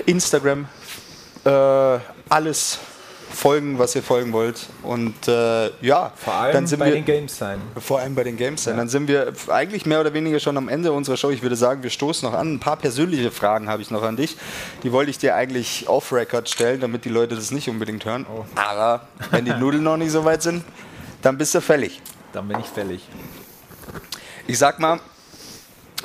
Instagram, 0.06 0.66
äh, 1.44 1.98
alles 2.28 2.78
folgen, 3.32 3.78
was 3.78 3.94
ihr 3.94 4.02
folgen 4.02 4.32
wollt. 4.32 4.66
Und 4.82 5.28
äh, 5.28 5.70
ja, 5.82 6.12
Vor 6.16 6.34
allem 6.34 6.52
dann 6.54 6.66
sind 6.66 6.78
bei 6.78 6.86
wir 6.86 6.94
den 6.94 7.04
Games 7.04 7.36
sein. 7.36 7.60
vor 7.78 8.00
allem 8.00 8.14
bei 8.14 8.24
den 8.24 8.36
Games 8.36 8.64
sein. 8.64 8.76
Dann 8.76 8.88
sind 8.88 9.08
wir 9.08 9.32
eigentlich 9.48 9.84
mehr 9.86 10.00
oder 10.00 10.12
weniger 10.14 10.40
schon 10.40 10.56
am 10.56 10.68
Ende 10.68 10.92
unserer 10.92 11.16
Show. 11.16 11.30
Ich 11.30 11.42
würde 11.42 11.56
sagen, 11.56 11.82
wir 11.82 11.90
stoßen 11.90 12.28
noch 12.30 12.36
an. 12.38 12.54
Ein 12.54 12.60
paar 12.60 12.76
persönliche 12.76 13.30
Fragen 13.30 13.68
habe 13.68 13.82
ich 13.82 13.90
noch 13.90 14.02
an 14.02 14.16
dich. 14.16 14.36
Die 14.82 14.92
wollte 14.92 15.10
ich 15.10 15.18
dir 15.18 15.34
eigentlich 15.34 15.88
off-Record 15.88 16.48
stellen, 16.48 16.80
damit 16.80 17.04
die 17.04 17.10
Leute 17.10 17.34
das 17.34 17.50
nicht 17.50 17.68
unbedingt 17.68 18.04
hören. 18.04 18.26
Aber 18.54 19.06
wenn 19.30 19.44
die 19.44 19.52
Nudeln 19.54 19.82
noch 19.82 19.96
nicht 19.96 20.12
so 20.12 20.24
weit 20.24 20.42
sind, 20.42 20.64
dann 21.22 21.36
bist 21.36 21.54
du 21.54 21.60
fällig. 21.60 22.00
Dann 22.32 22.48
bin 22.48 22.60
ich 22.60 22.66
fällig. 22.66 23.02
Ich 24.46 24.58
sag 24.58 24.78
mal, 24.78 25.00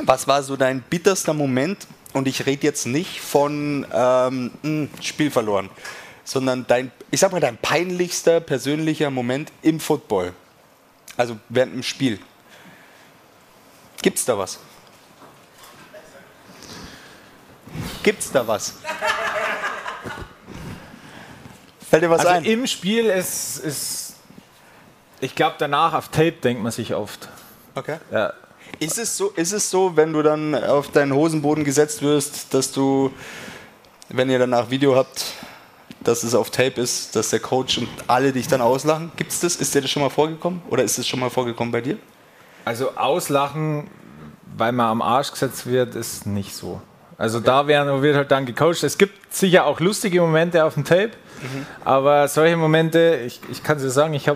was 0.04 0.28
war 0.28 0.42
so 0.44 0.56
dein 0.56 0.82
bitterster 0.82 1.34
Moment? 1.34 1.86
Und 2.14 2.28
ich 2.28 2.46
rede 2.46 2.64
jetzt 2.68 2.88
nicht 2.88 3.22
von 3.22 3.86
ähm, 3.94 4.52
mh, 4.64 4.88
Spiel 5.02 5.32
verloren, 5.32 5.70
sondern 6.24 6.66
dein, 6.68 6.92
ich 7.10 7.20
sag 7.20 7.32
mal, 7.32 7.42
dein 7.42 7.58
peinlichster 7.58 8.40
persönlicher 8.40 9.10
Moment 9.10 9.52
im 9.62 9.80
Football. 9.80 10.34
Also 11.18 11.38
während 11.50 11.74
dem 11.74 11.84
Spiel. 11.84 12.20
Gibt's 14.02 14.26
da 14.26 14.38
was? 14.38 14.60
Gibt's 18.04 18.32
da 18.32 18.48
was? 18.48 18.76
Fällt 21.90 22.04
dir 22.04 22.10
was 22.10 22.22
Also 22.22 22.32
ein? 22.32 22.46
im 22.46 22.68
Spiel 22.68 23.06
ist, 23.06 23.58
ist 23.60 24.16
ich 25.20 25.36
glaube 25.36 25.56
danach 25.60 25.94
auf 25.94 26.08
Tape 26.08 26.32
denkt 26.32 26.64
man 26.64 26.72
sich 26.72 26.96
oft. 26.96 27.30
Okay. 27.76 27.98
Ja. 28.12 28.34
Ist 28.80 28.98
es, 28.98 29.18
so, 29.18 29.30
ist 29.32 29.52
es 29.52 29.70
so, 29.70 29.96
wenn 29.96 30.14
du 30.14 30.24
dann 30.24 30.56
auf 30.56 30.90
deinen 30.92 31.14
Hosenboden 31.14 31.64
gesetzt 31.64 32.02
wirst, 32.02 32.54
dass 32.54 32.72
du, 32.72 33.12
wenn 34.10 34.30
ihr 34.30 34.40
danach 34.40 34.70
Video 34.70 34.96
habt, 34.96 35.34
dass 36.04 36.24
es 36.24 36.36
auf 36.36 36.50
Tape 36.50 36.82
ist, 36.82 37.16
dass 37.16 37.30
der 37.30 37.40
Coach 37.40 37.78
und 37.78 37.88
alle 38.08 38.32
dich 38.32 38.48
dann 38.48 38.62
auslachen? 38.62 39.12
Gibt 39.16 39.32
es 39.32 39.40
das? 39.40 39.56
Ist 39.56 39.74
dir 39.76 39.82
das 39.82 39.92
schon 39.92 40.02
mal 40.02 40.10
vorgekommen? 40.10 40.62
Oder 40.70 40.84
ist 40.84 40.98
es 40.98 41.08
schon 41.08 41.20
mal 41.20 41.30
vorgekommen 41.30 41.72
bei 41.72 41.82
dir? 41.82 41.98
Also 42.66 42.92
auslachen, 42.96 43.90
weil 44.58 44.72
man 44.72 44.88
am 44.88 45.02
Arsch 45.02 45.32
gesetzt 45.32 45.66
wird, 45.66 45.96
ist 45.96 46.26
nicht 46.26 46.56
so. 46.56 46.82
Also 47.18 47.40
da 47.40 47.68
werden, 47.68 48.02
wird 48.02 48.16
halt 48.16 48.32
dann 48.32 48.48
gecoacht. 48.48 48.84
Es 48.84 48.98
gibt 48.98 49.34
sicher 49.34 49.66
auch 49.66 49.80
lustige 49.80 50.22
Momente 50.22 50.66
auf 50.66 50.74
dem 50.74 50.86
Tape, 50.86 51.12
aber 51.86 52.28
solche 52.28 52.58
Momente, 52.58 53.20
ich, 53.26 53.40
ich 53.52 53.64
kann 53.64 53.78
es 53.78 53.84
dir 53.84 53.92
sagen, 53.92 54.14
ich, 54.16 54.28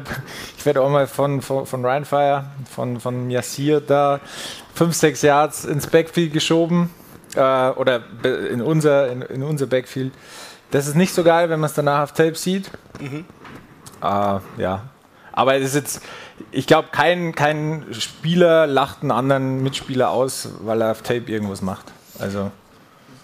ich 0.57 0.65
werde 0.65 0.81
auch 0.81 0.89
mal 0.89 1.07
von, 1.07 1.41
von, 1.41 1.65
von 1.65 1.83
Ryan 1.83 2.05
Fire, 2.05 2.45
von, 2.69 2.99
von 2.99 3.31
Yassir 3.31 3.81
da 3.81 4.19
fünf, 4.75 4.93
sechs 4.93 5.23
Yards 5.23 5.65
ins 5.65 5.87
Backfield 5.87 6.33
geschoben 6.33 6.91
äh, 7.35 7.69
oder 7.69 8.03
in 8.23 8.61
unser, 8.61 9.11
in, 9.11 9.21
in 9.23 9.43
unser 9.43 9.65
Backfield. 9.65 10.13
Das 10.76 10.88
ist 10.88 10.95
nicht 10.95 11.14
so 11.14 11.23
geil, 11.23 11.49
wenn 11.49 11.61
man 11.61 11.69
es 11.69 11.73
danach 11.73 12.03
auf 12.03 12.11
Tape 12.11 12.35
sieht. 12.35 12.69
Ah, 14.02 14.41
ja. 14.57 14.84
Aber 15.31 15.56
es 15.56 15.68
ist 15.68 15.76
jetzt, 15.76 16.02
ich 16.52 16.68
glaube, 16.68 16.89
kein, 16.91 17.34
kein 17.34 17.85
Spieler 17.91 18.68
lacht 18.68 19.02
einen 19.02 19.11
anderen 19.11 19.64
Mitspieler 19.64 20.10
aus, 20.10 20.49
weil 20.60 20.81
er 20.81 20.91
auf 20.91 21.02
Tape 21.02 21.31
irgendwas 21.31 21.61
macht. 21.61 21.85
Also, 22.19 22.52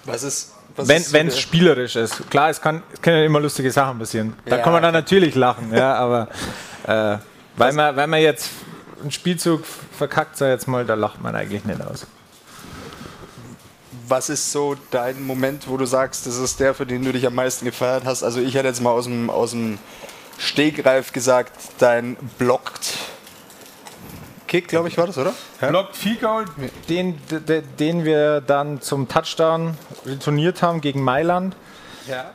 Was 0.05 0.23
ist. 0.23 0.53
Was 0.77 0.87
wenn 0.87 1.03
so 1.03 1.17
es 1.35 1.39
spielerisch 1.41 1.97
ist. 1.97 2.29
Klar, 2.29 2.49
es, 2.49 2.61
kann, 2.61 2.83
es 2.93 3.01
können 3.01 3.25
immer 3.25 3.41
lustige 3.41 3.69
Sachen 3.69 3.99
passieren. 3.99 4.33
Da 4.45 4.55
Ja, 4.55 4.63
kann 4.63 4.71
man 4.71 4.81
dann 4.81 4.93
natürlich 4.93 5.35
lachen, 5.35 5.73
ja, 5.73 5.95
aber 5.95 6.29
äh, 6.87 7.17
weil, 7.57 7.73
man, 7.73 7.97
weil 7.97 8.07
man 8.07 8.21
jetzt 8.21 8.49
einen 9.01 9.11
Spielzug 9.11 9.65
verkackt, 9.65 10.37
sag 10.37 10.47
jetzt 10.47 10.69
mal, 10.69 10.85
da 10.85 10.93
lacht 10.93 11.21
man 11.21 11.35
eigentlich 11.35 11.65
nicht 11.65 11.81
aus. 11.81 12.07
Was 14.11 14.27
ist 14.27 14.51
so 14.51 14.75
dein 14.91 15.25
Moment, 15.25 15.69
wo 15.69 15.77
du 15.77 15.85
sagst, 15.85 16.27
das 16.27 16.35
ist 16.35 16.59
der, 16.59 16.73
für 16.73 16.85
den 16.85 17.01
du 17.01 17.13
dich 17.13 17.25
am 17.25 17.33
meisten 17.33 17.63
gefeiert 17.63 18.03
hast? 18.03 18.23
Also 18.23 18.41
ich 18.41 18.55
hätte 18.55 18.67
jetzt 18.67 18.81
mal 18.81 18.89
aus 18.91 19.05
dem, 19.05 19.29
aus 19.29 19.51
dem 19.51 19.79
Stegreif 20.37 21.13
gesagt, 21.13 21.53
dein 21.79 22.17
Blockt 22.37 22.97
Kick, 24.49 24.67
glaube 24.67 24.89
ich, 24.89 24.97
war 24.97 25.07
das, 25.07 25.17
oder? 25.17 25.33
Blocked 25.61 25.95
Field 25.95 26.19
Goal, 26.19 26.43
den, 26.89 27.17
de- 27.29 27.61
den 27.79 28.03
wir 28.03 28.41
dann 28.41 28.81
zum 28.81 29.07
Touchdown 29.07 29.77
retourniert 30.05 30.61
haben 30.61 30.81
gegen 30.81 31.01
Mailand. 31.01 31.55
Ja. 32.05 32.31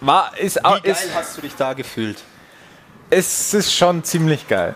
War, 0.00 0.36
ist, 0.36 0.56
Wie 0.56 0.62
geil 0.62 0.80
ist, 0.82 1.14
hast 1.14 1.36
du 1.36 1.42
dich 1.42 1.54
da 1.54 1.74
gefühlt? 1.74 2.24
es 3.08 3.54
ist 3.54 3.72
schon 3.72 4.02
ziemlich 4.02 4.48
geil. 4.48 4.74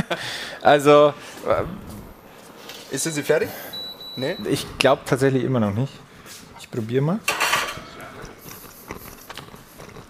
also, 0.60 1.14
Ist 2.90 3.04
sie 3.04 3.22
fertig? 3.22 3.48
Nee. 4.16 4.36
ich 4.48 4.66
glaube 4.78 5.02
tatsächlich 5.04 5.44
immer 5.44 5.60
noch 5.60 5.72
nicht. 5.72 5.92
Ich 6.58 6.70
probiere 6.70 7.02
mal. 7.02 7.20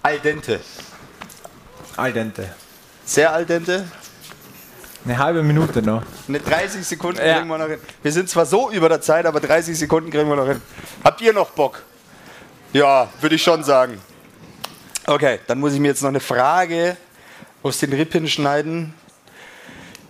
Al 0.03 0.19
dente. 0.21 0.61
Al 1.97 2.13
dente. 2.13 2.55
Sehr 3.05 3.33
al 3.33 3.45
dente. 3.47 3.85
Eine 5.05 5.19
halbe 5.19 5.43
Minute 5.43 5.83
noch. 5.83 6.03
Eine 6.29 6.41
30 6.41 6.85
Sekunden 6.87 7.21
Ja. 7.25 7.37
kriegen 7.37 7.49
wir 7.49 7.59
noch 7.59 7.69
hin. 7.69 7.79
Wir 8.03 8.13
sind 8.13 8.29
zwar 8.29 8.47
so 8.47 8.71
über 8.71 8.89
der 8.89 9.01
Zeit, 9.01 9.27
aber 9.27 9.41
30 9.41 9.79
Sekunden 9.79 10.11
kriegen 10.11 10.29
wir 10.29 10.37
noch 10.37 10.47
hin. 10.47 10.61
Habt 11.05 11.21
ihr 11.21 11.33
noch 11.33 11.51
Bock? 11.51 11.83
Ja, 12.73 13.09
würde 13.21 13.37
ich 13.37 13.43
schon 13.43 13.63
sagen. 13.65 14.01
Okay, 15.07 15.39
dann 15.47 15.61
muss 15.61 15.73
ich 15.75 15.81
mir 15.81 15.89
jetzt 15.89 16.03
noch 16.03 16.09
eine 16.09 16.21
Frage 16.21 16.97
aus 17.63 17.79
den 17.79 17.93
Rippen 17.93 18.29
schneiden, 18.29 18.95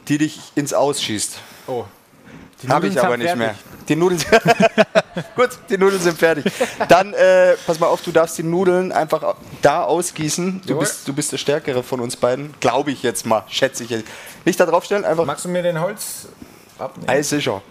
die 0.08 0.16
dich 0.18 0.40
ins 0.54 0.72
Ausschießt. 0.72 1.38
Oh. 1.66 1.84
Die 2.62 2.68
Habe 2.68 2.88
ich 2.88 3.00
aber 3.00 3.16
nicht 3.16 3.26
fertig. 3.26 3.38
mehr. 3.38 3.54
Die 3.88 3.96
Nudeln 3.96 4.18
sind 4.18 4.32
Gut, 5.36 5.50
die 5.68 5.78
Nudeln 5.78 6.00
sind 6.00 6.18
fertig. 6.18 6.44
Dann 6.88 7.12
äh, 7.12 7.54
pass 7.66 7.78
mal 7.78 7.86
auf, 7.86 8.02
du 8.02 8.12
darfst 8.12 8.38
die 8.38 8.42
Nudeln 8.42 8.92
einfach 8.92 9.36
da 9.62 9.84
ausgießen. 9.84 10.62
Du 10.62 10.70
Jawohl. 10.70 10.80
bist, 10.80 11.06
du 11.06 11.12
bist 11.12 11.32
der 11.32 11.38
Stärkere 11.38 11.82
von 11.82 12.00
uns 12.00 12.16
beiden. 12.16 12.54
Glaube 12.60 12.90
ich 12.90 13.02
jetzt 13.02 13.26
mal, 13.26 13.44
schätze 13.48 13.84
ich 13.84 13.90
jetzt. 13.90 14.04
Nicht 14.44 14.58
da 14.58 14.66
draufstellen, 14.66 15.04
einfach 15.04 15.24
Magst 15.24 15.44
du 15.44 15.48
mir 15.48 15.62
den 15.62 15.80
Holz 15.80 16.28
abnehmen? 16.78 17.08
Eis 17.08 17.28
sicher. 17.28 17.62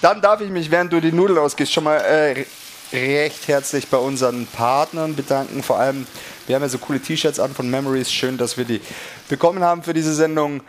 Dann 0.00 0.20
darf 0.20 0.40
ich 0.40 0.50
mich, 0.50 0.70
während 0.70 0.92
du 0.92 1.00
die 1.00 1.12
Nudeln 1.12 1.38
ausgehst, 1.38 1.72
schon 1.72 1.84
mal 1.84 1.96
äh, 1.96 2.44
recht 2.92 3.48
herzlich 3.48 3.88
bei 3.88 3.98
unseren 3.98 4.46
Partnern 4.46 5.16
bedanken. 5.16 5.62
Vor 5.62 5.78
allem, 5.78 6.06
wir 6.46 6.54
haben 6.54 6.62
ja 6.62 6.68
so 6.68 6.78
coole 6.78 7.00
T-Shirts 7.00 7.40
an 7.40 7.54
von 7.54 7.68
Memories. 7.68 8.12
Schön, 8.12 8.38
dass 8.38 8.56
wir 8.56 8.64
die 8.64 8.80
bekommen 9.28 9.62
haben 9.62 9.82
für 9.82 9.94
diese 9.94 10.14
Sendung. 10.14 10.60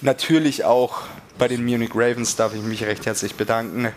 Natürlich 0.00 0.64
auch 0.64 1.02
bei 1.38 1.48
den 1.48 1.64
Munich 1.64 1.90
Ravens 1.94 2.36
darf 2.36 2.54
ich 2.54 2.62
mich 2.62 2.84
recht 2.84 3.06
herzlich 3.06 3.34
bedanken. 3.34 3.92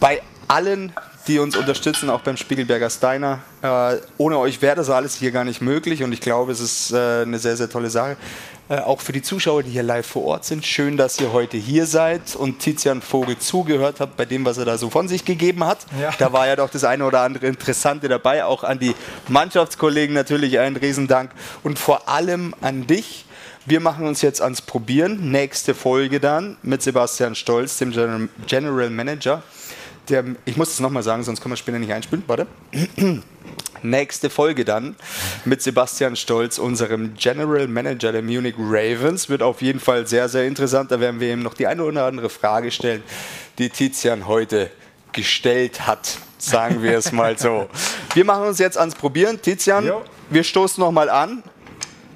Bei 0.00 0.22
allen, 0.48 0.92
die 1.26 1.38
uns 1.38 1.56
unterstützen, 1.56 2.10
auch 2.10 2.20
beim 2.20 2.36
Spiegelberger 2.36 2.90
Steiner. 2.90 3.40
Äh, 3.62 3.96
ohne 4.18 4.38
euch 4.38 4.60
wäre 4.60 4.76
das 4.76 4.90
alles 4.90 5.16
hier 5.16 5.30
gar 5.30 5.44
nicht 5.44 5.60
möglich 5.60 6.02
und 6.02 6.12
ich 6.12 6.20
glaube, 6.20 6.52
es 6.52 6.60
ist 6.60 6.92
äh, 6.92 7.22
eine 7.22 7.38
sehr, 7.38 7.56
sehr 7.56 7.70
tolle 7.70 7.90
Sache. 7.90 8.16
Äh, 8.68 8.78
auch 8.78 9.00
für 9.00 9.12
die 9.12 9.20
Zuschauer, 9.20 9.62
die 9.62 9.70
hier 9.70 9.82
live 9.82 10.06
vor 10.06 10.24
Ort 10.24 10.44
sind. 10.44 10.64
Schön, 10.64 10.96
dass 10.96 11.20
ihr 11.20 11.32
heute 11.32 11.56
hier 11.56 11.86
seid 11.86 12.34
und 12.34 12.60
Tizian 12.60 13.02
Vogel 13.02 13.38
zugehört 13.38 14.00
habt 14.00 14.16
bei 14.16 14.24
dem, 14.24 14.44
was 14.44 14.58
er 14.58 14.64
da 14.64 14.78
so 14.78 14.88
von 14.90 15.06
sich 15.06 15.24
gegeben 15.24 15.64
hat. 15.64 15.78
Ja. 16.00 16.12
Da 16.18 16.32
war 16.32 16.46
ja 16.46 16.56
doch 16.56 16.70
das 16.70 16.84
eine 16.84 17.04
oder 17.04 17.20
andere 17.20 17.46
Interessante 17.46 18.08
dabei. 18.08 18.44
Auch 18.44 18.64
an 18.64 18.78
die 18.78 18.94
Mannschaftskollegen 19.28 20.14
natürlich 20.14 20.58
ein 20.58 20.76
Riesendank 20.76 21.30
und 21.62 21.78
vor 21.78 22.08
allem 22.08 22.54
an 22.60 22.86
dich. 22.86 23.26
Wir 23.66 23.80
machen 23.80 24.06
uns 24.06 24.20
jetzt 24.22 24.42
ans 24.42 24.60
Probieren. 24.62 25.30
Nächste 25.30 25.74
Folge 25.74 26.20
dann 26.20 26.56
mit 26.62 26.82
Sebastian 26.82 27.34
Stolz, 27.34 27.78
dem 27.78 27.92
General- 27.92 28.28
General 28.46 28.90
Manager. 28.90 29.42
Der, 30.10 30.22
ich 30.44 30.56
muss 30.58 30.68
es 30.70 30.80
nochmal 30.80 31.02
sagen, 31.02 31.22
sonst 31.22 31.40
können 31.40 31.52
wir 31.52 31.56
später 31.56 31.78
nicht 31.78 31.92
einspielen. 31.92 32.24
Warte. 32.26 32.46
Nächste 33.82 34.28
Folge 34.30 34.64
dann 34.64 34.96
mit 35.44 35.62
Sebastian 35.62 36.16
Stolz, 36.16 36.58
unserem 36.58 37.14
General 37.14 37.66
Manager 37.68 38.12
der 38.12 38.22
Munich 38.22 38.54
Ravens. 38.58 39.28
Wird 39.30 39.42
auf 39.42 39.62
jeden 39.62 39.80
Fall 39.80 40.06
sehr, 40.06 40.28
sehr 40.28 40.46
interessant. 40.46 40.90
Da 40.90 41.00
werden 41.00 41.20
wir 41.20 41.32
ihm 41.32 41.42
noch 41.42 41.54
die 41.54 41.66
eine 41.66 41.82
oder 41.84 42.04
andere 42.04 42.28
Frage 42.30 42.70
stellen, 42.70 43.02
die 43.58 43.70
Tizian 43.70 44.26
heute 44.26 44.70
gestellt 45.12 45.86
hat. 45.86 46.18
Sagen 46.38 46.82
wir 46.82 46.98
es 46.98 47.12
mal 47.12 47.38
so. 47.38 47.68
Wir 48.14 48.24
machen 48.26 48.44
uns 48.44 48.58
jetzt 48.58 48.76
ans 48.76 48.94
Probieren. 48.94 49.40
Tizian, 49.42 49.86
Jo. 49.86 50.02
wir 50.30 50.44
stoßen 50.44 50.80
nochmal 50.80 51.08
an. 51.10 51.42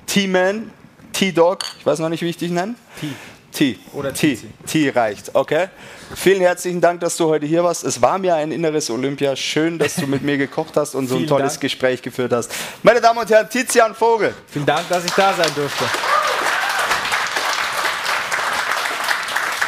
T-Man, 0.07 0.71
T-Dog, 1.19 1.65
ich 1.81 1.85
weiß 1.85 1.99
noch 1.99 2.11
nicht, 2.11 2.23
wie 2.23 2.29
ich 2.29 2.37
dich 2.37 2.53
nenne. 2.53 2.77
T. 3.01 3.09
T. 3.51 3.79
Oder 3.93 4.15
T. 4.15 4.39
T 4.69 4.91
reicht, 4.91 5.35
okay. 5.35 5.67
Vielen 6.15 6.41
herzlichen 6.41 6.81
Dank, 6.81 7.01
dass 7.01 7.17
du 7.17 7.27
heute 7.27 7.45
hier 7.45 7.65
warst. 7.65 7.83
Es 7.83 8.01
war 8.01 8.19
mir 8.19 8.37
ein 8.37 8.53
inneres 8.53 8.89
Olympia. 8.89 9.35
Schön, 9.35 9.81
dass 9.81 9.97
du 9.97 10.07
mit 10.07 10.23
mir 10.23 10.39
gekocht 10.39 10.77
hast 10.77 10.95
und 10.95 11.09
so 11.09 11.17
ein 11.17 11.19
Vielen 11.19 11.29
tolles 11.29 11.55
Dank. 11.55 11.63
Gespräch 11.63 12.03
geführt 12.03 12.33
hast. 12.33 12.53
Meine 12.85 13.01
Damen 13.01 13.19
und 13.19 13.29
Herren, 13.29 13.51
Tizian 13.51 13.97
Vogel. 13.97 14.33
Vielen 14.47 14.65
Dank, 14.65 14.89
dass 14.89 15.05
ich 15.05 15.11
da 15.11 15.35
sein 15.35 15.51
durfte. 15.57 15.87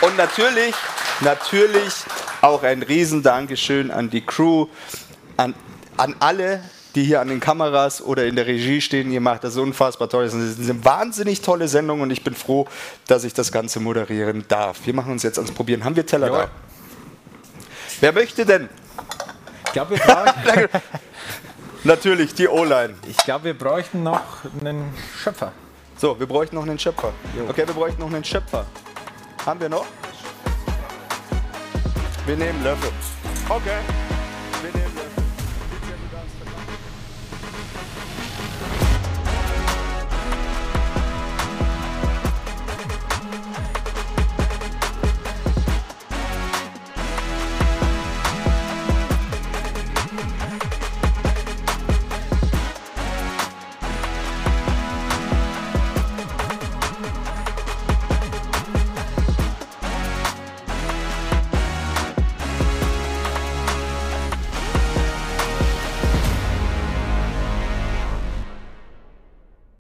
Und 0.03 0.17
natürlich, 0.17 0.75
natürlich 1.21 1.95
auch 2.43 2.63
ein 2.63 2.85
riesen 2.85 3.25
Dankeschön 3.25 3.91
an 3.91 4.09
die 4.09 4.25
Crew, 4.25 4.69
an, 5.37 5.55
an 5.97 6.15
alle, 6.21 6.63
die 6.95 7.05
hier 7.05 7.21
an 7.21 7.29
den 7.29 7.41
Kameras 7.41 8.03
oder 8.03 8.27
in 8.27 8.37
der 8.37 8.47
Regie 8.47 8.81
stehen. 8.81 9.11
Ihr 9.13 9.21
macht 9.21 9.45
das 9.45 9.57
unfassbar 9.57 10.09
toll. 10.09 10.25
Es 10.25 10.35
ist 10.35 10.59
eine 10.59 10.85
wahnsinnig 10.85 11.41
tolle 11.41 11.69
Sendung 11.69 12.01
und 12.01 12.11
ich 12.11 12.25
bin 12.25 12.35
froh, 12.35 12.67
dass 13.07 13.25
ich 13.25 13.35
das 13.35 13.53
Ganze 13.53 13.81
moderieren 13.81 14.45
darf. 14.49 14.81
Wir 14.85 14.95
machen 14.95 15.13
uns 15.13 15.23
jetzt 15.23 15.39
ans 15.39 15.53
Probieren. 15.53 15.85
Haben 15.85 15.97
wir 15.97 16.07
Teller 16.07 16.27
Jawohl. 16.27 16.41
da? 16.41 16.51
Wer 18.01 18.13
möchte 18.13 18.47
denn? 18.47 18.69
Ich 19.67 19.73
glaube, 19.73 19.91
wir 19.91 19.99
brauchen. 19.99 20.69
Natürlich, 21.85 22.35
die 22.35 22.49
O-Line. 22.49 22.95
Ich 23.09 23.17
glaube, 23.19 23.45
wir 23.45 23.59
bräuchten 23.59 24.03
noch 24.03 24.21
einen 24.61 24.93
Schöpfer. 25.23 25.53
So, 25.97 26.19
wir 26.19 26.27
bräuchten 26.27 26.57
noch 26.57 26.63
einen 26.63 26.79
Schöpfer. 26.79 27.13
Okay, 27.49 27.67
wir 27.67 27.75
bräuchten 27.75 28.01
noch 28.01 28.09
einen 28.09 28.25
Schöpfer. 28.25 28.67
Haben 29.47 29.61
wir 29.61 29.69
noch? 29.69 29.87
Wir 32.27 32.37
nehmen 32.37 32.63
Löffel. 32.63 32.91
Okay. 33.49 34.10